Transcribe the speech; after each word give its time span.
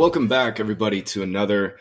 welcome 0.00 0.28
back, 0.28 0.58
everybody, 0.58 1.02
to 1.02 1.22
another 1.22 1.76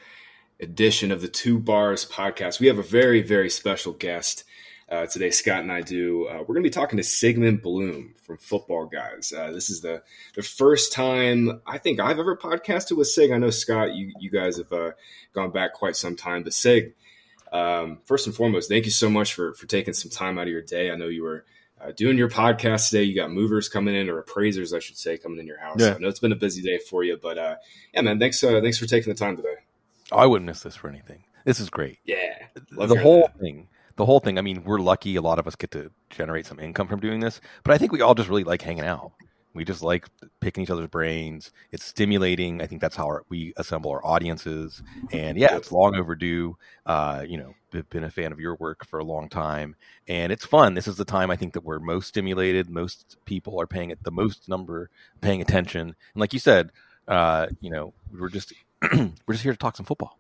edition 0.59 1.09
of 1.09 1.21
the 1.21 1.27
Two 1.29 1.57
Bars 1.57 2.05
podcast. 2.05 2.59
We 2.59 2.67
have 2.67 2.77
a 2.77 2.83
very, 2.83 3.21
very 3.21 3.49
special 3.49 3.93
guest 3.93 4.43
uh, 4.89 5.05
today. 5.05 5.31
Scott 5.31 5.61
and 5.61 5.71
I 5.71 5.79
do. 5.79 6.27
Uh, 6.27 6.39
we're 6.39 6.55
going 6.55 6.63
to 6.63 6.69
be 6.69 6.69
talking 6.69 6.97
to 6.97 7.03
Sigmund 7.03 7.61
Bloom 7.61 8.15
from 8.21 8.35
Football 8.35 8.87
Guys. 8.87 9.31
Uh, 9.31 9.51
this 9.53 9.69
is 9.69 9.79
the 9.79 10.03
the 10.35 10.41
first 10.41 10.91
time 10.91 11.61
I 11.65 11.77
think 11.77 12.01
I've 12.01 12.19
ever 12.19 12.35
podcasted 12.35 12.97
with 12.97 13.07
Sig. 13.07 13.31
I 13.31 13.37
know 13.37 13.51
Scott, 13.51 13.95
you 13.95 14.11
you 14.19 14.29
guys 14.29 14.57
have 14.57 14.73
uh, 14.73 14.91
gone 15.31 15.51
back 15.51 15.71
quite 15.71 15.95
some 15.95 16.17
time, 16.17 16.43
but 16.43 16.53
Sig. 16.53 16.95
Um, 17.53 17.99
first 18.03 18.27
and 18.27 18.35
foremost, 18.35 18.67
thank 18.67 18.83
you 18.83 18.91
so 18.91 19.09
much 19.09 19.33
for 19.33 19.53
for 19.53 19.65
taking 19.65 19.93
some 19.93 20.11
time 20.11 20.37
out 20.37 20.47
of 20.47 20.51
your 20.51 20.61
day. 20.61 20.91
I 20.91 20.95
know 20.97 21.07
you 21.07 21.23
were 21.23 21.45
uh, 21.81 21.91
doing 21.95 22.17
your 22.17 22.29
podcast 22.29 22.89
today. 22.89 23.03
You 23.03 23.15
got 23.15 23.31
movers 23.31 23.69
coming 23.69 23.95
in, 23.95 24.09
or 24.09 24.19
appraisers, 24.19 24.73
I 24.73 24.79
should 24.79 24.97
say, 24.97 25.17
coming 25.17 25.39
in 25.39 25.47
your 25.47 25.59
house. 25.59 25.79
Yeah. 25.79 25.95
I 25.95 25.97
know 25.97 26.07
it's 26.07 26.19
been 26.19 26.31
a 26.31 26.37
busy 26.37 26.61
day 26.61 26.79
for 26.89 27.03
you, 27.03 27.17
but 27.21 27.37
uh, 27.37 27.55
yeah, 27.93 28.01
man, 28.01 28.19
thanks 28.19 28.43
uh, 28.43 28.59
thanks 28.61 28.77
for 28.77 28.85
taking 28.85 29.11
the 29.11 29.17
time 29.17 29.35
today. 29.37 29.55
I 30.11 30.25
wouldn't 30.25 30.45
miss 30.47 30.61
this 30.61 30.75
for 30.75 30.89
anything. 30.89 31.23
This 31.45 31.59
is 31.59 31.69
great. 31.69 31.99
Yeah, 32.03 32.47
Love 32.71 32.89
the 32.89 32.99
whole 32.99 33.21
that. 33.21 33.39
thing, 33.39 33.67
the 33.95 34.05
whole 34.05 34.19
thing. 34.19 34.37
I 34.37 34.41
mean, 34.41 34.63
we're 34.63 34.79
lucky. 34.79 35.15
A 35.15 35.21
lot 35.21 35.39
of 35.39 35.47
us 35.47 35.55
get 35.55 35.71
to 35.71 35.91
generate 36.09 36.45
some 36.45 36.59
income 36.59 36.87
from 36.87 36.99
doing 36.99 37.19
this, 37.19 37.39
but 37.63 37.73
I 37.73 37.77
think 37.77 37.91
we 37.91 38.01
all 38.01 38.15
just 38.15 38.29
really 38.29 38.43
like 38.43 38.61
hanging 38.61 38.85
out. 38.85 39.11
We 39.53 39.65
just 39.65 39.81
like 39.81 40.07
picking 40.41 40.63
each 40.63 40.69
other's 40.69 40.87
brains. 40.89 41.51
It's 41.71 41.83
stimulating. 41.83 42.61
I 42.61 42.67
think 42.67 42.81
that's 42.81 42.95
how 42.95 43.05
our, 43.07 43.23
we 43.29 43.51
assemble 43.57 43.89
our 43.91 44.05
audiences. 44.05 44.83
And 45.11 45.37
yeah, 45.39 45.55
it's 45.55 45.71
long 45.71 45.95
overdue. 45.95 46.55
Uh, 46.85 47.25
you 47.27 47.37
know, 47.37 47.53
b- 47.71 47.83
been 47.89 48.03
a 48.03 48.11
fan 48.11 48.31
of 48.31 48.39
your 48.39 48.55
work 48.55 48.85
for 48.85 48.99
a 48.99 49.03
long 49.03 49.27
time, 49.27 49.75
and 50.07 50.31
it's 50.31 50.45
fun. 50.45 50.75
This 50.75 50.87
is 50.87 50.97
the 50.97 51.05
time 51.05 51.31
I 51.31 51.35
think 51.35 51.53
that 51.53 51.63
we're 51.63 51.79
most 51.79 52.07
stimulated. 52.07 52.69
Most 52.69 53.17
people 53.25 53.59
are 53.59 53.65
paying 53.67 53.89
it 53.89 54.03
the 54.03 54.11
most 54.11 54.47
number, 54.47 54.89
paying 55.21 55.41
attention. 55.41 55.81
And 55.81 55.95
like 56.21 56.31
you 56.33 56.39
said, 56.39 56.71
uh, 57.07 57.47
you 57.59 57.71
know, 57.71 57.93
we're 58.17 58.29
just 58.29 58.53
we're 58.93 59.33
just 59.33 59.43
here 59.43 59.51
to 59.53 59.57
talk 59.57 59.75
some 59.77 59.85
football. 59.85 60.19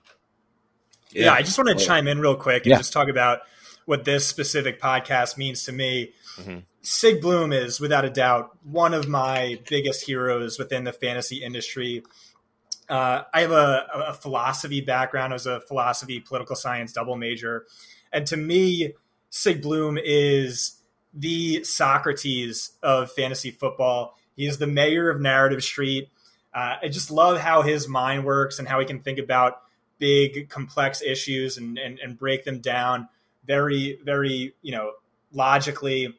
Yeah, 1.11 1.33
I 1.33 1.41
just 1.43 1.57
want 1.57 1.77
to 1.77 1.85
chime 1.85 2.07
in 2.07 2.19
real 2.19 2.35
quick 2.35 2.63
and 2.65 2.71
Yeah. 2.71 2.77
just 2.77 2.93
talk 2.93 3.09
about 3.09 3.41
what 3.85 4.05
this 4.05 4.27
specific 4.27 4.79
podcast 4.79 5.37
means 5.37 5.63
to 5.65 5.71
me. 5.71 6.13
Mhm. 6.39 6.63
Sig 6.81 7.21
Bloom 7.21 7.51
is, 7.51 7.79
without 7.79 8.05
a 8.05 8.09
doubt, 8.09 8.57
one 8.63 8.93
of 8.93 9.07
my 9.07 9.59
biggest 9.69 10.05
heroes 10.05 10.57
within 10.57 10.85
the 10.85 10.93
fantasy 10.93 11.43
industry. 11.43 12.03
Uh, 12.87 13.23
I 13.33 13.41
have 13.41 13.51
a, 13.51 13.87
a 14.07 14.13
philosophy 14.13 14.81
background. 14.81 15.33
I 15.33 15.35
was 15.35 15.45
a 15.45 15.61
philosophy, 15.61 16.19
political 16.19 16.55
science 16.55 16.93
double 16.93 17.15
major. 17.15 17.65
And 18.11 18.25
to 18.27 18.37
me, 18.37 18.93
Sig 19.29 19.61
Bloom 19.61 19.99
is 20.01 20.81
the 21.13 21.63
Socrates 21.63 22.71
of 22.81 23.11
fantasy 23.11 23.51
football. 23.51 24.17
He 24.35 24.47
is 24.47 24.57
the 24.57 24.67
mayor 24.67 25.09
of 25.09 25.19
Narrative 25.21 25.63
Street. 25.63 26.09
Uh, 26.53 26.77
I 26.81 26.87
just 26.87 27.11
love 27.11 27.39
how 27.39 27.61
his 27.61 27.87
mind 27.87 28.25
works 28.25 28.57
and 28.57 28.67
how 28.67 28.79
he 28.79 28.85
can 28.85 29.01
think 29.01 29.19
about 29.19 29.61
big, 29.99 30.49
complex 30.49 31.01
issues 31.01 31.57
and, 31.57 31.77
and, 31.77 31.99
and 31.99 32.17
break 32.17 32.45
them 32.45 32.59
down 32.59 33.09
very, 33.45 33.99
very, 34.03 34.53
you 34.61 34.71
know, 34.71 34.93
logically. 35.31 36.17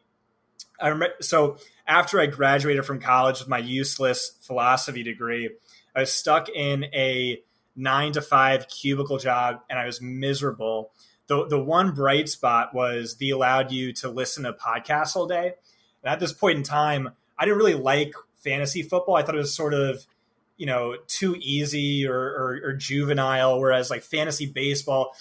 I 0.81 0.89
remember, 0.89 1.15
so 1.21 1.59
after 1.87 2.21
I 2.21 2.27
graduated 2.27 2.85
from 2.85 3.01
college 3.01 3.41
with 3.41 3.49
my 3.49 3.59
useless 3.59 4.33
philosophy 4.41 5.03
degree, 5.03 5.51
I 5.95 6.01
was 6.01 6.13
stuck 6.13 6.49
in 6.49 6.85
a 6.85 7.43
nine 7.77 8.13
to 8.13 8.23
five 8.23 8.69
cubicle 8.69 9.19
job 9.19 9.61
and 9.69 9.79
I 9.79 9.87
was 9.87 10.01
miserable. 10.01 10.93
The, 11.27 11.47
the 11.47 11.59
one 11.59 11.93
bright 11.93 12.29
spot 12.29 12.75
was 12.75 13.17
they 13.17 13.31
allowed 13.31 13.73
you 13.73 13.93
to 13.95 14.09
listen 14.09 14.45
to 14.45 14.53
podcasts 14.53 15.17
all 15.17 15.27
day. 15.27 15.55
And 16.03 16.13
at 16.13 16.21
this 16.21 16.33
point 16.33 16.59
in 16.59 16.65
time, 16.65 17.11
I 17.39 17.45
didn't 17.45 17.59
really 17.59 17.75
like 17.75 18.15
fantasy 18.37 18.83
football. 18.83 19.17
I 19.17 19.23
thought 19.23 19.35
it 19.35 19.39
was 19.39 19.55
sort 19.55 19.75
of, 19.75 20.07
you 20.57 20.67
know, 20.67 20.97
too 21.07 21.37
easy 21.41 22.07
or, 22.07 22.19
or, 22.19 22.61
or 22.65 22.73
juvenile. 22.73 23.61
Whereas 23.61 23.91
like 23.91 24.03
fantasy 24.03 24.47
baseball, 24.47 25.15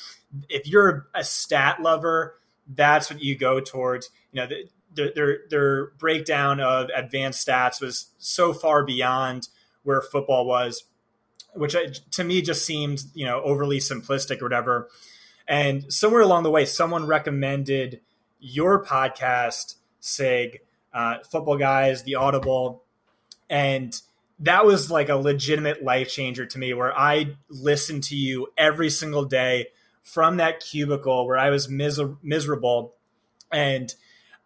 if 0.50 0.67
you're 0.67 1.07
a 1.13 1.23
stat 1.23 1.81
lover, 1.81 2.35
that's 2.67 3.09
what 3.09 3.22
you 3.22 3.38
go 3.38 3.59
towards. 3.59 4.09
You 4.31 4.41
know, 4.41 4.47
their, 5.15 5.39
their 5.49 5.85
breakdown 5.97 6.59
of 6.59 6.89
advanced 6.95 7.47
stats 7.47 7.81
was 7.81 8.07
so 8.17 8.53
far 8.53 8.83
beyond 8.83 9.49
where 9.83 10.01
football 10.01 10.45
was, 10.45 10.83
which 11.53 11.75
to 12.11 12.23
me 12.23 12.41
just 12.41 12.65
seemed 12.65 13.03
you 13.13 13.25
know 13.25 13.41
overly 13.41 13.79
simplistic 13.79 14.41
or 14.41 14.45
whatever. 14.45 14.89
And 15.47 15.91
somewhere 15.91 16.21
along 16.21 16.43
the 16.43 16.51
way, 16.51 16.65
someone 16.65 17.07
recommended 17.07 18.01
your 18.39 18.85
podcast, 18.85 19.75
Sig, 19.99 20.59
uh, 20.93 21.16
Football 21.29 21.57
Guys, 21.57 22.03
The 22.03 22.16
Audible, 22.16 22.83
and 23.49 23.99
that 24.39 24.66
was 24.66 24.89
like 24.89 25.09
a 25.09 25.16
legitimate 25.16 25.83
life 25.83 26.09
changer 26.09 26.45
to 26.45 26.59
me. 26.59 26.73
Where 26.73 26.97
I 26.97 27.35
listened 27.49 28.03
to 28.05 28.16
you 28.16 28.47
every 28.57 28.89
single 28.89 29.25
day 29.25 29.67
from 30.03 30.37
that 30.37 30.59
cubicle 30.59 31.27
where 31.27 31.37
I 31.37 31.49
was 31.49 31.69
miser- 31.69 32.17
miserable, 32.21 32.95
and 33.51 33.93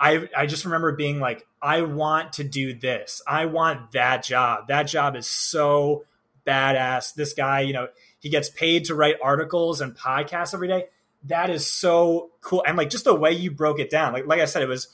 I 0.03 0.27
I 0.35 0.45
just 0.47 0.65
remember 0.65 0.91
being 0.91 1.21
like, 1.21 1.47
I 1.61 1.83
want 1.83 2.33
to 2.33 2.43
do 2.43 2.73
this. 2.73 3.21
I 3.25 3.45
want 3.45 3.93
that 3.93 4.21
job. 4.21 4.67
That 4.67 4.83
job 4.83 5.15
is 5.15 5.27
so 5.27 6.03
badass. 6.45 7.13
This 7.13 7.33
guy, 7.33 7.61
you 7.61 7.71
know, 7.71 7.87
he 8.19 8.27
gets 8.27 8.49
paid 8.49 8.85
to 8.85 8.95
write 8.95 9.15
articles 9.23 9.79
and 9.79 9.95
podcasts 9.95 10.53
every 10.53 10.67
day. 10.67 10.87
That 11.23 11.49
is 11.49 11.65
so 11.65 12.31
cool. 12.41 12.65
And 12.67 12.77
like 12.77 12.89
just 12.89 13.05
the 13.05 13.15
way 13.15 13.31
you 13.31 13.49
broke 13.49 13.79
it 13.79 13.89
down. 13.89 14.11
Like 14.11 14.27
like 14.27 14.41
I 14.41 14.45
said, 14.45 14.61
it 14.61 14.67
was 14.67 14.89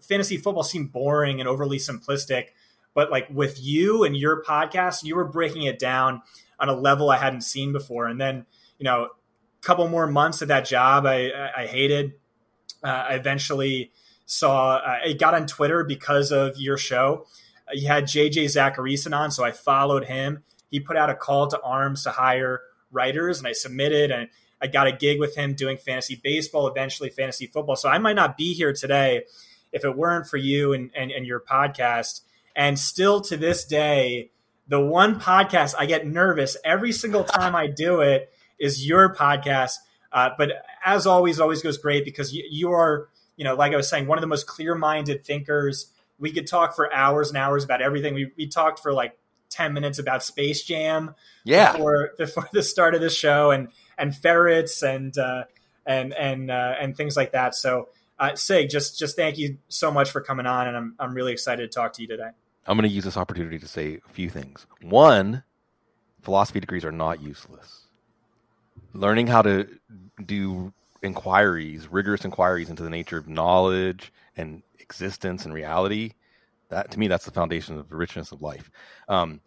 fantasy 0.00 0.38
football 0.38 0.62
seemed 0.62 0.90
boring 0.90 1.38
and 1.38 1.48
overly 1.48 1.76
simplistic. 1.76 2.46
But 2.94 3.10
like 3.10 3.28
with 3.28 3.62
you 3.62 4.04
and 4.04 4.16
your 4.16 4.42
podcast, 4.42 5.04
you 5.04 5.16
were 5.16 5.26
breaking 5.26 5.64
it 5.64 5.78
down 5.78 6.22
on 6.58 6.70
a 6.70 6.74
level 6.74 7.10
I 7.10 7.18
hadn't 7.18 7.42
seen 7.42 7.72
before. 7.74 8.06
And 8.06 8.18
then, 8.18 8.46
you 8.78 8.84
know, 8.84 9.04
a 9.04 9.66
couple 9.66 9.86
more 9.86 10.06
months 10.06 10.40
of 10.40 10.48
that 10.48 10.64
job 10.64 11.04
I, 11.04 11.28
I 11.28 11.50
I 11.58 11.66
hated. 11.66 12.14
Uh, 12.82 12.88
I 13.10 13.14
eventually 13.16 13.92
saw 14.26 14.76
uh, 14.76 14.98
I 15.06 15.12
got 15.14 15.34
on 15.34 15.46
Twitter 15.46 15.84
because 15.84 16.32
of 16.32 16.58
your 16.58 16.76
show. 16.76 17.26
Uh, 17.68 17.72
You 17.74 17.88
had 17.88 18.04
JJ 18.04 18.44
Zachariason 18.44 19.16
on, 19.16 19.30
so 19.30 19.44
I 19.44 19.52
followed 19.52 20.04
him. 20.04 20.42
He 20.70 20.80
put 20.80 20.96
out 20.96 21.10
a 21.10 21.14
call 21.14 21.46
to 21.48 21.60
arms 21.60 22.02
to 22.04 22.10
hire 22.10 22.60
writers, 22.90 23.38
and 23.38 23.46
I 23.46 23.52
submitted, 23.52 24.10
and 24.10 24.28
I 24.60 24.66
got 24.66 24.86
a 24.86 24.92
gig 24.92 25.20
with 25.20 25.36
him 25.36 25.54
doing 25.54 25.76
fantasy 25.76 26.20
baseball, 26.22 26.66
eventually 26.66 27.10
fantasy 27.10 27.46
football. 27.46 27.76
So 27.76 27.88
I 27.88 27.98
might 27.98 28.16
not 28.16 28.36
be 28.36 28.52
here 28.52 28.72
today 28.72 29.24
if 29.72 29.84
it 29.84 29.96
weren't 29.96 30.26
for 30.26 30.38
you 30.38 30.72
and, 30.72 30.90
and, 30.96 31.10
and 31.10 31.26
your 31.26 31.40
podcast. 31.40 32.22
And 32.54 32.78
still 32.78 33.20
to 33.22 33.36
this 33.36 33.64
day, 33.64 34.30
the 34.66 34.80
one 34.80 35.20
podcast 35.20 35.74
I 35.78 35.86
get 35.86 36.06
nervous 36.06 36.56
every 36.64 36.92
single 36.92 37.22
time 37.24 37.54
I 37.54 37.66
do 37.66 38.00
it 38.00 38.32
is 38.58 38.86
your 38.86 39.14
podcast. 39.14 39.74
Uh, 40.10 40.30
but 40.38 40.52
as 40.84 41.06
always, 41.06 41.38
always 41.38 41.62
goes 41.62 41.76
great 41.76 42.04
because 42.04 42.32
you, 42.32 42.44
you 42.50 42.70
are, 42.72 43.08
you 43.36 43.44
know, 43.44 43.54
like 43.54 43.72
I 43.72 43.76
was 43.76 43.88
saying, 43.88 44.06
one 44.06 44.18
of 44.18 44.22
the 44.22 44.28
most 44.28 44.46
clear-minded 44.46 45.24
thinkers. 45.24 45.92
We 46.18 46.32
could 46.32 46.46
talk 46.46 46.74
for 46.74 46.90
hours 46.92 47.28
and 47.28 47.36
hours 47.36 47.62
about 47.62 47.82
everything. 47.82 48.14
We, 48.14 48.32
we 48.38 48.46
talked 48.46 48.80
for 48.80 48.92
like 48.92 49.18
10 49.50 49.74
minutes 49.74 49.98
about 49.98 50.22
Space 50.22 50.64
Jam 50.64 51.14
Yeah. 51.44 51.72
before, 51.72 52.10
before 52.16 52.48
the 52.52 52.62
start 52.62 52.94
of 52.94 53.02
the 53.02 53.10
show 53.10 53.50
and, 53.50 53.68
and 53.98 54.16
ferrets 54.16 54.82
and, 54.82 55.16
uh, 55.18 55.44
and, 55.84 56.14
and, 56.14 56.50
uh, 56.50 56.74
and 56.80 56.96
things 56.96 57.16
like 57.16 57.32
that. 57.32 57.54
So, 57.54 57.90
uh, 58.18 58.34
Sig, 58.34 58.70
just, 58.70 58.98
just 58.98 59.14
thank 59.14 59.36
you 59.36 59.58
so 59.68 59.90
much 59.90 60.10
for 60.10 60.22
coming 60.22 60.46
on. 60.46 60.68
And 60.68 60.76
I'm, 60.76 60.94
I'm 60.98 61.12
really 61.12 61.32
excited 61.32 61.70
to 61.70 61.74
talk 61.74 61.92
to 61.94 62.02
you 62.02 62.08
today. 62.08 62.30
I'm 62.66 62.76
going 62.78 62.88
to 62.88 62.94
use 62.94 63.04
this 63.04 63.18
opportunity 63.18 63.58
to 63.58 63.68
say 63.68 64.00
a 64.08 64.12
few 64.12 64.30
things. 64.30 64.66
One, 64.80 65.42
philosophy 66.22 66.60
degrees 66.60 66.84
are 66.84 66.92
not 66.92 67.22
useless. 67.22 67.82
Learning 68.94 69.26
how 69.26 69.42
to 69.42 69.68
do 70.24 70.72
inquiries, 71.06 71.88
rigorous 71.90 72.24
inquiries 72.24 72.68
into 72.70 72.82
the 72.82 72.90
nature 72.90 73.16
of 73.18 73.28
knowledge 73.28 74.12
and 74.36 74.62
existence 74.80 75.44
and 75.44 75.54
reality, 75.54 76.12
that 76.68 76.90
to 76.90 76.98
me, 76.98 77.08
that's 77.08 77.24
the 77.24 77.30
foundation 77.30 77.78
of 77.78 77.88
the 77.88 77.96
richness 77.96 78.32
of 78.32 78.42
life. 78.42 78.70
Um, 79.08 79.40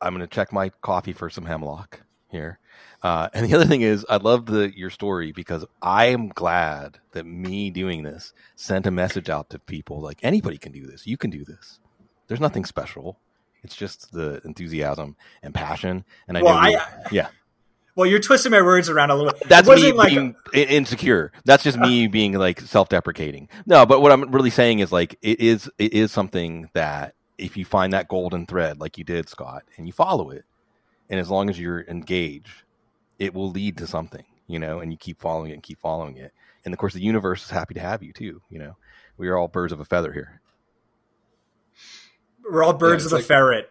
I'm 0.00 0.14
going 0.14 0.20
to 0.26 0.32
check 0.34 0.52
my 0.52 0.68
coffee 0.82 1.12
for 1.14 1.30
some 1.30 1.46
hemlock 1.46 2.02
here. 2.28 2.58
Uh, 3.02 3.28
and 3.34 3.46
the 3.46 3.54
other 3.56 3.64
thing 3.64 3.80
is, 3.82 4.04
I 4.08 4.16
love 4.18 4.46
the 4.46 4.70
your 4.76 4.90
story 4.90 5.32
because 5.32 5.64
I 5.82 6.06
am 6.06 6.28
glad 6.28 6.98
that 7.12 7.24
me 7.24 7.70
doing 7.70 8.02
this 8.02 8.32
sent 8.56 8.86
a 8.86 8.90
message 8.90 9.30
out 9.30 9.50
to 9.50 9.58
people 9.58 10.00
like 10.00 10.18
anybody 10.22 10.58
can 10.58 10.72
do 10.72 10.86
this. 10.86 11.06
You 11.06 11.16
can 11.16 11.30
do 11.30 11.44
this. 11.44 11.80
There's 12.28 12.40
nothing 12.40 12.64
special. 12.64 13.18
It's 13.62 13.74
just 13.76 14.12
the 14.12 14.40
enthusiasm 14.44 15.16
and 15.42 15.54
passion. 15.54 16.04
And 16.28 16.36
I 16.36 16.42
Well, 16.42 16.54
know, 16.54 16.60
I- 16.78 17.06
yeah, 17.10 17.28
Well, 17.96 18.06
you're 18.06 18.20
twisting 18.20 18.52
my 18.52 18.60
words 18.62 18.88
around 18.88 19.10
a 19.10 19.14
little 19.16 19.32
bit. 19.32 19.48
that's 19.48 19.66
wasn't 19.66 19.92
me 19.92 19.98
like- 19.98 20.08
being 20.10 20.36
i- 20.54 20.58
insecure. 20.58 21.32
That's 21.44 21.64
just 21.64 21.78
me 21.78 22.06
being 22.18 22.34
like 22.34 22.60
self-deprecating. 22.60 23.48
No, 23.66 23.84
but 23.86 24.00
what 24.02 24.12
I'm 24.12 24.30
really 24.30 24.50
saying 24.50 24.78
is 24.80 24.92
like 24.92 25.18
it 25.22 25.40
is 25.40 25.68
it 25.78 25.92
is 25.94 26.12
something 26.12 26.68
that 26.74 27.14
if 27.38 27.56
you 27.56 27.64
find 27.64 27.92
that 27.94 28.06
golden 28.08 28.46
thread 28.46 28.78
like 28.80 28.98
you 28.98 29.04
did, 29.04 29.28
Scott, 29.28 29.64
and 29.76 29.86
you 29.86 29.92
follow 29.92 30.30
it, 30.30 30.44
and 31.10 31.18
as 31.18 31.30
long 31.30 31.48
as 31.50 31.58
you're 31.58 31.80
engaged, 31.88 32.62
it 33.18 33.32
will 33.34 33.50
lead 33.50 33.78
to 33.78 33.86
something, 33.86 34.24
you 34.46 34.58
know, 34.58 34.80
and 34.80 34.92
you 34.92 34.98
keep 34.98 35.18
following 35.20 35.50
it 35.50 35.54
and 35.54 35.62
keep 35.62 35.78
following 35.80 36.16
it. 36.18 36.32
And 36.66 36.74
of 36.74 36.78
course, 36.78 36.92
the 36.94 37.00
universe 37.00 37.44
is 37.44 37.50
happy 37.50 37.74
to 37.74 37.80
have 37.80 38.02
you 38.02 38.12
too. 38.12 38.42
You 38.50 38.58
know, 38.58 38.76
we 39.16 39.28
are 39.28 39.38
all 39.38 39.48
birds 39.48 39.72
of 39.72 39.80
a 39.80 39.84
feather 39.86 40.12
here. 40.12 40.40
We're 42.50 42.62
all 42.62 42.74
birds 42.74 43.04
Yeah, 43.04 43.08
of 43.08 43.12
a 43.12 43.16
like- 43.16 43.24
ferret. 43.24 43.70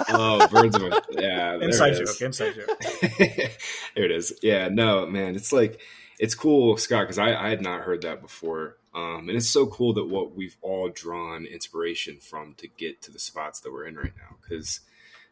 Oh, 0.08 0.46
birds 0.48 0.76
of 0.76 0.82
a 0.82 1.02
yeah. 1.10 1.54
Inside 1.60 1.94
joke. 1.94 2.20
Inside 2.20 2.54
joke. 2.54 2.80
there 3.18 4.04
it 4.04 4.10
is. 4.10 4.32
Yeah, 4.42 4.68
no, 4.68 5.06
man, 5.06 5.34
it's 5.36 5.52
like 5.52 5.80
it's 6.18 6.34
cool, 6.34 6.76
Scott, 6.76 7.04
because 7.04 7.18
I, 7.18 7.34
I 7.34 7.48
had 7.48 7.62
not 7.62 7.82
heard 7.82 8.02
that 8.02 8.20
before. 8.20 8.76
Um, 8.94 9.28
and 9.28 9.36
it's 9.36 9.48
so 9.48 9.66
cool 9.66 9.94
that 9.94 10.06
what 10.06 10.36
we've 10.36 10.56
all 10.60 10.90
drawn 10.90 11.46
inspiration 11.46 12.18
from 12.20 12.54
to 12.54 12.68
get 12.68 13.00
to 13.02 13.10
the 13.10 13.18
spots 13.18 13.60
that 13.60 13.72
we're 13.72 13.86
in 13.86 13.96
right 13.96 14.12
now. 14.16 14.36
Because, 14.40 14.80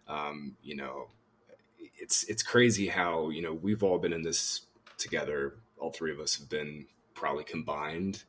um, 0.09 0.57
you 0.63 0.77
know, 0.77 1.09
it's 1.99 2.25
it's 2.25 2.43
crazy 2.43 2.89
how 2.89 3.29
you 3.29 3.43
know 3.43 3.53
we've 3.53 3.83
all 3.83 3.99
been 3.99 4.13
in 4.13 4.23
this 4.23 4.63
together. 4.97 5.55
All 5.79 5.91
three 5.93 6.13
of 6.13 6.21
us 6.21 6.39
have 6.39 6.49
been 6.49 6.87
probably 7.15 7.45
combined. 7.45 8.25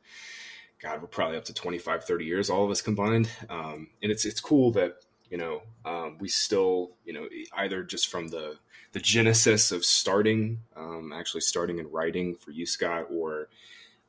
God, 0.82 1.00
we're 1.00 1.06
probably 1.06 1.36
up 1.36 1.44
to 1.44 1.54
25, 1.54 2.04
30 2.04 2.24
years, 2.24 2.50
all 2.50 2.64
of 2.64 2.70
us 2.70 2.82
combined. 2.82 3.30
Um, 3.48 3.88
and 4.02 4.10
it's 4.10 4.24
it's 4.24 4.40
cool 4.40 4.72
that 4.72 4.96
you 5.32 5.38
know 5.38 5.62
um, 5.84 6.18
we 6.20 6.28
still 6.28 6.92
you 7.04 7.12
know 7.12 7.26
either 7.56 7.82
just 7.82 8.06
from 8.08 8.28
the 8.28 8.56
the 8.92 9.00
genesis 9.00 9.72
of 9.72 9.84
starting 9.84 10.60
um, 10.76 11.12
actually 11.12 11.40
starting 11.40 11.80
and 11.80 11.92
writing 11.92 12.36
for 12.36 12.52
you 12.52 12.66
scott 12.66 13.06
or 13.10 13.48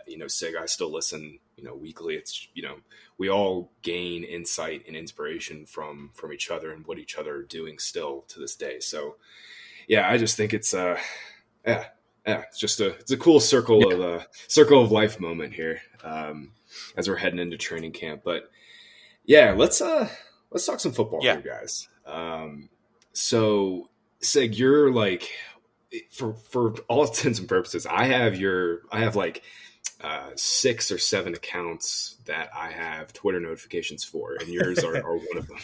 you 0.05 0.17
know 0.17 0.27
sig 0.27 0.53
i 0.55 0.65
still 0.67 0.91
listen 0.91 1.39
you 1.63 1.63
know 1.63 1.75
weekly. 1.75 2.15
It's 2.15 2.47
you 2.53 2.63
know 2.63 2.75
we 3.17 3.29
all 3.29 3.71
gain 3.81 4.23
insight 4.23 4.83
and 4.87 4.95
inspiration 4.95 5.65
from 5.65 6.11
from 6.13 6.33
each 6.33 6.49
other 6.51 6.71
and 6.71 6.85
what 6.85 6.99
each 6.99 7.17
other 7.17 7.35
are 7.35 7.43
doing 7.43 7.79
still 7.79 8.25
to 8.29 8.39
this 8.39 8.55
day. 8.55 8.79
So 8.79 9.15
yeah 9.87 10.09
i 10.09 10.17
just 10.17 10.37
think 10.37 10.53
it's 10.53 10.73
uh 10.73 10.97
yeah 11.65 11.85
yeah 12.25 12.43
it's 12.47 12.59
just 12.59 12.79
a 12.79 12.87
it's 12.99 13.11
a 13.11 13.17
cool 13.17 13.39
circle 13.39 13.91
of 13.91 13.99
uh 13.99 14.23
circle 14.47 14.81
of 14.81 14.91
life 14.91 15.19
moment 15.19 15.53
here 15.53 15.81
um 16.03 16.51
as 16.95 17.09
we're 17.09 17.17
heading 17.17 17.39
into 17.39 17.57
training 17.57 17.91
camp. 17.91 18.21
But 18.23 18.49
yeah 19.25 19.53
let's 19.55 19.81
uh 19.81 20.09
let's 20.53 20.65
talk 20.65 20.79
some 20.79 20.93
football 20.93 21.19
Yeah. 21.21 21.33
here 21.41 21.59
guys 21.59 21.89
um 22.05 22.69
so 23.11 23.89
Sig, 24.23 24.57
you're 24.57 24.91
like 24.91 25.29
for 26.11 26.33
for 26.33 26.73
all 26.87 27.03
intents 27.07 27.39
and 27.39 27.47
purposes, 27.47 27.85
I 27.85 28.05
have 28.05 28.35
your 28.39 28.81
I 28.91 28.99
have 29.01 29.15
like 29.15 29.43
uh, 30.01 30.29
six 30.35 30.91
or 30.91 30.97
seven 30.97 31.33
accounts 31.33 32.17
that 32.25 32.49
I 32.55 32.71
have 32.71 33.13
Twitter 33.13 33.39
notifications 33.39 34.03
for, 34.03 34.35
and 34.39 34.49
yours 34.49 34.83
are, 34.83 34.95
are 34.97 35.17
one 35.17 35.37
of 35.37 35.47
them. 35.47 35.57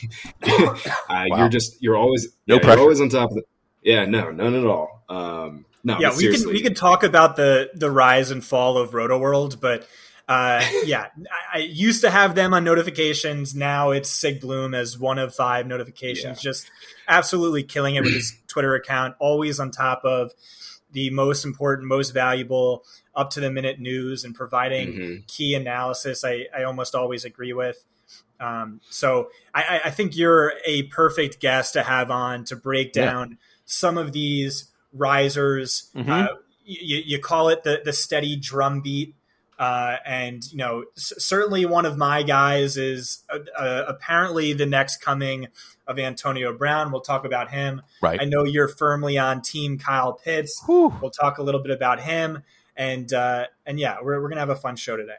uh, 0.44 0.76
Wow. 1.10 1.26
You're 1.38 1.50
just 1.50 1.82
you're 1.82 1.98
always 1.98 2.28
No 2.48 2.56
yeah, 2.56 2.62
pressure. 2.62 2.76
You're 2.76 2.82
always 2.84 3.02
on 3.02 3.10
top 3.10 3.32
of 3.32 3.38
it. 3.38 3.48
Yeah, 3.82 4.06
no, 4.06 4.32
none 4.32 4.56
at 4.56 4.66
all. 4.66 5.04
Um, 5.10 5.66
no, 5.84 6.00
yeah, 6.00 6.10
but 6.10 6.18
we 6.18 6.36
can 6.36 6.48
we 6.50 6.62
can 6.62 6.74
talk 6.74 7.04
about 7.04 7.38
the 7.38 7.70
the 7.74 7.90
rise 7.90 8.32
and 8.32 8.44
fall 8.44 8.78
of 8.78 8.92
Rotoworld, 8.92 9.62
but 9.62 9.88
uh, 10.30 10.64
yeah, 10.86 11.08
I, 11.54 11.58
I 11.58 11.62
used 11.64 12.02
to 12.02 12.10
have 12.10 12.36
them 12.36 12.54
on 12.54 12.64
notifications. 12.64 13.56
Now 13.56 13.92
it's 13.92 14.10
Sig 14.10 14.40
Bloom 14.40 14.74
as 14.76 14.98
one 14.98 15.18
of 15.18 15.34
five 15.36 15.66
notifications. 15.68 16.40
Just 16.42 16.70
absolutely 17.08 17.64
killing 17.64 17.96
it 17.96 18.04
with 18.04 18.14
his 18.14 18.34
Twitter 18.48 18.76
account. 18.76 19.16
Always 19.20 19.60
on 19.60 19.72
top 19.72 20.02
of 20.06 20.32
the 20.92 21.10
most 21.10 21.46
important, 21.46 21.88
most 21.88 22.12
valuable, 22.12 22.84
up 23.16 23.32
to 23.32 23.40
the 23.40 23.52
minute 23.52 23.80
news 23.80 24.24
and 24.24 24.34
providing 24.36 24.94
Mhm. 24.94 25.28
key 25.28 25.54
analysis. 25.56 26.24
I, 26.24 26.46
I 26.56 26.64
almost 26.64 26.96
always 26.96 27.26
agree 27.26 27.54
with. 27.54 27.84
Um, 28.40 28.80
so 28.90 29.30
I, 29.54 29.82
I- 29.86 29.90
think 29.92 30.16
you're 30.16 30.54
a 30.66 30.84
perfect 30.84 31.40
guest 31.42 31.74
to 31.74 31.84
have 31.84 32.10
on 32.12 32.46
to 32.46 32.56
break 32.56 32.96
Yeah. 32.96 33.06
down 33.06 33.38
some 33.66 33.98
of 33.98 34.14
these 34.14 34.72
risers. 34.94 35.90
Mhm. 35.96 36.08
Uh, 36.10 36.36
you, 36.64 37.02
you 37.06 37.20
call 37.20 37.50
it 37.50 37.64
the 37.64 37.82
the 37.84 37.94
steady 37.94 38.36
drum 38.36 38.82
beat. 38.82 39.16
Uh, 39.60 39.98
and 40.06 40.50
you 40.52 40.58
know, 40.58 40.86
c- 40.96 41.16
certainly 41.18 41.66
one 41.66 41.86
of 41.86 41.98
my 41.98 42.24
guys 42.24 42.78
is 42.78 43.26
uh, 43.30 43.40
uh, 43.58 43.84
apparently 43.90 44.54
the 44.54 44.66
next 44.66 45.02
coming 45.02 45.48
of 45.86 46.00
Antonio 46.00 46.58
Brown. 46.58 46.94
We'll 46.94 47.02
talk 47.02 47.26
about 47.26 47.52
him. 47.52 47.82
Right. 48.02 48.22
I 48.22 48.26
know 48.26 48.46
you're 48.46 48.70
firmly 48.70 49.18
on 49.18 49.42
Team 49.42 49.78
Kyle 49.78 50.14
Pitts. 50.14 50.64
Whew. 50.66 50.96
We'll 51.02 51.12
talk 51.12 51.40
a 51.40 51.44
little 51.44 51.62
bit 51.62 51.72
about 51.72 52.00
him, 52.00 52.44
and 52.78 53.12
uh, 53.12 53.48
and 53.66 53.78
yeah, 53.78 53.98
we're 54.02 54.22
we're 54.22 54.30
gonna 54.30 54.40
have 54.40 54.50
a 54.50 54.56
fun 54.56 54.78
show 54.78 54.96
today. 54.96 55.18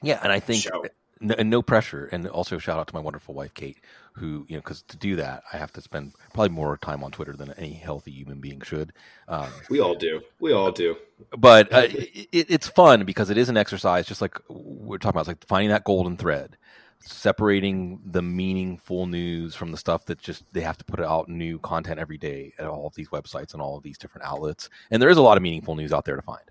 Yeah, 0.00 0.20
and 0.22 0.32
I 0.32 0.40
think 0.40 0.62
Show. 0.62 0.86
No, 1.20 1.34
and 1.38 1.50
no 1.50 1.62
pressure, 1.62 2.06
and 2.12 2.26
also 2.28 2.58
shout 2.58 2.78
out 2.78 2.88
to 2.88 2.94
my 2.94 3.00
wonderful 3.00 3.34
wife 3.34 3.54
Kate, 3.54 3.78
who 4.12 4.44
you 4.48 4.56
know, 4.56 4.60
because 4.60 4.82
to 4.82 4.96
do 4.96 5.16
that, 5.16 5.42
I 5.52 5.56
have 5.56 5.72
to 5.74 5.80
spend 5.80 6.14
probably 6.32 6.50
more 6.50 6.76
time 6.76 7.02
on 7.04 7.10
Twitter 7.10 7.34
than 7.34 7.52
any 7.54 7.72
healthy 7.72 8.10
human 8.10 8.40
being 8.40 8.60
should. 8.62 8.92
Um, 9.28 9.48
We 9.70 9.80
all 9.80 9.94
do. 9.94 10.20
We 10.40 10.52
all 10.52 10.72
do. 10.72 10.96
but 11.36 11.72
uh, 11.72 11.86
it, 11.88 12.46
it's 12.50 12.68
fun 12.68 13.04
because 13.04 13.30
it 13.30 13.38
is 13.38 13.48
an 13.48 13.56
exercise, 13.56 14.06
just 14.06 14.20
like 14.20 14.38
we're 14.48 14.98
talking 14.98 15.16
about, 15.16 15.22
it's 15.22 15.28
like 15.28 15.46
finding 15.46 15.70
that 15.70 15.84
golden 15.84 16.16
thread, 16.16 16.56
separating 17.00 18.00
the 18.04 18.22
meaningful 18.22 19.06
news 19.06 19.54
from 19.54 19.70
the 19.72 19.78
stuff 19.78 20.04
that 20.06 20.18
just 20.18 20.44
they 20.52 20.60
have 20.60 20.78
to 20.78 20.84
put 20.84 21.00
out 21.00 21.28
new 21.28 21.58
content 21.58 21.98
every 22.00 22.18
day 22.18 22.52
at 22.58 22.66
all 22.66 22.86
of 22.86 22.94
these 22.94 23.08
websites 23.08 23.52
and 23.52 23.62
all 23.62 23.76
of 23.76 23.82
these 23.82 23.98
different 23.98 24.26
outlets. 24.26 24.68
And 24.90 25.00
there 25.00 25.10
is 25.10 25.16
a 25.16 25.22
lot 25.22 25.36
of 25.36 25.42
meaningful 25.42 25.76
news 25.76 25.92
out 25.92 26.04
there 26.04 26.16
to 26.16 26.22
find. 26.22 26.42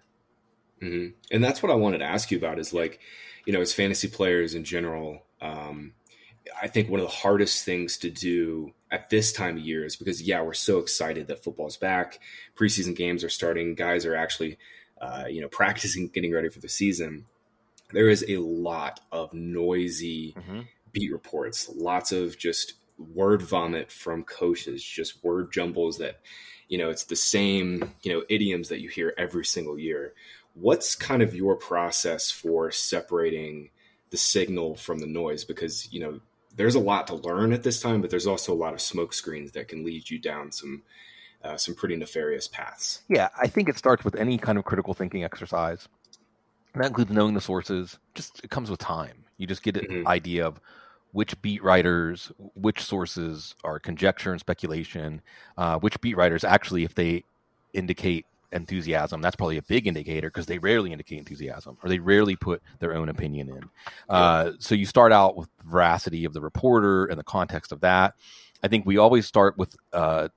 Hmm 0.80 1.08
And 1.32 1.44
that's 1.44 1.64
what 1.64 1.72
I 1.72 1.76
wanted 1.76 2.00
to 2.00 2.06
ask 2.06 2.32
you 2.32 2.38
about 2.38 2.60
is 2.60 2.74
like, 2.74 3.00
you 3.46 3.54
know, 3.54 3.62
as 3.62 3.74
fantasy 3.74 4.08
players 4.08 4.56
in 4.56 4.64
general, 4.64 5.24
um, 5.42 5.94
I 6.62 6.68
think 6.68 6.90
one 6.90 7.00
of 7.00 7.06
the 7.06 7.12
hardest 7.14 7.66
things 7.66 7.98
to 8.00 8.10
do 8.10 8.74
at 8.92 9.10
this 9.10 9.34
time 9.34 9.58
of 9.58 9.64
year 9.64 9.86
is 9.86 9.96
because, 9.96 10.22
yeah, 10.22 10.42
we're 10.42 10.54
so 10.54 10.80
excited 10.80 11.28
that 11.28 11.44
football's 11.44 11.78
back. 11.78 12.20
Preseason 12.56 12.96
games 12.96 13.24
are 13.24 13.30
starting. 13.30 13.76
Guys 13.76 14.06
are 14.06 14.16
actually, 14.16 14.58
uh, 15.02 15.26
you 15.30 15.42
know, 15.42 15.48
practicing, 15.52 16.08
getting 16.08 16.34
ready 16.34 16.50
for 16.50 16.60
the 16.60 16.70
season. 16.70 17.26
There 17.92 18.10
is 18.10 18.26
a 18.28 18.38
lot 18.38 19.00
of 19.12 19.34
noisy 19.34 20.36
beat 20.92 21.12
reports, 21.12 21.70
lots 21.74 22.12
of 22.12 22.38
just 22.38 22.74
word 22.98 23.42
vomit 23.42 23.92
from 23.92 24.24
coaches, 24.24 24.84
just 24.84 25.24
word 25.24 25.52
jumbles 25.52 25.98
that, 26.00 26.20
you 26.68 26.78
know, 26.78 26.90
it's 26.90 27.06
the 27.06 27.16
same, 27.16 27.94
you 28.04 28.12
know, 28.14 28.24
idioms 28.30 28.70
that 28.70 28.82
you 28.82 28.90
hear 28.90 29.14
every 29.18 29.46
single 29.46 29.80
year. 29.80 30.14
What's 30.60 30.96
kind 30.96 31.22
of 31.22 31.36
your 31.36 31.56
process 31.56 32.32
for 32.32 32.72
separating 32.72 33.70
the 34.10 34.18
signal 34.18 34.76
from 34.76 35.00
the 35.00 35.06
noise? 35.08 35.44
Because, 35.46 35.92
you 35.94 36.00
know, 36.00 36.22
there's 36.56 36.76
a 36.76 36.80
lot 36.80 37.08
to 37.08 37.16
learn 37.16 37.54
at 37.54 37.64
this 37.64 37.80
time, 37.80 38.02
but 38.02 38.10
there's 38.10 38.26
also 38.28 38.54
a 38.54 38.56
lot 38.56 38.74
of 38.74 38.82
smoke 38.82 39.14
screens 39.14 39.52
that 39.52 39.68
can 39.68 39.86
lead 39.86 40.10
you 40.10 40.18
down 40.20 40.52
some 40.52 40.84
uh, 41.44 41.58
some 41.58 41.76
pretty 41.76 41.96
nefarious 41.96 42.48
paths. 42.48 43.04
Yeah, 43.10 43.30
I 43.40 43.48
think 43.48 43.70
it 43.70 43.78
starts 43.78 44.04
with 44.04 44.16
any 44.16 44.38
kind 44.38 44.58
of 44.58 44.66
critical 44.66 44.94
thinking 44.94 45.24
exercise. 45.24 45.88
And 46.74 46.84
that 46.84 46.88
includes 46.90 47.12
knowing 47.12 47.36
the 47.36 47.42
sources. 47.42 48.00
Just 48.16 48.42
it 48.44 48.52
comes 48.52 48.70
with 48.72 48.80
time. 48.80 49.26
You 49.38 49.48
just 49.48 49.64
get 49.64 49.78
an 49.78 49.84
Mhm. 49.90 50.08
idea 50.08 50.48
of 50.48 50.62
which 51.12 51.42
beat 51.42 51.64
writers, 51.64 52.32
which 52.56 52.84
sources 52.84 53.56
are 53.64 53.80
conjecture 53.80 54.32
and 54.32 54.40
speculation, 54.42 55.22
uh, 55.58 55.80
which 55.80 56.00
beat 56.02 56.18
writers 56.18 56.44
actually, 56.44 56.84
if 56.84 56.96
they 56.96 57.26
indicate 57.74 58.28
enthusiasm, 58.52 59.22
that's 59.22 59.36
probably 59.36 59.58
a 59.58 59.62
big 59.64 59.88
indicator 59.88 60.30
because 60.30 60.46
they 60.46 60.58
rarely 60.58 60.92
indicate 60.92 61.20
enthusiasm 61.20 61.78
or 61.84 61.90
they 61.90 62.00
rarely 62.00 62.36
put 62.36 62.62
their 62.80 62.96
own 62.96 63.10
opinion 63.10 63.50
in. 63.50 63.70
Uh, 64.10 64.52
so 64.60 64.76
you 64.76 64.86
start 64.86 65.12
out 65.12 65.36
with 65.36 65.50
veracity 65.66 66.26
of 66.26 66.34
the 66.34 66.42
reporter 66.42 67.06
and 67.06 67.20
the 67.20 67.24
context 67.24 67.72
of 67.72 67.82
that. 67.82 68.16
I 68.64 68.68
think 68.68 68.86
we 68.86 68.98
always 68.98 69.26
start 69.26 69.58
with 69.58 69.76
uh, 69.94 70.30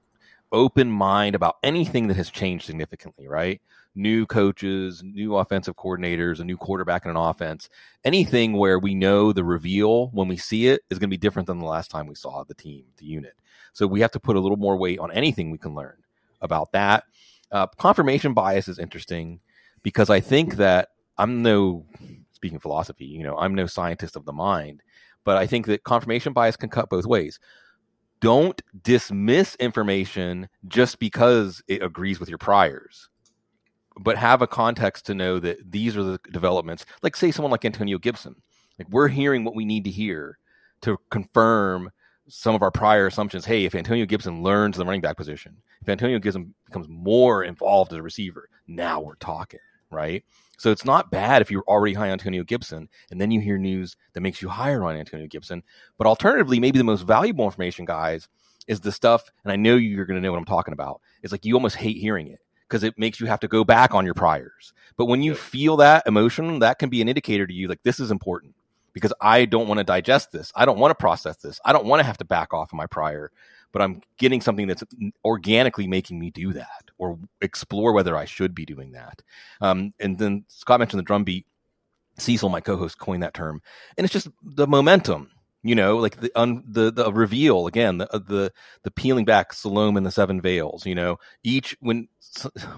open 0.52 0.90
mind 0.90 1.35
about 1.35 1.57
anything 1.62 2.09
that 2.09 2.17
has 2.17 2.31
changed 2.31 2.67
significantly, 2.67 3.29
right? 3.29 3.61
New 3.95 4.26
coaches, 4.26 5.02
new 5.02 5.37
offensive 5.37 5.76
coordinators, 5.76 6.40
a 6.40 6.45
new 6.45 6.57
quarterback 6.57 7.05
in 7.05 7.11
an 7.11 7.17
offense, 7.17 7.69
anything 8.05 8.52
where 8.52 8.79
we 8.79 8.95
know 8.95 9.33
the 9.33 9.45
reveal 9.45 10.09
when 10.09 10.29
we 10.29 10.37
see 10.37 10.69
it 10.69 10.83
is 10.90 10.99
going 10.99 11.09
to 11.09 11.14
be 11.14 11.19
different 11.19 11.47
than 11.47 11.59
the 11.59 11.67
last 11.67 11.90
time 11.90 12.07
we 12.07 12.14
saw 12.14 12.45
the 12.45 12.55
team, 12.55 12.85
the 12.99 13.07
unit. 13.07 13.35
So 13.73 13.87
we 13.87 14.00
have 14.00 14.12
to 14.12 14.21
put 14.21 14.37
a 14.37 14.40
little 14.40 14.57
more 14.57 14.76
weight 14.76 14.99
on 14.99 15.12
anything 15.12 15.50
we 15.50 15.59
can 15.59 15.75
learn 15.75 15.97
about 16.40 16.73
that. 16.73 17.05
Uh, 17.52 17.66
confirmation 17.78 18.35
bias 18.35 18.69
is 18.69 18.78
interesting 18.78 19.40
because 19.83 20.11
I 20.11 20.21
think 20.21 20.57
that 20.57 20.90
I'm 21.19 21.42
no, 21.42 21.87
speaking 22.33 22.59
philosophy, 22.59 23.07
you 23.07 23.23
know, 23.23 23.37
I'm 23.37 23.54
no 23.54 23.66
scientist 23.66 24.16
of 24.16 24.25
the 24.25 24.33
mind, 24.33 24.83
but 25.25 25.37
I 25.37 25.47
think 25.47 25.66
that 25.66 25.85
confirmation 25.85 26.33
bias 26.33 26.57
can 26.57 26.71
cut 26.71 26.88
both 26.88 27.07
ways. 27.07 27.38
Don't 28.21 28.61
dismiss 28.83 29.54
information 29.57 30.49
just 30.69 30.99
because 30.99 31.62
it 31.69 31.83
agrees 31.83 32.21
with 32.21 32.28
your 32.28 32.38
priors 32.38 33.09
but 34.02 34.16
have 34.16 34.40
a 34.40 34.47
context 34.47 35.04
to 35.04 35.14
know 35.14 35.38
that 35.38 35.59
these 35.71 35.95
are 35.95 36.02
the 36.02 36.19
developments. 36.33 36.87
Like 37.02 37.16
say 37.16 37.30
someone 37.33 37.50
like 37.50 37.64
antonio 37.64 37.99
gibson 37.99 38.37
like 38.80 38.88
we're 38.90 39.09
hearing 39.09 39.45
what 39.45 39.54
we 39.54 39.66
need 39.66 39.85
to 39.85 39.90
hear 39.90 40.38
to 40.80 40.97
confirm 41.11 41.90
some 42.30 42.54
of 42.54 42.62
our 42.62 42.70
prior 42.70 43.06
assumptions 43.06 43.44
hey 43.44 43.64
if 43.64 43.75
antonio 43.75 44.06
gibson 44.06 44.42
learns 44.42 44.76
the 44.76 44.84
running 44.84 45.00
back 45.00 45.16
position 45.16 45.56
if 45.80 45.88
antonio 45.88 46.18
gibson 46.18 46.54
becomes 46.66 46.87
more 46.88 47.44
involved 47.44 47.92
as 47.92 47.99
a 47.99 48.02
receiver 48.02 48.49
now 48.66 49.00
we're 49.00 49.16
talking 49.16 49.60
right 49.90 50.25
so 50.58 50.70
it's 50.70 50.84
not 50.84 51.10
bad 51.10 51.42
if 51.42 51.50
you're 51.50 51.64
already 51.66 51.94
high 51.94 52.06
on 52.06 52.12
antonio 52.12 52.44
gibson 52.44 52.88
and 53.10 53.20
then 53.20 53.30
you 53.30 53.40
hear 53.40 53.58
news 53.58 53.96
that 54.12 54.20
makes 54.20 54.40
you 54.40 54.49
higher 54.49 54.84
on 54.84 54.96
antonio 54.96 55.26
gibson 55.26 55.62
but 56.00 56.06
alternatively, 56.06 56.60
maybe 56.60 56.78
the 56.78 56.84
most 56.84 57.02
valuable 57.02 57.44
information, 57.44 57.84
guys, 57.84 58.26
is 58.66 58.80
the 58.80 58.90
stuff, 58.90 59.30
and 59.44 59.52
I 59.52 59.56
know 59.56 59.76
you're 59.76 60.06
going 60.06 60.18
to 60.18 60.22
know 60.22 60.32
what 60.32 60.38
I'm 60.38 60.46
talking 60.46 60.72
about. 60.72 61.02
It's 61.22 61.30
like 61.30 61.44
you 61.44 61.54
almost 61.54 61.76
hate 61.76 61.99
hearing 61.99 62.28
it 62.28 62.40
because 62.66 62.84
it 62.84 62.99
makes 62.99 63.20
you 63.20 63.26
have 63.26 63.40
to 63.40 63.49
go 63.49 63.64
back 63.64 63.94
on 63.94 64.06
your 64.06 64.14
priors. 64.14 64.72
But 64.96 65.04
when 65.04 65.22
you 65.22 65.34
feel 65.34 65.76
that 65.76 66.04
emotion, 66.06 66.60
that 66.60 66.78
can 66.78 66.88
be 66.88 67.02
an 67.02 67.08
indicator 67.10 67.46
to 67.46 67.52
you 67.52 67.68
like 67.68 67.82
this 67.82 68.00
is 68.00 68.10
important 68.10 68.54
because 68.92 69.12
I 69.20 69.44
don't 69.44 69.68
want 69.68 69.78
to 69.78 69.85
digest 69.85 70.32
this. 70.32 70.52
I 70.54 70.64
don't 70.64 70.78
want 70.78 70.90
to 70.90 70.94
process 70.94 71.37
this. 71.37 71.61
I 71.64 71.73
don't 71.73 71.87
want 71.87 72.00
to 72.00 72.06
have 72.06 72.18
to 72.18 72.25
back 72.25 72.52
off 72.52 72.73
of 72.73 72.76
my 72.76 72.87
prior, 72.87 73.30
but 73.73 73.82
I'm 73.82 74.02
getting 74.18 74.40
something 74.40 74.66
that's 74.66 74.85
organically 75.25 75.87
making 75.87 76.18
me 76.18 76.30
do 76.30 76.52
that 76.54 76.90
or 76.99 77.18
explore 77.40 77.92
whether 77.92 78.16
I 78.16 78.25
should 78.25 78.54
be 78.54 78.64
doing 78.64 78.92
that. 78.92 79.23
Um, 79.61 79.94
and 80.00 80.18
then 80.18 80.44
Scott 80.49 80.80
mentioned 80.80 80.99
the 80.99 81.04
drum 81.04 81.25
beat. 81.25 81.47
Cecil, 82.18 82.50
my 82.50 82.61
co-host, 82.61 82.99
coined 82.99 83.23
that 83.23 83.32
term, 83.32 83.62
and 83.97 84.04
it's 84.04 84.12
just 84.12 84.28
the 84.42 84.66
momentum 84.66 85.30
you 85.62 85.75
know, 85.75 85.99
like 85.99 86.20
the 86.20 86.32
un, 86.35 86.64
the 86.66 86.90
the 86.90 87.12
reveal 87.12 87.66
again, 87.66 87.99
the 87.99 88.06
the 88.12 88.52
the 88.82 88.90
peeling 88.90 89.26
back 89.26 89.52
Salome 89.52 89.99
and 89.99 90.06
the 90.06 90.11
Seven 90.11 90.40
Veils. 90.40 90.87
You 90.87 90.94
know, 90.94 91.18
each 91.42 91.76
when 91.80 92.09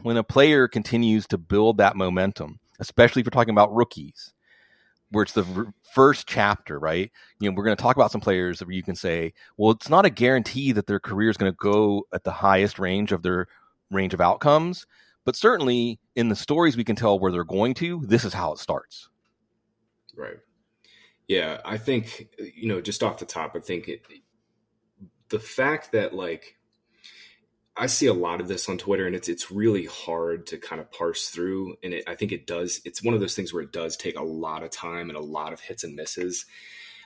when 0.03 0.17
a 0.17 0.25
player 0.25 0.67
continues 0.67 1.27
to 1.29 1.39
build 1.39 1.79
that 1.79 1.97
momentum, 1.97 2.59
especially 2.81 3.21
if 3.21 3.27
we're 3.27 3.31
talking 3.31 3.55
about 3.55 3.75
rookies, 3.75 4.33
where 5.13 5.23
it's 5.23 5.33
the 5.33 5.73
first 5.95 6.27
chapter, 6.27 6.79
right? 6.79 7.11
You 7.39 7.51
know, 7.51 7.55
we're 7.55 7.65
going 7.65 7.77
to 7.77 7.83
talk 7.83 7.97
about 7.97 8.11
some 8.11 8.21
players 8.21 8.61
where 8.61 8.73
you 8.73 8.83
can 8.83 8.97
say, 8.97 9.33
well, 9.57 9.71
it's 9.71 9.89
not 9.89 10.07
a 10.07 10.11
guarantee 10.11 10.73
that 10.73 10.87
their 10.87 10.99
career 10.99 11.31
is 11.31 11.37
going 11.37 11.53
to 11.53 11.57
go 11.57 12.07
at 12.13 12.25
the 12.25 12.33
highest 12.33 12.79
range 12.79 13.13
of 13.13 13.23
their 13.23 13.47
range 13.91 14.15
of 14.15 14.21
outcomes, 14.21 14.87
but 15.25 15.37
certainly 15.37 16.01
in 16.17 16.29
the 16.29 16.37
stories 16.37 16.77
we 16.77 16.85
can 16.85 16.97
tell 16.97 17.19
where 17.19 17.31
they're 17.31 17.45
going 17.45 17.75
to, 17.75 18.01
this 18.07 18.25
is 18.25 18.33
how 18.33 18.53
it 18.53 18.59
starts. 18.59 19.09
Right. 20.17 20.39
Yeah, 21.29 21.61
I 21.65 21.79
think 21.79 22.29
you 22.55 22.69
know, 22.69 22.81
just 22.81 23.03
off 23.03 23.19
the 23.19 23.25
top, 23.27 23.55
I 23.55 23.61
think 23.61 23.89
it, 23.89 24.03
the 25.29 25.39
fact 25.39 25.93
that 25.93 26.15
like 26.15 26.57
I 27.77 27.87
see 27.87 28.07
a 28.07 28.15
lot 28.15 28.41
of 28.41 28.49
this 28.49 28.69
on 28.69 28.77
Twitter, 28.77 29.07
and 29.07 29.17
it's 29.17 29.29
it's 29.29 29.51
really 29.51 29.87
hard 29.87 30.47
to 30.49 30.59
kind 30.59 30.81
of 30.81 30.93
parse 30.93 31.29
through. 31.29 31.77
And 31.83 31.95
it, 31.95 32.05
I 32.07 32.15
think 32.15 32.33
it 32.33 32.47
does. 32.47 32.81
It's 32.85 33.03
one 33.03 33.15
of 33.15 33.21
those 33.21 33.35
things 33.35 33.53
where 33.53 33.63
it 33.63 33.73
does 33.73 33.97
take 33.97 34.19
a 34.19 34.23
lot 34.23 34.63
of 34.63 34.71
time 34.71 35.09
and 35.09 35.17
a 35.17 35.23
lot 35.23 35.53
of 35.53 35.61
hits 35.61 35.85
and 35.85 35.97
misses. 35.97 36.45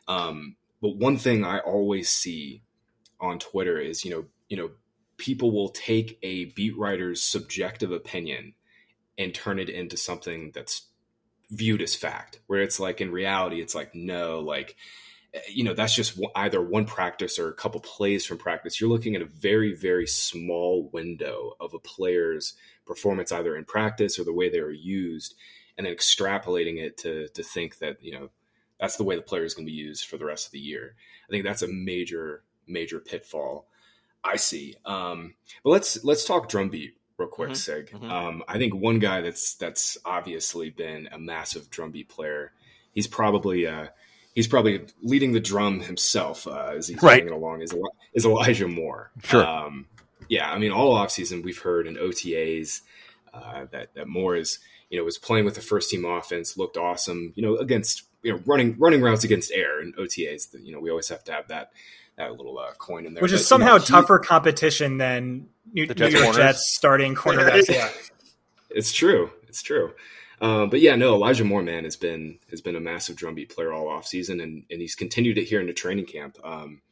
Um, 0.09 0.57
but 0.83 0.97
one 0.97 1.19
thing 1.19 1.45
I 1.45 1.61
always 1.61 2.11
see 2.11 2.63
on 3.21 3.39
Twitter 3.39 3.79
is 3.79 4.05
you 4.05 4.11
know 4.11 4.25
you 4.49 4.57
know 4.57 4.71
people 5.17 5.51
will 5.51 5.71
take 5.71 6.19
a 6.23 6.47
beat 6.47 6.77
writer's 6.77 7.23
subjective 7.23 7.93
opinion 7.93 8.55
and 9.17 9.35
turn 9.35 9.59
it 9.59 9.69
into 9.69 9.97
something 9.97 10.51
that's 10.55 10.89
viewed 11.51 11.81
as 11.81 11.95
fact 11.95 12.41
where 12.49 12.61
it's 12.61 12.81
like 12.81 13.01
in 13.01 13.11
reality 13.11 13.61
it's 13.61 13.75
like 13.75 13.95
no 13.95 14.41
like 14.41 14.77
you 15.49 15.65
know 15.65 15.75
that's 15.75 15.95
just 15.95 16.19
either 16.35 16.61
one 16.61 16.85
practice 16.85 17.39
or 17.39 17.49
a 17.49 17.55
couple 17.55 17.81
plays 17.81 18.25
from 18.25 18.39
practice 18.39 18.81
you're 18.81 18.91
looking 18.91 19.15
at 19.15 19.23
a 19.23 19.27
very 19.27 19.75
very 19.75 20.07
small 20.07 20.89
window 20.93 21.53
of 21.61 21.75
a 21.75 21.79
player's 21.79 22.55
performance 22.87 23.33
either 23.33 23.57
in 23.57 23.65
practice 23.65 24.19
or 24.19 24.25
the 24.25 24.33
way 24.33 24.49
they 24.49 24.59
are 24.59 24.71
used 24.71 25.35
and 25.77 25.87
then 25.87 25.95
extrapolating 25.95 26.79
it 26.79 26.97
to 26.97 27.29
to 27.29 27.43
think 27.43 27.79
that 27.79 28.03
you 28.03 28.13
know 28.13 28.31
that's 28.81 28.97
the 28.97 29.05
way 29.05 29.17
the 29.17 29.23
player 29.23 29.45
is 29.45 29.55
going 29.55 29.67
to 29.67 29.73
be 29.73 29.77
used 29.77 30.07
for 30.07 30.17
the 30.17 30.25
rest 30.25 30.47
of 30.47 30.53
the 30.53 30.59
year 30.59 30.95
i 31.29 31.31
think 31.31 31.45
that's 31.45 31.63
a 31.63 31.69
major 31.69 32.43
major 32.67 33.01
pitfall 33.01 33.67
i 34.25 34.37
see 34.37 34.75
um 34.85 35.35
but 35.63 35.71
let's 35.71 36.05
let's 36.05 36.25
talk 36.25 36.49
drumbeat 36.49 36.97
real 37.19 37.29
quick, 37.29 37.51
mm-hmm. 37.51 37.55
Sig. 37.55 37.91
Mm-hmm. 37.91 38.11
Um, 38.11 38.43
I 38.49 38.59
think 38.59 38.75
one 38.75 38.99
guy 38.99 39.21
that's 39.21 39.55
that's 39.55 39.99
obviously 40.05 40.71
been 40.71 41.09
a 41.13 41.19
massive 41.19 41.71
drumbeat 41.71 42.09
player. 42.09 42.53
He's 42.93 43.07
probably 43.07 43.67
uh, 43.67 43.87
he's 44.37 44.47
probably 44.47 44.85
leading 45.03 45.33
the 45.33 45.41
drum 45.41 45.81
himself 45.81 46.47
uh, 46.47 46.75
as 46.77 46.87
he's 46.87 47.03
right. 47.03 47.29
along. 47.29 47.63
Is 47.63 47.75
is 48.15 48.25
Elijah 48.25 48.69
Moore? 48.69 49.11
Sure. 49.25 49.45
Um, 49.45 49.87
yeah, 50.29 50.49
I 50.49 50.59
mean, 50.59 50.71
all 50.71 50.95
off 50.95 51.11
season 51.11 51.43
we've 51.43 51.59
heard 51.59 51.89
in 51.89 51.97
OTAs 51.97 52.83
uh, 53.35 53.65
that 53.73 53.95
that 53.95 54.07
Moore 54.07 54.37
is 54.37 54.61
you 54.91 54.99
know 54.99 55.05
was 55.05 55.19
playing 55.19 55.45
with 55.45 55.57
the 55.57 55.61
first 55.61 55.91
team 55.91 56.05
offense, 56.05 56.57
looked 56.57 56.77
awesome. 56.77 57.33
You 57.35 57.43
know, 57.43 57.57
against 57.57 58.05
you 58.23 58.33
know 58.33 58.41
running 58.47 58.77
running 58.79 59.01
routes 59.01 59.25
against 59.25 59.51
air 59.51 59.81
and 59.81 59.97
OTAs. 59.97 60.49
You 60.63 60.73
know, 60.73 60.81
we 60.81 60.91
always 60.91 61.09
have 61.09 61.25
to 61.25 61.33
have 61.33 61.49
that 61.49 61.73
that 62.17 62.37
little 62.37 62.59
uh, 62.59 62.73
coin 62.79 63.07
in 63.07 63.15
there. 63.15 63.23
Which 63.23 63.33
is 63.33 63.47
somehow 63.47 63.75
you 63.75 63.79
know, 63.81 63.85
tougher 63.85 64.21
he, 64.23 64.27
competition 64.27 64.99
than 64.99 65.49
New, 65.73 65.87
Jets, 65.87 66.15
New 66.15 66.21
York 66.21 66.37
Jets 66.37 66.75
starting 66.75 67.15
cornerbacks. 67.17 67.69
yeah, 67.69 67.91
it's 68.71 68.93
true. 68.93 69.31
It's 69.49 69.63
true. 69.63 69.93
Um, 70.41 70.69
but 70.71 70.81
yeah, 70.81 70.97
no, 70.97 71.15
Elijah 71.15 71.45
Moore, 71.45 71.63
man, 71.63 71.85
has 71.85 71.97
been 71.97 72.39
has 72.51 72.61
been 72.61 72.77
a 72.77 72.81
massive 72.81 73.17
drumbeat 73.17 73.55
player 73.55 73.73
all 73.73 73.89
off 73.89 74.07
season, 74.07 74.41
and 74.41 74.65
and 74.71 74.81
he's 74.81 74.95
continued 74.95 75.39
it 75.39 75.45
here 75.45 75.61
in 75.61 75.67
the 75.67 75.73
training 75.73 76.07
camp. 76.07 76.39
Um, 76.45 76.83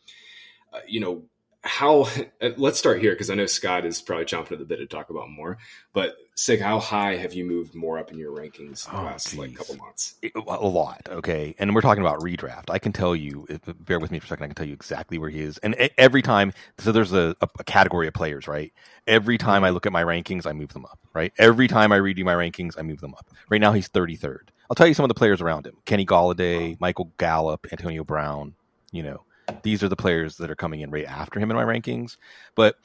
uh, 0.72 0.80
you 0.86 1.00
know, 1.00 1.24
how 1.62 2.08
let's 2.56 2.78
start 2.78 3.00
here 3.00 3.12
because 3.12 3.30
I 3.30 3.34
know 3.34 3.46
Scott 3.46 3.84
is 3.84 4.00
probably 4.00 4.24
chomping 4.24 4.52
at 4.52 4.58
the 4.58 4.64
bit 4.64 4.76
to 4.76 4.86
talk 4.86 5.10
about 5.10 5.30
Moore. 5.30 5.58
But 5.92 6.16
Sig, 6.36 6.60
how 6.60 6.80
high 6.80 7.14
have 7.14 7.32
you 7.32 7.44
moved 7.44 7.76
Moore 7.76 7.98
up 7.98 8.10
in 8.10 8.18
your 8.18 8.32
rankings 8.32 8.88
in 8.88 8.94
the 8.94 9.00
oh, 9.00 9.04
last 9.04 9.30
geez. 9.30 9.38
like 9.38 9.54
couple 9.54 9.76
months? 9.76 10.16
A 10.34 10.66
lot, 10.66 11.08
okay. 11.08 11.54
And 11.60 11.72
we're 11.74 11.80
talking 11.80 12.02
about 12.02 12.18
redraft. 12.20 12.70
I 12.70 12.80
can 12.80 12.92
tell 12.92 13.14
you. 13.14 13.46
Bear 13.80 14.00
with 14.00 14.10
me 14.10 14.18
for 14.18 14.26
a 14.26 14.28
second. 14.28 14.44
I 14.44 14.46
can 14.48 14.56
tell 14.56 14.66
you 14.66 14.72
exactly 14.72 15.16
where 15.16 15.30
he 15.30 15.40
is. 15.40 15.58
And 15.58 15.76
every 15.96 16.22
time, 16.22 16.52
so 16.78 16.90
there's 16.90 17.12
a, 17.12 17.36
a 17.40 17.64
category 17.64 18.08
of 18.08 18.14
players, 18.14 18.48
right? 18.48 18.72
Every 19.06 19.38
time 19.38 19.62
I 19.62 19.70
look 19.70 19.86
at 19.86 19.92
my 19.92 20.02
rankings, 20.02 20.44
I 20.44 20.52
move 20.52 20.72
them 20.72 20.84
up, 20.86 20.98
right? 21.12 21.32
Every 21.38 21.68
time 21.68 21.92
I 21.92 21.98
redo 21.98 22.24
my 22.24 22.34
rankings, 22.34 22.74
I 22.76 22.82
move 22.82 23.00
them 23.00 23.14
up. 23.14 23.30
Right 23.48 23.60
now, 23.60 23.72
he's 23.72 23.88
33rd. 23.88 24.48
I'll 24.68 24.74
tell 24.74 24.88
you 24.88 24.94
some 24.94 25.04
of 25.04 25.08
the 25.08 25.14
players 25.14 25.40
around 25.40 25.66
him: 25.68 25.76
Kenny 25.84 26.04
Golladay, 26.04 26.80
Michael 26.80 27.12
Gallup, 27.16 27.68
Antonio 27.70 28.02
Brown. 28.02 28.54
You 28.90 29.04
know, 29.04 29.22
these 29.62 29.84
are 29.84 29.88
the 29.88 29.94
players 29.96 30.36
that 30.38 30.50
are 30.50 30.56
coming 30.56 30.80
in 30.80 30.90
right 30.90 31.06
after 31.06 31.38
him 31.38 31.50
in 31.50 31.56
my 31.56 31.64
rankings. 31.64 32.16
But 32.56 32.76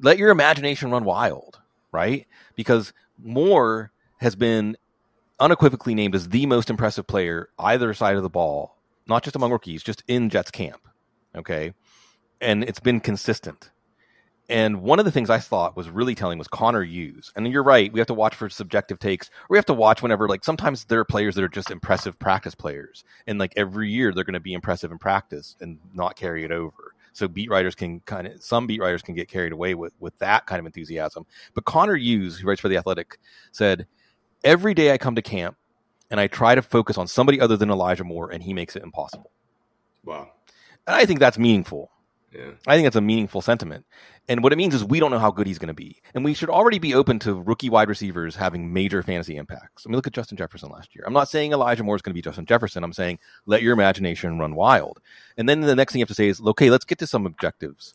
let 0.00 0.18
your 0.18 0.30
imagination 0.30 0.90
run 0.90 1.04
wild, 1.04 1.60
right? 1.96 2.26
Because 2.54 2.92
Moore 3.18 3.90
has 4.18 4.36
been 4.36 4.76
unequivocally 5.40 5.94
named 5.94 6.14
as 6.14 6.28
the 6.28 6.44
most 6.44 6.68
impressive 6.68 7.06
player 7.06 7.48
either 7.58 7.94
side 7.94 8.16
of 8.16 8.22
the 8.22 8.28
ball, 8.28 8.76
not 9.06 9.22
just 9.22 9.34
among 9.34 9.50
rookies, 9.50 9.82
just 9.82 10.04
in 10.06 10.28
Jets 10.28 10.50
camp. 10.50 10.86
Okay. 11.34 11.72
And 12.40 12.62
it's 12.64 12.80
been 12.80 13.00
consistent. 13.00 13.70
And 14.48 14.82
one 14.82 14.98
of 14.98 15.04
the 15.04 15.10
things 15.10 15.28
I 15.28 15.38
thought 15.38 15.76
was 15.76 15.88
really 15.90 16.14
telling 16.14 16.38
was 16.38 16.46
Connor 16.46 16.84
Hughes. 16.84 17.32
And 17.34 17.48
you're 17.48 17.64
right, 17.64 17.92
we 17.92 17.98
have 17.98 18.06
to 18.06 18.14
watch 18.14 18.34
for 18.34 18.48
subjective 18.48 19.00
takes. 19.00 19.28
Or 19.28 19.46
we 19.50 19.58
have 19.58 19.66
to 19.66 19.74
watch 19.74 20.02
whenever, 20.02 20.28
like, 20.28 20.44
sometimes 20.44 20.84
there 20.84 21.00
are 21.00 21.04
players 21.04 21.34
that 21.34 21.42
are 21.42 21.48
just 21.48 21.70
impressive 21.70 22.18
practice 22.18 22.54
players. 22.54 23.02
And, 23.26 23.40
like, 23.40 23.54
every 23.56 23.90
year 23.90 24.12
they're 24.12 24.22
going 24.22 24.34
to 24.34 24.40
be 24.40 24.52
impressive 24.52 24.92
in 24.92 24.98
practice 24.98 25.56
and 25.60 25.78
not 25.94 26.14
carry 26.14 26.44
it 26.44 26.52
over. 26.52 26.94
So 27.16 27.26
beat 27.26 27.48
writers 27.48 27.74
can 27.74 28.00
kind 28.00 28.26
of, 28.26 28.42
some 28.42 28.66
beat 28.66 28.78
writers 28.78 29.00
can 29.00 29.14
get 29.14 29.26
carried 29.26 29.52
away 29.52 29.74
with, 29.74 29.94
with 30.00 30.18
that 30.18 30.44
kind 30.44 30.60
of 30.60 30.66
enthusiasm. 30.66 31.24
But 31.54 31.64
Connor 31.64 31.96
Hughes, 31.96 32.38
who 32.38 32.46
writes 32.46 32.60
for 32.60 32.68
The 32.68 32.76
Athletic, 32.76 33.18
said, 33.52 33.86
Every 34.44 34.74
day 34.74 34.92
I 34.92 34.98
come 34.98 35.14
to 35.14 35.22
camp 35.22 35.56
and 36.10 36.20
I 36.20 36.26
try 36.26 36.54
to 36.54 36.60
focus 36.60 36.98
on 36.98 37.06
somebody 37.06 37.40
other 37.40 37.56
than 37.56 37.70
Elijah 37.70 38.04
Moore, 38.04 38.30
and 38.32 38.42
he 38.42 38.52
makes 38.52 38.76
it 38.76 38.82
impossible. 38.82 39.30
Wow. 40.04 40.30
And 40.86 40.94
I 40.94 41.06
think 41.06 41.18
that's 41.18 41.38
meaningful. 41.38 41.90
Yeah. 42.36 42.50
I 42.66 42.76
think 42.76 42.84
that's 42.84 42.96
a 42.96 43.00
meaningful 43.00 43.40
sentiment. 43.40 43.86
And 44.28 44.42
what 44.42 44.52
it 44.52 44.56
means 44.56 44.74
is 44.74 44.84
we 44.84 45.00
don't 45.00 45.10
know 45.10 45.18
how 45.18 45.30
good 45.30 45.46
he's 45.46 45.58
going 45.58 45.68
to 45.68 45.74
be. 45.74 46.02
And 46.14 46.24
we 46.24 46.34
should 46.34 46.50
already 46.50 46.78
be 46.78 46.94
open 46.94 47.18
to 47.20 47.40
rookie 47.40 47.70
wide 47.70 47.88
receivers 47.88 48.36
having 48.36 48.72
major 48.72 49.02
fantasy 49.02 49.36
impacts. 49.36 49.86
I 49.86 49.88
mean, 49.88 49.96
look 49.96 50.06
at 50.06 50.12
Justin 50.12 50.36
Jefferson 50.36 50.70
last 50.70 50.94
year. 50.94 51.04
I'm 51.06 51.12
not 51.12 51.28
saying 51.28 51.52
Elijah 51.52 51.82
Moore 51.82 51.96
is 51.96 52.02
going 52.02 52.10
to 52.10 52.14
be 52.14 52.22
Justin 52.22 52.44
Jefferson. 52.44 52.84
I'm 52.84 52.92
saying 52.92 53.18
let 53.46 53.62
your 53.62 53.72
imagination 53.72 54.38
run 54.38 54.54
wild. 54.54 55.00
And 55.36 55.48
then 55.48 55.60
the 55.60 55.74
next 55.74 55.92
thing 55.92 56.00
you 56.00 56.02
have 56.02 56.08
to 56.08 56.14
say 56.14 56.28
is, 56.28 56.40
okay, 56.40 56.68
let's 56.68 56.84
get 56.84 56.98
to 56.98 57.06
some 57.06 57.24
objectives 57.24 57.94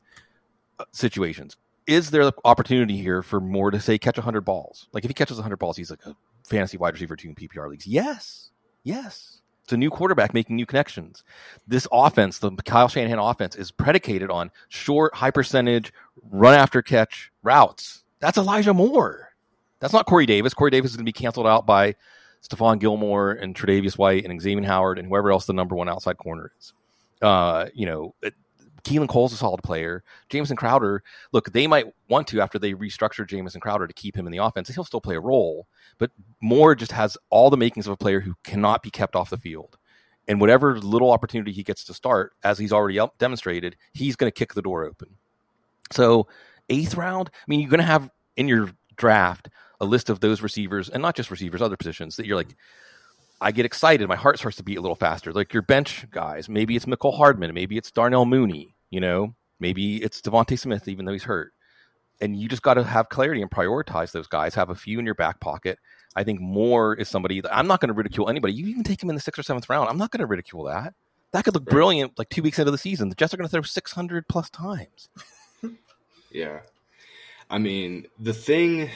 uh, 0.80 0.86
situations. 0.92 1.58
Is 1.86 2.10
there 2.10 2.22
an 2.22 2.32
opportunity 2.46 2.98
here 2.98 3.22
for 3.22 3.40
Moore 3.40 3.72
to 3.72 3.80
say 3.80 3.98
catch 3.98 4.18
100 4.18 4.42
balls? 4.42 4.88
Like 4.94 5.04
if 5.04 5.10
he 5.10 5.14
catches 5.14 5.38
100 5.38 5.58
balls, 5.58 5.78
he's 5.78 5.92
like 5.92 6.06
a 6.06 6.16
fantasy 6.48 6.78
wide 6.78 6.94
receiver 6.94 7.16
two 7.16 7.30
in 7.30 7.36
PPR 7.36 7.70
leagues. 7.70 7.86
Yes. 7.86 8.52
Yes. 8.84 9.41
A 9.72 9.78
new 9.78 9.90
quarterback 9.90 10.34
making 10.34 10.56
new 10.56 10.66
connections. 10.66 11.24
This 11.68 11.88
offense, 11.92 12.40
the 12.40 12.52
Kyle 12.66 12.88
Shanahan 12.88 13.20
offense, 13.20 13.56
is 13.56 13.72
predicated 13.72 14.30
on 14.30 14.52
short, 14.70 15.16
high 15.16 15.32
percentage, 15.32 15.94
run 16.30 16.56
after 16.56 16.82
catch 16.82 17.32
routes. 17.44 18.04
That's 18.20 18.38
Elijah 18.38 18.74
Moore. 18.74 19.30
That's 19.80 19.94
not 19.94 20.06
Corey 20.06 20.26
Davis. 20.26 20.54
Corey 20.54 20.72
Davis 20.72 20.92
is 20.92 20.98
going 20.98 21.06
to 21.06 21.10
be 21.10 21.14
canceled 21.14 21.48
out 21.48 21.66
by 21.66 21.96
Stephon 22.48 22.80
Gilmore 22.80 23.32
and 23.32 23.56
Tre'Davious 23.56 23.98
White 23.98 24.26
and 24.26 24.42
Xavier 24.42 24.66
Howard 24.66 25.00
and 25.00 25.08
whoever 25.08 25.32
else 25.32 25.46
the 25.46 25.54
number 25.54 25.76
one 25.76 25.90
outside 25.90 26.18
corner 26.18 26.52
is. 26.60 26.74
Uh, 27.22 27.68
you 27.74 27.86
know, 27.86 28.14
Keelan 28.84 29.08
Cole's 29.08 29.34
a 29.34 29.38
solid 29.38 29.64
player. 29.64 30.04
Jamison 30.30 30.58
Crowder, 30.58 31.04
look, 31.32 31.52
they 31.52 31.68
might 31.68 31.88
want 32.10 32.28
to 32.28 32.42
after 32.42 32.60
they 32.60 32.74
restructure 32.74 33.28
Jamison 33.28 33.62
Crowder 33.62 33.88
to 33.88 33.94
keep 33.94 34.16
him 34.16 34.26
in 34.26 34.32
the 34.32 34.40
offense. 34.40 34.70
He'll 34.70 34.84
still 34.84 35.02
play 35.02 35.16
a 35.16 35.22
role, 35.22 35.68
but 35.98 36.12
Moore 36.42 36.76
just 36.76 36.92
has 36.92 37.18
all 37.30 37.50
the 37.50 37.58
makings 37.58 37.88
of 37.88 37.94
a 37.94 37.98
player 37.98 38.20
who 38.20 38.36
cannot 38.44 38.84
be 38.84 38.90
kept 38.90 39.16
off 39.16 39.30
the 39.30 39.38
field. 39.38 39.78
And 40.28 40.40
whatever 40.40 40.80
little 40.80 41.12
opportunity 41.12 41.52
he 41.52 41.64
gets 41.64 41.84
to 41.86 41.94
start, 41.94 42.34
as 42.44 42.58
he's 42.58 42.72
already 42.72 43.00
demonstrated, 43.18 43.76
he's 43.94 44.16
going 44.16 44.32
to 44.32 44.38
kick 44.38 44.54
the 44.54 44.62
door 44.62 44.86
open. 44.86 45.18
So, 45.92 46.28
eighth 46.70 46.96
round, 46.96 47.30
I 47.34 47.44
mean, 47.48 47.60
you're 47.60 47.70
going 47.70 47.80
to 47.80 47.86
have 47.86 48.10
in 48.38 48.48
your 48.48 48.72
draft 48.98 49.50
a 49.82 49.86
list 49.86 50.10
of 50.10 50.20
those 50.20 50.42
receivers, 50.42 50.90
and 50.90 51.02
not 51.02 51.16
just 51.16 51.32
receivers, 51.32 51.62
other 51.62 51.76
positions 51.76 52.16
that 52.16 52.28
you're 52.28 52.38
like, 52.38 52.56
I 53.42 53.52
get 53.52 53.66
excited. 53.66 54.08
My 54.08 54.16
heart 54.16 54.38
starts 54.38 54.58
to 54.58 54.64
beat 54.64 54.78
a 54.78 54.82
little 54.82 54.96
faster. 54.96 55.34
Like 55.34 55.54
your 55.54 55.64
bench 55.64 56.06
guys, 56.12 56.48
maybe 56.48 56.76
it's 56.76 56.86
Mecole 56.86 57.18
Hardman, 57.18 57.54
maybe 57.54 57.76
it's 57.76 57.92
Darnell 57.92 58.26
Mooney, 58.26 58.76
you 58.92 59.02
know, 59.02 59.34
Maybe 59.62 59.98
it's 59.98 60.20
DeVonta 60.22 60.58
Smith, 60.60 60.88
even 60.88 61.06
though 61.06 61.14
he's 61.14 61.24
hurt. 61.24 61.54
And 62.20 62.36
you 62.36 62.50
just 62.50 62.64
got 62.64 62.74
to 62.74 62.84
have 62.84 63.10
clarity 63.10 63.42
and 63.42 63.50
prioritize 63.50 64.12
those 64.12 64.28
guys. 64.28 64.56
Have 64.56 64.72
a 64.72 64.76
few 64.76 65.00
in 65.00 65.06
your 65.06 65.16
back 65.16 65.40
pocket. 65.40 65.78
I 66.16 66.24
think 66.24 66.42
Moore 66.42 66.96
is 66.96 67.08
somebody. 67.08 67.42
I'm 67.50 67.68
not 67.68 67.80
going 67.80 67.88
to 67.88 67.94
ridicule 67.94 68.28
anybody. 68.28 68.54
You 68.54 68.68
even 68.68 68.84
take 68.84 69.02
him 69.02 69.10
in 69.10 69.16
the 69.16 69.22
sixth 69.22 69.40
or 69.40 69.44
seventh 69.44 69.70
round. 69.70 69.88
I'm 69.88 69.98
not 69.98 70.12
going 70.12 70.20
to 70.20 70.26
ridicule 70.26 70.64
that. 70.66 70.94
That 71.32 71.46
could 71.46 71.54
look 71.54 71.66
brilliant 71.66 72.18
like 72.18 72.30
two 72.30 72.42
weeks 72.42 72.60
into 72.60 72.72
the 72.72 72.78
season. 72.78 73.10
The 73.10 73.16
Jets 73.16 73.34
are 73.34 73.38
going 73.38 73.48
to 73.48 73.52
throw 73.52 73.62
600 73.62 74.28
plus 74.28 74.50
times. 74.50 75.10
yeah. 76.32 76.60
I 77.50 77.60
mean, 77.60 78.08
the 78.20 78.34
thing, 78.34 78.90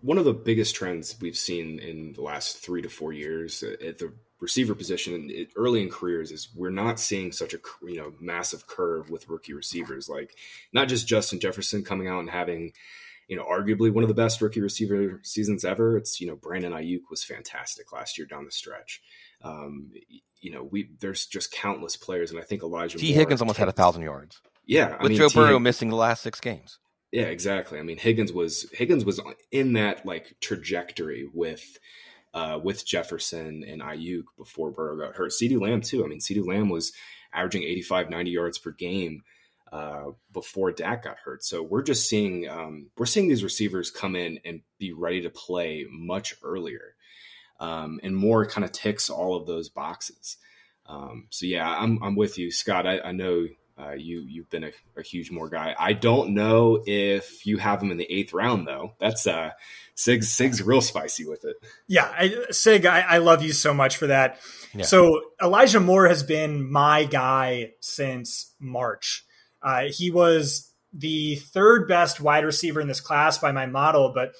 one 0.00 0.18
of 0.18 0.24
the 0.24 0.32
biggest 0.32 0.74
trends 0.74 1.16
we've 1.20 1.36
seen 1.36 1.78
in 1.78 2.12
the 2.14 2.22
last 2.22 2.58
three 2.58 2.82
to 2.82 2.88
four 2.88 3.12
years 3.12 3.62
at 3.62 3.98
the 3.98 4.12
receiver 4.40 4.74
position 4.74 5.30
early 5.56 5.82
in 5.82 5.90
careers 5.90 6.30
is 6.30 6.48
we're 6.54 6.70
not 6.70 6.98
seeing 6.98 7.30
such 7.30 7.54
a 7.54 7.58
you 7.82 7.96
know 7.96 8.12
massive 8.20 8.66
curve 8.66 9.10
with 9.10 9.28
rookie 9.28 9.52
receivers. 9.52 10.08
Like 10.08 10.34
not 10.72 10.88
just 10.88 11.06
Justin 11.06 11.40
Jefferson 11.40 11.84
coming 11.84 12.08
out 12.08 12.20
and 12.20 12.30
having 12.30 12.72
you 13.28 13.36
know 13.36 13.44
arguably 13.44 13.92
one 13.92 14.04
of 14.04 14.08
the 14.08 14.14
best 14.14 14.40
rookie 14.40 14.60
receiver 14.60 15.20
seasons 15.22 15.64
ever. 15.64 15.96
It's 15.96 16.20
you 16.20 16.26
know 16.26 16.36
Brandon 16.36 16.72
Aiyuk 16.72 17.10
was 17.10 17.24
fantastic 17.24 17.92
last 17.92 18.18
year 18.18 18.26
down 18.26 18.44
the 18.44 18.50
stretch. 18.50 19.00
Um, 19.42 19.92
you 20.40 20.52
know 20.52 20.64
we 20.64 20.90
there's 21.00 21.26
just 21.26 21.52
countless 21.52 21.96
players 21.96 22.30
and 22.30 22.40
I 22.40 22.42
think 22.42 22.62
Elijah 22.62 22.98
Tee 22.98 23.12
Higgins 23.12 23.40
almost 23.40 23.58
had 23.58 23.68
a 23.68 23.72
thousand 23.72 24.02
yards. 24.02 24.40
Yeah 24.64 24.92
with 24.92 25.00
I 25.00 25.08
mean, 25.08 25.18
Joe 25.18 25.28
Burrow 25.28 25.58
missing 25.58 25.90
the 25.90 25.96
last 25.96 26.22
six 26.22 26.40
games 26.40 26.78
yeah 27.12 27.24
exactly 27.24 27.78
I 27.78 27.82
mean 27.82 27.98
Higgins 27.98 28.32
was 28.32 28.68
Higgins 28.72 29.04
was 29.04 29.20
in 29.50 29.74
that 29.74 30.06
like 30.06 30.34
trajectory 30.40 31.28
with 31.32 31.78
uh, 32.32 32.58
with 32.62 32.86
Jefferson 32.86 33.64
and 33.66 33.82
Aiyuk 33.82 34.24
before 34.36 34.70
Burrow 34.70 34.96
got 34.96 35.16
hurt. 35.16 35.32
CeeDee 35.32 35.60
Lamb, 35.60 35.80
too. 35.80 36.04
I 36.04 36.08
mean, 36.08 36.20
CeeDee 36.20 36.46
Lamb 36.46 36.68
was 36.68 36.92
averaging 37.32 37.64
85, 37.64 38.10
90 38.10 38.30
yards 38.30 38.58
per 38.58 38.70
game 38.70 39.22
uh, 39.72 40.10
before 40.32 40.72
Dak 40.72 41.04
got 41.04 41.18
hurt. 41.24 41.44
So 41.44 41.62
we're 41.62 41.82
just 41.82 42.08
seeing 42.08 42.48
um, 42.48 42.90
we're 42.96 43.06
seeing 43.06 43.28
these 43.28 43.44
receivers 43.44 43.90
come 43.90 44.16
in 44.16 44.40
and 44.44 44.62
be 44.78 44.92
ready 44.92 45.22
to 45.22 45.30
play 45.30 45.86
much 45.90 46.34
earlier. 46.42 46.94
Um, 47.58 48.00
and 48.02 48.16
Moore 48.16 48.46
kind 48.46 48.64
of 48.64 48.72
ticks 48.72 49.10
all 49.10 49.36
of 49.36 49.46
those 49.46 49.68
boxes. 49.68 50.38
Um, 50.86 51.26
so 51.30 51.46
yeah, 51.46 51.68
I'm 51.68 52.02
I'm 52.02 52.16
with 52.16 52.38
you, 52.38 52.50
Scott. 52.50 52.86
I, 52.86 53.00
I 53.00 53.12
know 53.12 53.46
uh, 53.80 53.92
you 53.92 54.20
you've 54.20 54.50
been 54.50 54.64
a, 54.64 54.72
a, 54.96 55.02
huge 55.02 55.30
Moore 55.30 55.48
guy. 55.48 55.74
I 55.78 55.92
don't 55.92 56.34
know 56.34 56.82
if 56.84 57.46
you 57.46 57.58
have 57.58 57.82
him 57.82 57.90
in 57.90 57.96
the 57.96 58.10
eighth 58.10 58.32
round 58.32 58.66
though. 58.66 58.94
That's 58.98 59.26
uh, 59.26 59.50
Sig 59.94 60.24
Sig's 60.24 60.62
real 60.62 60.80
spicy 60.80 61.26
with 61.26 61.44
it. 61.44 61.56
Yeah, 61.86 62.04
I, 62.06 62.46
Sig, 62.50 62.86
I, 62.86 63.00
I, 63.00 63.18
love 63.18 63.42
you 63.42 63.52
so 63.52 63.72
much 63.72 63.96
for 63.96 64.08
that. 64.08 64.38
Yeah. 64.74 64.84
So 64.84 65.20
Elijah 65.42 65.80
Moore 65.80 66.08
has 66.08 66.22
been 66.22 66.70
my 66.70 67.04
guy 67.04 67.72
since 67.80 68.54
March. 68.58 69.24
Uh, 69.62 69.84
he 69.90 70.10
was 70.10 70.72
the 70.92 71.36
third 71.36 71.86
best 71.86 72.20
wide 72.20 72.44
receiver 72.44 72.80
in 72.80 72.88
this 72.88 73.00
class 73.00 73.38
by 73.38 73.52
my 73.52 73.66
model, 73.66 74.12
but 74.14 74.32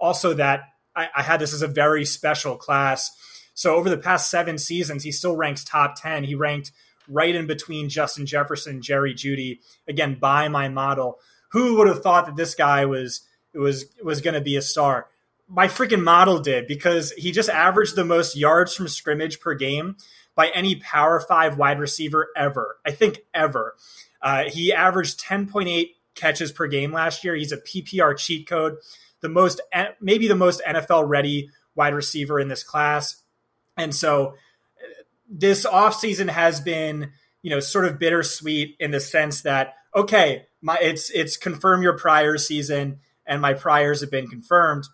also 0.00 0.34
that 0.34 0.62
I, 0.96 1.08
I 1.16 1.22
had 1.22 1.40
this 1.40 1.52
as 1.52 1.62
a 1.62 1.68
very 1.68 2.04
special 2.04 2.56
class. 2.56 3.10
So 3.54 3.74
over 3.74 3.90
the 3.90 3.98
past 3.98 4.30
seven 4.30 4.56
seasons, 4.56 5.02
he 5.02 5.12
still 5.12 5.36
ranks 5.36 5.64
top 5.64 6.00
ten. 6.00 6.24
He 6.24 6.34
ranked 6.34 6.72
right 7.08 7.34
in 7.34 7.46
between 7.46 7.88
Justin 7.88 8.26
Jefferson, 8.26 8.82
Jerry 8.82 9.14
Jeudy, 9.14 9.60
again 9.86 10.18
by 10.20 10.48
my 10.48 10.68
model. 10.68 11.18
Who 11.52 11.76
would 11.78 11.88
have 11.88 12.02
thought 12.02 12.26
that 12.26 12.36
this 12.36 12.54
guy 12.54 12.84
was 12.84 13.22
was 13.54 13.86
was 14.02 14.20
going 14.20 14.34
to 14.34 14.40
be 14.40 14.56
a 14.56 14.62
star? 14.62 15.08
My 15.48 15.66
freaking 15.66 16.02
model 16.02 16.38
did 16.40 16.66
because 16.66 17.12
he 17.12 17.32
just 17.32 17.48
averaged 17.48 17.96
the 17.96 18.04
most 18.04 18.36
yards 18.36 18.74
from 18.74 18.88
scrimmage 18.88 19.40
per 19.40 19.54
game 19.54 19.96
by 20.34 20.48
any 20.48 20.76
Power 20.76 21.20
Five 21.20 21.56
wide 21.56 21.80
receiver 21.80 22.28
ever. 22.36 22.78
I 22.86 22.90
think 22.92 23.20
ever. 23.34 23.74
Uh, 24.20 24.44
he 24.44 24.72
averaged 24.72 25.20
10.8 25.20 25.90
catches 26.14 26.52
per 26.52 26.66
game 26.66 26.92
last 26.92 27.24
year. 27.24 27.34
He's 27.34 27.52
a 27.52 27.58
PPR 27.58 28.16
cheat 28.18 28.46
code, 28.46 28.76
the 29.20 29.28
most 29.28 29.60
maybe 30.00 30.28
the 30.28 30.34
most 30.34 30.60
NFL 30.66 31.08
ready 31.08 31.50
wide 31.74 31.94
receiver 31.94 32.38
in 32.38 32.48
this 32.48 32.64
class. 32.64 33.22
And 33.76 33.94
so 33.94 34.34
this 35.28 35.66
offseason 35.66 36.28
has 36.30 36.60
been, 36.60 37.12
you 37.42 37.50
know, 37.50 37.60
sort 37.60 37.84
of 37.84 37.98
bittersweet 37.98 38.76
in 38.80 38.90
the 38.90 39.00
sense 39.00 39.42
that, 39.42 39.74
okay, 39.94 40.46
my 40.60 40.76
it's 40.80 41.10
it's 41.10 41.36
confirm 41.36 41.82
your 41.82 41.96
prior 41.96 42.38
season 42.38 43.00
and 43.26 43.42
my 43.42 43.54
priors 43.54 44.00
have 44.00 44.10
been 44.10 44.26
confirmed. 44.26 44.88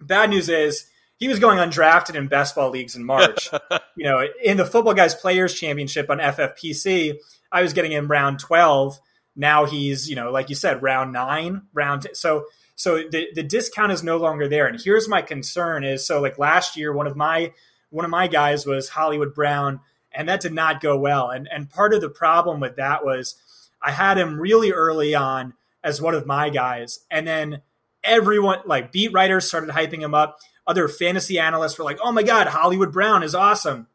Bad 0.00 0.30
news 0.30 0.48
is 0.48 0.86
he 1.16 1.28
was 1.28 1.38
going 1.38 1.58
undrafted 1.58 2.14
in 2.14 2.28
best 2.28 2.54
ball 2.54 2.70
leagues 2.70 2.96
in 2.96 3.04
March. 3.04 3.50
you 3.96 4.04
know, 4.04 4.26
in 4.42 4.56
the 4.56 4.64
Football 4.64 4.94
Guys 4.94 5.14
Players 5.14 5.54
Championship 5.54 6.10
on 6.10 6.18
FFPC, 6.18 7.16
I 7.52 7.62
was 7.62 7.72
getting 7.72 7.92
him 7.92 8.08
round 8.08 8.38
12. 8.38 8.98
Now 9.36 9.64
he's, 9.64 10.08
you 10.08 10.16
know, 10.16 10.30
like 10.30 10.48
you 10.48 10.54
said, 10.54 10.82
round 10.82 11.12
nine, 11.12 11.62
round. 11.72 12.02
T- 12.02 12.14
so, 12.14 12.46
so 12.76 12.96
the, 12.96 13.28
the 13.34 13.42
discount 13.42 13.92
is 13.92 14.02
no 14.02 14.16
longer 14.16 14.48
there. 14.48 14.66
And 14.66 14.80
here's 14.80 15.08
my 15.08 15.22
concern 15.22 15.84
is 15.84 16.06
so 16.06 16.20
like 16.20 16.38
last 16.38 16.76
year, 16.76 16.92
one 16.92 17.06
of 17.06 17.16
my 17.16 17.52
one 17.94 18.04
of 18.04 18.10
my 18.10 18.26
guys 18.26 18.66
was 18.66 18.88
Hollywood 18.90 19.34
Brown, 19.34 19.80
and 20.10 20.28
that 20.28 20.40
did 20.40 20.52
not 20.52 20.80
go 20.80 20.98
well. 20.98 21.30
And 21.30 21.48
and 21.50 21.70
part 21.70 21.94
of 21.94 22.00
the 22.00 22.10
problem 22.10 22.58
with 22.58 22.74
that 22.76 23.04
was 23.04 23.36
I 23.80 23.92
had 23.92 24.18
him 24.18 24.40
really 24.40 24.72
early 24.72 25.14
on 25.14 25.54
as 25.82 26.02
one 26.02 26.14
of 26.14 26.26
my 26.26 26.50
guys, 26.50 27.00
and 27.08 27.26
then 27.26 27.62
everyone 28.02 28.58
like 28.66 28.90
beat 28.90 29.12
writers 29.12 29.46
started 29.46 29.70
hyping 29.70 30.00
him 30.00 30.12
up. 30.12 30.40
Other 30.66 30.88
fantasy 30.88 31.38
analysts 31.38 31.78
were 31.78 31.84
like, 31.84 32.00
"Oh 32.02 32.10
my 32.10 32.24
God, 32.24 32.48
Hollywood 32.48 32.92
Brown 32.92 33.22
is 33.22 33.34
awesome." 33.34 33.86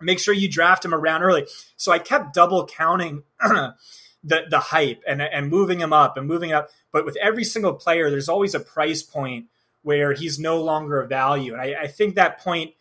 Make 0.00 0.18
sure 0.18 0.34
you 0.34 0.50
draft 0.50 0.84
him 0.84 0.92
around 0.92 1.22
early. 1.22 1.46
So 1.76 1.92
I 1.92 1.98
kept 2.00 2.34
double 2.34 2.66
counting 2.66 3.22
the 3.40 3.76
the 4.24 4.58
hype 4.58 5.02
and 5.06 5.22
and 5.22 5.48
moving 5.48 5.80
him 5.80 5.92
up 5.92 6.16
and 6.16 6.26
moving 6.26 6.52
up. 6.52 6.70
But 6.90 7.04
with 7.04 7.16
every 7.22 7.44
single 7.44 7.74
player, 7.74 8.10
there's 8.10 8.28
always 8.28 8.56
a 8.56 8.60
price 8.60 9.04
point 9.04 9.46
where 9.82 10.14
he's 10.14 10.36
no 10.36 10.60
longer 10.60 11.00
a 11.00 11.06
value. 11.06 11.52
And 11.52 11.62
I, 11.62 11.82
I 11.82 11.86
think 11.86 12.16
that 12.16 12.40
point 12.40 12.72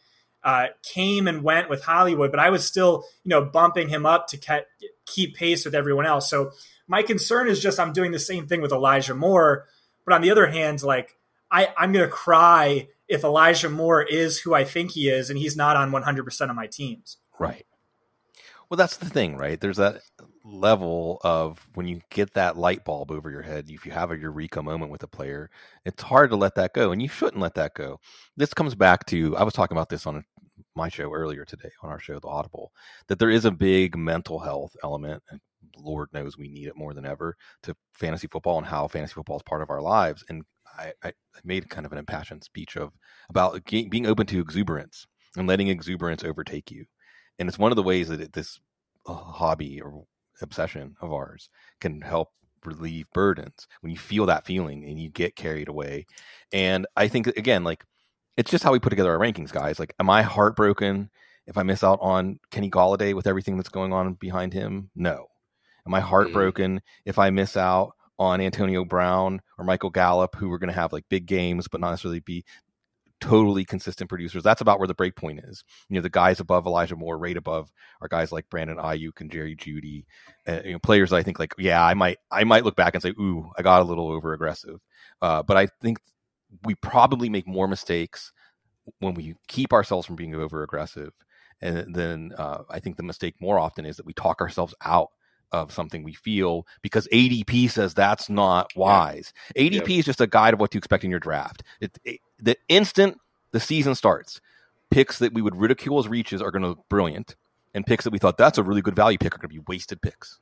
uh, 0.45 0.67
came 0.83 1.27
and 1.27 1.43
went 1.43 1.69
with 1.69 1.83
Hollywood, 1.83 2.29
but 2.29 2.39
I 2.39 2.51
was 2.51 2.63
still, 2.63 3.03
you 3.23 3.29
know, 3.29 3.43
bumping 3.43 3.89
him 3.89 4.05
up 4.05 4.27
to 4.27 4.37
ke- 4.37 4.67
keep 5.07 5.35
pace 5.35 5.65
with 5.65 5.73
everyone 5.73 6.05
else. 6.05 6.29
So 6.29 6.51
my 6.87 7.01
concern 7.01 7.47
is 7.47 7.59
just 7.59 7.79
I'm 7.79 7.93
doing 7.93 8.11
the 8.11 8.19
same 8.19 8.45
thing 8.45 8.61
with 8.61 8.71
Elijah 8.71 9.15
Moore, 9.15 9.65
but 10.05 10.13
on 10.13 10.21
the 10.21 10.29
other 10.29 10.45
hand, 10.45 10.83
like 10.83 11.17
I, 11.51 11.73
I'm 11.75 11.91
going 11.91 12.05
to 12.05 12.11
cry 12.11 12.89
if 13.07 13.23
Elijah 13.23 13.69
Moore 13.69 14.03
is 14.03 14.39
who 14.39 14.53
I 14.53 14.63
think 14.63 14.91
he 14.91 15.09
is 15.09 15.31
and 15.31 15.39
he's 15.39 15.57
not 15.57 15.77
on 15.77 15.91
100% 15.91 16.49
of 16.49 16.55
my 16.55 16.67
teams. 16.67 17.17
Right. 17.39 17.65
Well, 18.69 18.77
that's 18.77 18.97
the 18.97 19.09
thing, 19.09 19.37
right? 19.37 19.59
There's 19.59 19.77
that 19.77 20.01
level 20.43 21.19
of 21.23 21.67
when 21.73 21.87
you 21.87 22.01
get 22.09 22.33
that 22.33 22.57
light 22.57 22.85
bulb 22.85 23.11
over 23.11 23.29
your 23.29 23.41
head, 23.41 23.65
if 23.69 23.85
you 23.85 23.91
have 23.91 24.11
a 24.11 24.17
eureka 24.17 24.61
moment 24.61 24.91
with 24.91 25.03
a 25.03 25.07
player, 25.07 25.49
it's 25.85 26.01
hard 26.01 26.29
to 26.31 26.35
let 26.35 26.55
that 26.55 26.73
go, 26.73 26.91
and 26.91 27.01
you 27.01 27.07
shouldn't 27.07 27.41
let 27.41 27.55
that 27.55 27.73
go. 27.73 27.99
This 28.37 28.53
comes 28.53 28.75
back 28.75 29.05
to 29.07 29.35
I 29.37 29.43
was 29.43 29.53
talking 29.53 29.75
about 29.77 29.89
this 29.89 30.07
on 30.07 30.23
my 30.75 30.89
show 30.89 31.13
earlier 31.13 31.45
today 31.45 31.71
on 31.81 31.89
our 31.89 31.99
show, 31.99 32.19
The 32.19 32.27
Audible, 32.27 32.71
that 33.07 33.19
there 33.19 33.29
is 33.29 33.45
a 33.45 33.51
big 33.51 33.97
mental 33.97 34.39
health 34.39 34.75
element, 34.83 35.23
and 35.29 35.39
Lord 35.77 36.09
knows 36.13 36.37
we 36.37 36.49
need 36.49 36.67
it 36.67 36.75
more 36.75 36.93
than 36.93 37.05
ever 37.05 37.35
to 37.63 37.75
fantasy 37.93 38.27
football 38.27 38.57
and 38.57 38.67
how 38.67 38.87
fantasy 38.87 39.13
football 39.13 39.37
is 39.37 39.43
part 39.43 39.61
of 39.61 39.69
our 39.69 39.81
lives. 39.81 40.23
And 40.29 40.43
I, 40.77 40.93
I 41.03 41.13
made 41.43 41.69
kind 41.69 41.85
of 41.85 41.91
an 41.91 41.97
impassioned 41.97 42.43
speech 42.43 42.75
of 42.75 42.91
about 43.29 43.63
being 43.65 44.05
open 44.05 44.25
to 44.27 44.39
exuberance 44.39 45.07
and 45.37 45.47
letting 45.47 45.69
exuberance 45.69 46.23
overtake 46.23 46.69
you. 46.71 46.85
And 47.39 47.47
it's 47.47 47.59
one 47.59 47.71
of 47.71 47.75
the 47.75 47.83
ways 47.83 48.09
that 48.09 48.21
it, 48.21 48.33
this 48.33 48.59
uh, 49.05 49.13
hobby 49.13 49.81
or 49.81 50.03
obsession 50.41 50.95
of 51.01 51.13
ours 51.13 51.49
can 51.79 52.01
help 52.01 52.29
relieve 52.65 53.05
burdens 53.13 53.67
when 53.81 53.91
you 53.91 53.97
feel 53.97 54.25
that 54.25 54.45
feeling 54.45 54.83
and 54.85 54.99
you 54.99 55.09
get 55.09 55.35
carried 55.35 55.67
away. 55.67 56.05
And 56.51 56.85
I 56.95 57.07
think 57.07 57.27
again, 57.27 57.63
like 57.63 57.85
it's 58.37 58.51
just 58.51 58.63
how 58.63 58.71
we 58.71 58.79
put 58.79 58.89
together 58.89 59.13
our 59.13 59.19
rankings, 59.19 59.51
guys. 59.51 59.79
Like, 59.79 59.93
am 59.99 60.09
I 60.09 60.21
heartbroken 60.21 61.09
if 61.47 61.57
I 61.57 61.63
miss 61.63 61.83
out 61.83 61.99
on 62.01 62.39
Kenny 62.51 62.69
Golladay 62.69 63.13
with 63.13 63.27
everything 63.27 63.57
that's 63.57 63.69
going 63.69 63.93
on 63.93 64.13
behind 64.13 64.53
him? 64.53 64.89
No. 64.95 65.27
Am 65.85 65.93
I 65.93 65.99
mm-hmm. 65.99 66.09
heartbroken 66.09 66.81
if 67.05 67.19
I 67.19 67.29
miss 67.29 67.55
out 67.55 67.93
on 68.17 68.41
Antonio 68.41 68.85
Brown 68.85 69.41
or 69.57 69.65
Michael 69.65 69.89
Gallup, 69.89 70.35
who 70.35 70.51
are 70.51 70.57
going 70.57 70.69
to 70.69 70.79
have 70.79 70.93
like 70.93 71.05
big 71.09 71.25
games, 71.25 71.67
but 71.67 71.79
not 71.79 71.91
necessarily 71.91 72.19
be 72.21 72.43
totally 73.21 73.63
consistent 73.63 74.09
producers? 74.09 74.43
That's 74.43 74.61
about 74.61 74.79
where 74.79 74.87
the 74.87 74.93
break 74.93 75.15
point 75.15 75.39
is. 75.43 75.63
You 75.89 75.95
know, 75.95 76.01
the 76.01 76.09
guys 76.09 76.39
above 76.39 76.65
Elijah 76.65 76.95
Moore, 76.95 77.17
right 77.17 77.37
above, 77.37 77.71
are 78.01 78.07
guys 78.07 78.31
like 78.31 78.49
Brandon 78.49 78.77
Aiyuk 78.77 79.21
and 79.21 79.31
Jerry 79.31 79.55
Jeudy, 79.55 80.05
uh, 80.47 80.61
you 80.65 80.73
know, 80.73 80.79
players 80.79 81.13
I 81.13 81.23
think 81.23 81.39
like, 81.39 81.53
yeah, 81.57 81.83
I 81.83 81.93
might, 81.93 82.17
I 82.31 82.43
might 82.43 82.65
look 82.65 82.75
back 82.75 82.95
and 82.95 83.01
say, 83.03 83.09
ooh, 83.11 83.49
I 83.57 83.61
got 83.61 83.81
a 83.81 83.85
little 83.85 84.09
over 84.09 84.33
aggressive. 84.33 84.79
Uh, 85.21 85.43
but 85.43 85.55
I 85.55 85.67
think 85.81 85.99
we 86.63 86.75
probably 86.75 87.29
make 87.29 87.47
more 87.47 87.67
mistakes 87.67 88.31
when 88.99 89.13
we 89.13 89.35
keep 89.47 89.73
ourselves 89.73 90.05
from 90.05 90.15
being 90.15 90.35
over 90.35 90.63
aggressive. 90.63 91.13
And 91.61 91.95
then 91.95 92.33
uh, 92.37 92.63
I 92.69 92.79
think 92.79 92.97
the 92.97 93.03
mistake 93.03 93.35
more 93.39 93.57
often 93.57 93.85
is 93.85 93.97
that 93.97 94.05
we 94.05 94.13
talk 94.13 94.41
ourselves 94.41 94.73
out 94.81 95.09
of 95.51 95.71
something 95.71 96.03
we 96.03 96.13
feel 96.13 96.67
because 96.81 97.07
ADP 97.13 97.69
says 97.71 97.93
that's 97.93 98.29
not 98.29 98.71
wise. 98.75 99.33
Yeah. 99.55 99.63
ADP 99.63 99.89
yep. 99.89 99.99
is 99.99 100.05
just 100.05 100.21
a 100.21 100.27
guide 100.27 100.53
of 100.53 100.59
what 100.59 100.71
to 100.71 100.77
expect 100.77 101.03
in 101.03 101.11
your 101.11 101.19
draft. 101.19 101.63
It, 101.79 101.97
it, 102.03 102.19
the 102.39 102.57
instant 102.67 103.19
the 103.51 103.59
season 103.59 103.95
starts, 103.95 104.41
picks 104.91 105.19
that 105.19 105.33
we 105.33 105.41
would 105.41 105.55
ridicule 105.55 105.97
as 105.99 106.07
reaches 106.07 106.41
are 106.41 106.51
going 106.51 106.63
to 106.63 106.69
look 106.69 106.89
brilliant, 106.89 107.35
and 107.73 107.85
picks 107.85 108.03
that 108.03 108.11
we 108.11 108.19
thought 108.19 108.37
that's 108.37 108.57
a 108.57 108.63
really 108.63 108.81
good 108.81 108.95
value 108.95 109.17
pick 109.17 109.33
are 109.33 109.37
going 109.37 109.49
to 109.49 109.55
be 109.55 109.63
wasted 109.65 110.01
picks. 110.01 110.39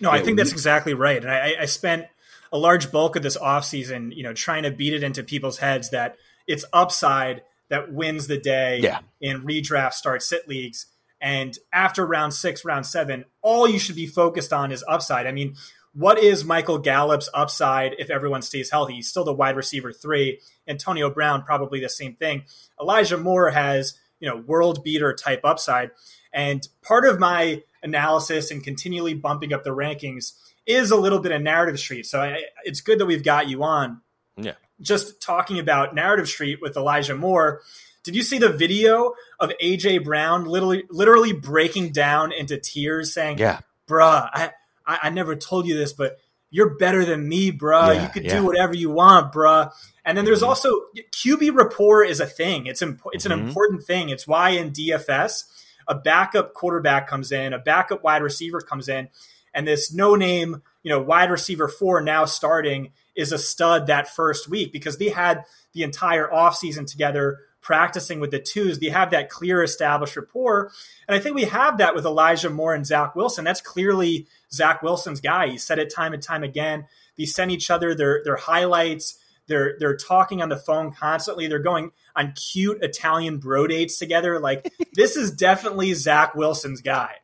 No, 0.00 0.10
I 0.10 0.18
think 0.18 0.36
we- 0.36 0.42
that's 0.42 0.52
exactly 0.52 0.94
right. 0.94 1.22
And 1.22 1.30
I, 1.30 1.54
I 1.60 1.64
spent 1.64 2.06
a 2.52 2.58
large 2.58 2.90
bulk 2.92 3.16
of 3.16 3.22
this 3.22 3.36
offseason, 3.36 4.14
you 4.14 4.22
know, 4.22 4.32
trying 4.32 4.62
to 4.64 4.70
beat 4.70 4.92
it 4.94 5.02
into 5.02 5.22
people's 5.22 5.58
heads 5.58 5.90
that 5.90 6.16
it's 6.46 6.64
upside 6.72 7.42
that 7.68 7.92
wins 7.92 8.26
the 8.26 8.38
day 8.38 8.78
Yeah. 8.80 9.00
in 9.20 9.42
redraft 9.42 9.94
start 9.94 10.22
sit 10.22 10.48
leagues. 10.48 10.86
And 11.20 11.58
after 11.72 12.06
round 12.06 12.34
six, 12.34 12.64
round 12.64 12.86
seven, 12.86 13.24
all 13.42 13.66
you 13.68 13.78
should 13.78 13.96
be 13.96 14.06
focused 14.06 14.52
on 14.52 14.70
is 14.70 14.84
upside. 14.86 15.26
I 15.26 15.32
mean, 15.32 15.56
what 15.92 16.18
is 16.18 16.44
Michael 16.44 16.78
Gallup's 16.78 17.30
upside 17.32 17.94
if 17.98 18.10
everyone 18.10 18.42
stays 18.42 18.70
healthy? 18.70 18.94
He's 18.94 19.08
still 19.08 19.24
the 19.24 19.32
wide 19.32 19.56
receiver 19.56 19.92
three. 19.92 20.40
Antonio 20.68 21.08
Brown, 21.10 21.42
probably 21.42 21.80
the 21.80 21.88
same 21.88 22.14
thing. 22.16 22.44
Elijah 22.80 23.16
Moore 23.16 23.50
has, 23.50 23.98
you 24.20 24.28
know, 24.28 24.36
world 24.36 24.84
beater 24.84 25.14
type 25.14 25.40
upside. 25.42 25.90
And 26.34 26.68
part 26.82 27.06
of 27.06 27.18
my 27.18 27.62
analysis 27.82 28.50
and 28.50 28.62
continually 28.62 29.14
bumping 29.14 29.54
up 29.54 29.64
the 29.64 29.70
rankings 29.70 30.34
is 30.66 30.90
a 30.90 30.96
little 30.96 31.20
bit 31.20 31.32
of 31.32 31.40
narrative 31.42 31.78
street. 31.78 32.06
So 32.06 32.20
I, 32.20 32.42
it's 32.64 32.80
good 32.80 32.98
that 32.98 33.06
we've 33.06 33.24
got 33.24 33.48
you 33.48 33.62
on. 33.62 34.00
Yeah. 34.36 34.52
Just 34.80 35.22
talking 35.22 35.58
about 35.58 35.94
narrative 35.94 36.28
street 36.28 36.58
with 36.60 36.76
Elijah 36.76 37.14
Moore. 37.14 37.62
Did 38.04 38.14
you 38.14 38.22
see 38.22 38.38
the 38.38 38.50
video 38.50 39.14
of 39.40 39.50
AJ 39.62 40.04
Brown 40.04 40.44
literally 40.44 40.84
literally 40.90 41.32
breaking 41.32 41.92
down 41.92 42.32
into 42.32 42.58
tears 42.58 43.12
saying, 43.14 43.38
Yeah. 43.38 43.60
bruh, 43.88 44.28
I, 44.32 44.50
I, 44.86 44.98
I 45.04 45.10
never 45.10 45.34
told 45.34 45.66
you 45.66 45.76
this, 45.76 45.92
but 45.92 46.18
you're 46.50 46.76
better 46.76 47.04
than 47.04 47.28
me, 47.28 47.50
bruh. 47.50 47.94
Yeah, 47.94 48.02
you 48.04 48.08
could 48.10 48.24
yeah. 48.24 48.38
do 48.38 48.44
whatever 48.44 48.74
you 48.74 48.90
want, 48.90 49.32
bruh. 49.32 49.72
And 50.04 50.16
then 50.16 50.24
there's 50.24 50.42
Mhm. 50.42 50.48
also 50.48 50.70
QB 51.12 51.50
rapport 51.54 52.04
is 52.04 52.20
a 52.20 52.26
thing. 52.26 52.66
It's 52.66 52.82
imp- 52.82 53.00
it's 53.12 53.26
Mhm. 53.26 53.32
an 53.32 53.40
important 53.40 53.82
thing. 53.84 54.10
It's 54.10 54.26
why 54.26 54.50
in 54.50 54.70
DFS 54.70 55.44
a 55.88 55.94
backup 55.94 56.52
quarterback 56.54 57.08
comes 57.08 57.32
in, 57.32 57.52
a 57.52 57.58
backup 57.58 58.02
wide 58.04 58.22
receiver 58.22 58.60
comes 58.60 58.88
in, 58.88 59.08
and 59.56 59.66
this 59.66 59.92
no 59.92 60.14
name, 60.14 60.62
you 60.82 60.90
know, 60.90 61.00
wide 61.00 61.30
receiver 61.30 61.66
four 61.66 62.02
now 62.02 62.26
starting 62.26 62.92
is 63.16 63.32
a 63.32 63.38
stud 63.38 63.86
that 63.86 64.06
first 64.06 64.48
week 64.48 64.70
because 64.70 64.98
they 64.98 65.08
had 65.08 65.42
the 65.72 65.82
entire 65.82 66.28
offseason 66.28 66.88
together 66.88 67.38
practicing 67.62 68.20
with 68.20 68.30
the 68.30 68.38
twos. 68.38 68.78
They 68.78 68.90
have 68.90 69.10
that 69.10 69.30
clear 69.30 69.62
established 69.62 70.14
rapport. 70.14 70.70
And 71.08 71.16
I 71.16 71.18
think 71.18 71.34
we 71.34 71.44
have 71.44 71.78
that 71.78 71.94
with 71.94 72.04
Elijah 72.04 72.50
Moore 72.50 72.74
and 72.74 72.86
Zach 72.86 73.16
Wilson. 73.16 73.44
That's 73.44 73.62
clearly 73.62 74.28
Zach 74.52 74.82
Wilson's 74.82 75.22
guy. 75.22 75.48
He 75.48 75.58
said 75.58 75.78
it 75.78 75.92
time 75.92 76.12
and 76.12 76.22
time 76.22 76.44
again. 76.44 76.84
They 77.16 77.24
send 77.24 77.50
each 77.50 77.70
other 77.70 77.94
their 77.94 78.20
their 78.22 78.36
highlights. 78.36 79.18
They're 79.48 79.76
they're 79.78 79.96
talking 79.96 80.42
on 80.42 80.50
the 80.50 80.56
phone 80.56 80.92
constantly. 80.92 81.48
They're 81.48 81.58
going 81.60 81.92
on 82.14 82.34
cute 82.34 82.82
Italian 82.82 83.38
bro 83.38 83.66
dates 83.66 83.98
together. 83.98 84.38
Like 84.38 84.70
this 84.94 85.16
is 85.16 85.32
definitely 85.32 85.94
Zach 85.94 86.34
Wilson's 86.34 86.82
guy. 86.82 87.14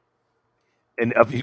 And 0.98 1.14
uh, 1.16 1.24
you 1.30 1.42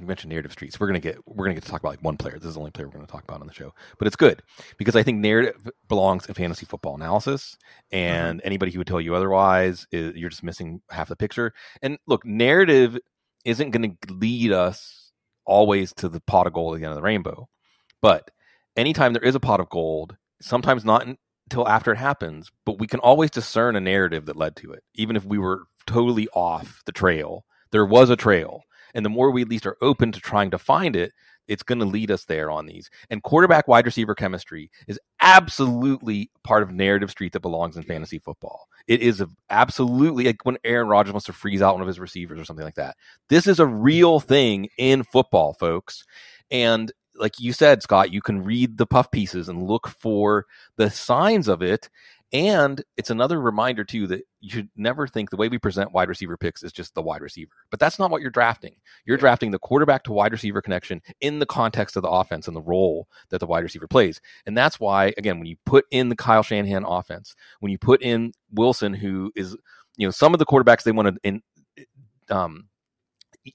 mentioned 0.00 0.30
narrative 0.30 0.52
streets. 0.52 0.80
We're 0.80 0.86
gonna 0.86 1.00
get 1.00 1.18
we're 1.26 1.44
gonna 1.44 1.54
get 1.54 1.64
to 1.64 1.70
talk 1.70 1.80
about 1.80 1.90
like 1.90 2.02
one 2.02 2.16
player. 2.16 2.34
This 2.34 2.48
is 2.48 2.54
the 2.54 2.60
only 2.60 2.70
player 2.70 2.86
we're 2.86 2.94
gonna 2.94 3.06
talk 3.06 3.24
about 3.24 3.40
on 3.40 3.46
the 3.46 3.52
show, 3.52 3.74
but 3.98 4.06
it's 4.06 4.16
good 4.16 4.42
because 4.78 4.96
I 4.96 5.02
think 5.02 5.18
narrative 5.18 5.70
belongs 5.88 6.26
in 6.26 6.34
fantasy 6.34 6.66
football 6.66 6.94
analysis. 6.94 7.56
And 7.92 8.40
anybody 8.44 8.72
who 8.72 8.78
would 8.78 8.86
tell 8.86 9.00
you 9.00 9.14
otherwise, 9.14 9.86
is, 9.92 10.14
you're 10.16 10.30
just 10.30 10.42
missing 10.42 10.80
half 10.90 11.08
the 11.08 11.16
picture. 11.16 11.52
And 11.82 11.98
look, 12.06 12.24
narrative 12.24 12.98
isn't 13.44 13.70
going 13.70 13.96
to 13.96 14.12
lead 14.12 14.52
us 14.52 15.12
always 15.44 15.92
to 15.94 16.08
the 16.08 16.20
pot 16.20 16.48
of 16.48 16.52
gold 16.52 16.74
at 16.74 16.80
the 16.80 16.84
end 16.84 16.90
of 16.90 16.96
the 16.96 17.02
rainbow, 17.02 17.48
but 18.02 18.30
anytime 18.76 19.12
there 19.12 19.22
is 19.22 19.36
a 19.36 19.40
pot 19.40 19.60
of 19.60 19.68
gold, 19.68 20.16
sometimes 20.40 20.84
not 20.84 21.06
until 21.06 21.68
after 21.68 21.92
it 21.92 21.96
happens, 21.96 22.50
but 22.64 22.80
we 22.80 22.88
can 22.88 23.00
always 23.00 23.30
discern 23.30 23.76
a 23.76 23.80
narrative 23.80 24.26
that 24.26 24.36
led 24.36 24.56
to 24.56 24.72
it, 24.72 24.82
even 24.94 25.14
if 25.14 25.24
we 25.24 25.38
were 25.38 25.62
totally 25.86 26.28
off 26.34 26.82
the 26.86 26.92
trail. 26.92 27.44
There 27.70 27.86
was 27.86 28.10
a 28.10 28.16
trail 28.16 28.62
and 28.96 29.04
the 29.04 29.10
more 29.10 29.30
we 29.30 29.42
at 29.42 29.48
least 29.48 29.66
are 29.66 29.76
open 29.82 30.10
to 30.10 30.20
trying 30.20 30.50
to 30.50 30.58
find 30.58 30.96
it, 30.96 31.12
it's 31.48 31.62
going 31.62 31.78
to 31.78 31.84
lead 31.84 32.10
us 32.10 32.24
there 32.24 32.50
on 32.50 32.64
these. 32.64 32.90
And 33.10 33.22
quarterback 33.22 33.68
wide 33.68 33.84
receiver 33.84 34.14
chemistry 34.14 34.70
is 34.88 34.98
absolutely 35.20 36.30
part 36.42 36.62
of 36.62 36.70
narrative 36.72 37.10
street 37.10 37.34
that 37.34 37.40
belongs 37.40 37.76
in 37.76 37.82
fantasy 37.82 38.18
football. 38.18 38.68
It 38.88 39.02
is 39.02 39.22
absolutely 39.50 40.24
like 40.24 40.44
when 40.44 40.56
Aaron 40.64 40.88
Rodgers 40.88 41.12
wants 41.12 41.26
to 41.26 41.34
freeze 41.34 41.60
out 41.60 41.74
one 41.74 41.82
of 41.82 41.86
his 41.86 42.00
receivers 42.00 42.40
or 42.40 42.44
something 42.46 42.64
like 42.64 42.76
that. 42.76 42.96
This 43.28 43.46
is 43.46 43.60
a 43.60 43.66
real 43.66 44.18
thing 44.18 44.70
in 44.78 45.02
football, 45.04 45.52
folks. 45.52 46.04
And 46.50 46.90
like 47.14 47.38
you 47.38 47.52
said, 47.52 47.82
Scott, 47.82 48.12
you 48.12 48.22
can 48.22 48.44
read 48.44 48.78
the 48.78 48.86
puff 48.86 49.10
pieces 49.10 49.48
and 49.48 49.62
look 49.62 49.88
for 49.88 50.46
the 50.76 50.90
signs 50.90 51.48
of 51.48 51.60
it. 51.60 51.90
And 52.32 52.82
it's 52.96 53.10
another 53.10 53.40
reminder 53.40 53.84
too 53.84 54.06
that 54.08 54.22
you 54.46 54.52
should 54.52 54.68
never 54.76 55.08
think 55.08 55.30
the 55.30 55.36
way 55.36 55.48
we 55.48 55.58
present 55.58 55.90
wide 55.90 56.08
receiver 56.08 56.36
picks 56.36 56.62
is 56.62 56.72
just 56.72 56.94
the 56.94 57.02
wide 57.02 57.20
receiver. 57.20 57.50
But 57.68 57.80
that's 57.80 57.98
not 57.98 58.12
what 58.12 58.22
you're 58.22 58.30
drafting. 58.30 58.76
You're 59.04 59.16
drafting 59.16 59.50
the 59.50 59.58
quarterback 59.58 60.04
to 60.04 60.12
wide 60.12 60.30
receiver 60.30 60.62
connection 60.62 61.02
in 61.20 61.40
the 61.40 61.46
context 61.46 61.96
of 61.96 62.02
the 62.02 62.08
offense 62.08 62.46
and 62.46 62.56
the 62.56 62.62
role 62.62 63.08
that 63.30 63.40
the 63.40 63.46
wide 63.46 63.64
receiver 63.64 63.88
plays. 63.88 64.20
And 64.46 64.56
that's 64.56 64.78
why, 64.78 65.12
again, 65.18 65.40
when 65.40 65.48
you 65.48 65.56
put 65.66 65.84
in 65.90 66.10
the 66.10 66.14
Kyle 66.14 66.44
Shanahan 66.44 66.84
offense, 66.84 67.34
when 67.58 67.72
you 67.72 67.78
put 67.78 68.02
in 68.02 68.30
Wilson, 68.52 68.94
who 68.94 69.32
is, 69.34 69.56
you 69.96 70.06
know, 70.06 70.12
some 70.12 70.32
of 70.32 70.38
the 70.38 70.46
quarterbacks 70.46 70.84
they 70.84 70.92
want 70.92 71.08
to 71.08 71.16
in, 71.24 71.42
um, 72.30 72.68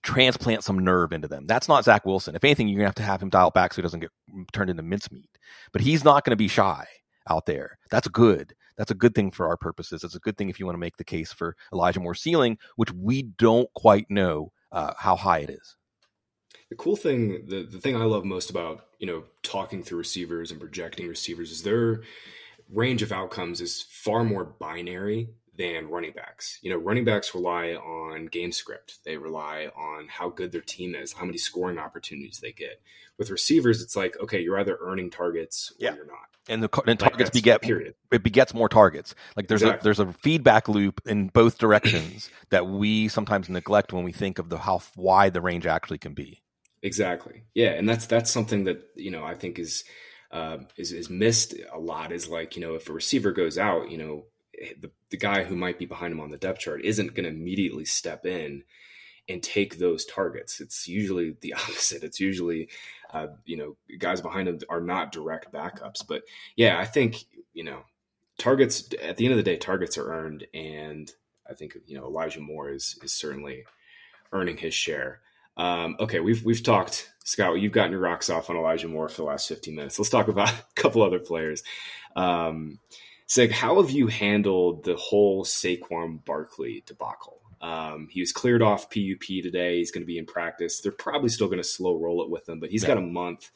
transplant 0.03 0.65
some 0.65 0.79
nerve 0.79 1.13
into 1.13 1.29
them. 1.29 1.45
That's 1.45 1.69
not 1.69 1.85
Zach 1.85 2.05
Wilson. 2.05 2.35
If 2.35 2.43
anything, 2.43 2.67
you're 2.67 2.79
gonna 2.79 2.89
have 2.89 2.95
to 2.95 3.03
have 3.03 3.23
him 3.23 3.29
dial 3.29 3.51
back 3.51 3.71
so 3.71 3.77
he 3.77 3.81
doesn't 3.81 4.01
get 4.01 4.11
turned 4.51 4.69
into 4.69 4.83
mincemeat. 4.83 5.37
But 5.71 5.83
he's 5.83 6.03
not 6.03 6.25
going 6.25 6.31
to 6.31 6.37
be 6.37 6.49
shy 6.49 6.85
out 7.29 7.45
there. 7.45 7.77
That's 7.89 8.09
good. 8.09 8.53
That's 8.77 8.91
a 8.91 8.95
good 8.95 9.15
thing 9.15 9.31
for 9.31 9.47
our 9.47 9.57
purposes. 9.57 10.03
It's 10.03 10.15
a 10.15 10.19
good 10.19 10.37
thing 10.37 10.49
if 10.49 10.59
you 10.59 10.65
want 10.65 10.75
to 10.75 10.79
make 10.79 10.97
the 10.97 11.03
case 11.03 11.31
for 11.31 11.55
Elijah 11.73 11.99
Moore's 11.99 12.21
ceiling, 12.21 12.57
which 12.75 12.91
we 12.91 13.23
don't 13.23 13.71
quite 13.73 14.09
know 14.09 14.51
uh, 14.71 14.93
how 14.97 15.15
high 15.15 15.39
it 15.39 15.49
is. 15.49 15.75
The 16.69 16.75
cool 16.75 16.95
thing, 16.95 17.45
the, 17.47 17.63
the 17.63 17.79
thing 17.79 17.95
I 17.95 18.05
love 18.05 18.23
most 18.23 18.49
about, 18.49 18.85
you 18.97 19.07
know, 19.07 19.23
talking 19.43 19.83
through 19.83 19.97
receivers 19.97 20.51
and 20.51 20.59
projecting 20.59 21.07
receivers 21.07 21.51
is 21.51 21.63
their 21.63 22.01
range 22.69 23.01
of 23.01 23.11
outcomes 23.11 23.59
is 23.59 23.81
far 23.81 24.23
more 24.23 24.45
binary 24.45 25.29
than 25.61 25.89
running 25.89 26.11
backs. 26.13 26.57
You 26.61 26.71
know, 26.71 26.77
running 26.77 27.05
backs 27.05 27.35
rely 27.35 27.73
on 27.73 28.25
game 28.27 28.51
script. 28.51 28.99
They 29.05 29.17
rely 29.17 29.69
on 29.75 30.07
how 30.07 30.29
good 30.29 30.51
their 30.51 30.61
team 30.61 30.95
is, 30.95 31.13
how 31.13 31.25
many 31.25 31.37
scoring 31.37 31.77
opportunities 31.77 32.39
they 32.41 32.51
get. 32.51 32.81
With 33.17 33.29
receivers, 33.29 33.81
it's 33.81 33.95
like, 33.95 34.17
okay, 34.19 34.41
you're 34.41 34.59
either 34.59 34.77
earning 34.81 35.09
targets 35.11 35.71
or 35.73 35.85
Yeah. 35.85 35.95
you're 35.95 36.05
not. 36.05 36.17
And 36.49 36.63
the 36.63 36.69
and 36.87 36.97
targets 36.97 37.29
beget 37.29 37.61
period. 37.61 37.93
it 38.11 38.23
begets 38.23 38.53
more 38.55 38.67
targets. 38.67 39.13
Like 39.37 39.47
there's 39.47 39.61
Exactly. 39.61 39.79
a 39.79 39.83
there's 39.83 39.99
a 39.99 40.11
feedback 40.23 40.67
loop 40.67 40.99
in 41.05 41.27
both 41.27 41.59
directions 41.59 42.31
that 42.49 42.65
we 42.65 43.07
sometimes 43.09 43.47
neglect 43.47 43.93
when 43.93 44.03
we 44.03 44.11
think 44.11 44.39
of 44.39 44.49
the 44.49 44.57
how 44.57 44.81
wide 44.95 45.33
the 45.33 45.41
range 45.41 45.67
actually 45.67 45.99
can 45.99 46.15
be. 46.15 46.41
Exactly. 46.81 47.43
Yeah, 47.53 47.69
and 47.73 47.87
that's 47.87 48.07
that's 48.07 48.31
something 48.31 48.63
that 48.63 48.81
you 48.95 49.11
know 49.11 49.23
I 49.23 49.35
think 49.35 49.59
is 49.59 49.83
uh, 50.31 50.57
is 50.77 50.91
is 50.91 51.11
missed 51.11 51.53
a 51.71 51.77
lot. 51.77 52.11
Is 52.11 52.27
like 52.27 52.55
you 52.55 52.61
know 52.63 52.73
if 52.73 52.89
a 52.89 52.93
receiver 52.93 53.31
goes 53.31 53.59
out, 53.59 53.91
you 53.91 53.99
know 53.99 54.25
the 54.79 54.91
the 55.09 55.17
guy 55.17 55.43
who 55.43 55.55
might 55.55 55.79
be 55.79 55.85
behind 55.85 56.13
him 56.13 56.19
on 56.19 56.29
the 56.29 56.37
depth 56.37 56.59
chart 56.59 56.83
isn't 56.83 57.13
going 57.13 57.23
to 57.23 57.29
immediately 57.29 57.85
step 57.85 58.25
in 58.25 58.63
and 59.29 59.41
take 59.41 59.77
those 59.77 60.05
targets. 60.05 60.59
It's 60.59 60.87
usually 60.87 61.35
the 61.41 61.53
opposite. 61.57 62.03
It's 62.03 62.19
usually 62.19 62.69
uh, 63.13 63.27
you 63.45 63.57
know 63.57 63.75
guys 63.97 64.21
behind 64.21 64.47
him 64.47 64.59
are 64.69 64.81
not 64.81 65.11
direct 65.11 65.51
backups. 65.51 66.05
But 66.07 66.23
yeah, 66.55 66.79
I 66.79 66.85
think 66.85 67.25
you 67.53 67.63
know 67.63 67.83
targets 68.37 68.89
at 69.01 69.17
the 69.17 69.25
end 69.25 69.33
of 69.33 69.37
the 69.37 69.43
day, 69.43 69.57
targets 69.57 69.97
are 69.97 70.11
earned, 70.11 70.47
and 70.53 71.11
I 71.49 71.53
think 71.53 71.77
you 71.85 71.97
know 71.97 72.05
Elijah 72.05 72.41
Moore 72.41 72.69
is 72.69 72.97
is 73.03 73.13
certainly 73.13 73.65
earning 74.31 74.57
his 74.57 74.73
share. 74.73 75.21
Um, 75.57 75.97
okay, 75.99 76.19
we've 76.19 76.43
we've 76.43 76.63
talked, 76.63 77.11
Scott. 77.23 77.59
You've 77.59 77.73
gotten 77.73 77.91
your 77.91 78.01
rocks 78.01 78.29
off 78.29 78.49
on 78.49 78.55
Elijah 78.55 78.87
Moore 78.87 79.09
for 79.09 79.17
the 79.17 79.27
last 79.27 79.47
15 79.47 79.75
minutes. 79.75 79.99
Let's 79.99 80.09
talk 80.09 80.27
about 80.27 80.49
a 80.49 80.63
couple 80.75 81.01
other 81.01 81.19
players. 81.19 81.63
Um, 82.15 82.79
Sig, 83.31 83.49
how 83.49 83.81
have 83.81 83.91
you 83.91 84.07
handled 84.07 84.83
the 84.83 84.97
whole 84.97 85.45
Saquon 85.45 86.21
Barkley 86.25 86.83
debacle? 86.85 87.39
Um, 87.61 88.09
he 88.11 88.19
was 88.19 88.33
cleared 88.33 88.61
off 88.61 88.89
PUP 88.89 89.25
today. 89.41 89.77
He's 89.77 89.89
going 89.89 90.01
to 90.01 90.05
be 90.05 90.17
in 90.17 90.25
practice. 90.25 90.81
They're 90.81 90.91
probably 90.91 91.29
still 91.29 91.47
going 91.47 91.57
to 91.57 91.63
slow 91.63 91.95
roll 91.95 92.21
it 92.23 92.29
with 92.29 92.49
him, 92.49 92.59
but 92.59 92.71
he's 92.71 92.83
got 92.83 92.97
a 92.97 93.01
month, 93.01 93.49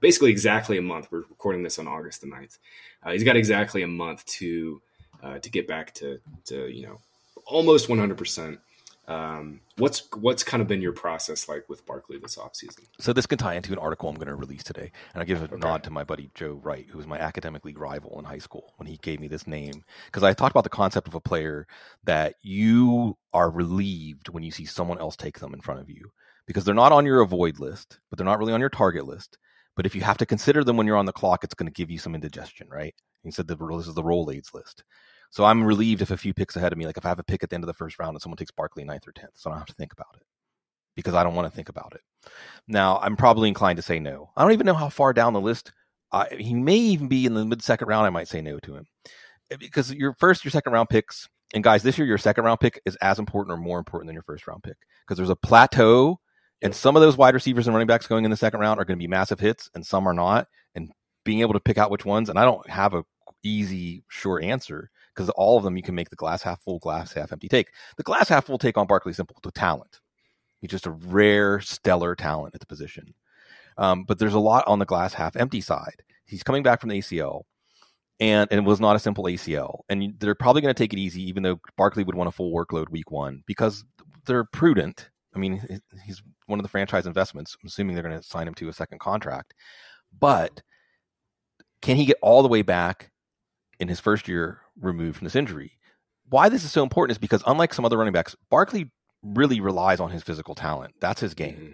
basically 0.00 0.30
exactly 0.32 0.76
a 0.76 0.82
month. 0.82 1.08
We're 1.10 1.20
recording 1.20 1.62
this 1.62 1.78
on 1.78 1.88
August 1.88 2.20
the 2.20 2.26
9th. 2.26 2.58
Uh, 3.02 3.12
he's 3.12 3.24
got 3.24 3.36
exactly 3.36 3.80
a 3.80 3.86
month 3.86 4.26
to 4.26 4.82
uh, 5.22 5.38
to 5.38 5.48
get 5.48 5.66
back 5.66 5.94
to 5.94 6.20
to 6.48 6.68
you 6.68 6.86
know 6.86 7.00
almost 7.46 7.88
100 7.88 8.18
percent. 8.18 8.60
Um, 9.08 9.60
what's 9.76 10.08
what's 10.14 10.44
kind 10.44 10.60
of 10.62 10.68
been 10.68 10.82
your 10.82 10.92
process 10.92 11.48
like 11.48 11.68
with 11.68 11.84
Barkley 11.86 12.18
this 12.18 12.36
offseason? 12.36 12.86
So 13.00 13.12
this 13.12 13.26
can 13.26 13.38
tie 13.38 13.54
into 13.54 13.72
an 13.72 13.78
article 13.78 14.08
I'm 14.08 14.14
going 14.14 14.28
to 14.28 14.34
release 14.36 14.62
today, 14.62 14.92
and 15.12 15.22
I 15.22 15.24
give 15.24 15.42
a 15.42 15.48
Okay. 15.52 15.56
nod 15.56 15.82
to 15.84 15.90
my 15.90 16.04
buddy 16.04 16.30
Joe 16.34 16.60
Wright, 16.62 16.86
who 16.88 16.98
was 16.98 17.06
my 17.06 17.18
academic 17.18 17.64
league 17.64 17.78
rival 17.78 18.18
in 18.18 18.24
high 18.24 18.38
school 18.38 18.74
when 18.76 18.86
he 18.86 18.98
gave 18.98 19.18
me 19.20 19.28
this 19.28 19.46
name, 19.46 19.84
because 20.06 20.22
I 20.22 20.32
talked 20.32 20.52
about 20.52 20.64
the 20.64 20.70
concept 20.70 21.08
of 21.08 21.14
a 21.14 21.20
player 21.20 21.66
that 22.04 22.36
you 22.42 23.16
are 23.32 23.50
relieved 23.50 24.28
when 24.28 24.42
you 24.42 24.50
see 24.52 24.64
someone 24.66 24.98
else 24.98 25.16
take 25.16 25.40
them 25.40 25.54
in 25.54 25.60
front 25.60 25.80
of 25.80 25.90
you, 25.90 26.12
because 26.46 26.64
they're 26.64 26.74
not 26.74 26.92
on 26.92 27.06
your 27.06 27.20
avoid 27.20 27.58
list, 27.58 27.98
but 28.08 28.18
they're 28.18 28.24
not 28.26 28.38
really 28.38 28.52
on 28.52 28.60
your 28.60 28.70
target 28.70 29.06
list. 29.06 29.38
But 29.74 29.86
if 29.86 29.94
you 29.94 30.02
have 30.02 30.18
to 30.18 30.26
consider 30.26 30.62
them 30.62 30.76
when 30.76 30.86
you're 30.86 30.96
on 30.96 31.06
the 31.06 31.12
clock, 31.12 31.44
it's 31.44 31.54
going 31.54 31.66
to 31.66 31.72
give 31.72 31.90
you 31.90 31.98
some 31.98 32.14
indigestion, 32.14 32.68
right? 32.70 32.94
He 33.24 33.30
said 33.30 33.48
that 33.48 33.58
this 33.58 33.88
is 33.88 33.94
the 33.94 34.02
Rolaids 34.02 34.52
list. 34.54 34.84
So 35.32 35.44
I'm 35.44 35.64
relieved 35.64 36.02
if 36.02 36.12
a 36.12 36.18
few 36.18 36.34
picks 36.34 36.56
ahead 36.56 36.72
of 36.72 36.78
me, 36.78 36.86
like 36.86 36.98
if 36.98 37.06
I 37.06 37.10
have 37.10 37.18
a 37.18 37.24
pick 37.24 37.42
at 37.42 37.50
the 37.50 37.56
end 37.56 37.64
of 37.64 37.68
the 37.68 37.74
first 37.74 37.98
round 37.98 38.14
and 38.14 38.22
someone 38.22 38.36
takes 38.38 38.52
Barkley 38.52 38.84
ninth 38.84 39.08
or 39.08 39.12
tenth, 39.12 39.32
so 39.34 39.50
I 39.50 39.54
don't 39.54 39.60
have 39.60 39.68
to 39.68 39.74
think 39.74 39.92
about 39.92 40.14
it. 40.16 40.22
because 40.96 41.14
I 41.14 41.24
don't 41.24 41.34
want 41.34 41.50
to 41.50 41.56
think 41.56 41.68
about 41.70 41.94
it. 41.94 42.02
Now, 42.68 42.98
I'm 43.02 43.16
probably 43.16 43.48
inclined 43.48 43.78
to 43.78 43.82
say 43.82 43.98
no. 43.98 44.30
I 44.36 44.42
don't 44.42 44.52
even 44.52 44.66
know 44.66 44.74
how 44.74 44.88
far 44.90 45.12
down 45.12 45.32
the 45.32 45.40
list. 45.40 45.72
Uh, 46.12 46.26
he 46.38 46.54
may 46.54 46.76
even 46.76 47.08
be 47.08 47.26
in 47.26 47.34
the 47.34 47.44
mid 47.44 47.62
second 47.62 47.88
round. 47.88 48.06
I 48.06 48.10
might 48.10 48.28
say 48.28 48.42
no 48.42 48.58
to 48.60 48.76
him 48.76 48.86
eh, 49.50 49.56
because 49.58 49.92
your 49.94 50.14
first, 50.18 50.44
your 50.44 50.50
second 50.52 50.72
round 50.72 50.90
picks, 50.90 51.28
and 51.54 51.64
guys, 51.64 51.82
this 51.82 51.98
year 51.98 52.06
your 52.06 52.18
second 52.18 52.44
round 52.44 52.60
pick 52.60 52.80
is 52.84 52.96
as 52.96 53.18
important 53.18 53.52
or 53.52 53.56
more 53.58 53.78
important 53.78 54.08
than 54.08 54.14
your 54.14 54.22
first 54.24 54.46
round 54.46 54.62
pick 54.62 54.76
because 55.06 55.16
there's 55.16 55.30
a 55.30 55.36
plateau, 55.36 56.20
and 56.62 56.74
some 56.74 56.96
of 56.96 57.02
those 57.02 57.16
wide 57.16 57.34
receivers 57.34 57.66
and 57.66 57.74
running 57.74 57.86
backs 57.88 58.06
going 58.06 58.24
in 58.26 58.30
the 58.30 58.36
second 58.36 58.60
round 58.60 58.78
are 58.80 58.84
going 58.84 58.98
to 58.98 59.02
be 59.02 59.08
massive 59.08 59.40
hits, 59.40 59.70
and 59.74 59.86
some 59.86 60.06
are 60.08 60.14
not. 60.14 60.48
And 60.74 60.92
being 61.24 61.40
able 61.40 61.54
to 61.54 61.60
pick 61.60 61.78
out 61.78 61.90
which 61.90 62.04
ones, 62.04 62.28
and 62.28 62.38
I 62.38 62.44
don't 62.44 62.68
have 62.68 62.94
a 62.94 63.04
easy 63.42 64.04
sure 64.08 64.40
answer 64.42 64.90
because 65.14 65.28
all 65.30 65.56
of 65.56 65.64
them 65.64 65.76
you 65.76 65.82
can 65.82 65.94
make 65.94 66.10
the 66.10 66.16
glass 66.16 66.42
half 66.42 66.62
full, 66.62 66.78
glass 66.78 67.12
half 67.12 67.32
empty 67.32 67.48
take. 67.48 67.68
The 67.96 68.02
glass 68.02 68.28
half 68.28 68.46
full 68.46 68.58
take 68.58 68.78
on 68.78 68.86
Barkley 68.86 69.12
simple 69.12 69.36
to 69.42 69.50
talent. 69.50 70.00
He's 70.58 70.70
just 70.70 70.86
a 70.86 70.90
rare, 70.90 71.60
stellar 71.60 72.14
talent 72.14 72.54
at 72.54 72.60
the 72.60 72.66
position. 72.66 73.14
Um, 73.78 74.04
but 74.04 74.18
there's 74.18 74.34
a 74.34 74.40
lot 74.40 74.66
on 74.66 74.78
the 74.78 74.84
glass 74.84 75.14
half 75.14 75.36
empty 75.36 75.60
side. 75.60 76.02
He's 76.24 76.42
coming 76.42 76.62
back 76.62 76.80
from 76.80 76.90
the 76.90 76.98
ACL, 76.98 77.42
and, 78.20 78.48
and 78.50 78.58
it 78.58 78.64
was 78.64 78.80
not 78.80 78.96
a 78.96 79.00
simple 79.00 79.24
ACL. 79.24 79.80
And 79.88 80.14
they're 80.18 80.34
probably 80.34 80.62
going 80.62 80.74
to 80.74 80.78
take 80.78 80.92
it 80.92 80.98
easy, 80.98 81.22
even 81.28 81.42
though 81.42 81.60
Barkley 81.76 82.04
would 82.04 82.14
want 82.14 82.28
a 82.28 82.32
full 82.32 82.52
workload 82.52 82.88
week 82.90 83.10
one 83.10 83.42
because 83.46 83.84
they're 84.26 84.44
prudent. 84.44 85.10
I 85.34 85.38
mean, 85.38 85.80
he's 86.04 86.22
one 86.46 86.58
of 86.58 86.62
the 86.62 86.68
franchise 86.68 87.06
investments. 87.06 87.56
I'm 87.60 87.66
assuming 87.66 87.94
they're 87.94 88.04
going 88.04 88.18
to 88.18 88.22
sign 88.22 88.46
him 88.46 88.54
to 88.54 88.68
a 88.68 88.72
second 88.72 89.00
contract. 89.00 89.54
But 90.18 90.62
can 91.80 91.96
he 91.96 92.04
get 92.04 92.18
all 92.22 92.42
the 92.42 92.48
way 92.48 92.62
back 92.62 93.10
in 93.80 93.88
his 93.88 93.98
first 93.98 94.28
year 94.28 94.61
removed 94.80 95.18
from 95.18 95.26
this 95.26 95.36
injury? 95.36 95.78
Why 96.28 96.48
this 96.48 96.64
is 96.64 96.72
so 96.72 96.82
important 96.82 97.12
is 97.12 97.18
because 97.18 97.42
unlike 97.46 97.74
some 97.74 97.84
other 97.84 97.98
running 97.98 98.12
backs, 98.12 98.36
Barkley 98.50 98.90
really 99.22 99.60
relies 99.60 100.00
on 100.00 100.10
his 100.10 100.22
physical 100.22 100.54
talent. 100.54 100.94
That's 101.00 101.20
his 101.20 101.34
game. 101.34 101.54
Mm-hmm. 101.54 101.72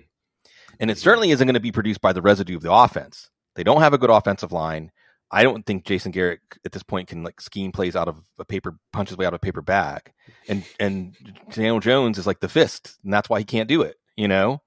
And 0.80 0.90
it 0.90 0.98
certainly 0.98 1.30
isn't 1.30 1.46
going 1.46 1.54
to 1.54 1.60
be 1.60 1.72
produced 1.72 2.00
by 2.00 2.12
the 2.12 2.22
residue 2.22 2.56
of 2.56 2.62
the 2.62 2.72
offense. 2.72 3.30
They 3.54 3.64
don't 3.64 3.80
have 3.80 3.94
a 3.94 3.98
good 3.98 4.10
offensive 4.10 4.52
line. 4.52 4.92
I 5.30 5.42
don't 5.42 5.66
think 5.66 5.84
Jason 5.84 6.12
Garrett 6.12 6.40
at 6.64 6.72
this 6.72 6.82
point 6.82 7.08
can 7.08 7.22
like 7.22 7.40
scheme 7.40 7.72
plays 7.72 7.96
out 7.96 8.08
of 8.08 8.22
a 8.38 8.44
paper, 8.44 8.78
punch 8.92 9.10
his 9.10 9.18
way 9.18 9.26
out 9.26 9.34
of 9.34 9.38
a 9.38 9.40
paper 9.40 9.60
bag. 9.60 10.12
And 10.48 10.64
and 10.80 11.14
Daniel 11.50 11.80
Jones 11.80 12.18
is 12.18 12.26
like 12.26 12.40
the 12.40 12.48
fist, 12.48 12.96
and 13.04 13.12
that's 13.12 13.28
why 13.28 13.38
he 13.38 13.44
can't 13.44 13.68
do 13.68 13.82
it. 13.82 13.96
You 14.16 14.28
know, 14.28 14.62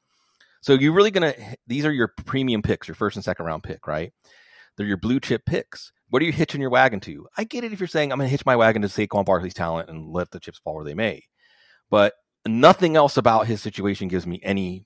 so 0.62 0.74
you're 0.74 0.94
really 0.94 1.12
gonna. 1.12 1.34
These 1.66 1.86
are 1.86 1.92
your 1.92 2.10
premium 2.26 2.62
picks, 2.62 2.88
your 2.88 2.96
first 2.96 3.18
and 3.18 3.26
second 3.26 3.46
round 3.46 3.64
pick, 3.64 3.88
right? 3.88 4.14
They're 4.78 4.86
your 4.86 4.98
blue 4.98 5.20
chip 5.20 5.46
picks. 5.46 5.92
What 6.12 6.22
are 6.22 6.26
you 6.26 6.34
hitching 6.34 6.60
your 6.60 6.70
wagon 6.70 7.00
to? 7.02 7.26
I 7.38 7.46
get 7.46 7.64
it 7.64 7.72
if 7.72 7.80
you're 7.80 7.88
saying 7.88 8.12
I'm 8.12 8.20
gonna 8.20 8.30
hitch 8.30 8.46
my 8.46 8.58
wagon 8.58 8.82
to 8.82 8.90
Saquon 8.90 9.26
Barkley's 9.26 9.54
talent 9.54 9.90
and 9.90 10.12
let 10.12 10.30
the 10.30 10.42
chips 10.42 10.60
fall 10.60 10.76
where 10.76 10.84
they 10.84 10.94
may, 10.94 11.24
but 11.90 12.14
nothing 12.46 12.98
else 12.98 13.16
about 13.16 13.48
his 13.48 13.62
situation 13.62 14.10
gives 14.10 14.28
me 14.28 14.42
any 14.44 14.86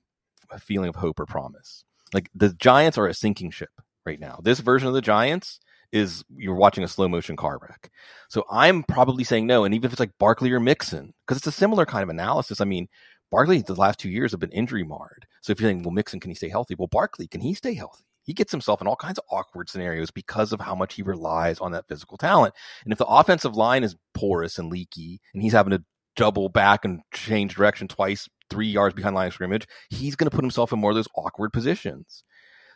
feeling 0.60 0.88
of 0.88 0.94
hope 0.94 1.18
or 1.18 1.26
promise. 1.26 1.84
Like 2.14 2.30
the 2.34 2.54
Giants 2.54 2.96
are 2.96 3.08
a 3.08 3.14
sinking 3.14 3.50
ship 3.50 3.70
right 4.04 4.20
now. 4.20 4.38
This 4.40 4.60
version 4.60 4.86
of 4.86 4.94
the 4.94 5.00
Giants 5.00 5.58
is 5.90 6.24
you're 6.36 6.54
watching 6.54 6.84
a 6.84 6.88
slow 6.88 7.08
motion 7.08 7.36
car 7.36 7.58
wreck. 7.60 7.90
So 8.28 8.44
I'm 8.48 8.84
probably 8.84 9.24
saying 9.24 9.48
no. 9.48 9.64
And 9.64 9.74
even 9.74 9.88
if 9.88 9.92
it's 9.92 10.00
like 10.00 10.16
Barkley 10.20 10.52
or 10.52 10.60
Mixon, 10.60 11.12
because 11.26 11.38
it's 11.38 11.46
a 11.48 11.52
similar 11.52 11.86
kind 11.86 12.04
of 12.04 12.08
analysis. 12.08 12.60
I 12.60 12.64
mean, 12.66 12.86
Barkley 13.32 13.62
the 13.62 13.74
last 13.74 13.98
two 13.98 14.10
years 14.10 14.30
have 14.30 14.40
been 14.40 14.52
injury 14.52 14.84
marred. 14.84 15.26
So 15.42 15.50
if 15.50 15.60
you're 15.60 15.68
saying, 15.68 15.82
well, 15.82 15.90
Mixon, 15.90 16.20
can 16.20 16.30
he 16.30 16.36
stay 16.36 16.48
healthy? 16.48 16.76
Well, 16.76 16.86
Barkley, 16.86 17.26
can 17.26 17.40
he 17.40 17.54
stay 17.54 17.74
healthy? 17.74 18.04
He 18.26 18.34
gets 18.34 18.50
himself 18.50 18.80
in 18.80 18.88
all 18.88 18.96
kinds 18.96 19.18
of 19.18 19.24
awkward 19.30 19.70
scenarios 19.70 20.10
because 20.10 20.52
of 20.52 20.60
how 20.60 20.74
much 20.74 20.94
he 20.94 21.02
relies 21.02 21.60
on 21.60 21.72
that 21.72 21.86
physical 21.88 22.18
talent. 22.18 22.54
And 22.84 22.92
if 22.92 22.98
the 22.98 23.06
offensive 23.06 23.54
line 23.54 23.84
is 23.84 23.96
porous 24.14 24.58
and 24.58 24.68
leaky 24.68 25.20
and 25.32 25.42
he's 25.42 25.52
having 25.52 25.70
to 25.70 25.84
double 26.16 26.48
back 26.48 26.84
and 26.84 27.00
change 27.14 27.54
direction 27.54 27.86
twice, 27.86 28.28
three 28.50 28.66
yards 28.66 28.96
behind 28.96 29.14
line 29.14 29.28
of 29.28 29.34
scrimmage, 29.34 29.68
he's 29.90 30.16
going 30.16 30.28
to 30.28 30.34
put 30.34 30.44
himself 30.44 30.72
in 30.72 30.80
more 30.80 30.90
of 30.90 30.96
those 30.96 31.08
awkward 31.16 31.52
positions. 31.52 32.24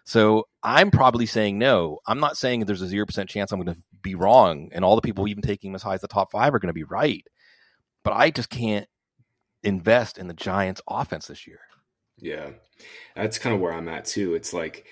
So 0.05 0.47
I'm 0.63 0.93
probably 0.93 1.27
saying 1.27 1.59
no. 1.59 1.99
I'm 2.07 2.21
not 2.21 2.37
saying 2.37 2.61
there's 2.61 2.83
a 2.83 2.87
0% 2.87 3.29
chance 3.29 3.51
I'm 3.51 3.61
going 3.61 3.75
to 3.75 3.83
be 4.03 4.15
wrong 4.15 4.71
and 4.73 4.85
all 4.85 4.97
the 4.97 5.03
people 5.03 5.27
even 5.27 5.43
taking 5.43 5.71
him 5.71 5.75
as 5.75 5.83
high 5.83 5.95
as 5.95 6.01
the 6.01 6.09
top 6.09 6.31
five 6.31 6.55
are 6.55 6.59
going 6.61 6.69
to 6.69 6.73
be 6.73 6.85
right. 6.85 7.25
But 8.05 8.13
I 8.13 8.31
just 8.31 8.51
can't 8.51 8.87
invest 9.63 10.17
in 10.17 10.29
the 10.29 10.35
Giants 10.35 10.81
offense 10.89 11.27
this 11.27 11.47
year. 11.47 11.61
Yeah. 12.19 12.51
That's 13.17 13.39
kind 13.39 13.55
of 13.55 13.61
where 13.61 13.73
I'm 13.73 13.89
at 13.89 14.05
too. 14.05 14.35
It's 14.35 14.53
like 14.53 14.87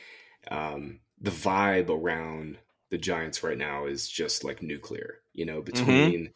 um, 0.50 1.00
the 1.20 1.30
vibe 1.30 1.90
around 1.90 2.58
the 2.90 2.98
Giants 2.98 3.42
right 3.42 3.58
now 3.58 3.87
is 3.87 4.08
just 4.08 4.44
like 4.44 4.62
nuclear, 4.62 5.20
you 5.32 5.46
know, 5.46 5.61
mm-hmm. 5.61 5.64
between 5.64 6.20
mm-hmm 6.20 6.32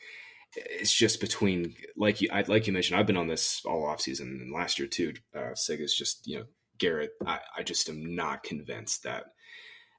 it's 0.54 0.92
just 0.92 1.20
between 1.20 1.74
like 1.96 2.20
you 2.20 2.28
I, 2.32 2.42
like 2.42 2.66
you 2.66 2.72
mentioned 2.72 2.98
i've 2.98 3.06
been 3.06 3.16
on 3.16 3.26
this 3.26 3.62
all 3.64 3.86
off 3.86 4.00
season 4.00 4.38
and 4.40 4.52
last 4.52 4.78
year 4.78 4.88
too 4.88 5.14
uh 5.34 5.54
sig 5.54 5.80
is 5.80 5.94
just 5.94 6.26
you 6.26 6.38
know 6.38 6.44
garrett 6.78 7.12
i, 7.26 7.38
I 7.56 7.62
just 7.62 7.88
am 7.88 8.14
not 8.14 8.42
convinced 8.42 9.04
that 9.04 9.24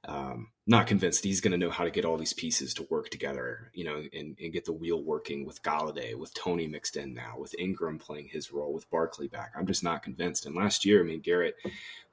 um 0.06 0.48
not 0.66 0.86
convinced 0.86 1.24
he's 1.24 1.42
going 1.42 1.52
to 1.52 1.58
know 1.58 1.70
how 1.70 1.84
to 1.84 1.90
get 1.90 2.04
all 2.06 2.16
these 2.16 2.32
pieces 2.32 2.72
to 2.74 2.86
work 2.88 3.10
together 3.10 3.70
you 3.74 3.84
know 3.84 4.02
and, 4.12 4.36
and 4.40 4.52
get 4.52 4.64
the 4.64 4.72
wheel 4.72 5.02
working 5.02 5.44
with 5.44 5.62
Golladay, 5.62 6.14
with 6.14 6.32
Toney 6.34 6.66
mixed 6.66 6.96
in 6.96 7.14
now 7.14 7.34
with 7.38 7.54
Engram 7.60 8.00
playing 8.00 8.28
his 8.28 8.52
role 8.52 8.72
with 8.72 8.90
barkley 8.90 9.28
back. 9.28 9.52
I'm 9.56 9.66
just 9.66 9.84
not 9.84 10.02
convinced. 10.02 10.46
And 10.46 10.54
last 10.54 10.84
year 10.84 11.00
i 11.00 11.04
mean 11.04 11.20
garrett 11.20 11.56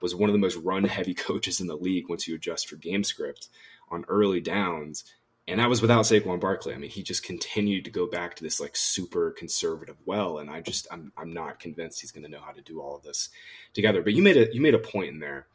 was 0.01 0.15
one 0.15 0.29
of 0.29 0.33
the 0.33 0.39
most 0.39 0.57
run 0.57 0.83
heavy 0.83 1.13
coaches 1.27 1.61
in 1.61 1.67
the 1.67 1.75
league 1.75 2.09
once 2.09 2.27
you 2.27 2.35
adjust 2.35 2.67
for 2.67 2.75
game 2.75 3.03
script 3.03 3.49
on 3.89 4.05
early 4.07 4.41
downs. 4.41 5.03
And 5.47 5.59
that 5.59 5.69
was 5.69 5.81
without 5.81 6.05
Saquon 6.05 6.39
Barkley. 6.39 6.73
I 6.73 6.77
mean, 6.77 6.91
he 6.91 7.03
just 7.03 7.23
continued 7.23 7.85
to 7.85 7.91
go 7.91 8.07
back 8.07 8.35
to 8.35 8.43
this 8.43 8.59
like 8.59 8.75
super 8.75 9.31
conservative 9.31 9.97
well, 10.05 10.37
and 10.37 10.49
I 10.49 10.61
just 10.61 10.87
I'm 10.91 11.11
I'm 11.17 11.33
not 11.33 11.59
convinced 11.59 11.99
he's 11.99 12.11
going 12.11 12.23
to 12.23 12.29
know 12.29 12.39
how 12.39 12.51
to 12.51 12.61
do 12.61 12.79
all 12.79 12.95
of 12.95 13.03
this 13.03 13.29
together. 13.73 14.03
But 14.03 14.13
you 14.13 14.21
made 14.21 14.37
a 14.37 14.53
you 14.53 14.61
made 14.61 14.75
a 14.75 14.79
point 14.79 15.09
in 15.09 15.19
there 15.19 15.47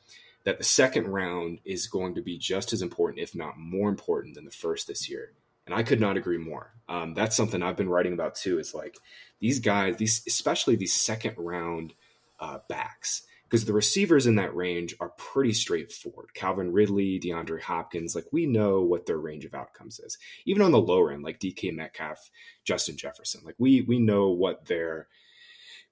that 0.47 0.59
the 0.59 0.65
second 0.65 1.09
round 1.09 1.59
is 1.65 1.89
going 1.89 2.15
to 2.15 2.23
be 2.23 2.39
just 2.39 2.73
as 2.73 2.81
important, 2.81 3.21
if 3.21 3.35
not 3.35 3.59
more 3.59 3.89
important, 3.89 4.37
than 4.37 4.45
the 4.45 4.51
first 4.53 4.87
this 4.87 5.11
year. 5.11 5.33
And 5.67 5.75
I 5.75 5.83
could 5.83 6.01
not 6.01 6.17
agree 6.17 6.39
more. 6.39 6.73
Um, 6.89 7.15
that's 7.15 7.37
something 7.37 7.63
I've 7.63 7.77
been 7.77 7.89
writing 7.89 8.13
about 8.13 8.37
too. 8.37 8.61
It's 8.61 8.73
like 8.73 8.97
these 9.41 9.59
guys, 9.59 9.97
these 9.97 10.23
especially 10.25 10.77
these 10.77 10.95
second 10.95 11.35
round 11.37 11.95
uh, 12.39 12.61
backs 12.69 13.23
because 13.49 13.65
the 13.65 13.73
receivers 13.73 14.29
in 14.29 14.37
that 14.37 14.55
range 14.55 14.95
are 15.01 15.11
pretty 15.19 15.53
straightforward. 15.53 16.33
Calvin 16.35 16.73
Ridley, 16.73 17.19
DeAndre 17.19 17.61
Hopkins, 17.61 18.15
like 18.15 18.27
we 18.31 18.47
know 18.47 18.83
what 18.83 19.07
their 19.07 19.19
range 19.19 19.45
of 19.45 19.55
outcomes 19.55 19.99
is. 19.99 20.17
Even 20.45 20.63
on 20.63 20.71
the 20.71 20.81
lower 20.81 21.11
end, 21.11 21.25
like 21.25 21.41
DK 21.41 21.75
Metcalf, 21.75 22.31
Justin 22.65 22.97
Jefferson, 22.97 23.41
like 23.45 23.57
we 23.59 23.81
we 23.81 23.99
know 23.99 24.29
what 24.29 24.67
their 24.67 25.09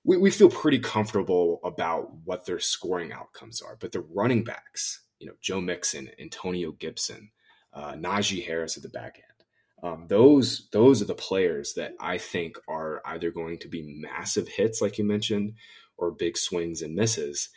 we, 0.05 0.17
we 0.17 0.31
feel 0.31 0.51
pretty 0.51 0.79
comfortable 0.79 1.61
about 1.65 2.11
what 2.25 2.45
their 2.45 2.61
scoring 2.61 3.13
outcomes 3.13 3.63
are. 3.63 3.77
But 3.81 3.93
the 3.93 4.01
running 4.01 4.45
backs, 4.45 5.03
you 5.19 5.27
know, 5.27 5.35
Joe 5.41 5.61
Mixon, 5.61 6.11
Antonio 6.21 6.73
Gibson, 6.73 7.31
uh, 7.73 7.95
Najee 7.95 8.47
Harris 8.47 8.77
at 8.77 8.83
the 8.83 8.89
back 8.89 9.17
end. 9.17 9.35
Um, 9.83 10.07
those 10.09 10.69
those 10.73 11.03
are 11.03 11.07
the 11.07 11.15
players 11.15 11.75
that 11.75 11.93
I 12.01 12.17
think 12.17 12.57
are 12.69 13.03
either 13.05 13.31
going 13.31 13.59
to 13.59 13.69
be 13.69 13.83
massive 13.83 14.49
hits, 14.49 14.81
like 14.81 14.97
you 14.97 15.05
mentioned, 15.05 15.55
or 15.99 16.11
big 16.11 16.39
swings 16.39 16.81
and 16.81 16.95
misses. 16.95 17.51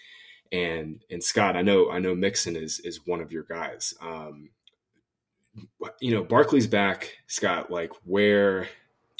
And 0.51 1.03
and 1.09 1.23
Scott, 1.23 1.55
I 1.55 1.61
know 1.61 1.89
I 1.89 1.99
know 1.99 2.15
Mixon 2.15 2.55
is 2.55 2.79
is 2.79 3.05
one 3.05 3.21
of 3.21 3.31
your 3.31 3.43
guys. 3.43 3.93
Um, 4.01 4.49
you 6.01 6.13
know, 6.13 6.23
Barkley's 6.23 6.67
back, 6.67 7.17
Scott. 7.27 7.71
Like 7.71 7.91
where 8.03 8.67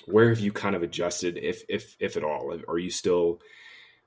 where 0.08 0.30
have 0.30 0.40
you 0.40 0.52
kind 0.52 0.76
of 0.76 0.84
adjusted, 0.84 1.38
if 1.38 1.64
if 1.70 1.96
if 2.00 2.18
at 2.18 2.24
all? 2.24 2.58
Are 2.68 2.80
you 2.80 2.90
still 2.90 3.42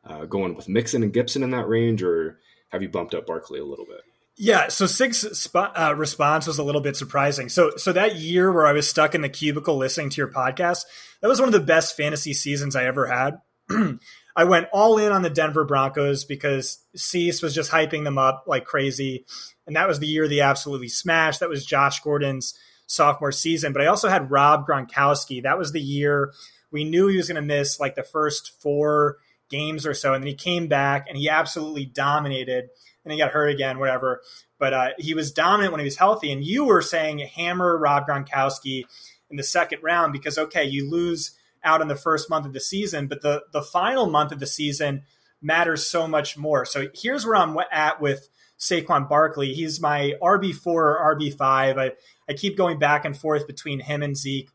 uh, 0.04 0.24
going 0.24 0.54
with 0.54 0.68
Mixon 0.68 1.02
and 1.02 1.12
Gibson 1.12 1.42
in 1.42 1.50
that 1.50 1.68
range, 1.68 2.02
or 2.02 2.40
have 2.70 2.82
you 2.82 2.88
bumped 2.88 3.14
up 3.14 3.26
Barkley 3.26 3.60
a 3.60 3.64
little 3.64 3.86
bit? 3.86 4.00
Yeah, 4.36 4.68
so 4.68 4.86
Sig's 4.86 5.54
uh, 5.54 5.94
response 5.94 6.46
was 6.46 6.58
a 6.58 6.62
little 6.62 6.80
bit 6.80 6.96
surprising. 6.96 7.50
So, 7.50 7.72
so 7.76 7.92
that 7.92 8.16
year 8.16 8.50
where 8.50 8.66
I 8.66 8.72
was 8.72 8.88
stuck 8.88 9.14
in 9.14 9.20
the 9.20 9.28
cubicle 9.28 9.76
listening 9.76 10.08
to 10.08 10.16
your 10.16 10.30
podcast, 10.30 10.84
that 11.20 11.28
was 11.28 11.40
one 11.40 11.48
of 11.48 11.52
the 11.52 11.60
best 11.60 11.94
fantasy 11.94 12.32
seasons 12.32 12.74
I 12.74 12.86
ever 12.86 13.06
had. 13.06 13.42
I 14.36 14.44
went 14.44 14.68
all 14.72 14.96
in 14.96 15.12
on 15.12 15.20
the 15.20 15.28
Denver 15.28 15.64
Broncos 15.64 16.24
because 16.24 16.78
Cease 16.96 17.42
was 17.42 17.54
just 17.54 17.70
hyping 17.70 18.04
them 18.04 18.16
up 18.16 18.44
like 18.46 18.64
crazy. 18.64 19.26
And 19.66 19.76
that 19.76 19.88
was 19.88 19.98
the 19.98 20.06
year 20.06 20.26
they 20.26 20.40
absolutely 20.40 20.88
smashed. 20.88 21.40
That 21.40 21.50
was 21.50 21.66
Josh 21.66 22.00
Gordon's 22.00 22.58
sophomore 22.90 23.32
season. 23.32 23.72
But 23.72 23.82
I 23.82 23.86
also 23.86 24.08
had 24.08 24.30
Rob 24.30 24.66
Gronkowski. 24.66 25.42
That 25.42 25.58
was 25.58 25.72
the 25.72 25.80
year 25.80 26.32
we 26.70 26.84
knew 26.84 27.08
he 27.08 27.16
was 27.16 27.28
going 27.28 27.36
to 27.36 27.42
miss 27.42 27.80
like 27.80 27.94
the 27.94 28.02
first 28.02 28.60
four 28.60 29.18
games 29.48 29.86
or 29.86 29.94
so. 29.94 30.14
And 30.14 30.22
then 30.22 30.28
he 30.28 30.34
came 30.34 30.68
back 30.68 31.06
and 31.08 31.16
he 31.16 31.28
absolutely 31.28 31.86
dominated. 31.86 32.68
And 33.04 33.12
he 33.12 33.18
got 33.18 33.32
hurt 33.32 33.48
again, 33.48 33.78
whatever. 33.78 34.20
But 34.58 34.74
uh, 34.74 34.88
he 34.98 35.14
was 35.14 35.32
dominant 35.32 35.72
when 35.72 35.80
he 35.80 35.86
was 35.86 35.96
healthy. 35.96 36.30
And 36.30 36.44
you 36.44 36.64
were 36.64 36.82
saying 36.82 37.18
hammer 37.18 37.78
Rob 37.78 38.06
Gronkowski 38.06 38.84
in 39.30 39.36
the 39.36 39.42
second 39.42 39.82
round 39.82 40.12
because, 40.12 40.36
okay, 40.36 40.64
you 40.64 40.88
lose 40.88 41.32
out 41.64 41.80
in 41.80 41.88
the 41.88 41.96
first 41.96 42.28
month 42.28 42.46
of 42.46 42.52
the 42.52 42.60
season, 42.60 43.06
but 43.06 43.22
the 43.22 43.42
the 43.52 43.62
final 43.62 44.08
month 44.08 44.32
of 44.32 44.40
the 44.40 44.46
season 44.46 45.02
matters 45.42 45.86
so 45.86 46.06
much 46.06 46.36
more. 46.36 46.64
So 46.64 46.88
here's 46.94 47.26
where 47.26 47.36
I'm 47.36 47.56
at 47.70 48.00
with 48.00 48.28
Saquon 48.60 49.08
Barkley. 49.08 49.54
He's 49.54 49.80
my 49.80 50.14
RB 50.22 50.54
four 50.54 50.98
or 50.98 51.16
RB 51.16 51.34
five. 51.36 51.78
I 51.78 51.92
I 52.28 52.34
keep 52.34 52.56
going 52.56 52.78
back 52.78 53.04
and 53.04 53.16
forth 53.16 53.46
between 53.46 53.80
him 53.80 54.02
and 54.02 54.16
Zeke 54.16 54.50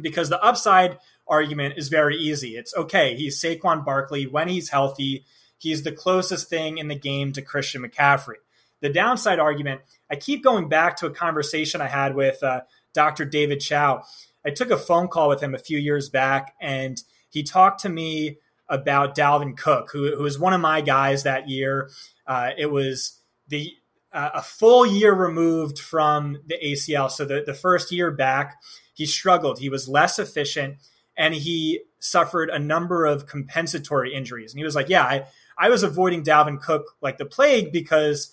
because 0.00 0.28
the 0.28 0.42
upside 0.42 0.98
argument 1.26 1.74
is 1.76 1.88
very 1.88 2.16
easy. 2.16 2.56
It's 2.56 2.74
okay. 2.76 3.16
He's 3.16 3.40
Saquon 3.40 3.84
Barkley 3.84 4.26
when 4.26 4.48
he's 4.48 4.68
healthy. 4.68 5.24
he's 5.58 5.82
the 5.82 5.92
closest 5.92 6.48
thing 6.48 6.78
in 6.78 6.88
the 6.88 6.94
game 6.94 7.32
to 7.32 7.42
Christian 7.42 7.82
McCaffrey. 7.82 8.36
The 8.80 8.88
downside 8.88 9.38
argument, 9.38 9.82
I 10.10 10.16
keep 10.16 10.42
going 10.42 10.68
back 10.68 10.96
to 10.96 11.06
a 11.06 11.10
conversation 11.10 11.82
I 11.82 11.86
had 11.86 12.14
with 12.14 12.42
uh, 12.42 12.62
Dr. 12.94 13.26
David 13.26 13.60
Chao. 13.60 14.04
I 14.44 14.50
took 14.50 14.70
a 14.70 14.78
phone 14.78 15.08
call 15.08 15.28
with 15.28 15.42
him 15.42 15.54
a 15.54 15.58
few 15.58 15.78
years 15.78 16.08
back, 16.08 16.54
and 16.60 17.02
he 17.28 17.42
talked 17.42 17.82
to 17.82 17.90
me 17.90 18.38
about 18.70 19.14
Dalvin 19.14 19.54
Cook, 19.56 19.90
who, 19.92 20.16
who 20.16 20.22
was 20.22 20.38
one 20.38 20.54
of 20.54 20.62
my 20.62 20.80
guys 20.80 21.24
that 21.24 21.48
year. 21.48 21.90
Uh, 22.26 22.50
it 22.56 22.70
was 22.70 23.19
the 23.50 23.74
uh, 24.12 24.30
a 24.34 24.42
full 24.42 24.86
year 24.86 25.14
removed 25.14 25.78
from 25.78 26.38
the 26.46 26.56
ACL. 26.64 27.10
So 27.10 27.24
the, 27.24 27.44
the 27.46 27.54
first 27.54 27.92
year 27.92 28.10
back, 28.10 28.60
he 28.94 29.06
struggled. 29.06 29.60
He 29.60 29.68
was 29.68 29.88
less 29.88 30.18
efficient 30.18 30.78
and 31.16 31.34
he 31.34 31.82
suffered 32.00 32.50
a 32.50 32.58
number 32.58 33.04
of 33.04 33.26
compensatory 33.26 34.14
injuries. 34.14 34.52
And 34.52 34.58
he 34.58 34.64
was 34.64 34.74
like, 34.74 34.88
Yeah, 34.88 35.04
I, 35.04 35.26
I 35.56 35.68
was 35.68 35.82
avoiding 35.82 36.24
Dalvin 36.24 36.60
Cook 36.60 36.96
like 37.00 37.18
the 37.18 37.26
plague 37.26 37.72
because 37.72 38.32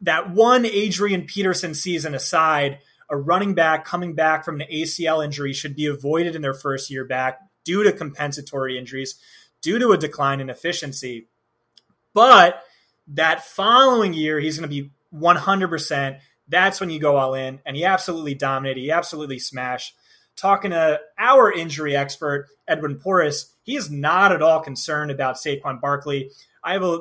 that 0.00 0.30
one 0.30 0.64
Adrian 0.64 1.24
Peterson 1.24 1.74
season 1.74 2.14
aside, 2.14 2.78
a 3.10 3.16
running 3.16 3.54
back 3.54 3.84
coming 3.84 4.14
back 4.14 4.44
from 4.44 4.60
an 4.60 4.66
ACL 4.72 5.24
injury 5.24 5.52
should 5.52 5.74
be 5.74 5.86
avoided 5.86 6.34
in 6.34 6.42
their 6.42 6.54
first 6.54 6.90
year 6.90 7.04
back 7.04 7.40
due 7.64 7.82
to 7.82 7.92
compensatory 7.92 8.78
injuries, 8.78 9.16
due 9.60 9.78
to 9.78 9.92
a 9.92 9.98
decline 9.98 10.40
in 10.40 10.50
efficiency. 10.50 11.26
But 12.14 12.62
that 13.08 13.44
following 13.44 14.14
year, 14.14 14.38
he's 14.38 14.58
going 14.58 14.68
to 14.68 14.82
be 14.82 14.90
100%. 15.14 16.18
That's 16.48 16.80
when 16.80 16.90
you 16.90 17.00
go 17.00 17.16
all 17.16 17.34
in. 17.34 17.60
And 17.64 17.76
he 17.76 17.84
absolutely 17.84 18.34
dominated. 18.34 18.80
He 18.80 18.90
absolutely 18.90 19.38
smashed. 19.38 19.94
Talking 20.36 20.70
to 20.70 21.00
our 21.18 21.52
injury 21.52 21.96
expert, 21.96 22.46
Edwin 22.66 22.98
Porras, 22.98 23.54
he 23.62 23.76
is 23.76 23.90
not 23.90 24.32
at 24.32 24.42
all 24.42 24.60
concerned 24.60 25.10
about 25.10 25.36
Saquon 25.36 25.80
Barkley. 25.80 26.30
I 26.62 26.74
have 26.74 26.84
a, 26.84 27.00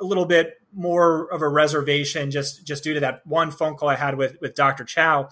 a 0.00 0.04
little 0.04 0.24
bit 0.24 0.54
more 0.72 1.30
of 1.32 1.42
a 1.42 1.48
reservation 1.48 2.30
just, 2.30 2.66
just 2.66 2.82
due 2.82 2.94
to 2.94 3.00
that 3.00 3.26
one 3.26 3.50
phone 3.50 3.76
call 3.76 3.90
I 3.90 3.96
had 3.96 4.16
with, 4.16 4.40
with 4.40 4.54
Dr. 4.54 4.84
Chao 4.84 5.24
a 5.24 5.30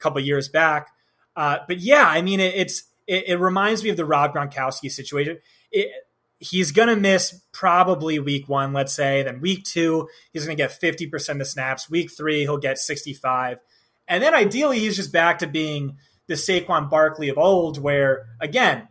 couple 0.00 0.20
years 0.20 0.48
back. 0.48 0.88
Uh, 1.36 1.58
but 1.66 1.78
yeah, 1.78 2.06
I 2.06 2.20
mean, 2.20 2.40
it, 2.40 2.54
it's 2.54 2.84
it, 3.06 3.24
it, 3.28 3.36
reminds 3.36 3.82
me 3.82 3.90
of 3.90 3.96
the 3.96 4.04
Rob 4.04 4.34
Gronkowski 4.34 4.90
situation. 4.90 5.38
It, 5.70 5.90
he's 6.42 6.72
going 6.72 6.88
to 6.88 6.96
miss 6.96 7.40
probably 7.52 8.18
week 8.18 8.48
one, 8.48 8.72
let's 8.72 8.92
say. 8.92 9.22
Then 9.22 9.40
week 9.40 9.64
two, 9.64 10.08
he's 10.32 10.44
going 10.44 10.56
to 10.56 10.62
get 10.62 10.78
50% 10.78 11.28
of 11.30 11.38
the 11.38 11.44
snaps. 11.44 11.88
Week 11.88 12.10
three, 12.10 12.40
he'll 12.40 12.58
get 12.58 12.78
65. 12.78 13.58
And 14.08 14.22
then 14.22 14.34
ideally, 14.34 14.80
he's 14.80 14.96
just 14.96 15.12
back 15.12 15.38
to 15.38 15.46
being 15.46 15.98
the 16.26 16.34
Saquon 16.34 16.90
Barkley 16.90 17.28
of 17.28 17.38
old, 17.38 17.80
where, 17.80 18.26
again, 18.40 18.88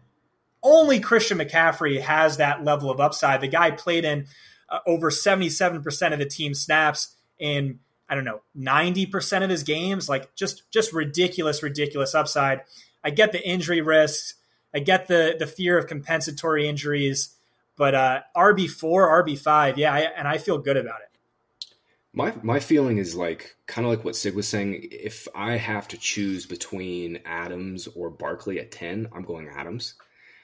only 0.64 1.02
Christian 1.02 1.40
McCaffrey 1.40 2.00
has 2.00 2.38
that 2.38 2.64
level 2.64 2.90
of 2.90 3.02
upside. 3.02 3.42
The 3.42 3.48
guy 3.50 3.72
played 3.72 4.06
in 4.06 4.28
uh, 4.70 4.80
over 4.88 5.12
77% 5.12 6.14
of 6.14 6.20
the 6.20 6.26
team 6.26 6.54
snaps 6.54 7.16
in, 7.38 7.80
I 8.08 8.16
don't 8.16 8.24
know, 8.24 8.42
90% 8.58 9.44
of 9.44 9.50
his 9.50 9.64
games. 9.64 10.08
Like 10.08 10.34
just, 10.36 10.72
just 10.72 10.94
ridiculous, 10.94 11.62
ridiculous 11.62 12.16
upside. 12.16 12.62
I 13.04 13.10
get 13.10 13.34
the 13.34 13.46
injury 13.46 13.82
risks. 13.82 14.36
I 14.74 14.80
get 14.80 15.08
the 15.08 15.36
the 15.38 15.48
fear 15.48 15.78
of 15.78 15.88
compensatory 15.88 16.68
injuries. 16.68 17.36
But 17.82 17.96
uh, 17.96 18.22
RB 18.38 18.70
four, 18.70 19.24
RB 19.24 19.36
five, 19.36 19.76
yeah, 19.76 19.92
I, 19.92 20.02
and 20.02 20.28
I 20.28 20.38
feel 20.38 20.60
good 20.60 20.78
about 20.78 21.00
it. 21.02 21.74
My 22.14 22.32
my 22.44 22.60
feeling 22.60 23.00
is 23.00 23.16
like 23.16 23.56
kind 23.66 23.88
of 23.88 23.90
like 23.90 24.06
what 24.06 24.16
Sig 24.16 24.36
was 24.36 24.48
saying. 24.48 24.88
If 24.92 25.28
I 25.34 25.54
have 25.54 25.88
to 25.88 25.98
choose 25.98 26.46
between 26.46 27.22
Adams 27.26 27.88
or 27.96 28.12
Barkley 28.12 28.60
at 28.60 28.70
ten, 28.70 29.08
I'm 29.12 29.24
going 29.24 29.50
Adams. 29.50 29.96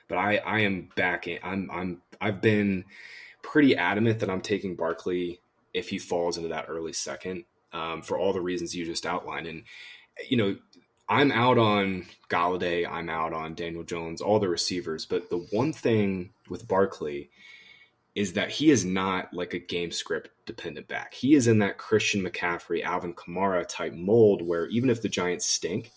But 0.08 0.18
I 0.18 0.38
I 0.38 0.60
am 0.62 0.90
backing. 0.96 1.38
I'm 1.44 1.70
I'm 1.72 2.02
I've 2.20 2.42
been 2.42 2.86
pretty 3.44 3.78
adamant 3.78 4.22
that 4.22 4.32
I'm 4.32 4.42
taking 4.42 4.76
Barkley 4.76 5.40
if 5.76 5.90
he 5.90 6.00
falls 6.00 6.38
into 6.38 6.50
that 6.50 6.66
early 6.68 6.94
second 6.94 7.44
um, 7.72 8.02
for 8.02 8.18
all 8.18 8.34
the 8.34 8.42
reasons 8.42 8.76
you 8.76 8.84
just 8.84 9.06
outlined. 9.06 9.46
And 9.46 9.62
you 10.28 10.38
know, 10.38 10.58
I'm 11.08 11.32
out 11.32 11.60
on 11.60 12.08
Golladay, 12.32 12.90
I'm 12.90 13.12
out 13.12 13.34
on 13.34 13.54
Daniel 13.54 13.84
Jones, 13.84 14.22
all 14.22 14.40
the 14.40 14.50
receivers. 14.50 15.06
But 15.06 15.30
the 15.30 15.46
one 15.52 15.72
thing 15.72 16.32
with 16.50 16.68
Barkley 16.68 17.30
is 18.16 18.34
that 18.34 18.50
he 18.50 18.72
is 18.72 18.84
not 18.84 19.34
like 19.34 19.54
a 19.54 19.60
game 19.60 19.92
script 19.92 20.30
dependent 20.46 20.88
back. 20.88 21.14
He 21.14 21.36
is 21.36 21.48
in 21.48 21.60
that 21.60 21.78
Christian 21.78 22.24
McCaffrey, 22.24 22.84
Alvin 22.84 23.14
Kamara 23.14 23.68
type 23.68 23.94
mold 23.94 24.42
where 24.42 24.68
even 24.68 24.90
if 24.90 25.02
the 25.02 25.10
Giants 25.10 25.46
stink, 25.46 25.92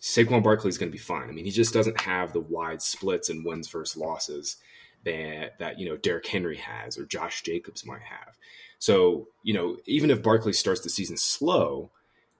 Saquon 0.00 0.42
Barkley 0.42 0.68
is 0.68 0.78
going 0.78 0.90
to 0.90 0.96
be 0.96 0.98
fine. 0.98 1.28
I 1.28 1.32
mean, 1.32 1.44
he 1.44 1.50
just 1.50 1.74
doesn't 1.74 2.00
have 2.00 2.32
the 2.32 2.40
wide 2.40 2.82
splits 2.82 3.28
and 3.28 3.44
wins 3.44 3.68
versus 3.68 3.96
losses 3.96 4.56
that 5.04 5.58
that 5.58 5.78
you 5.78 5.86
know 5.88 5.96
Derrick 5.96 6.26
Henry 6.26 6.56
has 6.56 6.98
or 6.98 7.04
Josh 7.04 7.42
Jacobs 7.42 7.86
might 7.86 8.02
have. 8.02 8.36
So 8.78 9.28
you 9.42 9.54
know, 9.54 9.76
even 9.86 10.10
if 10.10 10.22
Barkley 10.22 10.52
starts 10.52 10.80
the 10.80 10.90
season 10.90 11.16
slow, 11.16 11.90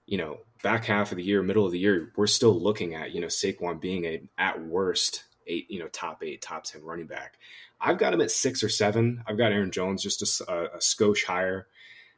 you 0.07 0.19
know, 0.19 0.39
back 0.63 0.85
half 0.85 1.11
of 1.11 1.17
the 1.17 1.25
year, 1.25 1.43
middle 1.43 1.67
of 1.67 1.73
the 1.73 1.79
year, 1.79 2.13
we're 2.17 2.27
still 2.27 2.59
looking 2.59 2.95
at, 2.95 3.13
you 3.13 3.21
know, 3.21 3.29
Saquon 3.29 3.81
being 3.81 4.05
a 4.05 4.23
at 4.39 4.65
worst 4.65 5.25
eight, 5.47 5.71
you 5.71 5.79
know, 5.79 5.89
top 5.89 6.23
eight, 6.23 6.43
top 6.43 6.65
10 6.65 6.83
running 6.83 7.07
back. 7.07 7.39
I've 7.81 7.99
got 7.99 8.15
him 8.15 8.21
at 8.21 8.31
six 8.31 8.63
or 8.63 8.69
seven. 8.69 9.23
I've 9.27 9.39
got 9.39 9.53
Aaron 9.53 9.71
Jones 9.71 10.03
just 10.03 10.41
a, 10.41 10.53
a, 10.53 10.65
a 10.65 10.79
skosh 10.79 11.25
higher 11.25 11.67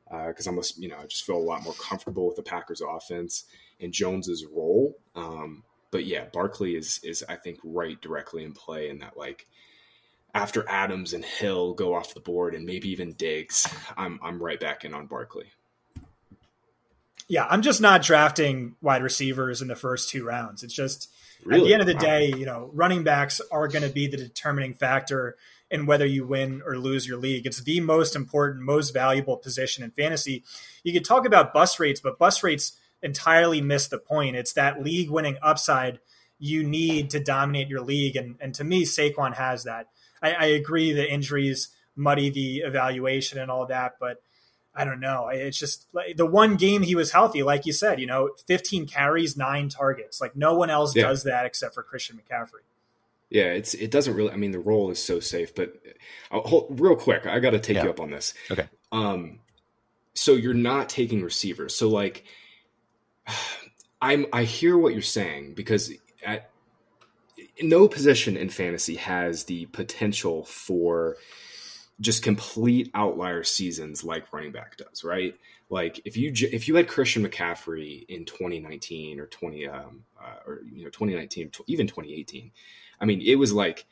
because 0.08 0.46
uh, 0.46 0.50
I'm, 0.50 0.58
a, 0.58 0.62
you 0.76 0.88
know, 0.88 0.96
I 1.02 1.06
just 1.06 1.24
feel 1.24 1.36
a 1.36 1.38
lot 1.38 1.64
more 1.64 1.74
comfortable 1.74 2.26
with 2.26 2.36
the 2.36 2.42
Packers 2.42 2.80
offense 2.80 3.44
and 3.80 3.92
Jones's 3.92 4.46
role. 4.46 4.96
Um, 5.14 5.64
but 5.90 6.04
yeah, 6.04 6.26
Barkley 6.32 6.76
is, 6.76 7.00
is 7.02 7.24
I 7.28 7.36
think 7.36 7.58
right 7.64 8.00
directly 8.00 8.44
in 8.44 8.52
play 8.52 8.88
in 8.88 8.98
that 8.98 9.16
like 9.16 9.46
after 10.34 10.68
Adams 10.68 11.14
and 11.14 11.24
Hill 11.24 11.72
go 11.74 11.94
off 11.94 12.14
the 12.14 12.20
board 12.20 12.54
and 12.54 12.66
maybe 12.66 12.90
even 12.90 13.14
Diggs, 13.14 13.66
I'm, 13.96 14.20
I'm 14.22 14.42
right 14.42 14.60
back 14.60 14.84
in 14.84 14.94
on 14.94 15.06
Barkley. 15.06 15.46
Yeah, 17.28 17.46
I'm 17.48 17.62
just 17.62 17.80
not 17.80 18.02
drafting 18.02 18.76
wide 18.80 19.02
receivers 19.02 19.62
in 19.62 19.68
the 19.68 19.76
first 19.76 20.10
two 20.10 20.24
rounds. 20.24 20.62
It's 20.62 20.74
just 20.74 21.10
really? 21.44 21.60
at 21.60 21.64
the 21.64 21.72
end 21.72 21.80
of 21.82 21.88
the 21.88 21.94
wow. 21.94 22.00
day, 22.00 22.26
you 22.36 22.46
know, 22.46 22.70
running 22.72 23.02
backs 23.02 23.40
are 23.50 23.68
going 23.68 23.82
to 23.82 23.90
be 23.90 24.06
the 24.06 24.16
determining 24.16 24.74
factor 24.74 25.36
in 25.70 25.86
whether 25.86 26.06
you 26.06 26.24
win 26.26 26.62
or 26.64 26.78
lose 26.78 27.06
your 27.06 27.18
league. 27.18 27.46
It's 27.46 27.60
the 27.62 27.80
most 27.80 28.14
important, 28.14 28.64
most 28.64 28.92
valuable 28.92 29.36
position 29.36 29.82
in 29.82 29.90
fantasy. 29.90 30.44
You 30.84 30.92
could 30.92 31.04
talk 31.04 31.26
about 31.26 31.52
bus 31.52 31.80
rates, 31.80 32.00
but 32.00 32.18
bus 32.18 32.42
rates 32.42 32.72
entirely 33.02 33.60
miss 33.60 33.88
the 33.88 33.98
point. 33.98 34.36
It's 34.36 34.52
that 34.52 34.82
league 34.82 35.10
winning 35.10 35.36
upside 35.42 35.98
you 36.38 36.62
need 36.62 37.10
to 37.10 37.20
dominate 37.20 37.68
your 37.68 37.80
league. 37.80 38.16
And, 38.16 38.36
and 38.40 38.54
to 38.56 38.64
me, 38.64 38.84
Saquon 38.84 39.34
has 39.34 39.64
that. 39.64 39.86
I, 40.22 40.32
I 40.32 40.44
agree 40.46 40.92
that 40.92 41.12
injuries 41.12 41.68
muddy 41.94 42.30
the 42.30 42.58
evaluation 42.58 43.38
and 43.38 43.50
all 43.50 43.66
that, 43.66 43.94
but 43.98 44.18
I 44.76 44.84
don't 44.84 45.00
know. 45.00 45.28
It's 45.28 45.58
just 45.58 45.86
like 45.92 46.16
the 46.16 46.26
one 46.26 46.56
game 46.56 46.82
he 46.82 46.94
was 46.94 47.10
healthy, 47.10 47.42
like 47.42 47.64
you 47.64 47.72
said, 47.72 47.98
you 47.98 48.06
know, 48.06 48.30
15 48.46 48.86
carries, 48.86 49.36
nine 49.36 49.68
targets. 49.68 50.20
Like 50.20 50.36
no 50.36 50.54
one 50.54 50.70
else 50.70 50.94
yeah. 50.94 51.04
does 51.04 51.24
that 51.24 51.46
except 51.46 51.74
for 51.74 51.82
Christian 51.82 52.20
McCaffrey. 52.20 52.62
Yeah, 53.30 53.46
it's 53.46 53.74
it 53.74 53.90
doesn't 53.90 54.14
really. 54.14 54.30
I 54.30 54.36
mean, 54.36 54.52
the 54.52 54.60
role 54.60 54.90
is 54.90 55.02
so 55.02 55.18
safe. 55.18 55.54
But 55.54 55.74
I'll, 56.30 56.40
uh, 56.40 56.48
hold, 56.48 56.80
real 56.80 56.94
quick, 56.94 57.26
I 57.26 57.40
got 57.40 57.50
to 57.50 57.58
take 57.58 57.76
yeah. 57.76 57.84
you 57.84 57.90
up 57.90 58.00
on 58.00 58.10
this. 58.10 58.34
Okay. 58.50 58.68
Um, 58.92 59.40
so 60.14 60.34
you're 60.34 60.54
not 60.54 60.88
taking 60.88 61.22
receivers. 61.22 61.74
So 61.74 61.88
like, 61.88 62.24
I'm 64.00 64.26
I 64.32 64.44
hear 64.44 64.78
what 64.78 64.92
you're 64.92 65.02
saying 65.02 65.54
because 65.54 65.92
at 66.24 66.50
no 67.62 67.88
position 67.88 68.36
in 68.36 68.50
fantasy 68.50 68.96
has 68.96 69.44
the 69.44 69.66
potential 69.66 70.44
for 70.44 71.16
just 72.00 72.22
complete 72.22 72.90
outlier 72.94 73.42
seasons 73.42 74.04
like 74.04 74.32
running 74.32 74.52
back 74.52 74.76
does, 74.76 75.02
right? 75.02 75.34
Like 75.68 76.00
if 76.04 76.16
you 76.16 76.32
if 76.52 76.68
you 76.68 76.76
had 76.76 76.88
Christian 76.88 77.26
McCaffrey 77.26 78.04
in 78.08 78.24
2019 78.24 79.18
or 79.18 79.26
20 79.26 79.68
um, 79.68 80.04
uh, 80.20 80.36
or 80.46 80.60
you 80.72 80.84
know 80.84 80.90
2019 80.90 81.50
even 81.66 81.86
2018, 81.86 82.52
I 83.00 83.04
mean 83.04 83.20
it 83.20 83.36
was 83.36 83.52
like 83.52 83.86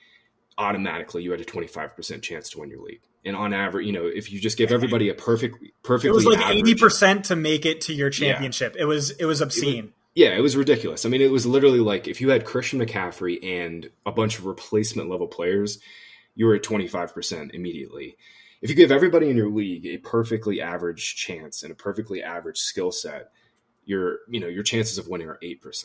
automatically 0.57 1.23
you 1.23 1.33
had 1.33 1.41
a 1.41 1.45
25% 1.45 2.23
chance 2.23 2.51
to 2.51 2.61
win 2.61 2.71
your 2.71 2.81
league. 2.81 3.01
And 3.25 3.35
on 3.35 3.53
average, 3.53 3.87
you 3.87 3.93
know, 3.93 4.07
if 4.07 4.31
you 4.31 4.39
just 4.39 4.59
give 4.59 4.71
everybody 4.71 5.09
a 5.09 5.15
perfect 5.15 5.57
perfect, 5.83 6.11
it 6.11 6.15
was 6.15 6.27
like 6.27 6.47
eighty 6.55 6.75
percent 6.75 7.25
to 7.27 7.37
make 7.37 7.65
it 7.65 7.81
to 7.83 7.95
your 7.95 8.11
championship. 8.11 8.75
Yeah. 8.77 8.83
It 8.83 8.85
was 8.85 9.13
it 9.13 9.25
was 9.25 9.41
obscene. 9.41 9.79
It 9.79 9.83
was, 9.85 9.93
yeah, 10.15 10.37
it 10.37 10.41
was 10.41 10.57
ridiculous. 10.57 11.07
I 11.07 11.09
mean, 11.09 11.23
it 11.23 11.31
was 11.31 11.47
literally 11.47 11.81
like 11.81 12.07
if 12.07 12.21
you 12.21 12.29
had 12.29 12.45
Christian 12.45 12.81
McCaffrey 12.81 13.43
and 13.43 13.89
a 14.05 14.13
bunch 14.13 14.39
of 14.39 14.45
replacement 14.45 15.09
level 15.09 15.27
players, 15.27 15.79
you 16.35 16.47
were 16.47 16.55
at 16.55 16.63
25% 16.63 17.55
immediately. 17.55 18.17
If 18.61 18.71
you 18.71 18.77
give 18.77 18.91
everybody 18.91 19.29
in 19.29 19.37
your 19.37 19.51
league 19.51 19.87
a 19.87 19.99
perfectly 19.99 20.61
average 20.61 21.17
chance 21.17 21.63
and 21.63 21.73
a 21.73 21.77
perfectly 21.77 22.23
average 22.23 22.59
skill 22.59 22.93
set, 22.93 23.31
your 23.85 24.21
you 24.29 24.41
know 24.41 24.47
your 24.47 24.63
chances 24.63 24.99
of 24.99 25.09
winning 25.09 25.29
are 25.29 25.39
8%. 25.43 25.85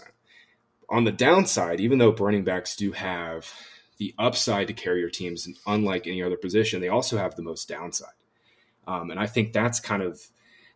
On 0.90 1.04
the 1.04 1.12
downside, 1.12 1.80
even 1.82 2.00
though 2.00 2.14
running 2.14 2.44
backs 2.44 2.76
do 2.76 2.92
have 2.94 3.54
the 3.98 4.16
upside 4.18 4.68
to 4.68 4.74
carry 4.74 5.02
your 5.02 5.10
teams, 5.10 5.48
unlike 5.68 6.08
any 6.08 6.24
other 6.24 6.38
position, 6.38 6.80
they 6.80 6.88
also 6.88 7.18
have 7.18 7.36
the 7.36 7.44
most 7.44 7.68
downside. 7.68 8.10
Um, 8.88 9.12
and 9.12 9.20
I 9.20 9.28
think 9.28 9.54
that's 9.54 9.80
kind 9.80 10.02
of 10.02 10.20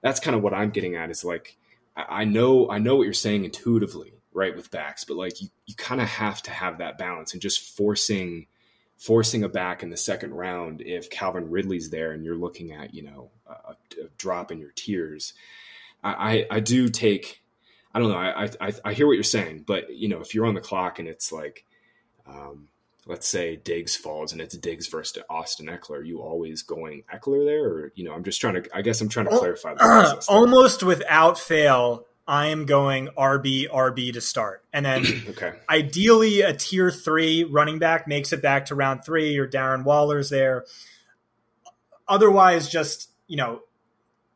that's 0.01 0.19
kind 0.19 0.35
of 0.35 0.43
what 0.43 0.53
I'm 0.53 0.69
getting 0.69 0.95
at 0.95 1.09
is 1.09 1.23
like 1.23 1.57
I 1.95 2.25
know 2.25 2.69
I 2.69 2.79
know 2.79 2.95
what 2.95 3.03
you're 3.03 3.13
saying 3.13 3.45
intuitively, 3.45 4.13
right, 4.33 4.55
with 4.55 4.71
backs, 4.71 5.03
but 5.03 5.17
like 5.17 5.41
you, 5.41 5.47
you 5.65 5.75
kind 5.75 6.01
of 6.01 6.07
have 6.07 6.41
to 6.43 6.51
have 6.51 6.79
that 6.79 6.97
balance 6.97 7.33
and 7.33 7.41
just 7.41 7.75
forcing 7.75 8.47
forcing 9.03 9.43
a 9.43 9.49
back 9.49 9.83
in 9.83 9.89
the 9.89 9.97
second 9.97 10.33
round 10.33 10.79
if 10.79 11.09
Calvin 11.09 11.49
Ridley's 11.49 11.89
there 11.89 12.13
and 12.13 12.23
you're 12.23 12.37
looking 12.37 12.71
at 12.71 12.93
you 12.93 13.03
know 13.03 13.31
a, 13.45 13.71
a 13.71 14.07
drop 14.17 14.51
in 14.51 14.59
your 14.59 14.71
tiers. 14.71 15.33
I, 16.01 16.11
I, 16.11 16.57
I 16.57 16.59
do 16.61 16.87
take 16.87 17.43
I 17.93 17.99
don't 17.99 18.09
know 18.09 18.17
I, 18.17 18.49
I 18.61 18.73
I 18.85 18.93
hear 18.93 19.05
what 19.05 19.13
you're 19.13 19.23
saying, 19.23 19.65
but 19.67 19.93
you 19.93 20.07
know 20.07 20.21
if 20.21 20.33
you're 20.33 20.45
on 20.45 20.55
the 20.55 20.61
clock 20.61 20.99
and 20.99 21.07
it's 21.07 21.33
like 21.33 21.65
um, 22.25 22.69
let's 23.05 23.27
say 23.27 23.57
Diggs 23.57 23.93
falls 23.93 24.31
and 24.31 24.39
it's 24.39 24.55
Diggs 24.55 24.87
versus 24.87 25.21
Austin 25.29 25.67
Ekeler, 25.67 25.97
are 25.97 26.03
you 26.03 26.21
always 26.21 26.61
going 26.61 27.03
Ekeler 27.13 27.45
there, 27.45 27.65
or 27.65 27.91
you 27.95 28.05
know 28.05 28.13
I'm 28.13 28.23
just 28.23 28.39
trying 28.39 28.63
to 28.63 28.69
I 28.73 28.81
guess 28.83 29.01
I'm 29.01 29.09
trying 29.09 29.27
to 29.27 29.37
clarify 29.37 29.73
the 29.73 29.79
process. 29.79 30.29
Almost 30.29 30.81
without 30.81 31.37
fail, 31.37 32.05
I 32.27 32.47
am 32.47 32.65
going 32.65 33.09
RB 33.17 33.69
RB 33.69 34.13
to 34.13 34.21
start, 34.21 34.63
and 34.71 34.85
then 34.85 35.05
okay. 35.29 35.53
ideally 35.69 36.41
a 36.41 36.53
tier 36.53 36.89
three 36.89 37.43
running 37.43 37.79
back 37.79 38.07
makes 38.07 38.31
it 38.31 38.41
back 38.41 38.67
to 38.67 38.75
round 38.75 39.03
three, 39.05 39.37
or 39.37 39.47
Darren 39.47 39.83
Waller's 39.83 40.29
there. 40.29 40.65
Otherwise, 42.07 42.69
just 42.69 43.09
you 43.27 43.37
know, 43.37 43.61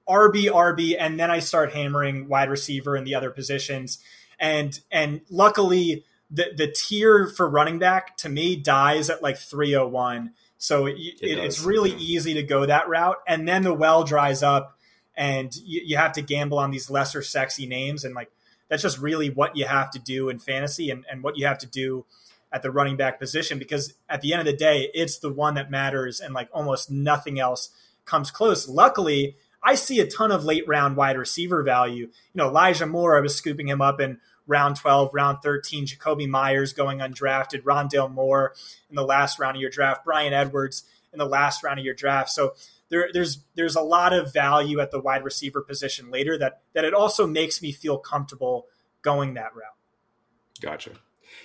RB 0.08 0.46
RB, 0.46 0.96
and 1.00 1.20
then 1.20 1.32
I 1.32 1.40
start 1.40 1.74
hammering 1.74 2.28
wide 2.28 2.50
receiver 2.50 2.96
and 2.96 3.08
the 3.08 3.16
other 3.16 3.32
positions, 3.32 4.00
and 4.40 4.78
and 4.92 5.22
luckily 5.30 6.04
the 6.30 6.48
the 6.56 6.68
tier 6.68 7.28
for 7.28 7.50
running 7.50 7.80
back 7.80 8.18
to 8.18 8.30
me 8.30 8.56
dies 8.56 9.10
at 9.10 9.24
like 9.24 9.38
301. 9.38 10.34
So 10.58 10.88
it, 10.88 10.98
it, 10.98 11.38
it's 11.38 11.62
really 11.62 11.92
easy 11.94 12.34
to 12.34 12.44
go 12.44 12.66
that 12.66 12.90
route, 12.90 13.18
and 13.28 13.48
then 13.48 13.62
the 13.64 13.74
well 13.74 14.04
dries 14.04 14.44
up 14.44 14.77
and 15.18 15.56
you, 15.58 15.82
you 15.84 15.98
have 15.98 16.14
to 16.14 16.22
gamble 16.22 16.60
on 16.60 16.72
these 16.72 16.90
lesser 16.90 17.22
sexy 17.22 17.66
names 17.66 18.06
and 18.06 18.14
like 18.16 18.32
that's 18.70 18.84
just 18.84 19.00
really 19.00 19.30
what 19.30 19.58
you 19.58 19.66
have 19.66 19.90
to 19.92 20.00
do 20.00 20.30
in 20.30 20.40
fantasy 20.40 20.92
and, 20.92 21.06
and 21.10 21.24
what 21.24 21.38
you 21.38 21.48
have 21.48 21.58
to 21.58 21.68
do 21.68 22.06
at 22.52 22.62
the 22.62 22.72
running 22.72 22.96
back 22.96 23.20
position 23.20 23.58
because 23.60 23.96
at 24.08 24.22
the 24.22 24.32
end 24.32 24.40
of 24.40 24.46
the 24.46 24.56
day 24.56 24.90
it's 24.94 25.18
the 25.18 25.34
one 25.34 25.56
that 25.56 25.72
matters 25.72 26.20
and 26.22 26.34
like 26.34 26.48
almost 26.54 26.92
nothing 26.92 27.40
else 27.40 27.72
comes 28.06 28.32
close. 28.32 28.70
Luckily 28.70 29.36
i 29.64 29.74
see 29.74 30.00
a 30.00 30.08
ton 30.08 30.32
of 30.32 30.46
late 30.46 30.68
round 30.68 30.96
wide 30.96 31.18
receiver 31.18 31.64
value. 31.64 32.06
You 32.06 32.12
know 32.36 32.48
elijah 32.48 32.86
moore 32.86 33.18
i 33.18 33.22
was 33.22 33.36
scooping 33.36 33.68
him 33.68 33.82
up 33.82 34.00
in 34.00 34.20
round 34.46 34.78
12 34.78 35.14
round 35.14 35.40
13 35.44 35.88
jakobi 35.88 36.30
meyers 36.30 36.72
going 36.72 37.00
undrafted 37.00 37.64
rondale 37.64 38.10
moore 38.10 38.54
in 38.90 38.96
the 38.96 39.04
last 39.04 39.40
round 39.40 39.58
of 39.58 39.62
your 39.62 39.72
draft 39.72 40.06
bryan 40.06 40.32
edwards 40.32 40.84
in 41.18 41.20
the 41.20 41.26
last 41.26 41.64
round 41.64 41.80
of 41.80 41.86
your 41.86 41.94
draft. 41.94 42.30
So 42.30 42.54
there, 42.90 43.10
there's 43.14 43.44
there's 43.56 43.76
a 43.76 43.82
lot 43.82 44.14
of 44.14 44.34
value 44.34 44.80
at 44.80 44.92
the 44.92 45.00
wide 45.00 45.24
receiver 45.24 45.62
position 45.62 46.10
later 46.12 46.38
that 46.38 46.62
that 46.74 46.86
it 46.86 46.94
also 46.94 47.28
makes 47.28 47.62
me 47.62 47.72
feel 47.72 47.98
comfortable 47.98 48.68
going 49.02 49.34
that 49.34 49.56
route. 49.56 49.76
Gotcha. 50.62 50.92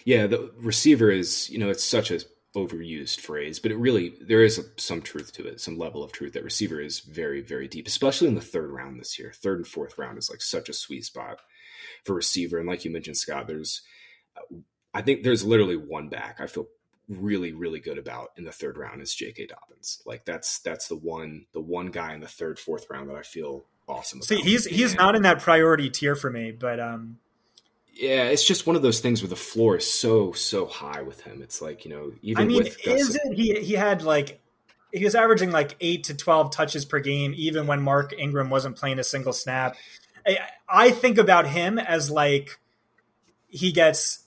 Yeah, 0.05 0.27
the 0.27 0.53
receiver 0.57 1.11
is 1.11 1.51
you 1.51 1.59
know 1.59 1.71
it's 1.71 1.85
such 1.85 2.11
a 2.11 2.21
overused 2.55 3.21
phrase, 3.21 3.59
but 3.59 3.71
it 3.71 3.77
really 3.77 4.15
there 4.21 4.43
is 4.43 4.59
a, 4.59 4.63
some 4.77 5.03
truth 5.03 5.33
to 5.33 5.47
it, 5.47 5.61
some 5.61 5.79
level 5.79 6.03
of 6.03 6.13
truth 6.13 6.35
that 6.35 6.45
receiver 6.45 6.81
is 6.81 7.01
very 7.01 7.41
very 7.41 7.69
deep, 7.69 7.87
especially 7.87 8.29
in 8.29 8.35
the 8.35 8.41
third 8.41 8.71
round 8.71 9.01
this 9.01 9.19
year. 9.19 9.33
Third 9.35 9.59
and 9.59 9.67
fourth 9.67 9.99
round 9.99 10.19
is 10.19 10.31
like 10.31 10.43
such 10.43 10.69
a 10.69 10.75
sweet 10.75 11.05
spot 11.05 11.41
for 12.05 12.15
receiver, 12.15 12.59
and 12.59 12.69
like 12.69 12.85
you 12.85 12.91
mentioned, 12.91 13.17
Scott, 13.17 13.47
there's 13.47 13.83
I 14.95 15.03
think 15.03 15.23
there's 15.23 15.45
literally 15.45 15.77
one 15.77 16.09
back 16.09 16.41
I 16.41 16.47
feel 16.47 16.67
really 17.21 17.53
really 17.53 17.81
good 17.81 17.99
about 17.99 18.33
in 18.37 18.45
the 18.45 18.53
third 18.53 18.77
round 18.77 19.03
is 19.03 19.15
J.K. 19.15 19.47
Dobbins. 19.47 20.03
Like 20.07 20.25
that's 20.25 20.59
that's 20.61 20.89
the 20.89 20.97
one 20.97 21.47
the 21.53 21.61
one 21.61 21.87
guy 21.87 22.15
in 22.15 22.21
the 22.21 22.29
third 22.29 22.59
fourth 22.59 22.87
round 22.91 23.09
that 23.11 23.17
I 23.17 23.23
feel 23.23 23.65
awesome. 23.89 24.23
See, 24.23 24.37
he's 24.37 24.65
he's 24.65 24.95
not 24.95 25.15
in 25.15 25.23
that 25.23 25.41
priority 25.41 25.91
tier 25.91 26.15
for 26.15 26.31
me, 26.31 26.51
but 26.53 26.81
um, 26.81 27.19
yeah, 27.95 28.25
it's 28.25 28.45
just 28.45 28.67
one 28.67 28.77
of 28.77 28.83
those 28.83 29.01
things 29.01 29.23
where 29.23 29.29
the 29.29 29.37
floor 29.37 29.77
is 29.77 29.91
so 29.91 30.33
so 30.33 30.67
high 30.67 31.03
with 31.03 31.21
him. 31.23 31.43
It's 31.43 31.61
like 31.61 31.85
you 31.85 31.91
know 31.91 32.13
even 32.23 32.43
I 32.43 32.47
mean, 32.47 32.63
with 32.65 32.87
is 32.87 33.15
it 33.15 33.35
he 33.35 33.61
he 33.61 33.75
had 33.75 34.03
like 34.03 34.41
he 34.93 35.05
was 35.05 35.15
averaging 35.15 35.51
like 35.51 35.77
eight 35.81 36.05
to 36.05 36.15
twelve 36.15 36.53
touches 36.53 36.85
per 36.85 37.01
game, 37.01 37.35
even 37.37 37.67
when 37.67 37.83
Mark 37.83 38.13
Ingram 38.17 38.51
wasn't 38.51 38.77
playing 38.77 38.99
a 38.99 39.05
single 39.05 39.33
snap. 39.33 39.77
I, 40.27 40.39
I 40.69 40.91
think 40.91 41.19
about 41.19 41.47
him 41.47 41.79
as 41.79 42.11
like 42.11 42.59
he 43.49 43.73
gets 43.73 44.25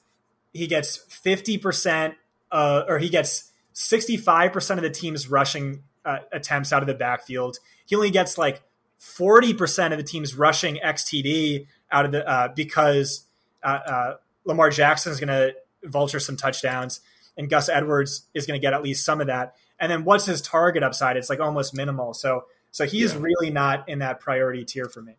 he 0.53 0.67
gets 0.67 0.97
fifty 0.97 1.57
percent 1.57 2.15
uh, 2.55 2.85
or 2.87 2.99
he 2.99 3.09
gets 3.09 3.51
65% 3.73 4.77
of 4.77 4.81
the 4.81 4.89
team's 4.89 5.29
rushing 5.29 5.83
uh, 6.05 6.19
attempts 6.31 6.71
out 6.71 6.81
of 6.81 6.87
the 6.87 6.93
backfield. 6.93 7.59
He 7.85 7.97
only 7.97 8.11
gets 8.11 8.37
like 8.37 8.63
40% 9.01 9.91
of 9.91 9.97
the 9.97 10.03
team's 10.03 10.35
rushing 10.35 10.77
XTD 10.77 11.67
out 11.91 12.05
of 12.05 12.13
the 12.13 12.25
uh, 12.25 12.47
because 12.55 13.25
uh, 13.61 13.67
uh, 13.85 14.13
Lamar 14.45 14.69
Jackson 14.69 15.11
is 15.11 15.19
going 15.19 15.27
to 15.27 15.53
vulture 15.83 16.21
some 16.21 16.37
touchdowns 16.37 17.01
and 17.37 17.49
Gus 17.49 17.67
Edwards 17.67 18.23
is 18.33 18.47
going 18.47 18.57
to 18.57 18.61
get 18.61 18.71
at 18.71 18.81
least 18.81 19.03
some 19.03 19.19
of 19.19 19.27
that. 19.27 19.55
And 19.77 19.91
then 19.91 20.05
what's 20.05 20.25
his 20.25 20.41
target 20.41 20.81
upside? 20.81 21.17
It's 21.17 21.29
like 21.29 21.41
almost 21.41 21.75
minimal. 21.75 22.13
So 22.13 22.45
so 22.71 22.85
he's 22.85 23.13
yeah. 23.13 23.19
really 23.19 23.49
not 23.49 23.89
in 23.89 23.99
that 23.99 24.21
priority 24.21 24.63
tier 24.63 24.87
for 24.87 25.01
me. 25.01 25.17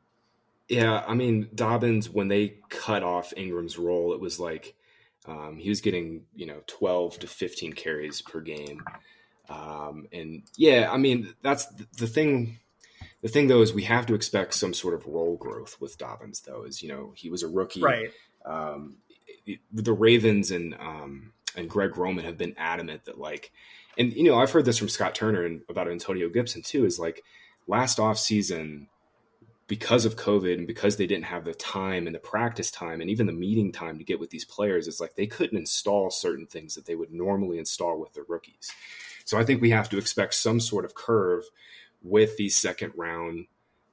Yeah, 0.68 1.04
I 1.06 1.12
mean 1.12 1.48
Dobbins 1.54 2.08
when 2.08 2.28
they 2.28 2.54
cut 2.70 3.02
off 3.02 3.34
Ingram's 3.36 3.78
role, 3.78 4.14
it 4.14 4.20
was 4.20 4.40
like 4.40 4.74
um, 5.26 5.56
he 5.56 5.68
was 5.68 5.80
getting, 5.80 6.24
you 6.34 6.46
know, 6.46 6.62
12 6.66 7.20
to 7.20 7.26
15 7.26 7.72
carries 7.72 8.22
per 8.22 8.40
game. 8.40 8.82
Um, 9.48 10.06
and 10.12 10.42
yeah, 10.56 10.90
I 10.90 10.96
mean, 10.96 11.34
that's 11.42 11.66
the 11.98 12.06
thing. 12.06 12.58
The 13.22 13.28
thing 13.28 13.48
though 13.48 13.62
is 13.62 13.72
we 13.72 13.84
have 13.84 14.06
to 14.06 14.14
expect 14.14 14.54
some 14.54 14.74
sort 14.74 14.94
of 14.94 15.06
role 15.06 15.36
growth 15.36 15.80
with 15.80 15.98
Dobbins 15.98 16.40
though, 16.40 16.62
is, 16.62 16.82
you 16.82 16.88
know, 16.88 17.12
he 17.16 17.30
was 17.30 17.42
a 17.42 17.48
rookie. 17.48 17.82
Right. 17.82 18.10
Um, 18.44 18.96
it, 19.46 19.60
the 19.72 19.92
Ravens 19.92 20.50
and, 20.50 20.74
um, 20.74 21.32
and 21.56 21.68
Greg 21.68 21.96
Roman 21.96 22.24
have 22.24 22.38
been 22.38 22.54
adamant 22.56 23.06
that 23.06 23.18
like, 23.18 23.52
and 23.98 24.12
you 24.12 24.24
know, 24.24 24.38
I've 24.38 24.50
heard 24.50 24.64
this 24.64 24.78
from 24.78 24.88
Scott 24.88 25.14
Turner 25.14 25.44
and 25.44 25.62
about 25.68 25.88
Antonio 25.88 26.28
Gibson 26.28 26.62
too, 26.62 26.84
is 26.84 26.98
like 26.98 27.22
last 27.66 27.98
off 27.98 28.18
season, 28.18 28.88
because 29.68 30.04
of 30.04 30.16
COVID 30.16 30.54
and 30.54 30.66
because 30.66 30.96
they 30.96 31.06
didn't 31.06 31.24
have 31.24 31.44
the 31.44 31.54
time 31.54 32.06
and 32.06 32.14
the 32.14 32.20
practice 32.20 32.70
time 32.70 33.00
and 33.00 33.10
even 33.10 33.26
the 33.26 33.32
meeting 33.32 33.72
time 33.72 33.98
to 33.98 34.04
get 34.04 34.20
with 34.20 34.30
these 34.30 34.44
players, 34.44 34.86
it's 34.86 35.00
like 35.00 35.16
they 35.16 35.26
couldn't 35.26 35.58
install 35.58 36.10
certain 36.10 36.46
things 36.46 36.74
that 36.74 36.86
they 36.86 36.94
would 36.94 37.12
normally 37.12 37.58
install 37.58 37.98
with 37.98 38.12
their 38.14 38.24
rookies. 38.28 38.70
So 39.24 39.38
I 39.38 39.44
think 39.44 39.60
we 39.60 39.70
have 39.70 39.88
to 39.90 39.98
expect 39.98 40.34
some 40.34 40.60
sort 40.60 40.84
of 40.84 40.94
curve 40.94 41.44
with 42.02 42.36
these 42.36 42.56
second 42.56 42.92
round 42.96 43.46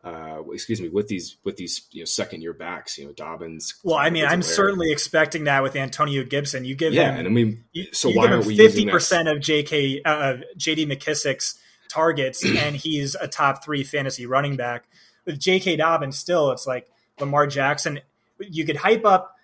uh, 0.03 0.43
excuse 0.51 0.81
me, 0.81 0.89
with 0.89 1.07
these 1.07 1.37
with 1.45 1.55
these 1.55 1.87
you 1.91 2.01
know 2.01 2.05
second 2.05 2.41
year 2.41 2.51
backs, 2.51 2.97
you 2.97 3.05
know 3.05 3.13
Dobbins. 3.13 3.75
Well, 3.83 3.95
I 3.95 4.09
mean, 4.09 4.25
I'm 4.25 4.41
certainly 4.41 4.91
expecting 4.91 5.45
that 5.45 5.63
with 5.63 5.77
Antonio 5.77 6.25
Gibson. 6.25 6.65
You 6.65 6.75
give 6.75 6.93
yeah, 6.93 7.11
him, 7.11 7.19
and 7.19 7.27
I 7.27 7.31
mean, 7.31 7.63
so 7.93 8.11
why 8.11 8.29
are 8.29 8.41
we 8.41 8.57
fifty 8.57 8.85
percent 8.85 9.29
of 9.29 9.39
J.K. 9.39 10.01
Uh, 10.03 10.37
J.D. 10.57 10.87
McKissic's 10.87 11.57
targets, 11.87 12.43
and 12.43 12.75
he's 12.75 13.15
a 13.15 13.29
top 13.29 13.63
three 13.63 13.85
fantasy 13.85 14.25
running 14.25 14.57
back 14.57 14.87
with 15.25 15.39
J.K. 15.39 15.77
Dobbins, 15.77 16.17
still 16.17 16.51
it's 16.51 16.67
like 16.67 16.89
Lamar 17.19 17.47
Jackson. 17.47 17.99
You 18.39 18.65
could 18.65 18.77
hype 18.77 19.05
up 19.05 19.35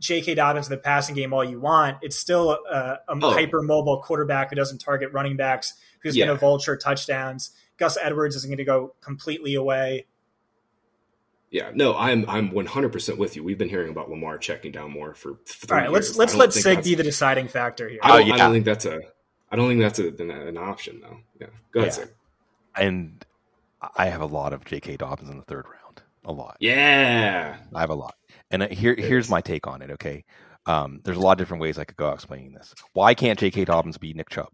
J.K. 0.00 0.34
Dobbins 0.34 0.66
in 0.66 0.70
the 0.70 0.78
passing 0.78 1.14
game 1.14 1.32
all 1.32 1.44
you 1.44 1.60
want. 1.60 1.98
It's 2.02 2.16
still 2.16 2.50
a, 2.50 2.74
a 2.74 3.00
oh. 3.08 3.30
hyper 3.32 3.62
mobile 3.62 4.02
quarterback 4.02 4.50
who 4.50 4.56
doesn't 4.56 4.78
target 4.78 5.12
running 5.12 5.36
backs, 5.36 5.74
who's 6.02 6.16
yeah. 6.16 6.26
going 6.26 6.36
to 6.36 6.40
vulture 6.40 6.76
touchdowns. 6.76 7.50
Gus 7.76 7.96
Edwards 8.00 8.34
isn't 8.36 8.48
going 8.48 8.58
to 8.58 8.64
go 8.64 8.94
completely 9.00 9.54
away. 9.54 10.06
Yeah, 11.50 11.70
no, 11.72 11.96
I'm 11.96 12.28
I'm 12.28 12.50
100 12.50 12.92
percent 12.92 13.18
with 13.18 13.34
you. 13.34 13.42
We've 13.42 13.56
been 13.56 13.70
hearing 13.70 13.90
about 13.90 14.10
Lamar 14.10 14.36
checking 14.36 14.70
down 14.70 14.90
more 14.90 15.14
for. 15.14 15.30
All 15.30 15.36
right, 15.70 15.90
let's 15.90 16.14
let's 16.16 16.34
let 16.34 16.52
Sig 16.52 16.84
be 16.84 16.94
the 16.94 17.02
deciding 17.02 17.48
factor 17.48 17.88
here. 17.88 18.00
I 18.02 18.08
don't, 18.08 18.16
oh, 18.16 18.24
yeah. 18.26 18.34
I 18.34 18.36
don't, 18.36 18.52
think 18.52 18.64
that's 18.66 18.84
a 18.84 18.98
I 19.50 19.56
don't 19.56 19.68
think 19.68 19.80
that's 19.80 19.98
a, 19.98 20.08
an, 20.08 20.30
an 20.30 20.58
option 20.58 21.00
though. 21.00 21.18
Yeah, 21.40 21.46
go 21.72 21.80
ahead, 21.80 21.92
yeah. 21.92 22.04
Sig. 22.04 22.14
And 22.76 23.24
I 23.96 24.06
have 24.06 24.20
a 24.20 24.26
lot 24.26 24.52
of 24.52 24.64
J.K. 24.64 24.96
Dobbins 24.96 25.30
in 25.30 25.36
the 25.36 25.44
third 25.44 25.66
round. 25.66 26.02
A 26.24 26.32
lot. 26.32 26.56
Yeah, 26.60 27.56
I 27.74 27.80
have 27.80 27.90
a 27.90 27.94
lot. 27.94 28.14
And 28.50 28.62
uh, 28.64 28.68
here, 28.68 28.94
here's 28.94 29.30
my 29.30 29.40
take 29.40 29.66
on 29.66 29.82
it. 29.82 29.90
Okay, 29.92 30.24
um, 30.66 31.00
there's 31.04 31.16
a 31.16 31.20
lot 31.20 31.32
of 31.32 31.38
different 31.38 31.62
ways 31.62 31.78
I 31.78 31.84
could 31.84 31.96
go 31.96 32.10
explaining 32.10 32.52
this. 32.52 32.74
Why 32.92 33.14
can't 33.14 33.38
J.K. 33.38 33.64
Dobbins 33.64 33.98
be 33.98 34.12
Nick 34.12 34.28
Chubb? 34.28 34.50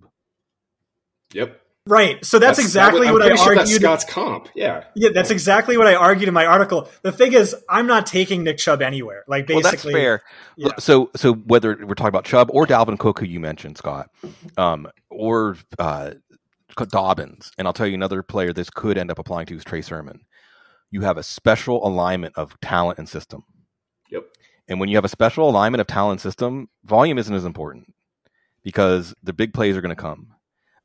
Yep. 1.32 1.60
Right. 1.86 2.24
So 2.24 2.38
that's, 2.38 2.56
that's 2.56 2.66
exactly 2.66 3.06
that, 3.06 3.12
what 3.12 3.22
I 3.22 3.34
sure 3.34 3.58
argued. 3.58 3.82
Scott's 3.82 4.04
comp. 4.04 4.48
Yeah. 4.54 4.84
Yeah, 4.94 5.10
that's 5.12 5.30
exactly 5.30 5.76
what 5.76 5.86
I 5.86 5.94
argued 5.94 6.28
in 6.28 6.34
my 6.34 6.46
article. 6.46 6.88
The 7.02 7.12
thing 7.12 7.34
is, 7.34 7.54
I'm 7.68 7.86
not 7.86 8.06
taking 8.06 8.42
Nick 8.42 8.56
Chubb 8.56 8.80
anywhere. 8.80 9.22
Like 9.28 9.46
basically, 9.46 9.62
well, 9.62 9.72
that's 9.72 9.82
fair. 9.82 10.22
Yeah. 10.56 10.70
So, 10.78 11.10
so 11.14 11.34
whether 11.34 11.76
we're 11.76 11.94
talking 11.94 12.08
about 12.08 12.24
Chubb 12.24 12.48
or 12.52 12.66
Dalvin 12.66 12.98
Cook, 12.98 13.18
who 13.18 13.26
you 13.26 13.38
mentioned, 13.38 13.76
Scott, 13.76 14.08
um, 14.56 14.88
or 15.10 15.58
uh, 15.78 16.12
Dobbins, 16.74 17.52
and 17.58 17.66
I'll 17.66 17.72
tell 17.72 17.86
you 17.86 17.94
another 17.94 18.22
player 18.22 18.52
this 18.52 18.70
could 18.70 18.98
end 18.98 19.10
up 19.10 19.18
applying 19.18 19.46
to 19.46 19.56
is 19.56 19.64
Trey 19.64 19.82
Sermon. 19.82 20.20
You 20.90 21.02
have 21.02 21.16
a 21.16 21.22
special 21.22 21.86
alignment 21.86 22.34
of 22.36 22.58
talent 22.60 22.98
and 22.98 23.08
system. 23.08 23.44
Yep. 24.10 24.24
And 24.68 24.80
when 24.80 24.88
you 24.88 24.96
have 24.96 25.04
a 25.04 25.08
special 25.08 25.48
alignment 25.48 25.80
of 25.80 25.86
talent 25.86 26.12
and 26.12 26.20
system, 26.20 26.68
volume 26.84 27.18
isn't 27.18 27.34
as 27.34 27.44
important 27.44 27.92
because 28.62 29.14
the 29.22 29.32
big 29.32 29.52
plays 29.52 29.76
are 29.76 29.80
going 29.80 29.94
to 29.94 30.00
come. 30.00 30.28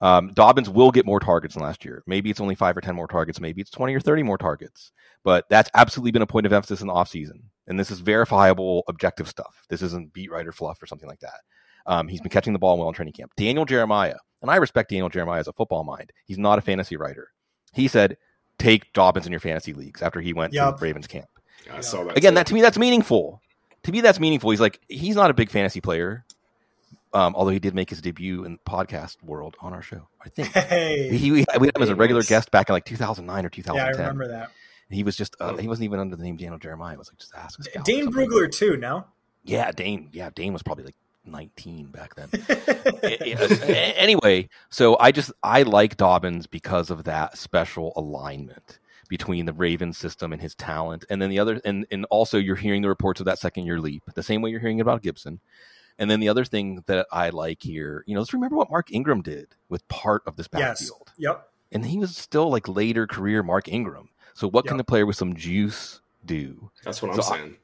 Um, 0.02 0.32
Dobbins 0.34 0.70
will 0.70 0.92
get 0.92 1.06
more 1.06 1.20
targets 1.20 1.56
than 1.56 1.64
last 1.64 1.84
year. 1.84 2.04
Maybe 2.08 2.30
it's 2.30 2.40
only 2.40 2.56
five 2.56 2.78
or 2.78 2.82
10 2.82 2.96
more 2.96 3.08
targets. 3.08 3.40
Maybe 3.40 3.62
it's 3.62 3.72
20 3.72 3.94
or 3.94 4.00
30 4.00 4.24
more 4.24 4.38
targets. 4.38 4.92
But 5.24 5.46
that's 5.50 5.70
absolutely 5.74 6.12
been 6.12 6.22
a 6.22 6.28
point 6.28 6.46
of 6.46 6.54
emphasis 6.54 6.82
in 6.82 6.88
the 6.88 6.94
offseason. 6.94 7.42
And 7.68 7.78
this 7.78 7.92
is 7.92 8.00
verifiable, 8.00 8.84
objective 8.88 9.28
stuff. 9.28 9.66
This 9.70 9.82
isn't 9.82 10.14
beat 10.14 10.32
writer 10.32 10.54
fluff 10.54 10.82
or 10.82 10.86
something 10.86 11.10
like 11.10 11.20
that. 11.20 11.42
Um, 11.86 12.08
he's 12.08 12.22
been 12.22 12.30
catching 12.30 12.54
the 12.54 12.60
ball 12.60 12.78
well 12.78 12.88
in 12.88 12.94
training 12.94 13.14
camp. 13.14 13.32
Daniel 13.38 13.66
Jeremiah, 13.66 14.16
and 14.42 14.50
I 14.52 14.58
respect 14.58 14.90
Daniel 14.90 15.10
Jeremiah 15.10 15.40
as 15.40 15.48
a 15.48 15.54
football 15.54 15.84
mind. 15.84 16.12
He's 16.26 16.38
not 16.38 16.58
a 16.60 16.62
fantasy 16.62 16.96
writer. 16.98 17.30
He 17.74 17.88
said, 17.88 18.18
take 18.58 18.92
Dobbins 18.94 19.26
in 19.26 19.32
your 19.32 19.40
fantasy 19.40 19.74
leagues 19.74 20.02
after 20.02 20.22
he 20.22 20.34
went 20.34 20.54
Yep. 20.54 20.78
to 20.78 20.84
Ravens 20.84 21.08
camp. 21.08 21.28
I 21.72 21.82
saw 21.82 22.04
that 22.06 22.18
Again, 22.18 22.32
too. 22.34 22.36
that 22.36 22.48
to 22.48 22.54
me, 22.54 22.62
that's 22.62 22.78
meaningful. 22.78 23.42
To 23.84 23.92
me, 23.92 24.02
that's 24.02 24.20
meaningful. 24.20 24.50
He's 24.52 24.60
like, 24.62 24.80
he's 24.88 25.16
not 25.16 25.30
a 25.30 25.34
big 25.34 25.50
fantasy 25.50 25.82
player, 25.82 26.26
um, 27.14 27.34
although 27.36 27.52
he 27.52 27.60
did 27.60 27.74
make 27.76 27.90
his 27.90 28.02
debut 28.02 28.44
in 28.44 28.54
the 28.54 28.60
podcast 28.72 29.22
world 29.24 29.56
on 29.62 29.74
our 29.74 29.82
show. 29.82 30.08
I 30.24 30.30
think 30.30 30.50
Hey, 30.50 31.16
he, 31.16 31.32
we 31.32 31.46
had 31.50 31.62
him 31.76 31.82
as 31.82 31.90
a 31.90 31.96
regular 31.96 32.20
Nice. 32.22 32.30
guest 32.30 32.52
back 32.52 32.70
in 32.70 32.74
like 32.74 32.86
2009 32.86 33.38
or 33.46 33.48
yeah, 33.48 33.50
2010. 33.50 34.06
I 34.06 34.08
remember 34.10 34.28
that. 34.30 34.52
He 34.92 35.04
was 35.04 35.16
just, 35.16 35.36
uh, 35.40 35.54
Oh. 35.54 35.58
he 35.58 35.68
wasn't 35.68 35.86
even 35.86 36.00
under 36.00 36.16
the 36.16 36.24
name 36.24 36.36
Daniel 36.38 36.58
Jeremiah. 36.58 36.94
It 36.96 37.00
was 37.00 37.10
like 37.12 37.20
just 37.20 37.34
ask. 37.36 37.60
a 37.60 37.82
Dane 37.84 38.06
something. 38.06 38.28
Brugler 38.30 38.52
too. 38.52 38.76
No. 38.78 39.06
Yeah, 39.44 39.72
Dane. 39.72 40.10
Yeah, 40.12 40.30
Dane 40.36 40.52
was 40.54 40.64
probably 40.64 40.84
like 40.86 40.96
19 41.26 41.88
back 41.92 42.16
then. 42.16 42.30
A- 43.04 43.98
anyway, 43.98 44.50
so 44.70 44.98
I 45.00 45.12
just 45.12 45.32
I 45.44 45.64
like 45.64 45.98
Dobbins 45.98 46.48
because 46.48 46.90
of 46.90 47.04
that 47.06 47.38
special 47.38 47.94
alignment 47.96 48.80
between 49.10 49.46
the 49.46 49.54
Ravens 49.54 49.98
system 49.98 50.32
and 50.32 50.42
his 50.42 50.54
talent, 50.56 51.06
and 51.10 51.22
then 51.22 51.30
the 51.30 51.40
other, 51.40 51.60
and 51.66 51.86
and 51.92 52.06
also 52.10 52.38
you're 52.38 52.56
hearing 52.56 52.82
the 52.82 52.90
reports 52.90 53.20
of 53.20 53.26
that 53.26 53.40
second 53.40 53.66
year 53.66 53.80
leap, 53.80 54.04
the 54.16 54.24
same 54.24 54.42
way 54.42 54.50
you're 54.52 54.60
hearing 54.60 54.82
about 54.82 55.02
Gibson. 55.02 55.40
And 55.98 56.10
then 56.10 56.22
the 56.22 56.30
other 56.30 56.46
thing 56.46 56.82
that 56.88 57.08
I 57.12 57.30
like 57.30 57.62
here, 57.62 58.06
you 58.08 58.14
know, 58.14 58.22
let's 58.22 58.34
remember 58.34 58.56
what 58.56 58.70
Mark 58.72 58.90
Ingram 58.90 59.22
did 59.22 59.48
with 59.68 59.86
part 59.90 60.24
of 60.26 60.38
this 60.38 60.48
yes. 60.54 60.80
backfield, 60.80 61.12
Yep. 61.18 61.50
and 61.74 61.86
he 61.86 61.98
was 61.98 62.16
still 62.16 62.50
like 62.50 62.70
later 62.70 63.06
career 63.06 63.44
Mark 63.44 63.68
Ingram. 63.68 64.08
So 64.34 64.48
what 64.48 64.66
can 64.66 64.76
Yep. 64.76 64.86
the 64.86 64.90
player 64.90 65.06
with 65.06 65.18
some 65.18 65.36
juice 65.36 66.00
do? 66.26 66.72
That's 66.86 67.02
what 67.02 67.14
I'm 67.14 67.22
saying. 67.22 67.54
I- 67.56 67.58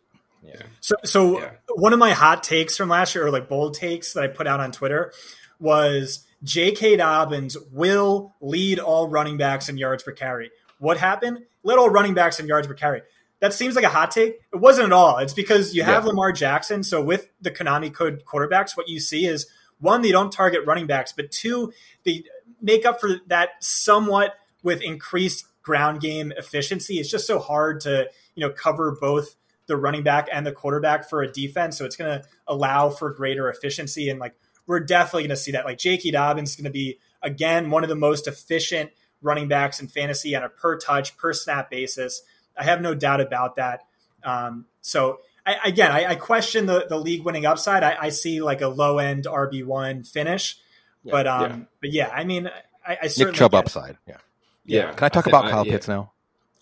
So, 0.81 0.95
so 1.03 1.39
Yeah. 1.41 1.51
one 1.75 1.93
of 1.93 1.99
my 1.99 2.11
hot 2.11 2.43
takes 2.43 2.77
from 2.77 2.89
last 2.89 3.15
year, 3.15 3.25
or 3.25 3.31
like 3.31 3.49
bold 3.49 3.73
takes 3.73 4.13
that 4.13 4.23
I 4.23 4.27
put 4.27 4.47
out 4.47 4.59
on 4.59 4.71
Twitter, 4.71 5.11
was 5.59 6.25
J.K. 6.43 6.97
Dobbins 6.97 7.57
will 7.71 8.35
lead 8.41 8.79
all 8.79 9.07
running 9.07 9.37
backs 9.37 9.69
in 9.69 9.77
yards 9.77 10.03
per 10.03 10.11
carry. 10.11 10.51
What 10.79 10.97
happened? 10.97 11.39
Led 11.63 11.77
all 11.79 11.89
running 11.89 12.13
backs 12.13 12.39
in 12.39 12.47
yards 12.47 12.67
per 12.67 12.73
carry. 12.73 13.01
That 13.39 13.53
seems 13.53 13.75
like 13.75 13.85
a 13.85 13.89
hot 13.89 14.11
take. 14.11 14.39
It 14.53 14.57
wasn't 14.57 14.87
at 14.87 14.93
all. 14.93 15.17
It's 15.17 15.33
because 15.33 15.73
you 15.75 15.83
have 15.83 16.03
Yeah. 16.03 16.09
Lamar 16.09 16.31
Jackson. 16.31 16.83
So 16.83 17.01
with 17.01 17.29
the 17.41 17.51
Konami 17.51 17.93
code 17.93 18.23
quarterbacks, 18.25 18.77
what 18.77 18.87
you 18.87 18.99
see 18.99 19.25
is 19.25 19.47
one, 19.79 20.01
they 20.01 20.11
don't 20.11 20.31
target 20.31 20.65
running 20.65 20.87
backs, 20.87 21.11
but 21.11 21.31
two, 21.31 21.73
they 22.05 22.23
make 22.61 22.85
up 22.85 23.01
for 23.01 23.17
that 23.27 23.49
somewhat 23.59 24.35
with 24.63 24.81
increased 24.81 25.45
ground 25.63 25.99
game 25.99 26.31
efficiency. 26.37 26.99
It's 26.99 27.09
just 27.09 27.27
so 27.27 27.39
hard 27.39 27.81
to, 27.81 28.09
you 28.35 28.47
know, 28.47 28.53
cover 28.53 28.95
both 28.99 29.35
the 29.67 29.77
running 29.77 30.03
back 30.03 30.27
and 30.31 30.45
the 30.45 30.51
quarterback 30.51 31.09
for 31.09 31.21
a 31.21 31.31
defense. 31.31 31.77
So 31.77 31.85
it's 31.85 31.95
going 31.95 32.19
to 32.21 32.27
allow 32.47 32.89
for 32.89 33.11
greater 33.11 33.49
efficiency. 33.49 34.09
And 34.09 34.19
like, 34.19 34.35
we're 34.67 34.79
definitely 34.79 35.23
going 35.23 35.29
to 35.29 35.35
see 35.37 35.51
that. 35.51 35.65
Like, 35.65 35.77
J.K. 35.77 36.11
Dobbins 36.11 36.51
is 36.51 36.55
going 36.55 36.65
to 36.65 36.71
be, 36.71 36.99
again, 37.21 37.69
one 37.69 37.83
of 37.83 37.89
the 37.89 37.95
most 37.95 38.27
efficient 38.27 38.91
running 39.21 39.47
backs 39.47 39.79
in 39.79 39.87
fantasy 39.87 40.35
on 40.35 40.43
a 40.43 40.49
per 40.49 40.77
touch, 40.77 41.17
per 41.17 41.33
snap 41.33 41.69
basis. 41.69 42.21
I 42.57 42.63
have 42.63 42.81
no 42.81 42.95
doubt 42.95 43.21
about 43.21 43.55
that. 43.57 43.81
Um, 44.23 44.65
so, 44.81 45.19
I, 45.45 45.57
again, 45.65 45.91
I, 45.91 46.05
I 46.05 46.15
question 46.15 46.65
the, 46.65 46.85
the 46.89 46.97
league 46.97 47.23
winning 47.23 47.45
upside. 47.45 47.83
I, 47.83 47.95
I 47.99 48.09
see 48.09 48.41
like 48.41 48.61
a 48.61 48.67
low 48.67 48.97
end 48.97 49.25
RB1 49.25 50.07
finish. 50.07 50.57
Yeah. 51.03 51.11
but, 51.11 51.27
um, 51.27 51.41
Yeah. 51.41 51.57
but 51.81 51.91
yeah, 51.91 52.09
I 52.11 52.23
mean, 52.23 52.49
I, 52.85 52.97
I 53.03 53.07
certainly 53.07 53.31
Nick 53.31 53.39
Chubb 53.39 53.53
upside. 53.53 53.97
Yeah. 54.07 54.17
Yeah. 54.65 54.91
Can 54.93 55.03
I 55.05 55.09
talk 55.09 55.25
thi- 55.25 55.31
about 55.31 55.49
Kyle 55.51 55.65
yeah. 55.65 55.71
Pitts 55.73 55.87
now? 55.87 56.11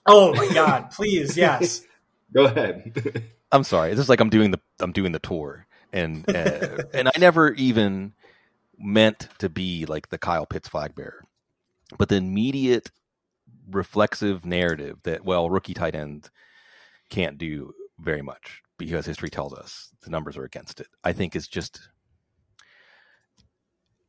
Oh 0.06 0.34
my 0.34 0.49
God, 0.54 0.91
please. 0.91 1.38
Yes. 1.38 1.82
Go 2.34 2.45
ahead. 2.45 3.23
I'm 3.51 3.63
sorry. 3.63 3.91
This 3.91 3.99
is 3.99 4.09
like 4.09 4.19
I'm 4.19 4.29
doing 4.29 4.51
the 4.51 4.59
I'm 4.79 4.91
doing 4.91 5.11
the 5.11 5.19
tour, 5.19 5.67
and 5.91 6.27
uh, 6.29 6.84
and 6.93 7.07
I 7.07 7.11
never 7.19 7.53
even 7.53 8.13
meant 8.77 9.29
to 9.39 9.49
be 9.49 9.86
like 9.86 10.09
the 10.09 10.17
Kyle 10.17 10.45
Pitts 10.45 10.67
flag 10.67 10.95
bearer, 10.95 11.23
but 11.97 12.09
the 12.09 12.15
immediate 12.15 12.89
reflexive 13.69 14.45
narrative 14.45 14.97
that 15.03 15.23
well 15.23 15.49
rookie 15.49 15.73
tight 15.73 15.95
end 15.95 16.29
can't 17.09 17.38
do 17.38 17.73
very 17.99 18.21
much 18.21 18.61
because 18.77 19.05
history 19.05 19.29
tells 19.29 19.53
us 19.53 19.89
the 20.01 20.09
numbers 20.09 20.38
are 20.38 20.43
against 20.43 20.79
it. 20.79 20.88
I 21.03 21.13
think 21.13 21.36
is 21.36 21.47
just 21.47 21.79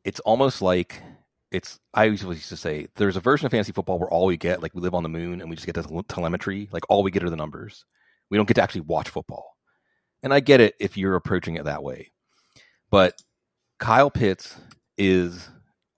it's 0.04 0.20
almost 0.20 0.62
like 0.62 1.02
it's 1.50 1.78
I 1.92 2.04
usually 2.04 2.36
used 2.36 2.48
to 2.48 2.56
say 2.56 2.88
there's 2.96 3.16
a 3.16 3.20
version 3.20 3.46
of 3.46 3.52
fantasy 3.52 3.72
football 3.72 3.98
where 3.98 4.08
all 4.08 4.26
we 4.26 4.36
get 4.36 4.62
like 4.62 4.74
we 4.74 4.80
live 4.80 4.94
on 4.94 5.02
the 5.02 5.08
moon 5.08 5.40
and 5.40 5.48
we 5.48 5.56
just 5.56 5.66
get 5.66 5.74
the 5.74 6.02
telemetry 6.08 6.68
like 6.72 6.84
all 6.88 7.02
we 7.02 7.10
get 7.10 7.22
are 7.22 7.30
the 7.30 7.36
numbers 7.36 7.84
we 8.30 8.36
don't 8.36 8.46
get 8.46 8.54
to 8.54 8.62
actually 8.62 8.82
watch 8.82 9.08
football. 9.08 9.56
And 10.22 10.32
I 10.32 10.40
get 10.40 10.60
it 10.60 10.74
if 10.80 10.96
you're 10.96 11.16
approaching 11.16 11.56
it 11.56 11.64
that 11.64 11.82
way. 11.82 12.10
But 12.90 13.20
Kyle 13.78 14.10
Pitts 14.10 14.56
is 14.96 15.48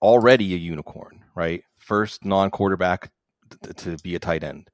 already 0.01 0.53
a 0.53 0.57
unicorn, 0.57 1.23
right? 1.35 1.63
First 1.77 2.25
non 2.25 2.49
quarterback 2.51 3.11
to 3.77 3.97
be 3.97 4.15
a 4.15 4.19
tight 4.19 4.43
end, 4.43 4.69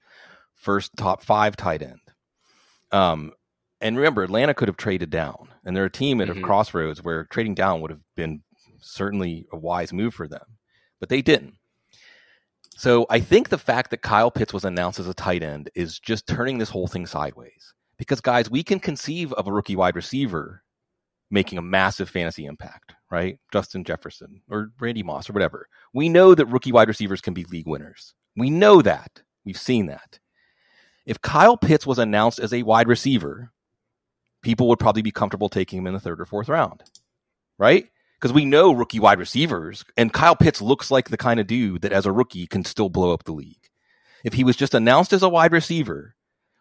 first 0.56 0.92
top 0.98 1.24
five 1.24 1.56
tight 1.56 1.82
end. 1.84 2.00
Um, 2.92 3.34
and 3.82 3.98
remember, 3.98 4.24
Atlanta 4.24 4.54
could 4.54 4.68
have 4.70 4.78
traded 4.78 5.10
down, 5.10 5.50
and 5.66 5.76
they're 5.76 5.86
a 5.86 5.92
team 5.92 6.22
at 6.22 6.30
Mhm. 6.30 6.38
a 6.40 6.42
crossroads 6.42 7.04
where 7.04 7.26
trading 7.26 7.54
down 7.54 7.82
would 7.82 7.92
have 7.92 8.02
been 8.16 8.44
certainly 8.80 9.46
a 9.52 9.58
wise 9.58 9.94
move 9.94 10.14
for 10.14 10.28
them, 10.28 10.58
but 11.00 11.10
they 11.10 11.22
didn't. 11.22 11.56
So 12.76 13.06
I 13.10 13.20
think 13.20 13.50
the 13.50 13.58
fact 13.58 13.92
that 13.92 14.02
Kyle 14.02 14.32
Pitts 14.32 14.54
was 14.54 14.66
announced 14.66 15.00
as 15.00 15.08
a 15.08 15.14
tight 15.14 15.44
end 15.44 15.70
is 15.76 16.00
just 16.00 16.28
turning 16.28 16.58
this 16.58 16.70
whole 16.70 16.88
thing 16.88 17.06
sideways. 17.06 17.74
Because 17.98 18.20
guys, 18.20 18.50
we 18.50 18.64
can 18.64 18.80
conceive 18.80 19.32
of 19.34 19.48
a 19.48 19.52
rookie 19.52 19.76
wide 19.76 19.96
receiver 19.96 20.64
making 21.30 21.58
a 21.58 21.64
massive 21.64 22.10
fantasy 22.10 22.46
impact, 22.46 22.94
right? 23.10 23.40
Justin 23.52 23.84
Jefferson 23.84 24.42
or 24.50 24.72
Randy 24.80 25.04
Moss 25.04 25.30
or 25.30 25.34
whatever. 25.34 25.68
We 25.94 26.10
know 26.10 26.36
that 26.36 26.46
rookie 26.48 26.72
wide 26.72 26.88
receivers 26.88 27.22
can 27.22 27.34
be 27.34 27.44
league 27.46 27.68
winners. 27.68 28.14
We 28.36 28.50
know 28.50 28.82
that. 28.82 29.22
We've 29.46 29.58
seen 29.58 29.88
that. 29.88 30.20
If 31.06 31.22
Kyle 31.22 31.58
Pitts 31.58 31.86
was 31.86 32.00
announced 32.00 32.40
as 32.40 32.54
a 32.54 32.64
wide 32.64 32.88
receiver, 32.88 33.52
people 34.42 34.68
would 34.70 34.80
probably 34.80 35.02
be 35.02 35.12
comfortable 35.12 35.50
taking 35.50 35.80
him 35.80 35.88
in 35.88 35.94
the 35.94 36.00
third 36.00 36.22
or 36.22 36.26
fourth 36.26 36.50
round, 36.50 36.84
right? 37.58 37.88
Because 38.24 38.34
we 38.34 38.46
know 38.46 38.72
rookie 38.72 39.02
wide 39.02 39.20
receivers, 39.20 39.84
and 39.98 40.14
Kyle 40.14 40.34
Pitts 40.38 40.62
looks 40.62 40.90
like 40.90 41.10
the 41.10 41.18
kind 41.18 41.42
of 41.42 41.46
dude 41.46 41.82
that 41.82 41.92
as 41.92 42.06
a 42.06 42.12
rookie 42.14 42.48
can 42.48 42.64
still 42.64 42.88
blow 42.88 43.12
up 43.12 43.26
the 43.26 43.34
league. 43.34 43.68
If 44.24 44.36
he 44.36 44.46
was 44.46 44.56
just 44.56 44.74
announced 44.74 45.12
as 45.12 45.24
a 45.24 45.28
wide 45.28 45.52
receiver 45.52 46.16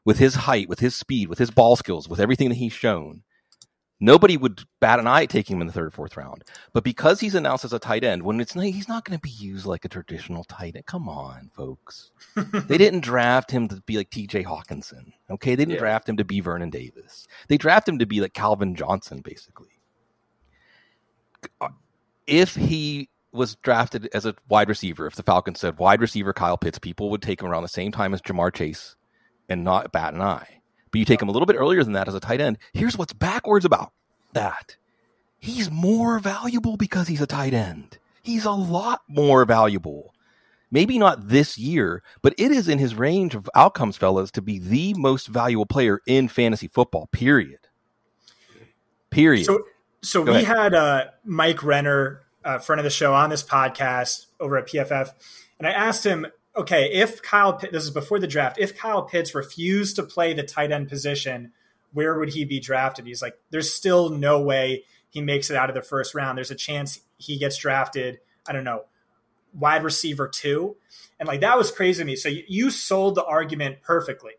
with 0.05 0.19
his 0.19 0.35
height, 0.35 0.69
with 0.69 0.81
his 0.81 0.97
speed, 0.97 1.29
with 1.29 1.39
his 1.39 1.53
ball 1.53 1.77
skills, 1.77 2.09
with 2.09 2.19
everything 2.19 2.49
that 2.49 2.57
he's 2.57 2.73
shown, 2.73 3.23
nobody 4.01 4.37
would 4.37 4.65
bat 4.81 4.99
an 4.99 5.07
eye 5.07 5.23
at 5.23 5.31
taking 5.31 5.55
him 5.55 5.61
in 5.61 5.69
the 5.69 5.73
third 5.73 5.87
or 5.87 5.91
fourth 5.93 6.17
round. 6.17 6.43
But 6.73 6.83
because 6.83 7.21
he's 7.21 7.37
announced 7.37 7.65
as 7.65 7.73
a 7.73 7.79
tight 7.79 8.03
end, 8.03 8.25
when 8.25 8.41
it's 8.41 8.57
not, 8.57 8.65
he's 8.65 8.89
not 8.89 9.05
going 9.05 9.17
to 9.17 9.23
be 9.23 9.31
used 9.31 9.65
like 9.65 9.85
a 9.85 9.89
traditional 9.89 10.43
tight 10.43 10.75
end. 10.75 10.87
Come 10.87 11.09
on, 11.09 11.53
folks. 11.55 12.11
they 12.35 12.77
didn't 12.77 13.05
draft 13.05 13.53
him 13.53 13.69
to 13.69 13.81
be 13.87 13.99
like 13.99 14.11
T.J. 14.11 14.43
Hockenson. 14.43 15.13
Okay, 15.31 15.51
they 15.55 15.65
didn't 15.65 15.75
Yeah. 15.75 15.79
draft 15.79 16.09
him 16.09 16.17
to 16.17 16.25
be 16.25 16.41
Vernon 16.41 16.71
Davis. 16.71 17.29
They 17.47 17.57
drafted 17.57 17.93
him 17.93 17.99
to 18.01 18.07
be 18.07 18.21
like 18.21 18.35
Calvin 18.35 18.75
Johnson, 18.75 19.21
basically. 19.21 19.69
If 22.27 22.55
he 22.55 23.09
was 23.33 23.57
drafted 23.57 24.09
as 24.13 24.27
a 24.27 24.35
wide 24.49 24.69
receiver, 24.69 25.07
if 25.07 25.17
the 25.17 25.23
Falcons 25.23 25.61
said 25.61 25.79
wide 25.79 26.01
receiver 26.01 26.33
Kyle 26.33 26.59
Pitts, 26.59 26.79
people 26.79 27.11
would 27.11 27.23
take 27.23 27.41
him 27.41 27.49
around 27.49 27.63
the 27.63 27.69
same 27.69 27.93
time 27.93 28.15
as 28.15 28.23
Ja'Marr 28.23 28.55
Chase 28.55 28.97
and 29.49 29.65
not 29.65 29.93
bat 29.93 30.15
an 30.15 30.21
eye. 30.21 30.61
But 30.91 30.99
you 30.99 31.05
take 31.05 31.23
him 31.23 31.29
a 31.29 31.33
little 31.33 31.47
bit 31.47 31.57
earlier 31.57 31.83
than 31.83 31.95
that 31.95 32.09
as 32.09 32.15
a 32.15 32.21
tight 32.21 32.41
end. 32.41 32.59
Here's 32.75 32.99
what's 32.99 33.15
backwards 33.15 33.65
about 33.65 33.93
that. 34.35 34.77
He's 35.39 35.71
more 35.71 36.19
valuable 36.19 36.77
because 36.77 37.09
he's 37.09 37.23
a 37.23 37.27
tight 37.27 37.55
end. 37.55 37.99
He's 38.23 38.45
a 38.45 38.53
lot 38.53 39.01
more 39.09 39.45
valuable. 39.45 40.15
Maybe 40.71 40.99
not 40.99 41.29
this 41.29 41.59
year, 41.59 42.03
but 42.23 42.35
it 42.39 42.51
is 42.51 42.69
in 42.69 42.79
his 42.79 42.95
range 42.95 43.35
of 43.35 43.51
outcomes, 43.55 43.97
fellas, 43.97 44.31
to 44.33 44.43
be 44.43 44.59
the 44.59 44.95
most 44.95 45.27
valuable 45.27 45.67
player 45.67 46.01
in 46.07 46.29
fantasy 46.29 46.69
football, 46.69 47.09
period. 47.13 47.59
Period. 49.11 49.45
So, 49.45 49.65
so 50.03 50.25
Go 50.25 50.33
we 50.33 50.39
ahead. 50.43 50.57
had 50.57 50.75
uh, 50.75 51.05
Mike 51.25 51.63
Renner, 51.63 52.23
uh, 52.45 52.59
friend 52.59 52.81
of 52.81 52.85
the 52.85 52.91
show, 52.91 53.15
on 53.15 53.31
this 53.31 53.43
podcast 53.43 54.27
over 54.41 54.57
at 54.59 54.67
PFF, 54.67 55.13
and 55.59 55.67
I 55.67 55.71
asked 55.71 56.05
him, 56.05 56.27
okay, 56.57 56.93
if 56.93 57.23
Kyle, 57.23 57.53
Pitt, 57.53 57.73
this 57.73 57.85
is 57.85 57.91
before 57.91 58.19
the 58.19 58.27
draft, 58.27 58.59
if 58.59 58.77
Kyle 58.77 59.03
Pitts 59.03 59.35
refused 59.35 59.97
to 59.97 60.03
play 60.03 60.35
the 60.35 60.43
tight 60.43 60.73
end 60.73 60.89
position, 60.89 61.53
where 61.93 62.19
would 62.19 62.31
he 62.31 62.45
be 62.45 62.59
drafted? 62.59 63.07
He's 63.07 63.23
like, 63.23 63.39
there's 63.51 63.73
still 63.73 64.11
no 64.11 64.41
way 64.41 64.85
he 65.09 65.21
makes 65.21 65.51
it 65.51 65.57
out 65.57 65.69
of 65.69 65.75
the 65.75 65.83
first 65.83 66.15
round. 66.15 66.37
There's 66.37 66.51
a 66.51 66.57
chance 66.57 67.01
he 67.19 67.39
gets 67.39 67.57
drafted. 67.57 68.19
I 68.47 68.53
don't 68.53 68.65
know, 68.65 68.85
wide 69.55 69.85
receiver 69.85 70.27
two, 70.27 70.77
and 71.21 71.29
like 71.29 71.41
that 71.43 71.57
was 71.57 71.71
crazy 71.71 72.03
to 72.03 72.07
me. 72.07 72.17
So 72.17 72.29
you, 72.29 72.43
you 72.49 72.71
sold 72.71 73.15
the 73.15 73.25
argument 73.25 73.83
perfectly. 73.83 74.33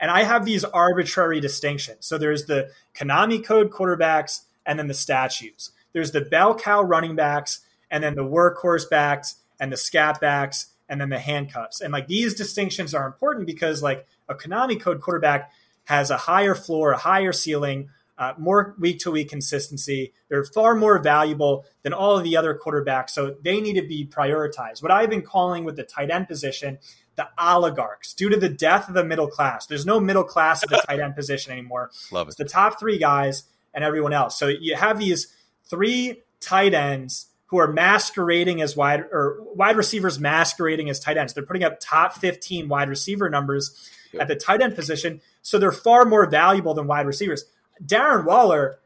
And 0.00 0.12
I 0.12 0.22
have 0.22 0.44
these 0.44 0.62
arbitrary 0.62 1.40
distinctions. 1.40 2.06
So 2.06 2.18
there's 2.18 2.44
the 2.44 2.70
Konami 2.94 3.44
code 3.44 3.70
quarterbacks 3.70 4.42
and 4.68 4.78
then 4.78 4.86
the 4.86 4.94
statues. 4.94 5.72
There's 5.92 6.12
the 6.12 6.20
bell 6.20 6.54
cow 6.54 6.82
running 6.82 7.16
backs 7.16 7.60
and 7.90 8.04
then 8.04 8.14
the 8.14 8.22
workhorse 8.22 8.88
backs 8.88 9.36
and 9.58 9.72
the 9.72 9.76
scat 9.76 10.20
backs 10.20 10.66
and 10.88 11.00
then 11.00 11.08
the 11.08 11.18
handcuffs. 11.18 11.80
And 11.80 11.92
like 11.92 12.06
these 12.06 12.34
distinctions 12.34 12.94
are 12.94 13.06
important 13.06 13.46
because 13.46 13.82
like 13.82 14.06
a 14.28 14.34
Konami 14.34 14.80
code 14.80 15.00
quarterback 15.00 15.50
has 15.84 16.10
a 16.10 16.16
higher 16.18 16.54
floor, 16.54 16.92
a 16.92 16.98
higher 16.98 17.32
ceiling, 17.32 17.88
uh, 18.18 18.34
more 18.36 18.74
week 18.78 18.98
to 19.00 19.10
week 19.10 19.30
consistency. 19.30 20.12
They're 20.28 20.44
far 20.44 20.74
more 20.74 20.98
valuable 20.98 21.64
than 21.82 21.92
all 21.92 22.16
of 22.18 22.24
the 22.24 22.36
other 22.36 22.58
quarterbacks, 22.62 23.10
so 23.10 23.36
they 23.42 23.60
need 23.60 23.74
to 23.80 23.86
be 23.86 24.04
prioritized. 24.06 24.82
What 24.82 24.90
I've 24.90 25.08
been 25.08 25.22
calling 25.22 25.64
with 25.64 25.76
the 25.76 25.84
tight 25.84 26.10
end 26.10 26.26
position, 26.26 26.78
the 27.14 27.28
oligarchs, 27.38 28.14
due 28.14 28.28
to 28.28 28.36
the 28.36 28.48
death 28.48 28.88
of 28.88 28.94
the 28.94 29.04
middle 29.04 29.28
class. 29.28 29.66
There's 29.66 29.86
no 29.86 30.00
middle 30.00 30.24
class 30.24 30.62
at 30.64 30.68
the 30.68 30.76
tight 30.88 31.00
end 31.00 31.14
position 31.14 31.52
anymore. 31.52 31.90
Love 32.10 32.28
It's 32.28 32.38
it. 32.38 32.42
the 32.44 32.48
top 32.48 32.78
three 32.80 32.98
guys 32.98 33.44
and 33.78 33.84
everyone 33.84 34.12
else. 34.12 34.36
So 34.36 34.48
you 34.48 34.74
have 34.74 34.98
these 34.98 35.28
three 35.66 36.24
tight 36.40 36.74
ends 36.74 37.26
who 37.46 37.58
are 37.58 37.72
masquerading 37.72 38.60
as 38.60 38.76
wide 38.76 39.04
or 39.12 39.38
wide 39.54 39.76
receivers 39.76 40.18
masquerading 40.18 40.90
as 40.90 40.98
tight 40.98 41.16
ends. 41.16 41.32
They're 41.32 41.46
putting 41.46 41.62
up 41.62 41.78
top 41.78 42.14
15 42.14 42.68
wide 42.68 42.88
receiver 42.88 43.30
numbers 43.30 43.88
Yep. 44.12 44.22
at 44.22 44.28
the 44.28 44.34
tight 44.36 44.62
end 44.62 44.74
position. 44.74 45.20
So 45.42 45.58
they're 45.58 45.70
far 45.70 46.06
more 46.06 46.26
valuable 46.28 46.74
than 46.74 46.86
wide 46.86 47.06
receivers. 47.06 47.44
Darren 47.84 48.24
Waller, 48.24 48.78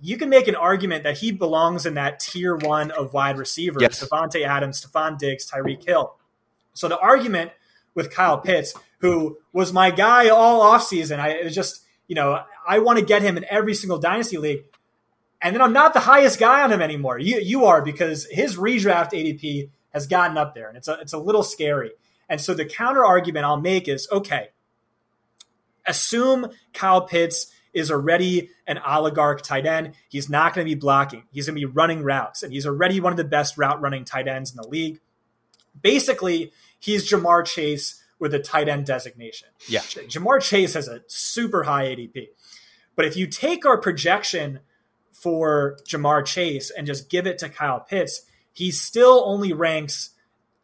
you 0.00 0.16
can 0.16 0.30
make 0.30 0.48
an 0.48 0.54
argument 0.54 1.02
that 1.02 1.18
he 1.18 1.30
belongs 1.32 1.84
in 1.84 1.94
that 1.94 2.20
tier 2.20 2.56
one 2.56 2.90
of 2.92 3.12
wide 3.12 3.36
receivers. 3.38 3.82
Yes. 3.82 4.02
Davante 4.02 4.46
Adams, 4.46 4.80
Stefon 4.80 5.18
Diggs, 5.18 5.50
Tyreek 5.50 5.84
Hill. 5.84 6.14
So 6.72 6.88
the 6.88 6.98
argument 6.98 7.50
with 7.94 8.10
Kyle 8.10 8.38
Pitts, 8.38 8.72
who 9.00 9.38
was 9.52 9.72
my 9.72 9.90
guy 9.90 10.28
all 10.28 10.60
offseason, 10.62 11.18
I 11.18 11.30
it 11.30 11.44
was 11.44 11.54
just, 11.56 11.82
you 12.06 12.14
know, 12.14 12.40
I 12.68 12.80
want 12.80 12.98
to 12.98 13.04
get 13.04 13.22
him 13.22 13.38
in 13.38 13.46
every 13.48 13.74
single 13.74 13.98
dynasty 13.98 14.36
league. 14.36 14.64
And 15.40 15.54
then 15.54 15.62
I'm 15.62 15.72
not 15.72 15.94
the 15.94 16.00
highest 16.00 16.38
guy 16.38 16.62
on 16.62 16.70
him 16.70 16.82
anymore. 16.82 17.18
You 17.18 17.40
you 17.40 17.64
are 17.64 17.80
because 17.80 18.26
his 18.30 18.56
redraft 18.56 19.12
ADP 19.12 19.70
has 19.90 20.06
gotten 20.06 20.36
up 20.36 20.54
there 20.54 20.68
and 20.68 20.76
it's 20.76 20.88
a 20.88 20.98
it's 21.00 21.12
a 21.14 21.18
little 21.18 21.42
scary. 21.42 21.92
And 22.28 22.40
so 22.40 22.52
the 22.52 22.66
counter 22.66 23.04
argument 23.04 23.46
I'll 23.46 23.60
make 23.60 23.88
is 23.88 24.06
okay, 24.12 24.50
assume 25.86 26.48
Kyle 26.74 27.00
Pitts 27.00 27.50
is 27.72 27.90
already 27.90 28.50
an 28.66 28.78
oligarch 28.78 29.42
tight 29.42 29.64
end. 29.64 29.94
He's 30.08 30.28
not 30.28 30.54
going 30.54 30.66
to 30.66 30.70
be 30.70 30.78
blocking. 30.78 31.22
He's 31.32 31.46
going 31.46 31.58
to 31.58 31.66
be 31.66 31.72
running 31.72 32.02
routes, 32.02 32.42
and 32.42 32.52
he's 32.52 32.66
already 32.66 33.00
one 33.00 33.12
of 33.12 33.16
the 33.16 33.24
best 33.24 33.56
route 33.56 33.80
running 33.80 34.04
tight 34.04 34.28
ends 34.28 34.50
in 34.50 34.56
the 34.56 34.68
league. 34.68 35.00
Basically, 35.80 36.52
he's 36.78 37.10
Ja'Marr 37.10 37.46
Chase 37.46 38.02
with 38.18 38.34
a 38.34 38.38
tight 38.38 38.68
end 38.68 38.86
designation. 38.86 39.48
Yeah. 39.68 39.80
Ja'Marr 39.80 40.42
Chase 40.42 40.74
has 40.74 40.88
a 40.88 41.02
super 41.06 41.62
high 41.62 41.86
ADP. 41.86 42.28
But 42.98 43.06
if 43.06 43.16
you 43.16 43.28
take 43.28 43.64
our 43.64 43.78
projection 43.78 44.58
for 45.12 45.78
Ja'Marr 45.84 46.26
Chase 46.26 46.72
and 46.76 46.84
just 46.84 47.08
give 47.08 47.28
it 47.28 47.38
to 47.38 47.48
Kyle 47.48 47.78
Pitts, 47.78 48.22
he 48.52 48.72
still 48.72 49.22
only 49.24 49.52
ranks 49.52 50.10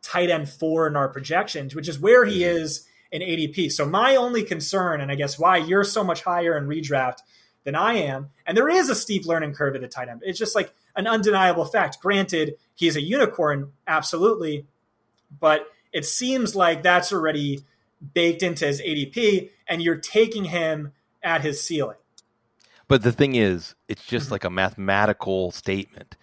tight 0.03 0.31
end 0.31 0.49
four 0.49 0.89
in 0.89 0.97
our 0.97 1.09
projections, 1.09 1.77
which 1.77 1.89
is 1.89 1.97
where 1.97 2.25
he 2.25 2.41
mm-hmm. 2.41 2.57
is 2.57 2.89
in 3.13 3.23
ADP. 3.23 3.71
So 3.71 3.87
my 3.87 4.17
only 4.17 4.43
concern, 4.43 5.01
and 5.01 5.13
I 5.13 5.15
guess 5.15 5.39
why 5.39 5.59
you're 5.59 5.85
so 5.85 6.03
much 6.03 6.25
higher 6.25 6.59
in 6.59 6.67
redraft 6.67 7.19
than 7.63 7.77
I 7.77 7.99
am, 7.99 8.31
and 8.45 8.57
there 8.57 8.69
is 8.69 8.89
a 8.89 8.97
steep 8.97 9.27
learning 9.27 9.53
curve 9.53 9.77
at 9.77 9.83
the 9.83 9.87
tight 9.87 10.09
end. 10.09 10.23
It's 10.25 10.37
just 10.37 10.57
like 10.57 10.75
an 10.97 11.07
undeniable 11.07 11.67
fact. 11.67 12.01
Granted, 12.01 12.57
he's 12.75 12.97
a 12.97 13.01
unicorn, 13.01 13.71
absolutely, 13.87 14.67
but 15.39 15.69
it 15.93 16.05
seems 16.05 16.57
like 16.57 16.83
that's 16.83 17.13
already 17.13 17.65
baked 18.13 18.43
into 18.43 18.67
his 18.67 18.81
ADP, 18.81 19.51
and 19.69 19.81
you're 19.81 19.99
taking 19.99 20.47
him 20.47 20.91
at 21.23 21.43
his 21.43 21.63
ceiling. 21.63 21.95
But 22.89 23.03
the 23.03 23.13
thing 23.13 23.35
is, 23.35 23.75
it's 23.89 24.05
just 24.05 24.31
like 24.31 24.45
a 24.45 24.51
mathematical 24.51 25.51
statement. 25.51 26.17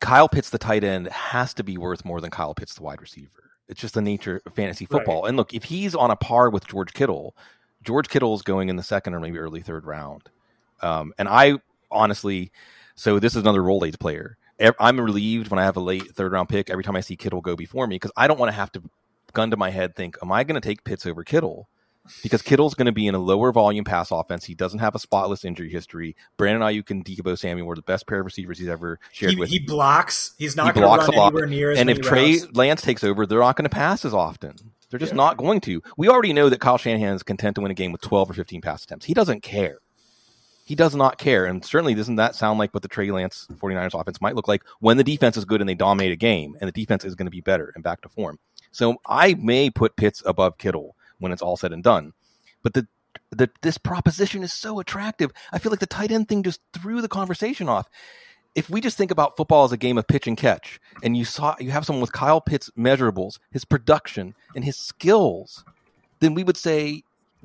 Kyle 0.00 0.28
Pitts, 0.28 0.50
the 0.50 0.58
tight 0.58 0.84
end, 0.84 1.08
has 1.08 1.54
to 1.54 1.64
be 1.64 1.78
worth 1.78 2.04
more 2.04 2.20
than 2.20 2.30
Kyle 2.30 2.54
Pitts, 2.54 2.74
the 2.74 2.82
wide 2.82 3.00
receiver. 3.00 3.50
It's 3.68 3.80
just 3.80 3.94
the 3.94 4.02
nature 4.02 4.42
of 4.44 4.54
fantasy 4.54 4.84
Right. 4.84 4.98
football. 4.98 5.26
And 5.26 5.36
look, 5.36 5.54
if 5.54 5.64
he's 5.64 5.94
on 5.94 6.10
a 6.10 6.16
par 6.16 6.50
with 6.50 6.66
George 6.66 6.92
Kittle, 6.92 7.36
George 7.82 8.08
Kittle 8.08 8.34
is 8.34 8.42
going 8.42 8.68
in 8.68 8.76
the 8.76 8.82
second 8.82 9.14
or 9.14 9.20
maybe 9.20 9.38
early 9.38 9.62
third 9.62 9.86
round. 9.86 10.28
Um, 10.82 11.12
and 11.18 11.28
I 11.28 11.58
honestly, 11.90 12.50
so 12.96 13.18
this 13.18 13.34
is 13.36 13.42
another 13.42 13.62
Rolaids 13.62 13.98
player. 13.98 14.36
I'm 14.78 15.00
relieved 15.00 15.48
when 15.48 15.58
I 15.58 15.64
have 15.64 15.76
a 15.76 15.80
late 15.80 16.14
third 16.14 16.32
round 16.32 16.48
pick 16.48 16.70
every 16.70 16.84
time 16.84 16.94
I 16.94 17.00
see 17.00 17.16
Kittle 17.16 17.40
go 17.40 17.56
before 17.56 17.86
me 17.86 17.96
because 17.96 18.12
I 18.16 18.26
don't 18.28 18.38
want 18.38 18.50
to 18.50 18.54
have 18.56 18.70
to 18.72 18.82
gun 19.32 19.50
to 19.50 19.56
my 19.56 19.70
head 19.70 19.96
think, 19.96 20.16
am 20.22 20.30
I 20.30 20.44
going 20.44 20.60
to 20.60 20.66
take 20.66 20.84
Pitts 20.84 21.06
over 21.06 21.24
Kittle? 21.24 21.68
Because 22.22 22.42
Kittle's 22.42 22.74
going 22.74 22.86
to 22.86 22.92
be 22.92 23.06
in 23.06 23.14
a 23.14 23.18
lower 23.18 23.52
volume 23.52 23.84
pass 23.84 24.10
offense. 24.10 24.44
He 24.44 24.54
doesn't 24.54 24.80
have 24.80 24.94
a 24.94 24.98
spotless 24.98 25.44
injury 25.44 25.70
history. 25.70 26.16
Brandon 26.36 26.62
Aiyuk 26.62 26.90
and 26.90 27.04
Deebo 27.04 27.38
Samuel 27.38 27.66
were 27.66 27.76
the 27.76 27.82
best 27.82 28.06
pair 28.08 28.18
of 28.20 28.24
receivers 28.24 28.58
he's 28.58 28.68
ever 28.68 28.98
shared 29.12 29.34
He, 29.34 29.38
with. 29.38 29.48
he 29.50 29.60
blocks. 29.60 30.34
He's 30.36 30.54
He 30.54 30.56
not 30.56 30.74
going 30.74 30.82
to 30.82 30.88
blocks 30.88 31.06
a 31.06 31.12
lot. 31.12 31.28
anywhere 31.28 31.46
near 31.46 31.70
as 31.70 31.78
and 31.78 31.88
if 31.88 32.00
Trey 32.00 32.32
routes. 32.40 32.46
Lance 32.54 32.82
takes 32.82 33.04
over, 33.04 33.24
they're 33.24 33.38
not 33.38 33.56
going 33.56 33.64
to 33.64 33.70
pass 33.70 34.04
as 34.04 34.12
often. 34.14 34.56
They're 34.90 34.98
just 34.98 35.12
Yeah. 35.12 35.16
not 35.18 35.36
going 35.36 35.60
to. 35.62 35.80
We 35.96 36.08
already 36.08 36.32
know 36.32 36.48
that 36.48 36.60
Kyle 36.60 36.76
Shanahan 36.76 37.14
is 37.14 37.22
content 37.22 37.54
to 37.54 37.60
win 37.60 37.70
a 37.70 37.74
game 37.74 37.92
with 37.92 38.00
12 38.00 38.30
or 38.30 38.34
15 38.34 38.60
pass 38.60 38.82
attempts. 38.84 39.06
He 39.06 39.14
doesn't 39.14 39.42
care. 39.42 39.78
He 40.64 40.74
does 40.74 40.94
not 40.94 41.18
care. 41.18 41.44
And 41.46 41.64
certainly 41.64 41.94
doesn't 41.94 42.16
that 42.16 42.34
sound 42.34 42.58
like 42.58 42.74
what 42.74 42.82
the 42.82 42.88
Trey 42.88 43.10
Lance 43.10 43.46
49ers 43.60 43.98
offense 43.98 44.20
might 44.20 44.34
look 44.36 44.48
like 44.48 44.62
when 44.80 44.96
the 44.96 45.04
defense 45.04 45.36
is 45.36 45.44
good 45.44 45.60
and 45.60 45.68
they 45.68 45.74
dominate 45.74 46.12
a 46.12 46.16
game 46.16 46.56
and 46.60 46.68
the 46.68 46.72
defense 46.72 47.04
is 47.04 47.14
going 47.14 47.26
to 47.26 47.30
be 47.32 47.40
better 47.40 47.72
and 47.74 47.82
back 47.84 48.00
to 48.02 48.08
form. 48.08 48.38
So 48.70 48.96
I 49.06 49.34
may 49.34 49.70
put 49.70 49.96
Pitts 49.96 50.22
above 50.26 50.58
Kittle 50.58 50.96
when 51.22 51.32
it's 51.32 51.42
all 51.42 51.56
said 51.56 51.72
and 51.72 51.82
done. 51.82 52.12
But 52.62 52.74
the 52.74 52.86
the, 53.30 53.50
this 53.62 53.78
proposition 53.78 54.42
is 54.42 54.52
so 54.52 54.78
attractive. 54.78 55.32
I 55.52 55.58
feel 55.58 55.70
like 55.70 55.80
the 55.80 55.86
tight 55.86 56.12
end 56.12 56.28
thing 56.28 56.42
just 56.42 56.60
threw 56.72 57.00
the 57.00 57.08
conversation 57.08 57.68
off. 57.68 57.88
If 58.54 58.68
we 58.68 58.82
just 58.82 58.98
think 58.98 59.10
about 59.10 59.36
football 59.36 59.64
as 59.64 59.72
a 59.72 59.78
game 59.78 59.96
of 59.96 60.06
pitch 60.06 60.26
and 60.26 60.36
catch, 60.36 60.78
and 61.02 61.16
you 61.16 61.24
saw 61.24 61.56
you 61.58 61.70
have 61.70 61.86
someone 61.86 62.02
with 62.02 62.12
Kyle 62.12 62.40
Pitts 62.40 62.70
measurables, 62.76 63.38
his 63.50 63.64
production, 63.64 64.34
and 64.54 64.64
his 64.64 64.76
skills, 64.76 65.64
then 66.20 66.34
we 66.34 66.44
would 66.44 66.58
say 66.58 67.02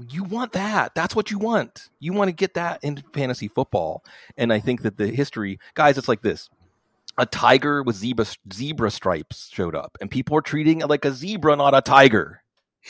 you 0.09 0.23
want 0.23 0.51
that. 0.51 0.93
That's 0.95 1.15
what 1.15 1.31
you 1.31 1.39
want. 1.39 1.89
You 1.99 2.13
want 2.13 2.27
to 2.27 2.33
get 2.33 2.55
that 2.55 2.83
into 2.83 3.03
fantasy 3.13 3.47
football. 3.47 4.03
And 4.37 4.51
I 4.51 4.59
think 4.59 4.83
that 4.83 4.97
the 4.97 5.07
history, 5.07 5.59
guys, 5.73 5.97
it's 5.97 6.07
like 6.07 6.21
this. 6.21 6.49
A 7.17 7.25
tiger 7.25 7.81
with 7.81 7.95
zebra 7.95 8.25
zebra 8.53 8.91
stripes 8.91 9.49
showed 9.51 9.75
up, 9.75 9.97
and 9.99 10.11
people 10.11 10.37
are 10.37 10.41
treating 10.41 10.81
it 10.81 10.87
like 10.87 11.03
a 11.03 11.11
zebra, 11.11 11.55
not 11.55 11.73
a 11.73 11.81
tiger. 11.81 12.43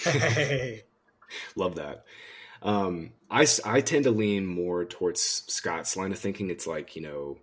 Hey. 0.03 0.83
Love 1.55 1.75
that. 1.75 2.05
Um, 2.61 3.11
I, 3.29 3.45
I 3.65 3.81
tend 3.81 4.05
to 4.05 4.11
lean 4.11 4.45
more 4.45 4.85
towards 4.85 5.21
Scott's 5.21 5.95
line 5.95 6.11
of 6.11 6.19
thinking. 6.19 6.49
It's 6.49 6.67
like, 6.67 6.95
you 6.95 7.01
know, 7.01 7.37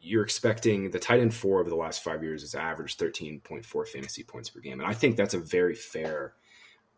you're 0.00 0.22
expecting 0.22 0.90
the 0.90 0.98
tight 0.98 1.20
end 1.20 1.34
four 1.34 1.60
over 1.60 1.68
the 1.68 1.76
last 1.76 2.02
five 2.02 2.22
years 2.22 2.42
has 2.42 2.54
averaged 2.54 2.98
13.4 2.98 3.88
fantasy 3.88 4.22
points 4.22 4.48
per 4.48 4.60
game. 4.60 4.80
And 4.80 4.88
I 4.88 4.94
think 4.94 5.16
that's 5.16 5.34
a 5.34 5.40
very 5.40 5.74
fair 5.74 6.34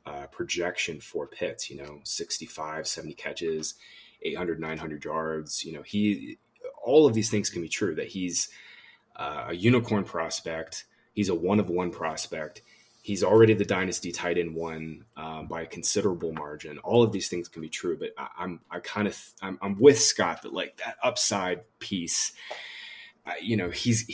uh, 0.04 0.26
projection 0.26 1.00
for 1.00 1.26
Pitts, 1.26 1.70
you 1.70 1.76
know, 1.78 2.00
65, 2.04 2.86
70 2.86 3.14
catches, 3.14 3.74
800, 4.22 4.60
900 4.60 5.04
yards. 5.04 5.64
You 5.64 5.72
know, 5.72 5.82
he, 5.82 6.38
all 6.84 7.06
of 7.06 7.14
these 7.14 7.30
things 7.30 7.50
can 7.50 7.62
be 7.62 7.68
true 7.68 7.94
that 7.94 8.08
he's 8.08 8.48
uh, 9.16 9.46
a 9.48 9.54
unicorn 9.54 10.04
prospect. 10.04 10.84
He's 11.14 11.30
a 11.30 11.34
one 11.34 11.58
of 11.58 11.70
one 11.70 11.90
prospect. 11.90 12.62
He's 13.06 13.22
already 13.22 13.54
the 13.54 13.64
dynasty 13.64 14.10
tight 14.10 14.36
end 14.36 14.52
one 14.52 15.04
um, 15.16 15.46
by 15.46 15.62
a 15.62 15.66
considerable 15.66 16.32
margin. 16.32 16.78
All 16.78 17.04
of 17.04 17.12
these 17.12 17.28
things 17.28 17.46
can 17.46 17.62
be 17.62 17.68
true, 17.68 17.96
but 17.96 18.10
I, 18.18 18.26
I'm 18.36 18.58
I 18.68 18.80
kind 18.80 19.06
of 19.06 19.16
I'm, 19.40 19.60
I'm 19.62 19.78
with 19.78 20.00
Scott 20.00 20.42
that 20.42 20.52
like 20.52 20.78
that 20.78 20.96
upside 21.04 21.60
piece. 21.78 22.32
Uh, 23.24 23.34
you 23.40 23.56
know, 23.56 23.70
he's 23.70 24.10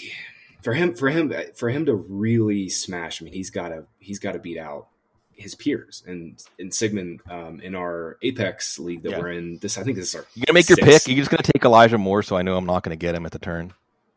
for 0.61 0.75
him 0.75 0.95
for 0.95 1.09
him 1.09 1.33
for 1.55 1.71
him 1.71 1.87
to 1.87 1.95
really 1.95 2.69
smash. 2.69 3.23
I 3.23 3.25
mean, 3.25 3.33
he's 3.33 3.49
got 3.49 3.71
to 3.71 3.87
he's 3.99 4.19
got 4.19 4.33
to 4.33 4.39
beat 4.39 4.59
out 4.59 4.89
his 5.33 5.55
peers 5.55 6.03
and 6.07 6.45
in 6.59 6.71
Sigmund 6.71 7.23
um, 7.31 7.61
in 7.63 7.75
our 7.75 8.19
Apex 8.21 8.79
league 8.79 9.05
that 9.05 9.13
Yeah. 9.13 9.21
we're 9.21 9.33
in. 9.33 9.57
This 9.57 9.79
I 9.79 9.85
think 9.85 9.97
this 9.97 10.09
is 10.09 10.17
our 10.17 10.27
You're 10.35 10.45
gonna 10.45 10.55
make 10.55 10.69
your 10.69 10.77
pick. 10.77 11.09
You're 11.09 11.17
just 11.17 11.31
gonna 11.31 11.43
take 11.43 11.65
Elijah 11.65 11.97
Moore, 11.97 12.23
so 12.23 12.37
I 12.37 12.43
know 12.43 12.59
I'm 12.59 12.67
not 12.67 12.83
gonna 12.83 12.97
get 12.97 13.15
him 13.15 13.25
at 13.25 13.33
the 13.33 13.39
turn. 13.39 13.73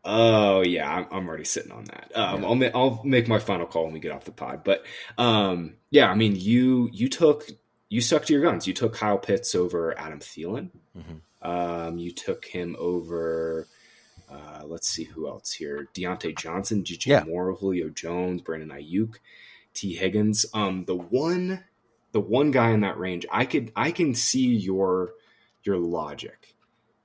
Oh 0.08 0.62
yeah, 0.62 0.89
I'm, 0.89 1.08
I'm 1.12 1.28
already 1.28 1.45
sitting 1.45 1.72
on 1.72 1.86
that. 1.86 2.12
Um, 2.16 2.41
Yeah. 2.41 2.47
I'll 2.47 2.56
ma- 2.56 2.70
I'll 2.76 3.01
make 3.03 3.28
my 3.28 3.39
final 3.39 3.66
call 3.66 3.86
when 3.86 3.93
we 3.93 3.99
get 3.99 4.12
off 4.12 4.26
the 4.26 4.32
pod. 4.32 4.64
But 4.64 4.86
um, 5.18 5.74
yeah, 5.89 6.10
I 6.12 6.16
mean, 6.16 6.36
you 6.36 6.89
you 6.93 7.10
took 7.10 7.47
you 7.89 8.01
stuck 8.01 8.26
to 8.26 8.34
your 8.34 8.41
guns. 8.43 8.68
You 8.68 8.74
took 8.74 8.93
Kyle 8.93 9.18
Pitts 9.18 9.56
over 9.56 9.97
Adam 9.97 10.20
Thielen. 10.20 10.70
Mhm. 10.97 11.22
Um, 11.47 11.97
you 11.97 12.12
took 12.12 12.45
him 12.45 12.76
over. 12.80 13.68
Uh, 14.30 14.62
let's 14.66 14.88
see 14.88 15.03
who 15.06 15.28
else 15.28 15.51
here: 15.53 15.88
Diontae 15.93 16.38
Johnson, 16.38 16.84
DJ 16.84 17.08
Yeah. 17.08 17.24
Moore, 17.24 17.53
Julio 17.53 17.89
Jones, 17.89 18.41
Brandon 18.41 18.70
Aiyuk, 18.70 19.16
Tee 19.74 19.95
Higgins. 19.95 20.45
Um, 20.53 20.86
the 20.86 20.95
one 20.95 21.64
the 22.12 22.22
one 22.22 22.51
guy 22.51 22.72
in 22.72 22.82
that 22.82 22.97
range, 22.99 23.26
I 23.32 23.45
could 23.45 23.72
I 23.76 23.91
can 23.91 24.14
see 24.16 24.47
your 24.56 25.14
your 25.64 25.78
logic 25.78 26.56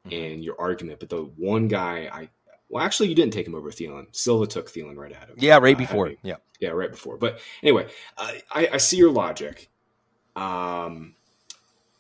Mhm. 0.07 0.33
and 0.35 0.45
your 0.45 0.59
argument, 0.61 1.01
but 1.01 1.09
the 1.11 1.23
one 1.23 1.69
guy 1.69 2.09
I 2.13 2.29
well, 2.71 2.83
actually, 2.85 3.09
you 3.09 3.15
didn't 3.15 3.33
take 3.33 3.47
him 3.47 3.55
over 3.55 3.71
Thielen. 3.71 4.07
Silva 4.13 4.47
took 4.47 4.71
Thielen 4.71 4.97
right 4.97 5.13
ahead 5.13 5.25
of 5.31 5.37
him. 5.37 5.45
Yeah, 5.45 5.59
right 5.59 5.77
Uh, 5.77 5.79
before. 5.79 6.13
Yeah. 6.23 6.37
yeah, 6.61 6.71
right 6.71 6.91
before. 6.91 7.19
But 7.19 7.41
anyway, 7.63 7.89
I, 8.17 8.41
I, 8.51 8.69
I 8.75 8.77
see 8.79 8.97
your 8.97 9.11
logic. 9.11 9.69
Um, 10.37 11.15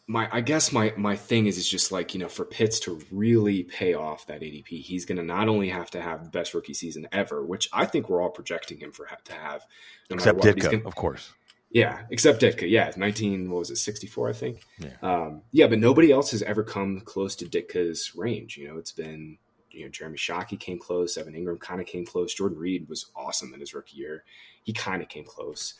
my 0.06 0.28
I 0.32 0.40
guess 0.40 0.72
my 0.72 0.92
my 0.96 1.14
thing 1.16 1.46
is 1.46 1.56
is 1.56 1.68
just 1.68 1.92
like 1.92 2.14
you 2.14 2.20
know 2.20 2.28
for 2.28 2.44
Pitts 2.44 2.80
to 2.80 3.00
really 3.12 3.62
pay 3.62 3.94
off 3.94 4.26
that 4.26 4.40
ADP, 4.40 4.66
he's 4.82 5.04
going 5.04 5.18
to 5.18 5.24
not 5.24 5.48
only 5.48 5.68
have 5.68 5.90
to 5.92 6.00
have 6.00 6.24
the 6.24 6.30
best 6.30 6.52
rookie 6.54 6.74
season 6.74 7.06
ever, 7.12 7.44
which 7.44 7.68
I 7.72 7.86
think 7.86 8.08
we're 8.08 8.20
all 8.20 8.30
projecting 8.30 8.78
him 8.78 8.90
for 8.92 9.06
ha- 9.06 9.18
to 9.24 9.32
have, 9.34 9.62
no 10.10 10.14
Except 10.16 10.40
Ditka, 10.40 10.62
gonna- 10.72 10.84
of 10.84 10.94
course. 10.96 11.32
Yeah, 11.72 12.00
except 12.10 12.40
Ditka. 12.40 12.68
Yeah, 12.68 12.90
nineteen. 12.96 13.48
What 13.50 13.60
was 13.60 13.70
it? 13.70 13.76
Sixty 13.76 14.08
four, 14.08 14.28
I 14.28 14.32
think. 14.32 14.62
Yeah. 14.80 14.88
Um, 15.02 15.42
yeah, 15.52 15.68
but 15.68 15.78
nobody 15.78 16.10
else 16.10 16.32
has 16.32 16.42
ever 16.42 16.64
come 16.64 17.00
close 17.02 17.36
to 17.36 17.44
Ditka's 17.44 18.12
range. 18.16 18.56
You 18.56 18.66
know, 18.66 18.76
it's 18.78 18.90
been 18.90 19.38
you 19.72 19.84
know 19.84 19.90
Jeremy 19.90 20.16
Shockey 20.18 20.58
came 20.58 20.78
close. 20.78 21.16
Evan 21.16 21.34
Engram 21.34 21.60
kind 21.60 21.80
of 21.80 21.86
came 21.86 22.04
close. 22.06 22.34
Jordan 22.34 22.58
Reed 22.58 22.88
was 22.88 23.10
awesome 23.16 23.52
in 23.54 23.60
his 23.60 23.74
rookie 23.74 23.96
year. 23.96 24.24
He 24.62 24.72
kind 24.72 25.02
of 25.02 25.08
came 25.08 25.24
close. 25.24 25.74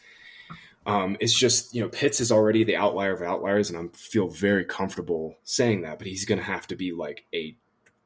Um, 0.86 1.16
it's 1.20 1.34
just 1.38 1.74
you 1.74 1.82
know 1.82 1.88
Pitts 1.88 2.20
is 2.20 2.32
already 2.32 2.64
the 2.64 2.76
outlier 2.76 3.12
of 3.12 3.22
outliers, 3.22 3.70
and 3.70 3.78
I 3.78 3.96
feel 3.96 4.28
very 4.28 4.64
comfortable 4.64 5.36
saying 5.44 5.82
that. 5.82 5.98
But 5.98 6.06
he's 6.06 6.24
going 6.24 6.38
to 6.38 6.44
have 6.44 6.66
to 6.68 6.76
be 6.76 6.92
like 6.92 7.24
a 7.34 7.56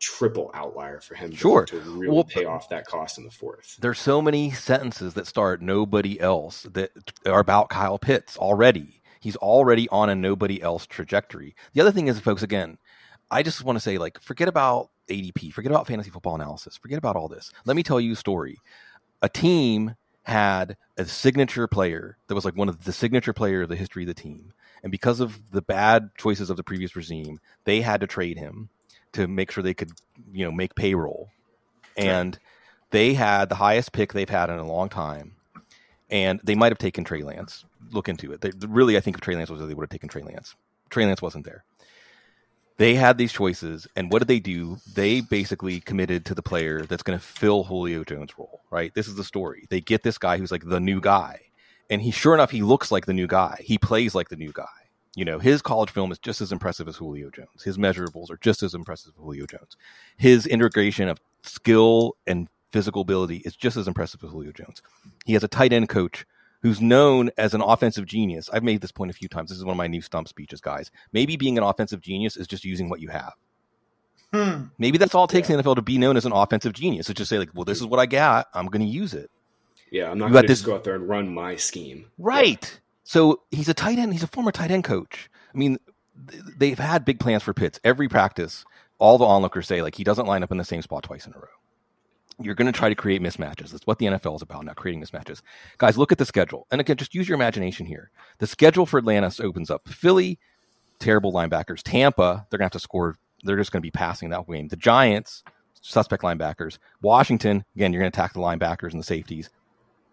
triple 0.01 0.51
outlier 0.53 1.01
for 1.01 1.15
him 1.15 1.31
to- 1.31 1.37
Sure. 1.37 1.65
to, 1.65 1.79
really 1.81 2.09
Well, 2.13 2.25
pay 2.25 2.45
off 2.45 2.69
that 2.69 2.85
cost 2.87 3.17
in 3.17 3.25
the 3.25 3.31
fourth. 3.31 3.79
There's 3.81 3.99
so 3.99 4.21
many 4.21 4.51
sentences 4.51 5.15
that 5.15 5.27
start 5.27 5.63
nobody 5.63 6.21
else 6.21 6.65
that 6.73 6.91
are 7.25 7.41
about 7.41 7.71
Kyle 7.71 7.99
Pitts 7.99 8.37
already. 8.37 9.01
He's 9.21 9.37
already 9.37 9.89
on 9.89 10.11
a 10.11 10.15
nobody 10.15 10.61
else 10.61 10.85
trajectory. 10.85 11.55
The 11.73 11.81
other 11.81 11.93
thing 11.93 12.09
is, 12.09 12.21
folks, 12.21 12.43
again, 12.43 12.77
I 13.31 13.43
just 13.43 13.65
want 13.65 13.77
to 13.77 13.81
say, 13.81 13.97
like, 13.97 14.21
forget 14.21 14.49
about 14.49 14.91
ADP, 15.09 15.53
forget 15.53 15.73
about 15.73 15.87
fantasy 15.87 16.11
football 16.11 16.35
analysis, 16.35 16.77
forget 16.77 16.99
about 16.99 17.17
all 17.17 17.29
this. 17.29 17.51
Let 17.65 17.77
me 17.77 17.83
tell 17.83 18.01
you 18.01 18.13
a 18.13 18.17
story. 18.17 18.59
A 19.23 19.29
team 19.29 19.95
had 20.25 20.77
a 20.97 21.05
signature 21.05 21.67
player 21.67 22.17
that 22.29 22.35
was 22.35 22.45
like 22.45 22.57
one 22.57 22.69
of 22.69 22.85
the 22.85 22.93
signature 22.93 23.33
player 23.33 23.63
of 23.63 23.69
the 23.69 23.77
history 23.77 24.05
of 24.05 24.09
the 24.09 24.15
team. 24.15 24.53
And 24.83 24.91
because 24.91 25.21
of 25.21 25.51
the 25.51 25.63
bad 25.63 26.11
choices 26.19 26.51
of 26.51 26.57
the 26.57 26.63
previous 26.63 26.97
regime, 26.97 27.41
they 27.65 27.81
had 27.81 28.01
to 28.01 28.07
trade 28.07 28.39
him 28.39 28.69
to 29.13 29.27
make 29.27 29.51
sure 29.51 29.63
they 29.63 29.75
could, 29.75 29.93
you 30.33 30.45
know, 30.45 30.53
make 30.53 30.75
payroll. 30.75 31.31
And 31.97 32.39
they 32.91 33.15
had 33.15 33.49
the 33.49 33.55
highest 33.55 33.93
pick 33.93 34.13
they've 34.13 34.29
had 34.29 34.51
in 34.51 34.59
a 34.59 34.67
long 34.67 34.89
time. 34.89 35.37
And 36.11 36.41
they 36.45 36.55
might 36.55 36.73
have 36.73 36.79
taken 36.79 37.05
Trey 37.05 37.23
Lance. 37.23 37.65
Look 37.93 38.09
into 38.09 38.33
it. 38.33 38.41
They, 38.41 38.51
really, 38.67 38.97
I 38.97 39.01
think 39.01 39.17
if 39.17 39.21
Trey 39.21 39.37
Lance 39.37 39.51
was 39.51 39.61
there, 39.61 39.69
they 39.69 39.75
would 39.75 39.85
have 39.85 39.91
taken 39.91 40.09
Trey 40.09 40.23
Lance. 40.23 40.55
Trey 40.91 41.07
Lance 41.07 41.23
wasn't 41.23 41.45
there. 41.45 41.65
They 42.77 42.95
had 42.97 43.19
these 43.19 43.33
choices, 43.33 43.87
and 43.95 44.11
what 44.11 44.19
did 44.19 44.29
they 44.29 44.41
do? 44.41 44.79
They 44.95 45.21
basically 45.21 45.79
committed 45.81 46.25
to 46.27 46.35
the 46.35 46.43
player 46.43 46.83
that's 46.83 47.05
going 47.05 47.19
to 47.19 47.25
fill 47.25 47.65
Julio 47.65 48.03
Jones' 48.03 48.37
role, 48.37 48.63
right? 48.71 48.93
This 48.95 49.07
is 49.07 49.15
the 49.15 49.23
story. 49.23 49.67
They 49.71 49.81
get 49.81 50.03
this 50.03 50.19
guy 50.19 50.39
who's 50.39 50.51
like 50.51 50.65
the 50.65 50.81
new 50.81 51.01
guy, 51.01 51.41
and 51.89 52.03
he, 52.03 52.11
sure 52.11 52.35
enough, 52.35 52.51
he 52.51 52.63
looks 52.63 52.91
like 52.91 53.07
the 53.07 53.13
new 53.13 53.29
guy. 53.29 53.61
He 53.61 53.79
plays 53.79 54.15
like 54.15 54.29
the 54.29 54.37
new 54.37 54.53
guy. 54.53 54.67
You 55.15 55.25
know, 55.25 55.39
his 55.39 55.63
college 55.63 55.91
film 55.91 56.11
is 56.11 56.19
just 56.19 56.41
as 56.41 56.51
impressive 56.51 56.89
as 56.89 56.97
Julio 56.97 57.31
Jones. 57.31 57.63
His 57.63 57.79
measurables 57.79 58.31
are 58.31 58.39
just 58.39 58.65
as 58.65 58.75
impressive 58.75 59.13
as 59.17 59.23
Julio 59.23 59.47
Jones. 59.47 59.77
His 60.17 60.45
integration 60.45 61.09
of 61.09 61.21
skill 61.43 62.17
and 62.27 62.49
physical 62.73 63.03
ability 63.03 63.37
is 63.45 63.55
just 63.55 63.77
as 63.77 63.87
impressive 63.87 64.25
as 64.25 64.31
Julio 64.31 64.51
Jones. 64.51 64.83
He 65.25 65.35
has 65.35 65.45
a 65.45 65.49
tight 65.49 65.73
end 65.73 65.89
coach 65.89 66.27
who's 66.65 66.81
known 66.81 67.31
as 67.37 67.53
an 67.53 67.61
offensive 67.61 68.07
genius. 68.07 68.49
I've 68.51 68.65
made 68.65 68.81
this 68.81 68.91
point 68.91 69.11
a 69.11 69.15
few 69.15 69.29
times. 69.29 69.51
This 69.51 69.59
is 69.59 69.67
one 69.67 69.73
of 69.73 69.77
my 69.77 69.87
new 69.87 70.01
stump 70.01 70.29
speeches, 70.29 70.63
guys. 70.63 70.91
Maybe 71.13 71.37
being 71.37 71.59
an 71.59 71.63
offensive 71.63 72.01
genius 72.01 72.39
is 72.39 72.47
just 72.47 72.65
using 72.65 72.89
what 72.89 73.01
you 73.01 73.09
have. 73.09 73.35
Hmm. 74.33 74.65
Maybe 74.79 74.97
that's 74.97 75.15
all 75.15 75.25
it 75.25 75.31
takes 75.31 75.51
in 75.51 75.59
the 75.59 75.63
NFL 75.63 75.77
to 75.77 75.83
be 75.83 75.99
known 75.99 76.17
as 76.17 76.25
an 76.25 76.33
offensive 76.33 76.73
genius. 76.73 77.11
It's 77.11 77.19
just 77.19 77.29
say 77.29 77.39
like, 77.39 77.51
well, 77.53 77.67
this 77.67 77.83
is 77.83 77.87
what 77.87 78.01
I 78.01 78.07
got. 78.07 78.47
I'm 78.55 78.69
going 78.69 78.81
to 78.81 78.91
use 78.91 79.13
it. 79.13 79.31
Yeah, 79.91 80.11
I'm 80.11 80.17
not 80.17 80.25
going 80.25 80.33
got 80.33 80.41
to 80.41 80.49
just 80.49 80.63
this- 80.63 80.67
go 80.67 80.75
out 80.75 80.85
there 80.85 80.95
and 80.95 81.07
run 81.07 81.33
my 81.35 81.57
scheme. 81.57 82.07
Right. 82.17 82.81
So 83.03 83.43
he's 83.51 83.69
a 83.69 83.75
tight 83.75 83.99
end. 83.99 84.15
He's 84.15 84.23
a 84.23 84.27
former 84.29 84.51
tight 84.51 84.71
end 84.71 84.85
coach. 84.85 85.29
I 85.55 85.59
mean, 85.59 85.77
they've 86.57 86.79
had 86.79 87.05
big 87.05 87.21
plans 87.21 87.43
for 87.43 87.53
Pitts. 87.53 87.79
Every 87.85 88.09
practice, 88.09 88.65
all 88.99 89.19
the 89.19 89.27
onlookers 89.27 89.67
say 89.67 89.83
like 89.83 89.97
he 89.97 90.03
doesn't 90.03 90.25
line 90.25 90.43
up 90.43 90.51
in 90.51 90.57
the 90.57 90.65
same 90.65 90.81
spot 90.81 91.03
twice 91.03 91.27
in 91.27 91.35
a 91.35 91.37
row. 91.37 91.49
You're 92.41 92.55
going 92.55 92.71
to 92.71 92.77
try 92.77 92.89
to 92.89 92.95
create 92.95 93.23
mismatches. 93.23 93.71
That's 93.71 93.87
what 93.87 93.99
the 93.99 94.07
NFL 94.07 94.37
is 94.37 94.43
about, 94.43 94.65
not 94.65 94.77
creating 94.77 95.03
mismatches. 95.03 95.41
Guys, 95.79 95.97
look 95.97 96.11
at 96.11 96.19
the 96.19 96.25
schedule. 96.25 96.67
And 96.71 96.81
again, 96.81 96.97
just 96.97 97.15
use 97.15 97.29
your 97.29 97.37
imagination 97.37 97.87
here. 97.87 98.11
The 98.39 98.47
schedule 98.47 98.87
for 98.87 98.99
Atlanta 98.99 99.33
opens 99.41 99.71
up 99.71 99.89
Philly, 99.89 100.39
terrible 100.99 101.33
linebackers. 101.33 101.83
Tampa, 101.83 102.47
they're 102.51 102.59
going 102.59 102.69
to 102.69 102.75
have 102.75 102.81
to 102.81 102.81
score. 102.81 103.17
They're 103.45 103.57
just 103.57 103.71
going 103.71 103.83
to 103.83 103.87
be 103.87 103.93
passing 103.93 104.31
that 104.31 104.49
game. 104.49 104.69
The 104.69 104.77
Giants, 104.77 105.45
suspect 105.81 106.23
linebackers. 106.23 106.79
Washington, 107.03 107.65
again, 107.77 107.93
you're 107.93 108.01
going 108.03 108.11
to 108.11 108.19
attack 108.19 108.33
the 108.33 108.41
linebackers 108.41 108.91
and 108.91 109.01
the 109.01 109.05
safeties. 109.05 109.51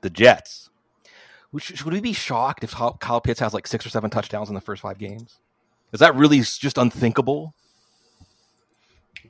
The 0.02 0.10
Jets, 0.10 0.70
should 1.60 1.92
we 1.92 2.02
be 2.02 2.14
shocked 2.14 2.64
if 2.64 2.72
Kyle 2.72 3.22
Pitts 3.22 3.40
has 3.40 3.54
like 3.54 3.68
six 3.68 3.86
or 3.86 3.90
seven 3.90 4.10
touchdowns 4.10 4.50
in 4.50 4.56
the 4.56 4.62
first 4.62 4.82
five 4.82 4.98
games? 4.98 5.40
Is 5.92 6.00
that 6.00 6.16
really 6.16 6.40
just 6.40 6.78
unthinkable? 6.78 7.54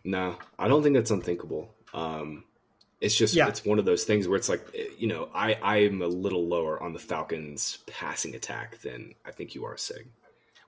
No, 0.03 0.37
I 0.57 0.67
don't 0.67 0.83
think 0.83 0.95
that's 0.95 1.11
unthinkable. 1.11 1.73
Um, 1.93 2.43
it's 3.02 3.16
just 3.16 3.34
Yeah. 3.34 3.47
it's 3.47 3.66
one 3.66 3.80
of 3.80 3.86
those 3.86 4.04
things 4.06 4.28
where 4.28 4.38
it's 4.38 4.47
like 4.49 4.66
eh, 4.76 4.86
you 4.97 5.08
know 5.08 5.30
I 5.34 5.56
I 5.56 5.78
am 5.78 6.02
a 6.02 6.08
little 6.08 6.47
lower 6.47 6.82
on 6.82 6.93
the 6.93 6.99
Falcons 6.99 7.80
passing 7.88 8.36
attack 8.36 8.80
than 8.82 9.14
I 9.26 9.32
think 9.32 9.54
you 9.56 9.66
are, 9.66 9.76
Sig. 9.78 10.08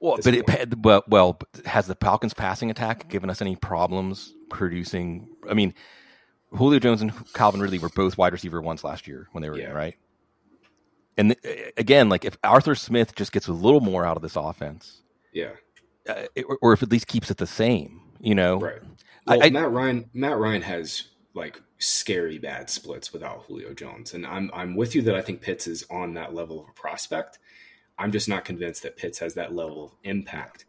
Well, 0.01 0.17
but 0.21 0.33
it, 0.33 0.45
point. 0.45 0.69
pa- 0.71 0.77
well, 0.81 1.03
well, 1.07 1.39
has 1.65 1.87
the 1.87 1.95
Falcons' 1.95 2.33
passing 2.33 2.69
attack 2.69 3.07
given 3.07 3.29
us 3.29 3.41
any 3.41 3.55
problems 3.55 4.33
producing? 4.49 5.29
I 5.49 5.53
mean, 5.53 5.73
Julio 6.51 6.79
Jones 6.79 7.01
and 7.01 7.13
Calvin 7.33 7.61
Ridley 7.61 7.79
were 7.79 7.87
both 7.89 8.17
wide 8.17 8.33
receiver 8.33 8.61
ones 8.61 8.83
last 8.83 9.07
year 9.07 9.29
when 9.31 9.41
they 9.41 9.49
were 9.49 9.57
Yeah. 9.57 9.69
in, 9.69 9.75
right? 9.75 9.95
And 11.17 11.37
th- 11.41 11.73
again, 11.77 12.09
like 12.09 12.25
if 12.25 12.37
Arthur 12.43 12.75
Smith 12.75 13.15
just 13.15 13.31
gets 13.31 13.47
a 13.47 13.53
little 13.53 13.79
more 13.81 14.05
out 14.05 14.17
of 14.17 14.23
this 14.23 14.35
offense, 14.35 15.01
Yeah, 15.31 15.51
uh, 16.09 16.23
it- 16.35 16.43
or, 16.49 16.57
or 16.61 16.73
if 16.73 16.83
at 16.83 16.91
least 16.91 17.07
keeps 17.07 17.29
it 17.31 17.37
the 17.37 17.47
same, 17.47 18.01
you 18.19 18.35
know, 18.35 18.59
right. 18.59 18.81
I- 19.27 19.37
Well, 19.37 19.45
I- 19.45 19.49
Matt 19.51 19.71
Ryan 19.71 20.09
Matt 20.13 20.37
Ryan 20.37 20.63
has 20.63 21.03
like 21.33 21.61
scary 21.83 22.37
bad 22.37 22.69
splits 22.69 23.11
without 23.13 23.43
Julio 23.47 23.73
Jones, 23.73 24.13
and 24.13 24.25
I'm 24.25 24.49
I'm 24.53 24.75
with 24.75 24.95
you 24.95 25.01
that 25.03 25.15
I 25.15 25.21
think 25.21 25.41
Pitts 25.41 25.67
is 25.67 25.85
on 25.89 26.13
that 26.15 26.33
level 26.33 26.59
of 26.61 26.69
a 26.69 26.73
prospect. 26.73 27.39
I'm 27.97 28.11
just 28.11 28.27
not 28.29 28.45
convinced 28.45 28.83
that 28.83 28.97
Pitts 28.97 29.19
has 29.19 29.35
that 29.35 29.53
level 29.53 29.85
of 29.85 29.91
impact 30.03 30.65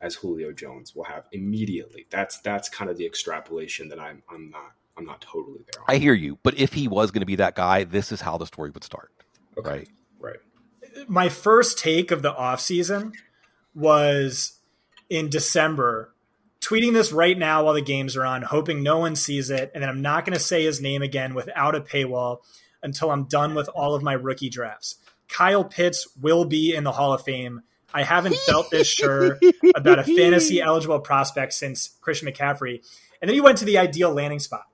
as 0.00 0.14
Julio 0.14 0.52
Jones 0.52 0.94
will 0.94 1.04
have 1.04 1.24
immediately. 1.32 2.06
That's 2.10 2.38
that's 2.40 2.68
kind 2.68 2.90
of 2.90 2.96
the 2.96 3.06
extrapolation 3.06 3.88
that 3.88 3.98
I'm 3.98 4.22
I'm 4.30 4.50
not 4.50 4.72
I'm 4.96 5.04
not 5.04 5.20
totally 5.20 5.60
there. 5.72 5.82
On. 5.82 5.86
I 5.94 5.98
hear 5.98 6.14
you. 6.14 6.38
But 6.42 6.58
if 6.58 6.72
he 6.72 6.86
was 6.88 7.10
going 7.10 7.20
to 7.20 7.26
be 7.26 7.36
that 7.36 7.54
guy, 7.54 7.84
this 7.84 8.12
is 8.12 8.20
how 8.20 8.36
the 8.38 8.46
story 8.46 8.70
would 8.70 8.84
start, 8.84 9.10
Okay. 9.56 9.70
right? 9.70 9.88
Right. 10.20 11.08
my 11.08 11.28
first 11.28 11.78
take 11.78 12.10
of 12.10 12.22
the 12.22 12.32
offseason 12.32 13.12
was 13.74 14.58
in 15.08 15.28
December, 15.30 16.12
tweeting 16.60 16.92
this 16.92 17.12
right 17.12 17.38
now 17.38 17.64
while 17.64 17.74
the 17.74 17.82
games 17.82 18.16
are 18.16 18.24
on, 18.24 18.42
hoping 18.42 18.82
no 18.82 18.98
one 18.98 19.16
sees 19.16 19.50
it. 19.50 19.70
And 19.74 19.82
then 19.82 19.90
I'm 19.90 20.02
not 20.02 20.24
going 20.24 20.34
to 20.34 20.44
say 20.44 20.64
his 20.64 20.80
name 20.80 21.02
again 21.02 21.34
without 21.34 21.74
a 21.74 21.80
paywall 21.80 22.38
until 22.82 23.10
I'm 23.10 23.24
done 23.24 23.54
with 23.54 23.68
all 23.68 23.94
of 23.94 24.02
my 24.02 24.14
rookie 24.14 24.50
drafts. 24.50 24.96
Kyle 25.28 25.64
Pitts 25.64 26.08
will 26.20 26.44
be 26.44 26.74
in 26.74 26.84
the 26.84 26.92
Hall 26.92 27.12
of 27.12 27.22
Fame. 27.22 27.62
I 27.92 28.02
haven't 28.02 28.36
felt 28.36 28.70
this 28.70 28.86
sure 28.86 29.38
about 29.76 29.98
a 29.98 30.04
fantasy 30.04 30.60
eligible 30.60 31.00
prospect 31.00 31.54
since 31.54 31.96
Christian 32.00 32.28
McCaffrey. 32.28 32.82
And 33.20 33.28
then 33.28 33.34
he 33.34 33.40
went 33.40 33.58
to 33.58 33.64
the 33.64 33.78
ideal 33.78 34.12
landing 34.12 34.38
spot. 34.38 34.64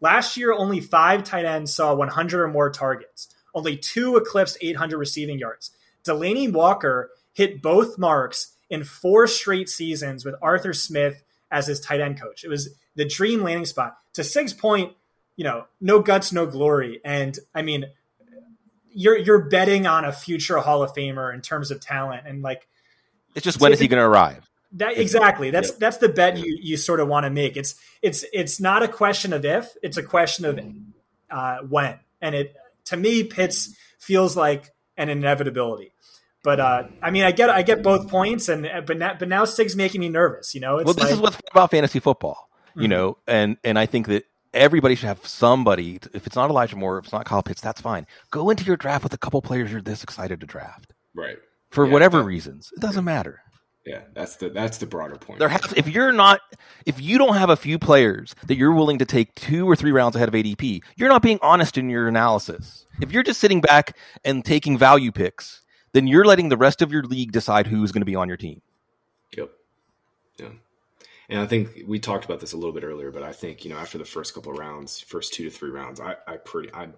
Last 0.00 0.36
year, 0.36 0.52
only 0.52 0.80
five 0.80 1.24
tight 1.24 1.44
ends 1.44 1.74
saw 1.74 1.94
100 1.94 2.42
or 2.42 2.48
more 2.48 2.70
targets. 2.70 3.28
Only 3.54 3.76
two 3.76 4.16
eclipsed 4.16 4.58
800 4.60 4.98
receiving 4.98 5.38
yards. 5.38 5.70
Delanie 6.04 6.52
Walker 6.52 7.10
hit 7.32 7.62
both 7.62 7.98
marks 7.98 8.56
in 8.68 8.84
four 8.84 9.26
straight 9.26 9.68
seasons 9.68 10.24
with 10.24 10.34
Arthur 10.42 10.72
Smith 10.72 11.23
as 11.54 11.66
his 11.66 11.80
tight 11.80 12.00
end 12.00 12.20
coach. 12.20 12.44
It 12.44 12.48
was 12.48 12.68
the 12.96 13.04
dream 13.04 13.42
landing 13.42 13.64
spot. 13.64 13.96
To 14.14 14.24
Sig's 14.24 14.52
point, 14.52 14.92
you 15.36 15.44
know, 15.44 15.66
no 15.80 16.00
guts, 16.00 16.32
no 16.32 16.46
glory. 16.46 17.00
And 17.04 17.38
I 17.54 17.62
mean, 17.62 17.86
you're 18.90 19.16
you're 19.16 19.48
betting 19.48 19.86
on 19.86 20.04
a 20.04 20.12
future 20.12 20.58
Hall 20.58 20.82
of 20.82 20.92
Famer 20.94 21.32
in 21.32 21.40
terms 21.40 21.70
of 21.70 21.80
talent, 21.80 22.26
and 22.26 22.42
like 22.42 22.66
It's 23.34 23.44
just 23.44 23.60
when 23.60 23.72
is 23.72 23.80
he 23.80 23.88
going 23.88 24.00
to 24.00 24.06
arrive? 24.06 24.48
that 24.72 24.98
exactly. 24.98 25.50
That's 25.50 25.70
Yep. 25.70 25.78
that's 25.78 25.96
the 25.98 26.08
bet 26.08 26.36
you 26.36 26.58
you 26.60 26.76
sort 26.76 27.00
of 27.00 27.08
want 27.08 27.24
to 27.24 27.30
make. 27.30 27.56
It's 27.56 27.76
it's 28.02 28.24
it's 28.32 28.60
not 28.60 28.82
a 28.82 28.88
question 28.88 29.32
of 29.32 29.44
if, 29.44 29.74
it's 29.82 29.96
a 29.96 30.02
question 30.02 30.44
of 30.44 30.60
uh, 31.30 31.58
when. 31.68 31.98
And 32.20 32.34
it 32.34 32.56
to 32.86 32.96
me, 32.96 33.24
Pitts 33.24 33.74
feels 33.98 34.36
like 34.36 34.72
an 34.96 35.08
inevitability. 35.08 35.93
But 36.44 36.60
uh, 36.60 36.84
I 37.02 37.10
mean, 37.10 37.24
I 37.24 37.32
get 37.32 37.50
I 37.50 37.62
get 37.62 37.82
both 37.82 38.08
points, 38.08 38.48
and 38.48 38.70
but 38.86 38.98
now, 38.98 39.16
but 39.18 39.28
now 39.28 39.44
Stig's 39.46 39.74
making 39.74 40.00
me 40.02 40.08
nervous. 40.10 40.54
You 40.54 40.60
know, 40.60 40.76
it's 40.76 40.84
well, 40.84 40.94
this 40.94 41.04
like, 41.04 41.12
is 41.14 41.18
what's 41.20 41.38
about 41.50 41.70
fantasy 41.72 41.98
football, 41.98 42.48
you 42.76 42.82
Mhm. 42.86 42.90
know, 42.90 43.16
and 43.26 43.56
and 43.64 43.78
I 43.78 43.86
think 43.86 44.06
that 44.08 44.24
everybody 44.52 44.94
should 44.94 45.06
have 45.08 45.26
somebody. 45.26 45.98
If 46.12 46.26
it's 46.26 46.36
not 46.36 46.50
Elijah 46.50 46.76
Moore, 46.76 46.98
if 46.98 47.04
it's 47.06 47.12
not 47.14 47.24
Kyle 47.24 47.42
Pitts, 47.42 47.60
that's 47.62 47.80
fine. 47.80 48.06
Go 48.30 48.50
into 48.50 48.62
your 48.64 48.76
draft 48.76 49.02
with 49.02 49.14
a 49.14 49.18
couple 49.18 49.40
players 49.42 49.72
you're 49.72 49.80
this 49.82 50.04
excited 50.04 50.38
to 50.42 50.46
draft 50.46 50.92
Right. 51.14 51.38
for 51.70 51.86
Yeah, 51.86 51.92
whatever 51.92 52.18
that- 52.18 52.24
reasons. 52.24 52.70
It 52.76 52.80
doesn't 52.80 53.04
matter. 53.04 53.40
Yeah. 53.86 54.00
That's 54.14 54.36
the 54.36 54.50
that's 54.50 54.78
the 54.78 54.86
broader 54.86 55.16
point. 55.16 55.38
There 55.40 55.48
has 55.48 55.72
if 55.76 55.88
you're 55.88 56.12
not 56.12 56.40
if 56.86 57.00
you 57.00 57.16
don't 57.18 57.36
have 57.36 57.48
a 57.50 57.56
few 57.56 57.78
players 57.78 58.34
that 58.46 58.56
you're 58.56 58.72
willing 58.74 58.98
to 58.98 59.04
take 59.06 59.34
two 59.34 59.66
or 59.68 59.76
three 59.76 59.92
rounds 59.92 60.14
ahead 60.14 60.28
of 60.28 60.34
ADP, 60.34 60.82
you're 60.96 61.08
not 61.08 61.22
being 61.22 61.38
honest 61.42 61.76
in 61.78 61.88
your 61.90 62.06
analysis. 62.06 62.84
If 63.00 63.12
you're 63.12 63.22
just 63.22 63.40
sitting 63.40 63.60
back 63.62 63.96
and 64.24 64.44
taking 64.44 64.78
value 64.78 65.10
picks, 65.10 65.62
then 65.94 66.06
you're 66.06 66.26
letting 66.26 66.50
the 66.50 66.56
rest 66.58 66.82
of 66.82 66.92
your 66.92 67.02
league 67.02 67.32
decide 67.32 67.66
who's 67.66 67.90
going 67.90 68.02
to 68.02 68.06
be 68.06 68.16
on 68.16 68.28
your 68.28 68.36
team. 68.36 68.60
Yep. 69.36 69.50
Yeah. 70.38 70.50
And 71.30 71.40
I 71.40 71.46
think 71.46 71.84
we 71.86 71.98
talked 71.98 72.26
about 72.26 72.40
this 72.40 72.52
a 72.52 72.56
little 72.56 72.74
bit 72.74 72.84
earlier, 72.84 73.10
but 73.10 73.22
I 73.22 73.32
think, 73.32 73.64
you 73.64 73.70
know, 73.70 73.78
after 73.78 73.96
the 73.96 74.04
first 74.04 74.34
couple 74.34 74.52
of 74.52 74.58
rounds, 74.58 75.00
first 75.00 75.32
two 75.32 75.44
to 75.44 75.50
three 75.50 75.70
rounds, 75.70 76.00
I, 76.00 76.16
I 76.26 76.36
pretty, 76.36 76.70
I, 76.74 76.88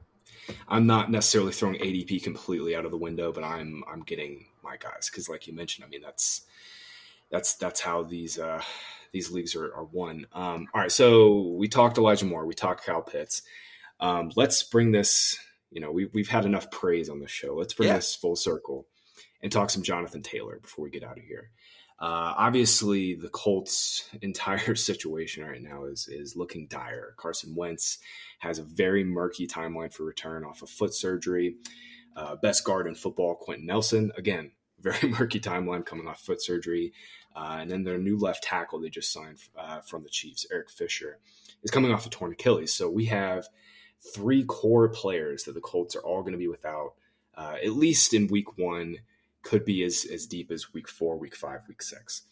I'm 0.68 0.86
not 0.86 1.10
necessarily 1.10 1.52
throwing 1.52 1.76
ADP 1.76 2.22
completely 2.22 2.74
out 2.74 2.84
of 2.84 2.90
the 2.90 2.96
window, 2.96 3.32
but 3.32 3.44
I'm 3.44 3.82
I'm 3.90 4.02
getting 4.02 4.46
my 4.62 4.76
guys 4.76 5.08
because, 5.10 5.28
like 5.28 5.46
you 5.46 5.54
mentioned, 5.54 5.84
I 5.84 5.88
mean 5.88 6.02
that's 6.02 6.42
that's 7.30 7.54
that's 7.56 7.80
how 7.80 8.02
these 8.02 8.38
uh, 8.38 8.62
these 9.12 9.30
leagues 9.30 9.54
are, 9.56 9.74
are 9.74 9.84
won. 9.84 10.26
Um, 10.32 10.68
all 10.74 10.80
right, 10.80 10.92
so 10.92 11.54
we 11.58 11.68
talked 11.68 11.98
Elijah 11.98 12.26
Moore, 12.26 12.46
we 12.46 12.54
talked 12.54 12.84
Kyle 12.84 13.02
Pitts. 13.02 13.42
Um, 14.00 14.30
let's 14.36 14.62
bring 14.62 14.92
this. 14.92 15.38
You 15.70 15.80
know, 15.80 15.90
we've 15.92 16.12
we've 16.14 16.28
had 16.28 16.44
enough 16.44 16.70
praise 16.70 17.08
on 17.08 17.18
the 17.20 17.28
show. 17.28 17.54
Let's 17.54 17.74
bring 17.74 17.88
Yeah. 17.88 17.96
this 17.96 18.14
full 18.14 18.36
circle 18.36 18.86
and 19.42 19.50
talk 19.50 19.70
some 19.70 19.82
Jonathan 19.82 20.22
Taylor 20.22 20.58
before 20.60 20.84
we 20.84 20.90
get 20.90 21.04
out 21.04 21.18
of 21.18 21.24
here. 21.24 21.50
Uh, 21.98 22.34
obviously, 22.36 23.14
the 23.14 23.28
Colts' 23.30 24.08
entire 24.22 24.74
situation 24.76 25.44
right 25.44 25.62
now 25.62 25.84
is 25.84 26.08
is 26.08 26.36
looking 26.36 26.66
dire. 26.68 27.14
Carson 27.16 27.54
Wentz 27.54 27.98
has 28.38 28.58
a 28.58 28.62
very 28.64 29.02
murky 29.04 29.46
timeline 29.46 29.92
for 29.92 30.04
return 30.04 30.44
off 30.44 30.62
of 30.62 30.70
foot 30.70 30.94
surgery. 30.94 31.56
Uh, 32.14 32.36
best 32.36 32.64
guard 32.64 32.86
in 32.86 32.94
football, 32.94 33.34
Quenton 33.34 33.66
Nelson. 33.66 34.10
Again, 34.16 34.52
very 34.80 35.08
murky 35.08 35.40
timeline 35.40 35.84
coming 35.84 36.06
off 36.06 36.20
foot 36.20 36.42
surgery. 36.42 36.92
Uh, 37.34 37.58
and 37.60 37.70
then 37.70 37.84
their 37.84 37.98
new 37.98 38.16
left 38.16 38.42
tackle 38.44 38.80
they 38.80 38.88
just 38.88 39.12
signed 39.12 39.36
uh, 39.58 39.80
from 39.80 40.02
the 40.02 40.08
Chiefs, 40.08 40.46
Eric 40.50 40.70
Fisher, 40.70 41.18
is 41.62 41.70
coming 41.70 41.92
off 41.92 42.06
a 42.06 42.08
torn 42.08 42.32
Achilles. 42.32 42.72
So 42.72 42.88
we 42.88 43.06
have 43.06 43.46
three 44.14 44.44
core 44.44 44.88
players 44.88 45.44
that 45.44 45.54
the 45.54 45.60
Colts 45.60 45.96
are 45.96 46.00
all 46.00 46.20
going 46.22 46.32
to 46.32 46.38
be 46.38 46.48
without, 46.48 46.94
uh, 47.36 47.56
at 47.64 47.72
least 47.72 48.14
in 48.14 48.26
week 48.28 48.56
one, 48.58 48.98
could 49.42 49.64
be 49.64 49.82
as, 49.84 50.04
as 50.12 50.26
deep 50.26 50.50
as 50.50 50.72
week 50.72 50.88
four, 50.88 51.16
week 51.16 51.36
five, 51.36 51.60
week 51.68 51.82
six. 51.82 52.22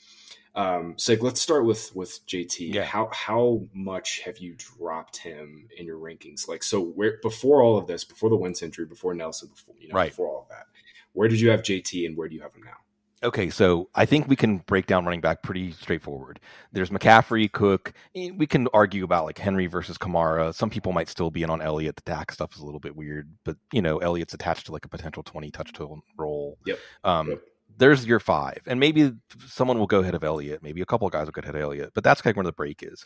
Um, 0.57 0.95
so 0.97 1.17
let's 1.21 1.41
start 1.41 1.65
with 1.65 1.95
with 1.97 2.25
JT. 2.29 2.73
Yeah. 2.75 2.85
How 2.85 3.11
how 3.13 3.63
much 3.73 4.21
have 4.21 4.39
you 4.39 4.55
dropped 4.57 5.17
him 5.17 5.69
in 5.77 5.85
your 5.85 5.99
rankings? 5.99 6.47
Like 6.47 6.63
so, 6.63 6.81
where 6.81 7.19
before 7.23 7.61
all 7.61 7.77
of 7.77 7.89
this, 7.89 8.05
before 8.05 8.31
the 8.31 8.37
Wentz 8.37 8.63
injury, 8.63 8.87
before 8.87 9.15
Nelson, 9.15 9.49
before 9.49 9.75
you 9.81 9.89
know, 9.89 9.95
Right. 9.97 10.11
before 10.11 10.29
all 10.29 10.43
of 10.43 10.49
that, 10.51 10.67
where 11.13 11.29
did 11.29 11.41
you 11.41 11.51
have 11.51 11.63
JT 11.63 12.07
and 12.07 12.17
where 12.17 12.29
do 12.29 12.37
you 12.37 12.43
have 12.43 12.55
him 12.55 12.63
now? 12.63 12.77
Okay, 13.25 13.49
so 13.49 13.89
I 13.95 14.05
think 14.05 14.29
we 14.29 14.37
can 14.37 14.59
break 14.59 14.85
down 14.87 15.07
running 15.07 15.23
back 15.23 15.43
pretty 15.43 15.73
straightforward. 15.73 16.41
There's 16.73 16.91
McCaffrey, 16.91 17.51
Cook. 17.51 17.95
Eh, 18.15 18.31
We 18.37 18.47
can 18.47 18.69
argue 18.75 19.03
about 19.03 19.25
like 19.25 19.39
Henry 19.39 19.67
versus 19.67 19.97
Kamara. 19.97 20.55
Some 20.55 20.69
people 20.69 20.93
might 20.93 21.09
still 21.09 21.31
be 21.31 21.43
in 21.43 21.49
on 21.49 21.63
Elliott. 21.63 21.97
The 21.97 22.03
Dak 22.03 22.31
stuff 22.33 22.55
is 22.55 22.61
a 22.61 22.67
little 22.67 22.81
bit 22.81 22.95
weird, 22.95 23.31
but 23.45 23.57
you 23.73 23.81
know 23.81 23.97
Elliott's 23.99 24.35
attached 24.35 24.67
to 24.67 24.73
like 24.73 24.85
a 24.85 24.89
potential 24.89 25.23
20 25.23 25.51
touchdown 25.51 26.03
role. 26.19 26.59
Yep. 26.67 26.79
Um, 27.05 27.29
Yep. 27.31 27.43
There's 27.77 28.07
your 28.07 28.21
five, 28.21 28.61
and 28.67 28.79
maybe 28.79 29.11
someone 29.49 29.79
will 29.81 29.89
go 29.89 29.99
ahead 30.01 30.15
of 30.15 30.23
Elliott. 30.23 30.63
Maybe 30.63 30.81
a 30.81 30.87
couple 30.87 31.09
of 31.09 31.13
guys 31.13 31.25
will 31.27 31.33
go 31.33 31.41
ahead 31.41 31.57
of 31.57 31.61
Elliott, 31.61 31.91
but 31.93 32.05
that's 32.05 32.23
kind 32.23 32.33
of 32.33 32.37
where 32.37 32.45
the 32.45 32.53
break 32.53 32.85
is. 32.85 33.05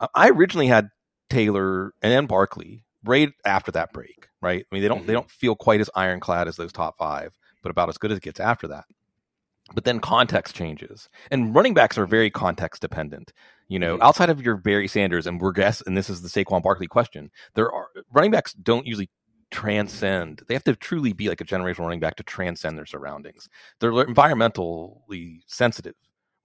Uh, 0.00 0.08
I 0.14 0.30
originally 0.30 0.66
had 0.66 0.88
Taylor 1.30 1.92
and 2.02 2.10
then 2.10 2.26
Barkley 2.26 2.84
right 3.04 3.32
after 3.44 3.70
that 3.72 3.92
break. 3.92 4.28
Right? 4.40 4.64
I 4.70 4.74
mean, 4.74 4.82
they 4.82 4.88
don't 4.88 5.06
they 5.06 5.12
Mhm. 5.12 5.16
don't 5.16 5.30
feel 5.30 5.54
quite 5.54 5.80
as 5.80 5.90
ironclad 5.94 6.48
as 6.48 6.56
those 6.56 6.72
top 6.72 6.96
five, 6.98 7.36
but 7.62 7.70
about 7.70 7.90
as 7.90 7.98
good 7.98 8.10
as 8.10 8.16
it 8.18 8.22
gets 8.24 8.40
after 8.40 8.66
that 8.68 8.86
but 9.74 9.84
then 9.84 10.00
context 10.00 10.54
changes. 10.54 11.08
And 11.30 11.54
running 11.54 11.74
backs 11.74 11.98
are 11.98 12.06
very 12.06 12.30
context 12.30 12.82
dependent. 12.82 13.32
You 13.68 13.78
know 13.78 13.98
Mhm. 13.98 14.02
outside 14.02 14.30
of 14.30 14.40
your 14.40 14.56
barry 14.56 14.88
sanders 14.88 15.26
and 15.26 15.40
we're 15.40 15.52
guess 15.52 15.82
and 15.82 15.94
this 15.96 16.08
is 16.08 16.22
the 16.22 16.28
saquon 16.28 16.62
barkley 16.62 16.86
question 16.86 17.30
there 17.54 17.70
are 17.70 17.88
running 18.10 18.30
backs 18.30 18.54
don't 18.54 18.86
usually 18.86 19.10
transcend 19.50 20.42
they 20.48 20.54
have 20.54 20.64
to 20.64 20.74
truly 20.74 21.12
be 21.12 21.28
like 21.28 21.40
a 21.42 21.44
generational 21.44 21.80
running 21.80 22.00
back 22.00 22.16
to 22.16 22.22
transcend 22.22 22.78
their 22.78 22.86
surroundings. 22.86 23.48
They're 23.80 23.92
environmentally 23.92 25.40
sensitive 25.46 25.94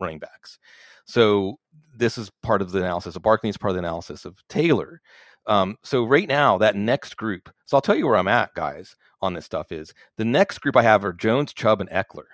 running 0.01 0.19
backs. 0.19 0.59
So 1.05 1.59
this 1.95 2.17
is 2.17 2.29
part 2.41 2.61
of 2.61 2.71
the 2.71 2.79
analysis 2.79 3.15
of 3.15 3.21
barkley 3.21 3.49
is 3.49 3.57
part 3.57 3.71
of 3.71 3.75
the 3.75 3.79
analysis 3.87 4.25
of 4.25 4.37
taylor. 4.49 5.01
Um, 5.45 5.77
so 5.83 6.03
right 6.05 6.27
now 6.27 6.57
that 6.57 6.75
next 6.75 7.15
group 7.17 7.49
so 7.65 7.75
i'll 7.77 7.81
tell 7.81 7.95
you 7.95 8.05
where 8.07 8.15
i'm 8.17 8.27
at 8.29 8.53
guys 8.53 8.95
on 9.21 9.33
this 9.33 9.43
stuff 9.45 9.71
is 9.73 9.93
the 10.17 10.23
next 10.25 10.59
group 10.59 10.77
i 10.77 10.81
have 10.83 11.03
are 11.03 11.11
jones 11.13 11.53
chubb 11.53 11.81
and 11.81 11.89
ekeler 11.89 12.27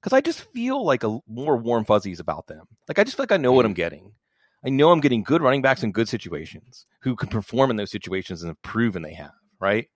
because 0.00 0.16
I 0.16 0.20
just 0.20 0.40
feel 0.52 0.84
like 0.84 1.04
a 1.04 1.18
more 1.28 1.56
warm 1.56 1.84
fuzzies 1.84 2.20
about 2.20 2.46
them. 2.46 2.66
Like 2.88 2.98
I 2.98 3.04
just 3.04 3.16
feel 3.16 3.24
like 3.24 3.32
I 3.32 3.36
know 3.36 3.52
what 3.52 3.64
mm. 3.64 3.66
I'm 3.66 3.74
getting. 3.74 4.12
I 4.64 4.68
know 4.68 4.90
I'm 4.90 5.00
getting 5.00 5.22
good 5.22 5.42
running 5.42 5.62
backs 5.62 5.82
in 5.82 5.92
good 5.92 6.08
situations 6.08 6.86
who 7.00 7.16
can 7.16 7.28
perform 7.28 7.70
in 7.70 7.76
those 7.76 7.90
situations 7.90 8.42
and 8.42 8.50
have 8.50 8.62
proven 8.62 9.02
they 9.02 9.14
have, 9.14 9.32
right? 9.58 9.88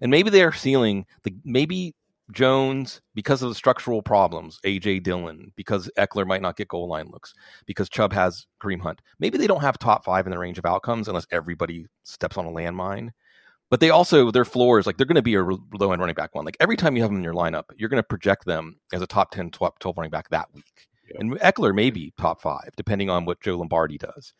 And 0.00 0.10
maybe 0.10 0.30
they're 0.30 0.52
ceiling 0.52 1.06
the 1.22 1.34
maybe 1.44 1.94
Jones 2.32 3.00
because 3.14 3.42
of 3.42 3.48
the 3.48 3.54
structural 3.54 4.02
problems, 4.02 4.58
AJ 4.64 5.02
Dillon, 5.02 5.52
because 5.56 5.90
Ekeler 5.96 6.26
might 6.26 6.42
not 6.42 6.56
get 6.56 6.68
goal 6.68 6.88
line 6.88 7.08
looks, 7.10 7.32
because 7.66 7.88
Chubb 7.88 8.12
has 8.12 8.46
Kareem 8.62 8.80
Hunt. 8.80 9.00
Maybe 9.18 9.38
they 9.38 9.46
don't 9.46 9.62
have 9.62 9.78
top 9.78 10.04
five 10.04 10.26
in 10.26 10.30
the 10.30 10.38
range 10.38 10.58
of 10.58 10.66
outcomes 10.66 11.08
unless 11.08 11.26
everybody 11.30 11.86
steps 12.02 12.36
on 12.36 12.46
a 12.46 12.50
landmine. 12.50 13.10
But 13.70 13.80
they 13.80 13.90
also 13.90 14.30
their 14.30 14.44
floor 14.44 14.78
is 14.78 14.86
like 14.86 14.96
they're 14.96 15.06
going 15.06 15.16
to 15.16 15.22
be 15.22 15.34
a 15.34 15.42
low 15.42 15.92
end 15.92 16.00
running 16.00 16.14
back 16.14 16.34
one. 16.34 16.44
Like 16.44 16.56
every 16.60 16.76
time 16.76 16.96
you 16.96 17.02
have 17.02 17.10
them 17.10 17.18
in 17.18 17.24
your 17.24 17.34
lineup, 17.34 17.64
you're 17.76 17.90
going 17.90 18.02
to 18.02 18.06
project 18.06 18.46
them 18.46 18.80
as 18.92 19.02
a 19.02 19.06
top 19.06 19.30
10, 19.30 19.50
12, 19.50 19.78
12 19.78 19.96
running 19.96 20.10
back 20.10 20.30
that 20.30 20.48
week. 20.54 20.88
Yeah. 21.08 21.16
And 21.20 21.32
Ekeler 21.40 21.74
may 21.74 21.90
be 21.90 22.12
top 22.18 22.40
five, 22.40 22.70
depending 22.76 23.10
on 23.10 23.24
what 23.24 23.40
Joe 23.40 23.58
Lombardi 23.58 23.98
does. 23.98 24.32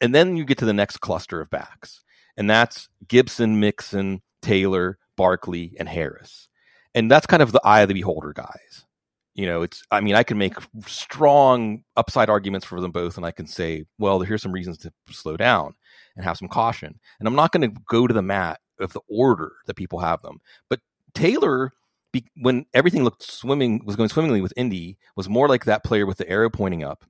And 0.00 0.14
then 0.14 0.36
you 0.36 0.44
get 0.44 0.58
to 0.58 0.64
the 0.64 0.72
next 0.72 0.98
cluster 0.98 1.40
of 1.40 1.50
backs, 1.50 2.02
and 2.36 2.48
that's 2.48 2.88
Gibson, 3.06 3.60
Mixon, 3.60 4.22
Taylor, 4.40 4.98
Barkley, 5.16 5.74
and 5.78 5.88
Harris. 5.88 6.48
And 6.94 7.10
that's 7.10 7.26
kind 7.26 7.42
of 7.42 7.52
the 7.52 7.60
eye 7.64 7.82
of 7.82 7.88
the 7.88 7.94
beholder 7.94 8.32
guys. 8.32 8.86
You 9.34 9.46
know, 9.46 9.62
it's, 9.62 9.82
I 9.90 10.00
mean, 10.00 10.14
I 10.14 10.22
can 10.22 10.38
make 10.38 10.54
strong 10.86 11.84
upside 11.96 12.30
arguments 12.30 12.66
for 12.66 12.80
them 12.80 12.90
both, 12.92 13.16
and 13.16 13.26
I 13.26 13.30
can 13.30 13.46
say, 13.46 13.84
well, 13.98 14.20
here's 14.20 14.42
some 14.42 14.52
reasons 14.52 14.78
to 14.78 14.92
slow 15.10 15.36
down 15.36 15.74
and 16.16 16.24
have 16.24 16.36
some 16.36 16.48
caution. 16.48 16.98
And 17.18 17.28
I'm 17.28 17.34
not 17.34 17.52
going 17.52 17.68
to 17.68 17.80
go 17.88 18.06
to 18.06 18.14
the 18.14 18.22
mat 18.22 18.60
of 18.80 18.92
the 18.92 19.00
order 19.08 19.52
that 19.66 19.76
people 19.76 19.98
have 19.98 20.22
them. 20.22 20.40
But 20.68 20.80
Taylor, 21.14 21.72
be, 22.12 22.24
when 22.36 22.66
everything 22.74 23.04
looked 23.04 23.22
swimming, 23.22 23.82
was 23.84 23.96
going 23.96 24.08
swimmingly 24.08 24.40
with 24.40 24.52
Indy, 24.56 24.98
was 25.16 25.28
more 25.28 25.48
like 25.48 25.64
that 25.64 25.84
player 25.84 26.06
with 26.06 26.18
the 26.18 26.28
arrow 26.28 26.50
pointing 26.50 26.84
up. 26.84 27.04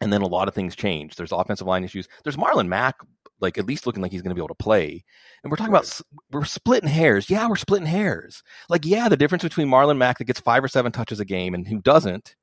And 0.00 0.12
then 0.12 0.22
a 0.22 0.28
lot 0.28 0.46
of 0.46 0.54
things 0.54 0.76
changed. 0.76 1.18
There's 1.18 1.32
offensive 1.32 1.66
line 1.66 1.82
issues. 1.82 2.08
There's 2.22 2.36
Marlon 2.36 2.68
Mack, 2.68 2.96
like 3.40 3.58
at 3.58 3.66
least 3.66 3.86
looking 3.86 4.02
like 4.02 4.12
he's 4.12 4.22
going 4.22 4.30
to 4.30 4.34
be 4.34 4.40
able 4.40 4.48
to 4.48 4.54
play. 4.54 5.04
And 5.42 5.50
we're 5.50 5.56
talking 5.56 5.72
about 5.72 6.00
we're 6.30 6.44
splitting 6.44 6.88
hairs. 6.88 7.28
Yeah, 7.28 7.48
we're 7.48 7.56
splitting 7.56 7.86
hairs. 7.86 8.42
Like 8.68 8.84
yeah, 8.84 9.08
the 9.08 9.16
difference 9.16 9.42
between 9.42 9.68
Marlon 9.68 9.98
Mack 9.98 10.18
that 10.18 10.24
gets 10.24 10.40
five 10.40 10.62
or 10.62 10.68
seven 10.68 10.92
touches 10.92 11.20
a 11.20 11.24
game 11.24 11.54
and 11.54 11.66
who 11.66 11.80
doesn't 11.80 12.36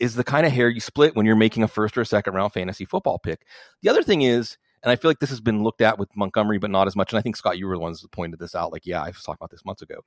is 0.00 0.14
the 0.14 0.24
kind 0.24 0.46
of 0.46 0.52
hair 0.52 0.68
you 0.68 0.80
split 0.80 1.14
when 1.14 1.26
you're 1.26 1.36
making 1.36 1.62
a 1.62 1.68
first 1.68 1.96
or 1.96 2.00
a 2.00 2.06
second 2.06 2.34
round 2.34 2.52
fantasy 2.52 2.84
football 2.84 3.18
pick. 3.18 3.46
The 3.82 3.88
other 3.88 4.02
thing 4.02 4.22
is, 4.22 4.58
and 4.84 4.92
I 4.92 4.96
feel 4.96 5.10
like 5.10 5.18
this 5.18 5.30
has 5.30 5.40
been 5.40 5.62
looked 5.62 5.80
at 5.80 5.98
with 5.98 6.14
Montgomery, 6.14 6.58
but 6.58 6.70
not 6.70 6.86
as 6.86 6.94
much. 6.94 7.12
And 7.12 7.18
I 7.18 7.22
think 7.22 7.36
Scott, 7.36 7.56
you 7.56 7.66
were 7.66 7.74
the 7.74 7.80
ones 7.80 8.02
that 8.02 8.12
pointed 8.12 8.38
this 8.38 8.54
out. 8.54 8.70
Like, 8.70 8.84
yeah, 8.84 9.02
I 9.02 9.06
was 9.06 9.22
talking 9.22 9.38
about 9.40 9.50
this 9.50 9.64
months 9.64 9.80
ago 9.80 10.00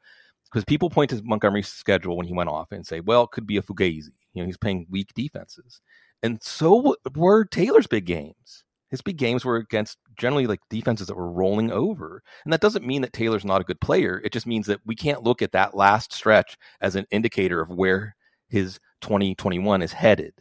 because 0.45 0.63
people 0.65 0.89
point 0.89 1.09
to 1.09 1.21
Montgomery's 1.23 1.67
schedule 1.67 2.15
when 2.15 2.27
he 2.27 2.33
went 2.33 2.49
off 2.49 2.71
and 2.71 2.85
say, 2.85 2.99
well, 2.99 3.23
it 3.23 3.31
could 3.31 3.47
be 3.47 3.57
a 3.57 3.61
Fugazi. 3.63 4.11
You 4.33 4.43
know, 4.43 4.45
he's 4.45 4.57
playing 4.57 4.85
weak 4.89 5.11
defenses. 5.15 5.81
And 6.21 6.41
so 6.43 6.95
were 7.15 7.45
Taylor's 7.45 7.87
big 7.87 8.05
games. 8.05 8.63
His 8.89 9.01
big 9.01 9.17
games 9.17 9.43
were 9.43 9.57
against 9.57 9.97
generally 10.17 10.47
like 10.47 10.61
defenses 10.69 11.07
that 11.07 11.17
were 11.17 11.31
rolling 11.31 11.71
over. 11.71 12.21
And 12.45 12.53
that 12.53 12.61
doesn't 12.61 12.85
mean 12.85 13.01
that 13.01 13.13
Taylor's 13.13 13.45
not 13.45 13.61
a 13.61 13.65
good 13.65 13.81
player. 13.81 14.21
It 14.23 14.31
just 14.31 14.47
means 14.47 14.67
that 14.67 14.79
we 14.85 14.95
can't 14.95 15.23
look 15.23 15.41
at 15.41 15.51
that 15.51 15.75
last 15.75 16.13
stretch 16.13 16.55
as 16.81 16.95
an 16.95 17.05
indicator 17.11 17.59
of 17.59 17.69
where 17.69 18.15
his 18.47 18.79
2021 19.01 19.81
is 19.81 19.91
headed. 19.91 20.33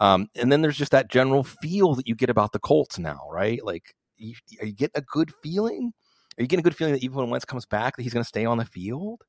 Um, 0.00 0.28
and 0.34 0.50
then 0.50 0.62
there's 0.62 0.76
just 0.76 0.92
that 0.92 1.10
general 1.10 1.44
feel 1.44 1.94
that 1.94 2.08
you 2.08 2.14
get 2.14 2.30
about 2.30 2.52
the 2.52 2.58
Colts 2.58 2.98
now, 2.98 3.20
right? 3.30 3.64
Like, 3.64 3.94
you, 4.16 4.34
are 4.60 4.66
you 4.66 4.72
getting 4.72 4.96
a 4.96 5.02
good 5.02 5.32
feeling? 5.42 5.92
Are 6.38 6.42
you 6.42 6.48
getting 6.48 6.62
a 6.62 6.68
good 6.68 6.76
feeling 6.76 6.94
that 6.94 7.04
even 7.04 7.16
when 7.16 7.30
Wentz 7.30 7.44
comes 7.44 7.66
back, 7.66 7.96
that 7.96 8.02
he's 8.02 8.12
going 8.12 8.24
to 8.24 8.28
stay 8.28 8.44
on 8.44 8.58
the 8.58 8.64
field? 8.64 9.22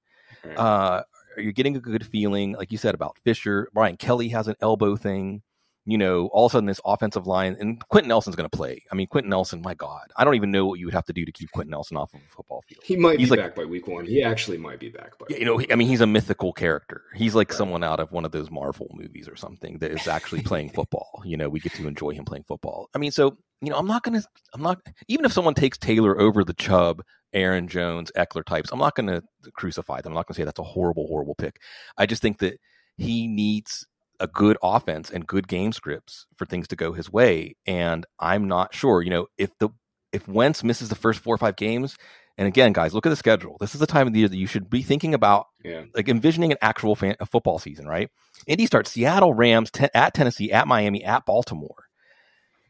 Right. 0.44 0.58
Uh, 0.58 1.04
are 1.38 1.42
you 1.42 1.52
getting 1.52 1.76
a 1.76 1.82
good 1.82 2.06
feeling, 2.06 2.54
like 2.54 2.72
you 2.72 2.78
said 2.78 2.96
about 2.96 3.18
Fisher? 3.24 3.70
Brian 3.74 3.98
Kelly 3.98 4.30
has 4.30 4.48
an 4.48 4.56
elbow 4.62 4.96
thing. 4.96 5.42
You 5.88 6.00
know, 6.00 6.28
all 6.34 6.48
of 6.48 6.52
a 6.52 6.54
sudden 6.54 6.66
this 6.66 6.82
offensive 6.84 7.28
line 7.28 7.56
and 7.60 7.80
Quenton 7.90 8.08
Nelson's 8.10 8.36
going 8.36 8.50
to 8.50 8.58
play. 8.58 8.84
I 8.92 8.96
mean, 8.96 9.06
Quenton 9.06 9.30
Nelson, 9.30 9.62
my 9.62 9.76
God, 9.76 10.08
I 10.18 10.24
don't 10.24 10.34
even 10.34 10.50
know 10.50 10.66
what 10.66 10.80
you 10.80 10.88
would 10.88 10.96
have 10.96 11.06
to 11.06 11.14
do 11.14 11.26
to 11.26 11.32
keep 11.32 11.52
Quenton 11.52 11.70
Nelson 11.70 11.96
off 11.96 12.12
of 12.16 12.22
a 12.22 12.36
football 12.36 12.64
field. 12.68 12.82
he 12.84 12.96
might 12.96 13.20
he's 13.20 13.30
be 13.30 13.36
like- 13.36 13.46
back 13.50 13.56
by 13.56 13.66
week 13.66 13.88
one. 13.88 14.04
He 14.06 14.24
actually 14.24 14.58
might 14.58 14.80
be 14.80 14.90
back 14.90 15.16
by. 15.20 15.28
You 15.30 15.46
know, 15.46 15.58
he- 15.58 15.72
I 15.72 15.76
mean, 15.76 15.88
he's 15.88 16.02
a 16.02 16.08
mythical 16.08 16.54
character. 16.54 17.04
He's 17.14 17.36
like 17.36 17.50
Right. 17.52 17.58
someone 17.58 17.84
out 17.84 18.00
of 18.00 18.12
one 18.12 18.26
of 18.26 18.32
those 18.32 18.50
Marvel 18.50 18.88
movies 18.94 19.28
or 19.28 19.36
something 19.36 19.78
that 19.78 19.92
is 19.92 20.08
actually 20.08 20.42
playing 20.42 20.70
football. 20.74 21.22
You 21.24 21.38
know, 21.38 21.50
we 21.50 21.60
get 21.60 21.74
to 21.74 21.88
enjoy 21.88 22.12
him 22.12 22.26
playing 22.26 22.46
football. 22.48 22.90
I 22.96 22.98
mean, 22.98 23.12
so 23.12 23.38
you 23.62 23.70
know, 23.70 23.78
I'm 23.78 23.88
not 23.88 24.04
gonna, 24.04 24.22
I'm 24.54 24.62
not, 24.62 24.80
even 25.08 25.24
if 25.26 25.32
someone 25.34 25.54
takes 25.54 25.78
Taylor 25.78 26.20
over 26.20 26.44
the 26.44 26.54
Chubb, 26.54 27.02
Aaron 27.32 27.68
Jones, 27.68 28.12
Ekeler 28.18 28.44
types, 28.44 28.70
I'm 28.72 28.80
not 28.80 28.96
gonna 28.96 29.22
crucify 29.54 30.02
them. 30.02 30.12
I'm 30.12 30.16
not 30.16 30.28
gonna 30.28 30.36
say 30.36 30.44
that's 30.44 30.60
a 30.60 30.64
horrible, 30.64 31.08
horrible 31.08 31.36
pick. 31.36 31.60
I 31.98 32.06
just 32.06 32.22
think 32.22 32.40
that 32.40 32.60
he 32.98 33.28
needs 33.28 33.86
a 34.20 34.28
good 34.28 34.58
offense 34.64 35.10
and 35.10 35.28
good 35.28 35.48
game 35.48 35.72
scripts 35.72 36.26
for 36.38 36.46
things 36.46 36.68
to 36.70 36.76
go 36.76 36.94
his 36.94 37.12
way. 37.12 37.56
And 37.66 38.06
I'm 38.20 38.48
not 38.48 38.74
sure, 38.74 39.02
you 39.02 39.10
know, 39.10 39.28
if 39.38 39.50
the 39.60 39.70
if 40.12 40.28
Wentz 40.28 40.64
misses 40.64 40.90
the 40.90 40.96
first 40.96 41.20
four 41.20 41.36
or 41.36 41.38
five 41.38 41.56
games, 41.58 41.98
and 42.38 42.48
again, 42.48 42.74
guys, 42.74 42.94
look 42.94 43.06
at 43.06 43.10
the 43.10 43.16
schedule. 43.16 43.58
This 43.60 43.74
is 43.74 43.80
the 43.80 43.88
time 43.88 44.08
of 44.08 44.14
the 44.14 44.20
year 44.20 44.30
that 44.30 44.38
you 44.38 44.48
should 44.48 44.70
be 44.70 44.82
thinking 44.82 45.14
about 45.14 45.48
Yeah. 45.64 45.84
like 45.94 46.08
envisioning 46.10 46.52
an 46.52 46.58
actual 46.62 46.96
fan, 46.96 47.16
a 47.20 47.26
football 47.26 47.60
season, 47.60 47.88
right? 47.88 48.10
Indy 48.48 48.66
starts 48.66 48.92
Seattle 48.92 49.34
Rams 49.34 49.72
at 49.94 50.14
Tennessee, 50.14 50.52
at 50.52 50.68
Miami, 50.68 51.04
at 51.04 51.26
Baltimore. 51.26 51.86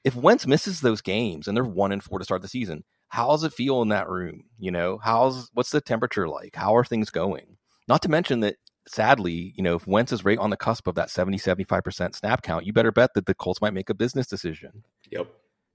if 0.03 0.15
Wentz 0.15 0.45
misses 0.45 0.81
those 0.81 1.01
games 1.01 1.47
and 1.47 1.57
they're 1.57 1.63
one 1.63 1.91
and 1.91 2.03
four 2.03 2.19
to 2.19 2.25
start 2.25 2.41
the 2.43 2.47
season, 2.47 2.83
how 3.07 3.29
does 3.29 3.43
it 3.43 3.53
feel 3.53 3.81
in 3.81 3.89
that 3.89 4.07
room? 4.07 4.43
You 4.59 4.69
know, 4.71 4.99
how's 5.03 5.49
what's 5.53 5.71
the 5.71 5.81
temperature 5.81 6.27
like? 6.27 6.55
How 6.55 6.75
are 6.75 6.83
things 6.85 7.09
going? 7.09 7.57
Not 7.87 8.01
to 8.03 8.09
mention 8.09 8.41
that 8.41 8.57
sadly, 8.87 9.53
you 9.55 9.63
know, 9.63 9.75
if 9.75 9.87
Wentz 9.87 10.11
is 10.11 10.25
right 10.25 10.37
on 10.37 10.49
the 10.49 10.57
cusp 10.57 10.87
of 10.87 10.95
that 10.95 11.09
70, 11.09 11.37
75% 11.37 12.15
snap 12.15 12.41
count, 12.43 12.65
you 12.65 12.73
better 12.73 12.91
bet 12.91 13.13
that 13.15 13.25
the 13.25 13.33
Colts 13.33 13.61
might 13.61 13.73
make 13.73 13.89
a 13.89 13.93
business 13.93 14.27
decision. 14.27 14.83
Yep. 15.11 15.27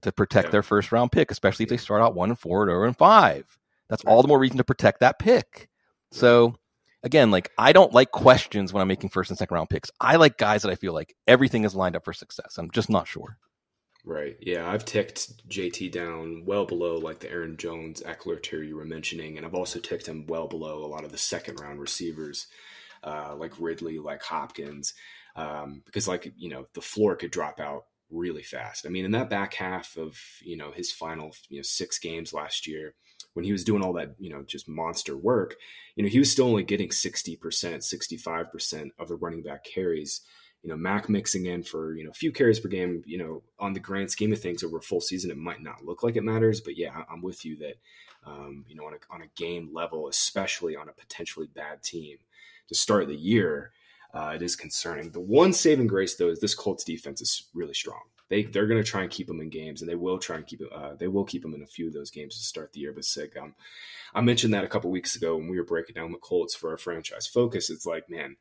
To 0.03 0.11
protect 0.11 0.45
Yep. 0.45 0.51
their 0.51 0.63
first 0.63 0.91
round 0.91 1.11
pick, 1.11 1.29
especially 1.29 1.63
if 1.63 1.69
they 1.69 1.77
start 1.77 2.01
out 2.01 2.15
one 2.15 2.29
and 2.29 2.39
four 2.39 2.69
or 2.69 2.85
and 2.85 2.97
five. 2.97 3.57
That's 3.89 4.03
all 4.05 4.21
the 4.21 4.27
more 4.27 4.39
reason 4.39 4.57
to 4.57 4.63
protect 4.63 5.01
that 5.01 5.19
pick. 5.19 5.69
So 6.11 6.55
again, 7.03 7.29
like 7.31 7.51
I 7.57 7.71
don't 7.73 7.93
like 7.93 8.11
questions 8.11 8.73
when 8.73 8.81
I'm 8.81 8.87
making 8.87 9.09
first 9.09 9.29
and 9.29 9.37
second 9.37 9.53
round 9.55 9.69
picks. 9.69 9.91
I 9.99 10.15
like 10.15 10.37
guys 10.37 10.61
that 10.63 10.71
I 10.71 10.75
feel 10.75 10.93
like 10.93 11.15
everything 11.27 11.65
is 11.65 11.75
lined 11.75 11.95
up 11.95 12.03
for 12.05 12.13
success. 12.13 12.57
I'm 12.57 12.71
just 12.71 12.89
not 12.89 13.07
sure. 13.07 13.37
Right. 14.03 14.37
Yeah, 14.41 14.67
I've 14.67 14.85
ticked 14.85 15.47
JT 15.47 15.91
down 15.91 16.43
well 16.45 16.65
below 16.65 16.97
like 16.97 17.19
the 17.19 17.29
Aaron 17.29 17.55
Jones, 17.57 18.01
Ekeler 18.01 18.41
tier 18.41 18.63
you 18.63 18.75
were 18.75 18.85
mentioning, 18.85 19.37
and 19.37 19.45
I've 19.45 19.53
also 19.53 19.79
ticked 19.79 20.07
him 20.07 20.25
well 20.25 20.47
below 20.47 20.83
a 20.83 20.87
lot 20.87 21.03
of 21.03 21.11
the 21.11 21.19
second 21.19 21.59
round 21.59 21.79
receivers, 21.79 22.47
uh, 23.03 23.35
like 23.37 23.59
Ridley, 23.59 23.99
like 23.99 24.21
Hopkins, 24.23 24.93
um, 25.35 25.81
because 25.85 26.07
like 26.07 26.31
you 26.37 26.49
know 26.49 26.67
the 26.73 26.81
floor 26.81 27.15
could 27.15 27.31
drop 27.31 27.59
out 27.59 27.85
really 28.09 28.43
fast. 28.43 28.85
I 28.85 28.89
mean, 28.89 29.05
in 29.05 29.11
that 29.11 29.29
back 29.29 29.53
half 29.53 29.97
of 29.97 30.17
you 30.41 30.57
know 30.57 30.71
his 30.71 30.91
final 30.91 31.31
you 31.49 31.57
know 31.57 31.63
six 31.63 31.99
games 31.99 32.33
last 32.33 32.67
year, 32.67 32.93
when 33.33 33.45
he 33.45 33.51
was 33.51 33.63
doing 33.63 33.83
all 33.83 33.93
that 33.93 34.15
you 34.19 34.29
know 34.29 34.43
just 34.43 34.67
monster 34.67 35.17
work, 35.17 35.55
you 35.95 36.03
know 36.03 36.09
he 36.09 36.19
was 36.19 36.31
still 36.31 36.47
only 36.47 36.63
getting 36.63 36.91
sixty 36.91 37.35
percent, 37.35 37.83
sixty 37.83 38.17
five 38.17 38.51
percent 38.51 38.91
of 38.99 39.07
the 39.07 39.15
running 39.15 39.43
back 39.43 39.63
carries 39.63 40.21
you 40.63 40.69
know, 40.69 40.75
Mack 40.75 41.09
mixing 41.09 41.47
in 41.47 41.63
for, 41.63 41.95
you 41.95 42.03
know, 42.03 42.11
a 42.11 42.13
few 42.15 42.31
carries 42.31 42.59
per 42.59 42.69
game, 42.69 43.01
you 43.05 43.17
know, 43.17 43.41
on 43.59 43.73
the 43.73 43.79
grand 43.79 44.11
scheme 44.11 44.31
of 44.31 44.39
things 44.39 44.63
over 44.63 44.77
a 44.77 44.81
full 44.81 45.01
season, 45.01 45.31
it 45.31 45.37
might 45.37 45.61
not 45.61 45.83
look 45.83 46.03
like 46.03 46.15
it 46.15 46.23
matters. 46.23 46.61
But 46.61 46.77
yeah, 46.77 47.03
I'm 47.11 47.21
with 47.21 47.43
you 47.45 47.57
that, 47.57 47.75
um, 48.25 48.65
you 48.67 48.75
know, 48.75 48.85
on 48.85 48.93
a, 48.93 49.13
on 49.13 49.21
a 49.23 49.27
game 49.35 49.69
level, 49.73 50.07
especially 50.07 50.75
on 50.75 50.87
a 50.87 50.93
potentially 50.93 51.47
bad 51.47 51.81
team 51.81 52.17
to 52.71 52.75
start 52.75 53.07
the 53.07 53.15
year, 53.15 53.71
uh, 54.13 54.31
it 54.35 54.41
is 54.41 54.55
concerning. 54.55 55.11
The 55.11 55.19
one 55.19 55.51
saving 55.51 55.87
grace, 55.87 56.15
though, 56.15 56.29
is 56.29 56.39
this 56.39 56.55
Colts 56.55 56.83
defense 56.83 57.21
is 57.21 57.49
really 57.53 57.73
strong. 57.73 58.01
They, 58.29 58.43
they're 58.43 58.67
going 58.67 58.81
to 58.81 58.89
try 58.89 59.01
and 59.01 59.11
keep 59.11 59.27
them 59.27 59.41
in 59.41 59.49
games, 59.49 59.81
and 59.81 59.89
they 59.89 59.95
will 59.95 60.17
try 60.17 60.37
and 60.37 60.47
keep 60.47 60.61
uh, 60.73 60.95
they 60.95 61.09
will 61.09 61.25
keep 61.25 61.41
them 61.41 61.53
in 61.53 61.63
a 61.63 61.67
few 61.67 61.87
of 61.87 61.93
those 61.93 62.11
games 62.11 62.37
to 62.37 62.43
start 62.43 62.71
the 62.71 62.79
year. 62.79 62.93
But 62.93 63.03
Sig, 63.03 63.37
um, 63.37 63.55
I 64.13 64.21
mentioned 64.21 64.53
that 64.53 64.63
a 64.63 64.69
couple 64.69 64.89
weeks 64.89 65.17
ago 65.17 65.35
when 65.35 65.49
we 65.49 65.57
were 65.57 65.65
breaking 65.65 65.95
down 65.95 66.13
the 66.13 66.17
Colts 66.17 66.55
for 66.55 66.69
our 66.69 66.77
franchise 66.77 67.27
focus. 67.27 67.69
It's 67.69 67.85
like, 67.85 68.09
man, 68.09 68.37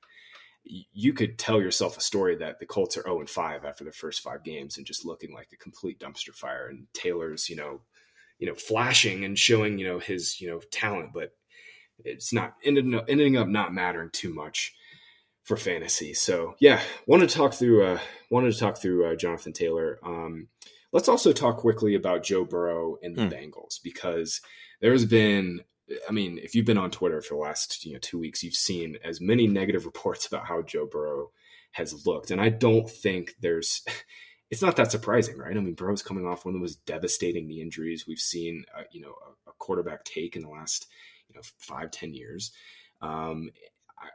you 0.65 1.13
could 1.13 1.39
tell 1.39 1.61
yourself 1.61 1.97
a 1.97 2.03
story 2.03 2.37
that 2.37 2.61
the 2.61 2.67
Colts 2.67 2.97
are 2.97 3.03
0 3.03 3.21
and 3.21 3.31
5 3.31 3.65
after 3.65 3.83
their 3.83 3.93
first 3.93 4.21
five 4.21 4.45
games 4.45 4.77
and 4.77 4.87
just 4.87 5.05
looking 5.05 5.33
like 5.33 5.49
a 5.53 5.57
complete 5.57 5.99
dumpster 5.99 6.35
fire. 6.35 6.69
And 6.69 6.87
Taylor's, 6.93 7.51
you 7.51 7.57
know, 7.57 7.81
you 8.39 8.47
know, 8.47 8.55
flashing 8.55 9.25
and 9.25 9.39
showing, 9.39 9.79
you 9.79 9.87
know, 9.87 9.99
his, 9.99 10.41
you 10.41 10.49
know, 10.49 10.61
talent, 10.71 11.11
but 11.13 11.33
it's 12.05 12.33
not 12.33 12.55
ended 12.65 12.95
up, 12.95 13.05
ending 13.09 13.37
up 13.37 13.49
not 13.49 13.73
mattering 13.75 14.11
too 14.11 14.33
much 14.35 14.75
for 15.43 15.57
fantasy. 15.57 16.15
So 16.15 16.55
yeah, 16.61 16.81
wanted 17.07 17.29
to 17.29 17.37
talk 17.37 17.55
through, 17.55 17.85
uh, 17.85 17.99
wanted 18.31 18.53
to 18.53 18.59
talk 18.59 18.79
through 18.79 19.07
uh, 19.07 19.17
Jonathan 19.17 19.53
Taylor. 19.53 19.99
Um, 20.05 20.49
let's 20.93 21.09
also 21.09 21.33
talk 21.33 21.57
quickly 21.59 21.95
about 21.95 22.23
Joe 22.23 22.45
Burrow 22.45 22.97
and 23.03 23.17
the 23.17 23.27
Hmm. 23.27 23.33
Bengals 23.33 23.81
because 23.83 24.41
there's 24.81 25.05
been 25.05 25.61
I 26.09 26.13
mean, 26.13 26.39
if 26.41 26.55
you've 26.55 26.67
been 26.67 26.79
on 26.79 26.91
Twitter 26.91 27.21
for 27.21 27.35
the 27.35 27.41
last 27.41 27.85
you 27.85 27.95
know 27.95 27.99
two 28.01 28.19
weeks, 28.19 28.43
you've 28.43 28.55
seen 28.55 28.97
as 29.05 29.21
many 29.21 29.47
negative 29.47 29.85
reports 29.87 30.27
about 30.27 30.47
how 30.47 30.63
Joe 30.63 30.87
Burrow 30.87 31.31
has 31.73 32.07
looked, 32.07 32.31
and 32.31 32.41
I 32.41 32.49
don't 32.49 32.89
think 32.89 33.35
there's. 33.41 33.83
It's 34.53 34.63
not 34.63 34.75
that 34.75 34.91
surprising, 34.91 35.39
right? 35.39 35.57
I 35.57 35.61
mean, 35.61 35.75
Burrow's 35.75 36.03
coming 36.03 36.27
off 36.27 36.45
one 36.45 36.55
of 36.55 36.59
the 36.59 36.65
most 36.65 36.85
devastating 36.85 37.47
knee 37.47 37.63
injuries 37.63 38.05
we've 38.09 38.19
seen, 38.19 38.65
uh, 38.77 38.83
you 38.91 39.01
know, 39.01 39.15
a, 39.47 39.51
a 39.51 39.53
quarterback 39.61 40.03
take 40.03 40.35
in 40.35 40.43
the 40.43 40.49
last, 40.49 40.89
you 41.31 41.37
know, 41.37 41.43
five 41.59 41.91
ten 41.93 42.13
years. 42.13 42.51
Um, 43.01 43.51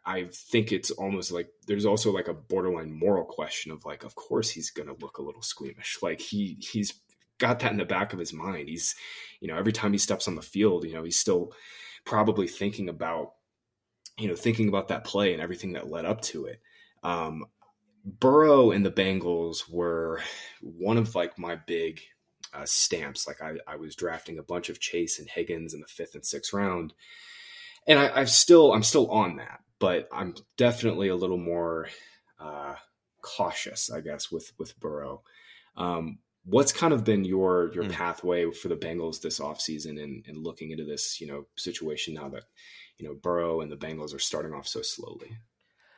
I, 0.06 0.18
I 0.18 0.28
think 0.32 0.72
it's 0.72 0.92
almost 0.92 1.32
like 1.32 1.48
there's 1.66 1.86
also 1.86 2.12
like 2.12 2.28
a 2.28 2.34
borderline 2.34 2.92
moral 2.92 3.26
question 3.26 3.72
of 3.72 3.86
like, 3.86 4.04
of 4.04 4.16
course 4.16 4.50
he's 4.50 4.70
going 4.70 4.90
to 4.90 4.98
look 5.00 5.18
a 5.18 5.24
little 5.24 5.42
squeamish. 5.42 6.00
Like 6.02 6.20
he 6.20 6.58
he's 6.60 6.94
got 7.38 7.60
that 7.60 7.72
in 7.72 7.78
the 7.78 7.86
back 7.86 8.14
of 8.14 8.20
his 8.20 8.34
mind. 8.34 8.70
He's, 8.70 8.96
you 9.40 9.48
know, 9.48 9.58
every 9.58 9.74
time 9.74 9.92
he 9.92 9.98
steps 9.98 10.28
on 10.28 10.36
the 10.36 10.42
field, 10.42 10.86
you 10.86 10.94
know, 10.94 11.04
he's 11.04 11.20
still 11.20 11.54
probably 12.06 12.48
thinking 12.48 12.90
about, 12.90 13.34
you 14.18 14.28
know, 14.28 14.36
thinking 14.36 14.68
about 14.70 14.90
that 14.90 15.04
play 15.04 15.34
and 15.34 15.42
everything 15.42 15.74
that 15.74 15.90
led 15.90 16.06
up 16.06 16.22
to 16.22 16.46
it. 16.46 16.62
Um, 17.04 17.46
Burrow 18.06 18.72
and 18.72 18.86
the 18.86 18.92
Bengals 18.92 19.70
were 19.70 20.22
one 20.62 20.98
of 20.98 21.16
like 21.16 21.40
my 21.40 21.56
big 21.56 22.02
uh, 22.56 22.66
stamps. 22.66 23.28
Like 23.28 23.42
I, 23.42 23.54
I 23.68 23.76
was 23.76 23.96
drafting 23.96 24.38
a 24.38 24.44
bunch 24.44 24.70
of 24.70 24.80
Chase 24.80 25.20
and 25.20 25.30
Higgins 25.30 25.74
in 25.74 25.80
the 25.82 25.88
fifth 25.88 26.16
and 26.16 26.26
sixth 26.26 26.54
round, 26.54 26.94
and 27.88 28.00
I, 28.00 28.12
I've 28.22 28.30
still 28.30 28.74
I'm 28.74 28.84
still 28.84 29.10
on 29.12 29.38
that, 29.38 29.60
but 29.80 30.08
I'm 30.12 30.36
definitely 30.58 31.10
a 31.10 31.16
little 31.16 31.38
more 31.38 31.90
uh, 32.40 32.76
cautious, 33.22 33.92
I 33.92 34.02
guess, 34.02 34.32
with 34.32 34.52
with 34.58 34.80
Burrow. 34.80 35.22
Um, 35.78 36.20
what's 36.46 36.72
kind 36.72 36.94
of 36.94 37.04
been 37.04 37.26
your 37.26 37.72
your 37.74 37.86
Hmm. 37.86 37.90
pathway 37.90 38.52
for 38.52 38.68
the 38.68 38.76
Bengals 38.76 39.22
this 39.22 39.40
offseason 39.40 40.02
and, 40.02 40.24
and 40.28 40.38
looking 40.38 40.72
into 40.72 40.86
this 40.86 41.20
you 41.20 41.28
know 41.28 41.46
situation 41.56 42.14
now 42.14 42.30
that 42.30 42.44
you 42.98 43.08
know 43.08 43.16
Burrow 43.16 43.62
and 43.62 43.72
the 43.72 43.78
Bengals 43.78 44.14
are 44.16 44.20
starting 44.20 44.54
off 44.54 44.68
so 44.68 44.82
slowly? 44.82 45.38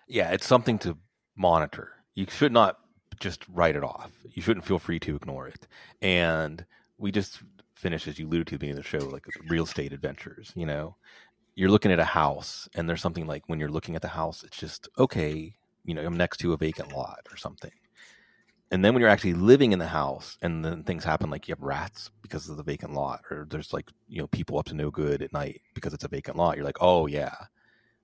Yeah, 0.08 0.32
it's 0.32 0.48
something 0.48 0.80
to 0.80 0.98
monitor. 1.36 1.92
You 2.16 2.26
should 2.30 2.52
not 2.54 2.78
just 3.20 3.44
write 3.54 3.76
it 3.76 3.84
off. 3.84 4.12
You 4.32 4.42
shouldn't 4.42 4.66
feel 4.66 4.80
free 4.80 5.00
to 5.00 5.16
ignore 5.16 5.48
it. 5.48 5.68
And 6.02 6.66
we 6.98 7.12
just 7.12 7.40
finished, 7.76 8.08
as 8.08 8.20
you 8.20 8.28
alluded 8.28 8.48
to 8.48 8.56
at 8.56 8.60
the 8.60 8.66
beginning 8.66 8.80
of 8.80 8.84
the 8.84 9.00
show, 9.00 9.06
like 9.10 9.26
real 9.48 9.64
estate 9.64 9.94
adventures. 9.94 10.52
You 10.56 10.66
know, 10.66 10.96
you're 11.56 11.70
looking 11.70 11.92
at 11.92 12.00
a 12.00 12.06
house, 12.06 12.68
and 12.76 12.90
there's 12.90 13.02
something 13.02 13.28
like 13.28 13.44
when 13.48 13.60
you're 13.60 13.70
looking 13.70 13.96
at 13.96 14.02
the 14.02 14.10
house, 14.10 14.44
it's 14.44 14.58
just 14.58 14.88
okay. 14.98 15.54
You 15.86 15.94
know, 15.94 16.06
I'm 16.06 16.18
next 16.18 16.38
to 16.40 16.54
a 16.54 16.58
vacant 16.58 16.92
lot 16.92 17.20
or 17.32 17.38
something. 17.38 17.72
And 18.70 18.84
then 18.84 18.94
when 18.94 19.00
you're 19.00 19.10
actually 19.10 19.34
living 19.34 19.72
in 19.72 19.80
the 19.80 19.88
house, 19.88 20.38
and 20.42 20.64
then 20.64 20.84
things 20.84 21.06
happen, 21.06 21.30
like 21.30 21.48
you 21.48 21.54
have 21.54 21.64
rats 21.64 22.12
because 22.22 22.50
of 22.50 22.58
the 22.58 22.64
vacant 22.64 22.94
lot, 22.94 23.22
or 23.32 23.48
there's 23.50 23.74
like 23.74 23.90
you 24.08 24.20
know 24.20 24.28
people 24.28 24.60
up 24.60 24.66
to 24.68 24.76
no 24.76 24.92
good 24.92 25.22
at 25.22 25.34
night 25.34 25.62
because 25.74 25.94
it's 25.94 26.04
a 26.04 26.10
vacant 26.10 26.36
lot. 26.36 26.58
You're 26.58 26.66
like, 26.66 26.82
oh 26.82 27.08
yeah, 27.08 27.36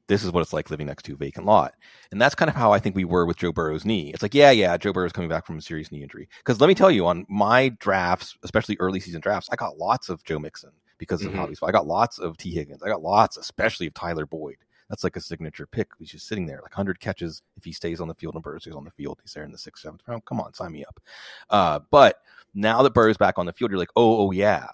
this 0.08 0.24
is 0.24 0.32
what 0.32 0.42
it's 0.42 0.54
like 0.54 0.70
living 0.70 0.88
next 0.88 1.04
to 1.04 1.14
a 1.14 1.18
vacant 1.18 1.46
lot. 1.46 1.74
And 2.12 2.22
that's 2.22 2.36
kind 2.36 2.50
of 2.50 2.56
how 2.56 2.74
I 2.74 2.80
think 2.80 2.96
we 2.96 3.06
were 3.06 3.26
with 3.26 3.38
Joe 3.38 3.52
Burrow's 3.54 3.86
knee. 3.86 4.12
It's 4.14 4.22
like, 4.22 4.34
yeah, 4.34 4.52
yeah, 4.52 4.76
Joe 4.78 4.92
Burrow's 4.94 5.14
coming 5.14 5.30
back 5.30 5.46
from 5.46 5.58
a 5.58 5.62
serious 5.62 5.92
knee 5.92 6.04
injury. 6.04 6.28
Because 6.40 6.60
let 6.60 6.68
me 6.68 6.76
tell 6.76 6.92
you, 6.92 7.08
on 7.08 7.26
my 7.30 7.70
drafts, 7.80 8.38
especially 8.44 8.78
early 8.80 9.00
season 9.00 9.22
drafts, 9.22 9.50
I 9.52 9.56
got 9.56 9.78
lots 9.78 10.10
of 10.10 10.24
Joe 10.24 10.40
Mixon 10.40 10.72
because 10.98 11.24
of 11.24 11.32
Mhm. 11.32 11.36
how 11.36 11.48
he's. 11.48 11.60
I 11.64 11.72
got 11.72 11.88
lots 11.88 12.20
of 12.20 12.38
Tee 12.38 12.52
Higgins. 12.54 12.84
I 12.84 12.90
got 12.90 13.02
lots, 13.02 13.38
especially 13.38 13.88
of 13.88 13.94
Tyler 13.94 14.26
Boyd. 14.26 14.58
That's 14.90 15.04
like 15.04 15.16
a 15.16 15.22
signature 15.22 15.66
pick. 15.66 15.90
He's 15.98 16.12
just 16.12 16.28
sitting 16.28 16.46
there, 16.46 16.60
like 16.62 16.74
100 16.74 17.00
catches 17.00 17.42
if 17.56 17.64
he 17.64 17.72
stays 17.72 18.00
on 18.02 18.08
the 18.10 18.14
field 18.16 18.36
and 18.36 18.44
Burrow 18.44 18.60
stays 18.60 18.76
on 18.76 18.84
the 18.84 18.92
field. 18.92 19.20
He's 19.24 19.34
there 19.34 19.44
in 19.44 19.52
the 19.52 19.58
sixth, 19.58 19.82
seventh 19.84 20.02
round. 20.08 20.26
Come 20.26 20.40
on, 20.42 20.54
sign 20.54 20.72
me 20.74 20.84
up. 20.86 21.00
Uh, 21.50 21.80
but 21.90 22.18
now 22.54 22.84
that 22.84 22.94
Burrow's 22.94 23.18
back 23.18 23.40
on 23.40 23.46
the 23.46 23.54
field, 23.54 23.72
you're 23.72 23.80
like, 23.80 23.90
oh, 23.96 24.28
oh 24.28 24.32
yeah, 24.32 24.68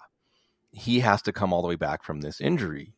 he 0.72 1.00
has 1.00 1.22
to 1.22 1.32
come 1.32 1.52
all 1.52 1.62
the 1.62 1.68
way 1.68 1.76
back 1.76 2.02
from 2.02 2.20
this 2.20 2.40
injury 2.40 2.94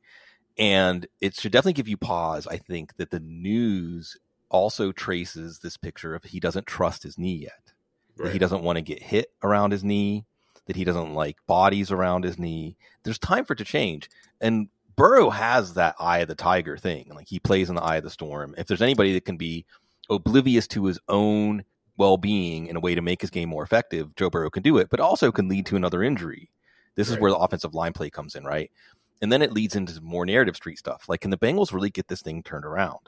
and 0.59 1.07
it 1.21 1.35
should 1.35 1.53
definitely 1.53 1.73
give 1.73 1.89
you 1.89 1.97
pause 1.97 2.47
i 2.47 2.57
think 2.57 2.97
that 2.97 3.11
the 3.11 3.21
news 3.21 4.17
also 4.53 4.93
traces 4.93 5.59
this 5.59 5.77
picture 5.77 6.15
of 6.15 6.23
he 6.25 6.39
doesn't 6.39 6.67
trust 6.67 7.03
his 7.03 7.19
knee 7.19 7.35
yet. 7.37 7.73
That 8.19 8.33
he 8.35 8.39
doesn't 8.39 8.63
want 8.63 8.77
to 8.77 8.83
get 8.83 9.03
hit 9.03 9.33
around 9.43 9.73
his 9.73 9.83
knee 9.83 10.27
that 10.67 10.77
he 10.77 10.85
doesn't 10.85 11.15
like 11.15 11.37
bodies 11.47 11.91
around 11.91 12.25
his 12.25 12.39
knee. 12.39 12.77
There's 13.03 13.19
time 13.19 13.45
for 13.45 13.55
it 13.55 13.57
to 13.57 13.65
change. 13.65 14.09
And 14.41 14.69
burrow 14.97 15.31
has 15.31 15.75
that 15.75 15.97
eye 15.99 16.19
of 16.19 16.29
the 16.29 16.35
tiger 16.35 16.77
thing 16.77 17.11
like 17.15 17.29
he 17.29 17.41
plays 17.41 17.69
in 17.69 17.75
the 17.75 17.83
eye 17.83 17.97
of 17.97 18.05
the 18.05 18.11
storm. 18.11 18.55
If 18.57 18.67
there's 18.67 18.83
anybody 18.83 19.13
that 19.15 19.25
can 19.25 19.37
be 19.37 19.65
oblivious 20.11 20.67
to 20.69 20.85
his 20.85 20.99
own 21.09 21.65
well-being 21.97 22.67
in 22.67 22.77
a 22.77 22.81
way 22.81 22.95
to 22.95 23.03
make 23.03 23.21
his 23.21 23.31
game 23.31 23.51
more 23.51 23.63
effective 23.63 24.15
joe 24.17 24.31
burrow 24.31 24.51
can 24.51 24.63
do 24.63 24.79
it 24.79 24.89
but 24.91 24.99
also 24.99 25.31
can 25.31 25.49
lead 25.49 25.67
to 25.67 25.77
another 25.77 26.03
injury. 26.03 26.51
This 26.95 27.09
is 27.09 27.19
where 27.19 27.31
the 27.31 27.39
offensive 27.39 27.75
line 27.75 27.93
play 27.93 28.11
comes 28.11 28.35
in 28.35 28.45
right 28.45 28.71
and 29.23 29.31
then 29.33 29.41
it 29.41 29.53
leads 29.53 29.77
into 29.77 29.99
more 30.03 30.27
narrative 30.27 30.57
street 30.57 30.79
stuff. 30.79 31.09
Like, 31.09 31.21
can 31.21 31.31
the 31.31 31.39
Bengals 31.39 31.73
really 31.73 31.91
get 31.91 32.09
this 32.09 32.21
thing 32.21 32.43
turned 32.43 32.65
around? 32.65 32.99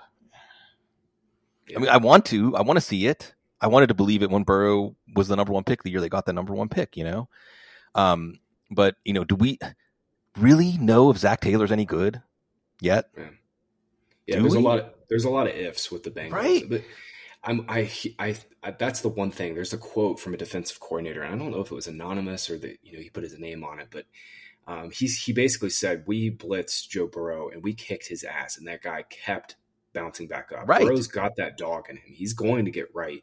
Yeah. 1.69 1.77
I 1.77 1.81
mean, 1.81 1.91
I 1.91 1.97
want 1.97 2.25
to. 2.27 2.57
I 2.57 2.63
want 2.63 2.77
to 2.77 2.81
see 2.81 3.07
it. 3.07 3.35
I 3.61 3.67
wanted 3.67 3.89
to 3.89 3.95
believe 3.95 4.23
it 4.23 4.31
when 4.31 4.45
Burrow 4.45 4.95
was 5.15 5.29
the 5.29 5.37
number 5.37 5.53
one 5.53 5.65
pick 5.65 5.83
the 5.83 5.91
year 5.91 6.01
they 6.01 6.09
got 6.09 6.25
the 6.27 6.33
number 6.33 6.55
one 6.55 6.69
pick. 6.69 6.97
You 6.97 7.05
know, 7.05 7.29
um, 7.95 8.39
but 8.71 8.97
you 9.05 9.13
know, 9.13 9.25
do 9.25 9.35
we 9.35 9.59
really 10.39 10.79
know 10.79 11.11
if 11.11 11.19
Zac 11.19 11.41
Taylor's 11.41 11.73
any 11.73 11.85
good 11.85 12.23
yet? 12.81 13.11
Yeah, 14.27 14.37
Do 14.37 14.43
there's 14.43 14.55
we? 14.55 14.59
a 14.59 14.63
lot. 14.63 14.79
Of, 14.79 14.91
there's 15.09 15.25
a 15.25 15.31
lot 15.31 15.47
of 15.47 15.55
ifs 15.55 15.91
with 15.91 16.03
the 16.03 16.11
Bengals. 16.11 16.33
Right. 16.33 16.65
But 16.69 16.83
I'm 17.43 17.65
I, 17.69 17.91
I 18.19 18.37
I 18.63 18.71
that's 18.73 19.01
the 19.01 19.09
one 19.09 19.31
thing. 19.31 19.55
There's 19.55 19.73
a 19.73 19.79
quote 19.79 20.21
from 20.21 20.35
a 20.35 20.37
defensive 20.37 20.81
coordinator, 20.81 21.23
and 21.23 21.35
I 21.35 21.39
don't 21.39 21.51
know 21.51 21.61
if 21.61 21.73
it 21.73 21.75
was 21.75 21.87
anonymous 21.87 22.49
or 22.49 22.59
that 22.59 22.79
you 22.83 22.93
know 22.93 23.01
he 23.01 23.11
put 23.11 23.25
his 23.25 23.39
name 23.39 23.65
on 23.65 23.81
it, 23.81 23.89
but 23.91 24.05
um, 24.67 24.91
he's 24.91 25.23
he 25.23 25.33
basically 25.33 25.71
said 25.71 26.05
we 26.07 26.31
blitzed 26.31 26.89
Joe 26.89 27.07
Burrow 27.07 27.51
and 27.51 27.63
we 27.63 27.75
kicked 27.75 28.09
his 28.09 28.25
ass, 28.25 28.57
and 28.57 28.67
that 28.67 28.83
guy 28.83 29.05
kept 29.11 29.57
bouncing 29.93 30.27
back 30.27 30.51
up. 30.53 30.69
Right. 30.69 30.83
Burrow's 30.83 31.07
got 31.07 31.37
that 31.37 31.57
dog 31.57 31.87
in 31.91 31.97
him. 31.97 32.13
He's 32.13 32.33
going 32.33 32.65
to 32.65 32.71
get 32.71 32.95
right. 32.95 33.23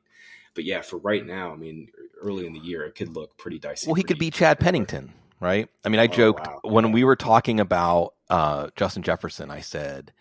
but 0.54 0.64
yeah, 0.64 0.82
for 0.82 0.98
right 0.98 1.26
now, 1.26 1.52
I 1.52 1.56
mean, 1.56 1.90
early 2.22 2.46
in 2.46 2.54
the 2.54 2.60
year, 2.60 2.84
it 2.84 2.96
could 2.96 3.16
look 3.16 3.38
pretty 3.38 3.60
dicey. 3.60 3.88
Well, 3.88 3.96
he 3.96 4.04
could 4.04 4.20
be 4.20 4.30
Chad 4.30 4.60
Pennington, 4.60 5.14
right? 5.40 5.68
I 5.84 5.90
mean, 5.90 6.00
I 6.00 6.06
oh, 6.06 6.08
joked 6.08 6.48
wow. 6.48 6.60
when 6.64 6.92
we 6.92 7.04
were 7.04 7.16
talking 7.16 7.60
about 7.60 8.14
uh, 8.30 8.70
Justin 8.76 9.02
Jefferson. 9.04 9.50
I 9.50 9.62
said, 9.62 10.14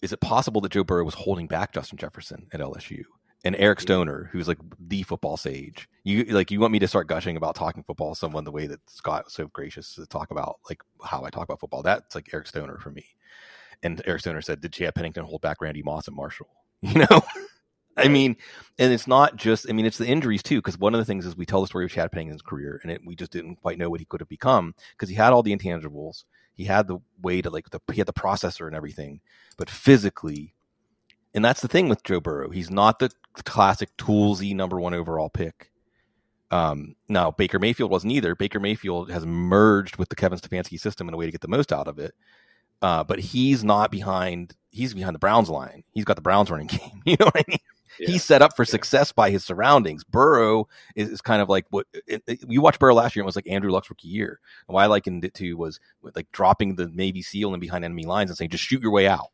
"Is 0.00 0.12
it 0.12 0.20
possible 0.20 0.60
that 0.62 0.72
Joe 0.72 0.84
Burrow 0.84 1.04
was 1.04 1.14
holding 1.14 1.46
back 1.46 1.72
Justin 1.72 1.98
Jefferson 1.98 2.46
at 2.52 2.60
LSU?" 2.60 3.04
And 3.48 3.56
Eric 3.58 3.80
Stoner, 3.80 4.28
who's 4.30 4.46
like 4.46 4.58
the 4.78 5.04
football 5.04 5.38
sage, 5.38 5.88
you 6.04 6.24
like 6.24 6.50
you 6.50 6.60
want 6.60 6.70
me 6.70 6.80
to 6.80 6.86
start 6.86 7.06
gushing 7.06 7.34
about 7.38 7.54
talking 7.54 7.82
football? 7.82 8.14
Someone 8.14 8.44
the 8.44 8.52
way 8.52 8.66
that 8.66 8.80
Scott 8.90 9.24
was 9.24 9.32
so 9.32 9.46
gracious 9.46 9.94
to 9.94 10.04
talk 10.04 10.30
about 10.30 10.58
like 10.68 10.82
how 11.02 11.24
I 11.24 11.30
talk 11.30 11.44
about 11.44 11.58
football. 11.58 11.82
That's 11.82 12.14
like 12.14 12.28
Eric 12.34 12.46
Stoner 12.46 12.76
for 12.76 12.90
me. 12.90 13.06
And 13.82 14.02
Eric 14.04 14.20
Stoner 14.20 14.42
said, 14.42 14.60
"Did 14.60 14.74
Chad 14.74 14.94
Pennington 14.94 15.24
hold 15.24 15.40
back 15.40 15.62
Randy 15.62 15.82
Moss 15.82 16.08
at 16.08 16.12
Marshall?" 16.12 16.50
You 16.82 16.92
know. 16.92 17.22
I 17.96 18.08
mean, 18.08 18.36
and 18.78 18.92
it's 18.92 19.06
not 19.06 19.36
just, 19.36 19.66
I 19.68 19.72
mean, 19.72 19.86
it's 19.86 19.96
the 19.96 20.06
injuries 20.06 20.42
too, 20.42 20.58
because 20.58 20.78
one 20.78 20.94
of 20.94 20.98
the 20.98 21.06
things 21.06 21.24
is 21.24 21.34
we 21.34 21.46
tell 21.46 21.62
the 21.62 21.66
story 21.66 21.86
of 21.86 21.90
Chad 21.90 22.12
Pennington's 22.12 22.42
career 22.42 22.78
and 22.82 22.92
it, 22.92 23.00
we 23.04 23.16
just 23.16 23.32
didn't 23.32 23.56
quite 23.56 23.78
know 23.78 23.88
what 23.90 23.98
he 23.98 24.06
could 24.06 24.20
have 24.20 24.28
become 24.28 24.74
because 24.92 25.08
he 25.08 25.16
had 25.16 25.32
all 25.32 25.42
the 25.42 25.56
intangibles. 25.56 26.24
He 26.52 26.64
had 26.64 26.86
the 26.86 26.98
way 27.20 27.42
to 27.42 27.50
like, 27.50 27.70
the, 27.70 27.80
he 27.90 27.98
had 27.98 28.06
the 28.06 28.12
processor 28.12 28.68
and 28.68 28.76
everything, 28.76 29.20
but 29.56 29.68
physically, 29.68 30.54
and 31.38 31.44
that's 31.44 31.60
the 31.60 31.68
thing 31.68 31.88
with 31.88 32.02
Joe 32.02 32.18
Burrow. 32.18 32.50
He's 32.50 32.68
not 32.68 32.98
the 32.98 33.12
classic 33.44 33.96
toolsy 33.96 34.56
number 34.56 34.80
one 34.80 34.92
overall 34.92 35.30
pick. 35.30 35.70
Um, 36.50 36.96
now 37.08 37.30
Baker 37.30 37.60
Mayfield 37.60 37.92
wasn't 37.92 38.12
either. 38.12 38.34
Baker 38.34 38.58
Mayfield 38.58 39.08
has 39.12 39.24
merged 39.24 39.98
with 39.98 40.08
the 40.08 40.16
Kevin 40.16 40.40
Stefanski 40.40 40.80
system 40.80 41.06
in 41.06 41.14
a 41.14 41.16
way 41.16 41.26
to 41.26 41.30
get 41.30 41.40
the 41.40 41.46
most 41.46 41.72
out 41.72 41.86
of 41.86 42.00
it. 42.00 42.12
Uh, 42.82 43.04
but 43.04 43.20
he's 43.20 43.62
not 43.62 43.92
behind. 43.92 44.56
He's 44.70 44.94
behind 44.94 45.14
the 45.14 45.20
Browns 45.20 45.48
line. 45.48 45.84
He's 45.92 46.04
got 46.04 46.16
the 46.16 46.22
Browns 46.22 46.50
running 46.50 46.66
game. 46.66 47.02
You 47.04 47.16
know 47.20 47.26
what 47.26 47.36
I 47.36 47.44
mean? 47.46 47.58
Yeah. 48.00 48.08
He's 48.08 48.24
set 48.24 48.42
up 48.42 48.56
for 48.56 48.64
success 48.64 49.12
by 49.12 49.30
his 49.30 49.44
surroundings. 49.44 50.02
Burrow 50.02 50.66
is, 50.96 51.08
is 51.08 51.20
kind 51.20 51.40
of 51.40 51.48
like 51.48 51.66
what 51.70 51.86
it, 51.92 52.24
it, 52.26 52.40
you 52.48 52.60
watched 52.60 52.80
Burrow 52.80 52.94
last 52.94 53.14
year. 53.14 53.22
It 53.22 53.26
was 53.26 53.36
like 53.36 53.46
Andrew 53.46 53.70
Luck's 53.70 53.90
rookie 53.90 54.08
year. 54.08 54.40
And 54.66 54.74
why 54.74 54.82
I 54.82 54.86
likened 54.86 55.24
it 55.24 55.34
to 55.34 55.54
was 55.54 55.78
like 56.02 56.32
dropping 56.32 56.74
the 56.74 56.88
Navy 56.88 57.22
SEAL 57.22 57.54
in 57.54 57.60
behind 57.60 57.84
enemy 57.84 58.06
lines 58.06 58.28
and 58.28 58.36
saying, 58.36 58.50
just 58.50 58.64
shoot 58.64 58.82
your 58.82 58.90
way 58.90 59.06
out. 59.06 59.28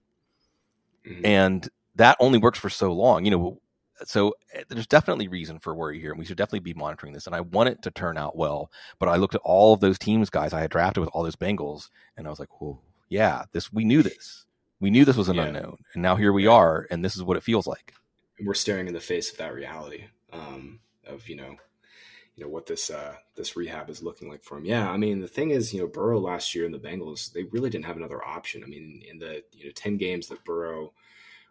Mm-hmm. 1.06 1.24
And 1.24 1.70
that 1.96 2.16
only 2.20 2.38
works 2.38 2.58
for 2.58 2.70
so 2.70 2.92
long. 2.92 3.24
You 3.24 3.30
know, 3.30 3.60
so 4.04 4.34
eh, 4.52 4.62
there's 4.68 4.86
definitely 4.86 5.28
reason 5.28 5.58
for 5.58 5.74
worry 5.74 6.00
here, 6.00 6.10
and 6.10 6.18
we 6.18 6.24
should 6.24 6.36
definitely 6.36 6.60
be 6.60 6.74
monitoring 6.74 7.12
this. 7.12 7.26
And 7.26 7.34
I 7.34 7.40
want 7.40 7.68
it 7.68 7.82
to 7.82 7.90
turn 7.90 8.18
out 8.18 8.36
well, 8.36 8.70
but 8.98 9.08
I 9.08 9.16
looked 9.16 9.34
at 9.34 9.40
all 9.44 9.74
of 9.74 9.80
those 9.80 9.98
teams, 9.98 10.30
guys 10.30 10.52
I 10.52 10.60
had 10.60 10.70
drafted 10.70 11.00
with 11.00 11.10
all 11.12 11.22
those 11.22 11.36
Bengals, 11.36 11.90
and 12.16 12.26
I 12.26 12.30
was 12.30 12.40
like, 12.40 12.50
"Oh, 12.60 12.80
yeah, 13.08 13.44
this 13.52 13.72
we 13.72 13.84
knew 13.84 14.02
this, 14.02 14.44
we 14.80 14.90
knew 14.90 15.04
this 15.04 15.16
was 15.16 15.28
an 15.28 15.36
yeah. 15.36 15.44
unknown, 15.44 15.78
and 15.94 16.02
now 16.02 16.16
here 16.16 16.32
we 16.32 16.46
are, 16.46 16.86
and 16.90 17.04
this 17.04 17.16
is 17.16 17.22
what 17.22 17.36
it 17.36 17.42
feels 17.42 17.66
like." 17.66 17.94
We're 18.44 18.54
staring 18.54 18.88
in 18.88 18.94
the 18.94 19.00
face 19.00 19.30
of 19.30 19.38
that 19.38 19.54
reality 19.54 20.06
um, 20.32 20.80
of 21.06 21.28
you 21.28 21.36
know, 21.36 21.56
you 22.36 22.44
know 22.44 22.50
what 22.50 22.66
this 22.66 22.90
uh, 22.90 23.14
this 23.36 23.56
rehab 23.56 23.88
is 23.90 24.02
looking 24.02 24.28
like 24.28 24.42
for 24.42 24.58
him. 24.58 24.64
Yeah, 24.64 24.90
I 24.90 24.96
mean 24.96 25.20
the 25.20 25.28
thing 25.28 25.50
is, 25.50 25.72
you 25.72 25.80
know, 25.80 25.86
Burrow 25.86 26.18
last 26.18 26.54
year 26.54 26.66
in 26.66 26.72
the 26.72 26.78
Bengals, 26.78 27.32
they 27.32 27.44
really 27.44 27.70
didn't 27.70 27.86
have 27.86 27.96
another 27.96 28.24
option. 28.24 28.64
I 28.64 28.66
mean, 28.66 29.02
in 29.08 29.18
the 29.18 29.42
you 29.52 29.66
know 29.66 29.72
ten 29.74 29.96
games 29.96 30.28
that 30.28 30.44
Burrow 30.44 30.92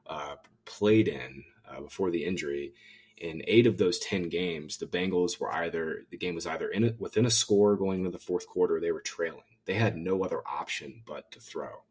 uh, 0.07 0.35
played 0.65 1.07
in 1.07 1.43
uh, 1.69 1.81
before 1.81 2.11
the 2.11 2.25
injury. 2.25 2.73
In 3.17 3.41
eight 3.47 3.67
of 3.67 3.77
those 3.77 3.99
ten 3.99 4.27
games, 4.27 4.77
the 4.77 4.85
Bengals 4.85 5.39
were 5.39 5.53
either 5.53 6.05
the 6.09 6.17
game 6.17 6.35
was 6.35 6.47
either 6.47 6.67
in 6.67 6.83
it 6.83 6.99
within 6.99 7.25
a 7.25 7.31
score 7.31 7.75
going 7.75 7.99
into 7.99 8.11
the 8.11 8.19
fourth 8.19 8.47
quarter, 8.47 8.79
they 8.79 8.91
were 8.91 9.01
trailing. 9.01 9.43
They 9.65 9.75
had 9.75 9.95
no 9.95 10.23
other 10.23 10.41
option 10.45 11.03
but 11.05 11.31
to 11.31 11.39
throw. 11.39 11.83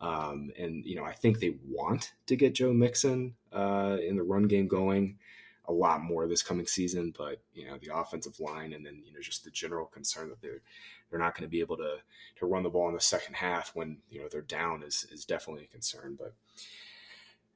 Um, 0.00 0.50
and 0.58 0.84
you 0.84 0.96
know, 0.96 1.04
I 1.04 1.12
think 1.12 1.38
they 1.38 1.56
want 1.68 2.12
to 2.26 2.36
get 2.36 2.54
Joe 2.54 2.72
Mixon 2.72 3.34
uh, 3.52 3.98
in 4.06 4.16
the 4.16 4.22
run 4.22 4.44
game 4.44 4.66
going 4.68 5.18
a 5.66 5.72
lot 5.72 6.02
more 6.02 6.26
this 6.26 6.42
coming 6.42 6.66
season. 6.66 7.14
But 7.16 7.40
you 7.52 7.66
know, 7.66 7.78
the 7.78 7.96
offensive 7.96 8.40
line 8.40 8.72
and 8.72 8.84
then 8.84 9.02
you 9.04 9.12
know 9.12 9.20
just 9.20 9.44
the 9.44 9.50
general 9.50 9.86
concern 9.86 10.28
that 10.28 10.42
they're 10.42 10.62
they're 11.10 11.20
not 11.20 11.34
going 11.34 11.46
to 11.46 11.50
be 11.50 11.60
able 11.60 11.76
to 11.78 11.96
to 12.36 12.46
run 12.46 12.62
the 12.62 12.70
ball 12.70 12.88
in 12.88 12.94
the 12.94 13.00
second 13.00 13.34
half 13.34 13.70
when 13.74 13.98
you 14.10 14.20
know 14.20 14.28
they're 14.30 14.42
down 14.42 14.82
is 14.82 15.06
is 15.12 15.24
definitely 15.24 15.64
a 15.64 15.72
concern. 15.72 16.16
But 16.18 16.34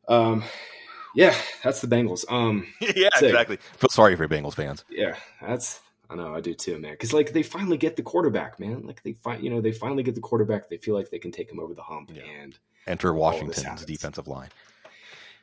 um, 0.09 0.43
yeah, 1.15 1.35
that's 1.63 1.81
the 1.81 1.87
Bengals. 1.87 2.25
Um, 2.31 2.67
yeah, 2.81 3.09
sick. 3.17 3.31
exactly. 3.31 3.57
Feel 3.77 3.91
sorry 3.91 4.17
for 4.17 4.27
Bengals 4.29 4.55
fans. 4.55 4.85
Yeah, 4.91 5.17
that's 5.41 5.81
I 6.11 6.15
know 6.15 6.35
I 6.35 6.41
do 6.41 6.55
too, 6.55 6.79
man. 6.79 6.93
Because 6.93 7.13
like 7.13 7.33
they 7.33 7.43
finally 7.43 7.77
get 7.77 7.97
the 7.97 8.03
quarterback, 8.03 8.59
man. 8.59 8.87
Like 8.87 9.03
they 9.03 9.13
find 9.13 9.43
you 9.43 9.51
know 9.51 9.61
they 9.61 9.73
finally 9.73 10.03
get 10.03 10.15
the 10.15 10.21
quarterback. 10.21 10.69
They 10.69 10.79
feel 10.79 10.95
like 10.95 11.11
they 11.11 11.19
can 11.19 11.33
take 11.33 11.51
him 11.51 11.61
over 11.61 11.75
the 11.75 11.83
hump 11.83 12.11
yeah. 12.15 12.23
and 12.23 12.59
enter 12.87 13.13
Washington's 13.13 13.85
defensive 13.85 14.27
line. 14.27 14.49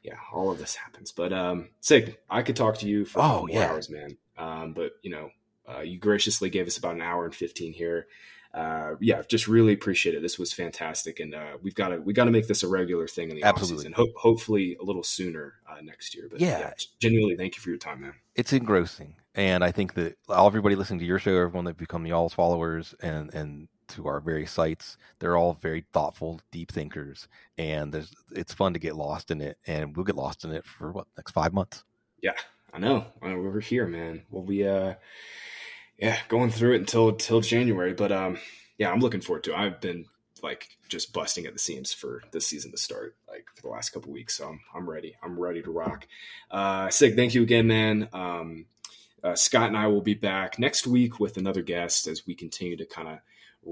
Yeah, 0.03 0.15
all 0.31 0.51
of 0.51 0.59
this 0.59 0.75
happens. 0.75 1.11
But 1.11 1.33
um, 1.33 1.69
Sig, 1.81 2.17
I 2.29 2.43
could 2.43 2.55
talk 2.55 2.77
to 2.79 2.87
you 2.87 3.05
for 3.05 3.21
oh, 3.21 3.47
yeah. 3.49 3.71
hours, 3.71 3.89
man. 3.89 4.17
Um, 4.37 4.73
but 4.73 4.93
you 5.01 5.11
know, 5.11 5.29
uh, 5.67 5.81
you 5.81 5.97
graciously 5.97 6.49
gave 6.49 6.67
us 6.67 6.77
about 6.77 6.95
an 6.95 7.01
hour 7.01 7.25
and 7.25 7.35
fifteen 7.35 7.73
here 7.73 8.07
uh, 8.55 8.95
yeah, 9.01 9.21
just 9.27 9.49
really 9.49 9.73
appreciate 9.73 10.15
it. 10.15 10.21
This 10.21 10.39
was 10.39 10.53
fantastic, 10.53 11.19
and 11.19 11.35
uh, 11.35 11.57
we've 11.61 11.75
got 11.75 11.89
to 11.89 11.97
we 11.97 12.13
got 12.13 12.23
to 12.25 12.31
make 12.31 12.47
this 12.47 12.63
a 12.63 12.67
regular 12.69 13.05
thing 13.05 13.29
in 13.29 13.35
the 13.35 13.43
Absolutely. 13.43 13.89
offseason. 13.89 13.93
Ho- 13.95 14.13
hopefully, 14.15 14.77
a 14.79 14.83
little 14.83 15.03
sooner 15.03 15.55
uh, 15.69 15.81
next 15.81 16.15
year. 16.15 16.29
But 16.31 16.39
yeah. 16.39 16.59
yeah, 16.59 16.73
genuinely, 17.01 17.35
thank 17.35 17.57
you 17.57 17.61
for 17.61 17.69
your 17.69 17.77
time, 17.77 18.01
man. 18.01 18.13
It's 18.33 18.53
engrossing, 18.53 19.15
and 19.35 19.61
I 19.61 19.71
think 19.71 19.95
that 19.95 20.17
all 20.29 20.47
everybody 20.47 20.75
listening 20.75 20.99
to 20.99 21.05
your 21.05 21.19
show, 21.19 21.35
everyone 21.35 21.65
that 21.65 21.75
become 21.75 22.05
y'all's 22.05 22.33
followers, 22.33 22.95
and 23.01 23.33
and 23.33 23.67
to 23.89 24.07
our 24.07 24.21
various 24.21 24.51
sites, 24.51 24.97
they're 25.19 25.35
all 25.35 25.55
very 25.61 25.85
thoughtful, 25.91 26.39
deep 26.51 26.71
thinkers, 26.71 27.27
and 27.57 27.93
there's 27.93 28.13
it's 28.33 28.53
fun 28.53 28.71
to 28.71 28.79
get 28.79 28.95
lost 28.95 29.31
in 29.31 29.41
it, 29.41 29.57
and 29.67 29.97
we'll 29.97 30.05
get 30.05 30.15
lost 30.15 30.45
in 30.45 30.51
it 30.51 30.65
for 30.65 30.93
what 30.93 31.07
next 31.17 31.31
five 31.31 31.51
months. 31.51 31.83
Yeah, 32.21 32.35
I 32.71 32.79
know. 32.79 33.05
I 33.21 33.29
know 33.29 33.39
we're 33.39 33.59
here, 33.59 33.85
man. 33.85 34.23
We'll 34.29 34.43
be 34.43 34.65
uh 34.65 34.93
yeah, 35.97 36.17
going 36.27 36.51
through 36.51 36.73
it 36.73 36.79
until 36.79 37.13
till 37.13 37.41
January. 37.41 37.93
But 37.93 38.11
um, 38.11 38.37
yeah, 38.77 38.91
I'm 38.91 38.99
looking 38.99 39.21
forward 39.21 39.43
to. 39.45 39.51
it. 39.51 39.57
I've 39.57 39.81
been 39.81 40.05
like 40.43 40.67
just 40.89 41.13
busting 41.13 41.45
at 41.45 41.53
the 41.53 41.59
seams 41.59 41.93
for 41.93 42.21
this 42.31 42.47
season 42.47 42.71
to 42.71 42.77
start, 42.77 43.15
like 43.27 43.45
for 43.55 43.63
the 43.63 43.69
last 43.69 43.89
couple 43.89 44.11
weeks. 44.11 44.37
So 44.37 44.49
I'm, 44.49 44.59
I'm 44.73 44.89
ready. 44.89 45.15
I'm 45.23 45.39
ready 45.39 45.61
to 45.61 45.71
rock. 45.71 46.07
Uh, 46.51 46.89
Sig, 46.89 47.15
thank 47.15 47.33
you 47.33 47.41
again, 47.41 47.67
man. 47.67 48.09
Um, 48.13 48.65
uh, 49.23 49.35
Scott 49.35 49.69
and 49.69 49.77
I 49.77 49.87
will 49.87 50.01
be 50.01 50.13
back 50.13 50.59
next 50.59 50.85
week 50.85 51.19
with 51.19 51.37
another 51.37 51.63
guest 51.63 52.05
as 52.07 52.27
we 52.27 52.35
continue 52.35 52.77
to 52.77 52.85
kind 52.85 53.07
of 53.07 53.19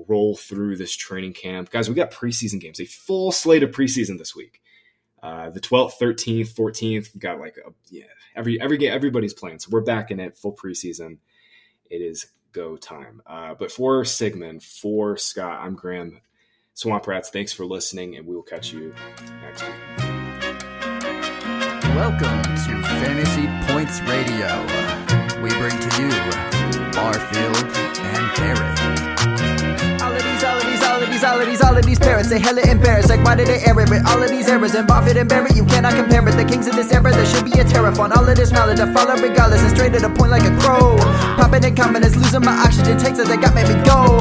roll 0.08 0.36
through 0.36 0.78
this 0.78 0.96
training 0.96 1.34
camp. 1.34 1.70
Guys, 1.70 1.88
we 1.88 1.96
got 1.96 2.12
preseason 2.12 2.60
games, 2.60 2.80
a 2.80 2.86
full 2.86 3.32
slate 3.32 3.62
of 3.62 3.70
preseason 3.70 4.18
this 4.18 4.36
week. 4.36 4.62
Uh, 5.22 5.52
the 5.52 5.60
12th, 5.60 5.94
13th, 6.02 6.54
14th, 6.54 7.14
we 7.14 7.20
got 7.20 7.40
like 7.40 7.58
a, 7.58 7.72
yeah, 7.90 8.06
every 8.36 8.60
every 8.60 8.78
game, 8.78 8.92
everybody's 8.92 9.34
playing. 9.34 9.60
So 9.60 9.70
we're 9.72 9.82
back 9.82 10.10
in 10.10 10.20
it, 10.20 10.38
full 10.38 10.56
preseason 10.56 11.20
it 11.90 12.02
is 12.02 12.28
go 12.52 12.78
time. 12.78 13.22
Uh, 13.26 13.56
but 13.56 13.72
for 13.72 14.06
Sigmund, 14.06 14.64
for 14.64 15.18
Scott, 15.18 15.60
I'm 15.62 15.76
Graham 15.76 16.22
Swamp 16.74 17.08
Rats. 17.08 17.30
Thanks 17.30 17.52
for 17.54 17.66
listening, 17.66 18.16
and 18.16 18.26
we 18.26 18.36
will 18.36 18.44
catch 18.44 18.74
you 18.74 18.94
next 19.42 19.64
week. 19.64 19.74
Welcome 21.96 22.42
to 22.42 22.82
Fantasy 23.04 23.48
Points 23.72 24.02
Radio. 24.02 24.64
We 25.42 25.50
bring 25.50 25.78
to 25.78 26.02
you 26.02 26.10
Barfield 26.92 27.78
and 28.00 28.36
Barrett. 28.36 29.13
These, 31.24 31.62
all 31.62 31.78
of 31.78 31.86
these, 31.86 32.00
parrots, 32.00 32.30
they 32.30 32.40
hella 32.40 32.62
embarrassed. 32.70 33.10
Like, 33.10 33.24
why 33.24 33.36
did 33.36 33.48
they 33.48 33.64
air 33.64 33.80
it? 33.80 33.90
But 33.90 34.06
all 34.08 34.22
of 34.22 34.30
these 34.30 34.50
errors 34.50 34.76
and 34.76 34.88
Barfield 34.88 35.18
and 35.18 35.30
Barrett, 35.30 35.56
you 35.56 35.66
cannot 35.66 35.94
compare 35.94 36.28
it. 36.28 36.36
The 36.36 36.44
kings 36.44 36.68
of 36.68 36.76
this 36.76 36.92
era, 36.92 37.12
there 37.12 37.26
should 37.26 37.46
be 37.46 37.58
a 37.60 37.64
tariff 37.64 38.00
on 38.00 38.12
all 38.12 38.28
of 38.28 38.36
this 38.36 38.52
knowledge. 38.52 38.80
I 38.80 38.92
follow 38.94 39.16
regardless 39.16 39.62
and 39.62 39.72
straight 39.72 39.94
to 39.94 40.00
the 40.00 40.10
point 40.10 40.32
like 40.32 40.44
a 40.44 40.56
crow. 40.60 40.98
Popping 41.38 41.64
and 41.64 41.78
coming, 41.78 42.04
it's 42.04 42.16
losing 42.16 42.44
my 42.44 42.52
oxygen 42.52 42.98
takes 42.98 43.20
it, 43.20 43.28
they 43.28 43.38
got 43.38 43.56
me 43.56 43.64
go. 43.86 44.20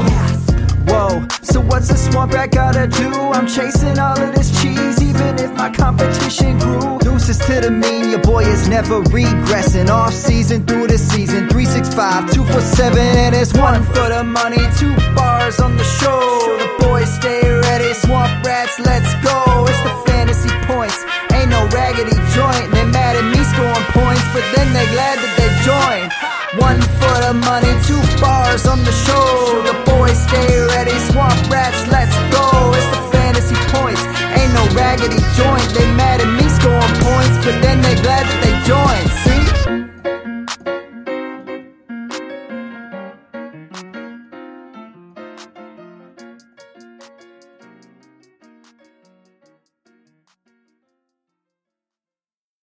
Whoa, 0.87 1.25
so 1.41 1.61
what's 1.61 1.89
a 1.89 1.97
swamp 1.97 2.33
rat 2.33 2.51
gotta 2.51 2.87
do? 2.87 3.09
I'm 3.09 3.47
chasing 3.47 3.97
all 3.99 4.19
of 4.19 4.35
this 4.35 4.49
cheese, 4.61 5.01
even 5.01 5.39
if 5.39 5.51
my 5.53 5.69
competition 5.69 6.59
grew. 6.59 6.99
Deuces 6.99 7.37
to 7.47 7.61
the 7.61 7.71
mean, 7.71 8.09
your 8.11 8.21
boy 8.21 8.43
is 8.43 8.67
never 8.67 9.01
regressing. 9.03 9.89
Off 9.89 10.13
season 10.13 10.65
through 10.65 10.87
the 10.87 10.97
season, 10.97 11.49
365, 11.49 12.31
247, 12.33 12.99
and 12.99 13.35
it's 13.35 13.53
one 13.53 13.83
for 13.83 14.09
the 14.09 14.23
money, 14.23 14.61
two 14.77 14.95
bars 15.15 15.59
on 15.59 15.77
the 15.77 15.83
show. 15.83 16.57
The 16.59 16.83
stay 17.19 17.41
ready. 17.45 17.93
Swamp 17.93 18.31
rats, 18.45 18.79
let's 18.79 19.13
go. 19.21 19.65
It's 19.69 19.81
the 19.85 19.93
fantasy 20.09 20.49
points. 20.65 20.97
Ain't 21.33 21.49
no 21.49 21.61
raggedy 21.69 22.17
joint. 22.33 22.67
They 22.73 22.85
mad 22.89 23.15
at 23.15 23.27
me 23.29 23.41
scoring 23.53 23.87
points, 23.93 24.25
but 24.33 24.45
then 24.55 24.73
they 24.73 24.85
glad 24.95 25.21
that 25.21 25.33
they 25.37 25.49
join. 25.61 26.01
One 26.61 26.81
for 27.01 27.15
the 27.25 27.33
money, 27.33 27.73
two 27.85 28.01
bars 28.21 28.65
on 28.65 28.83
the 28.83 28.95
show. 29.05 29.29
The 29.69 29.75
boys 29.89 30.17
stay 30.27 30.49
ready. 30.73 30.97
Swamp 31.09 31.37
rats, 31.49 31.81
let's 31.93 32.15
go. 32.33 32.45
It's 32.73 32.89
the 32.93 33.01
fantasy 33.13 33.57
points. 33.73 34.01
Ain't 34.37 34.53
no 34.53 34.65
raggedy 34.73 35.21
joint. 35.37 35.67
They 35.77 35.87
mad 35.93 36.21
at 36.21 36.31
me 36.33 36.45
scoring 36.49 36.95
points, 37.01 37.37
but 37.45 37.55
then 37.61 37.81
they 37.81 37.95
glad 38.01 38.25
that 38.25 38.39
they 38.41 38.53
joined. 38.65 39.12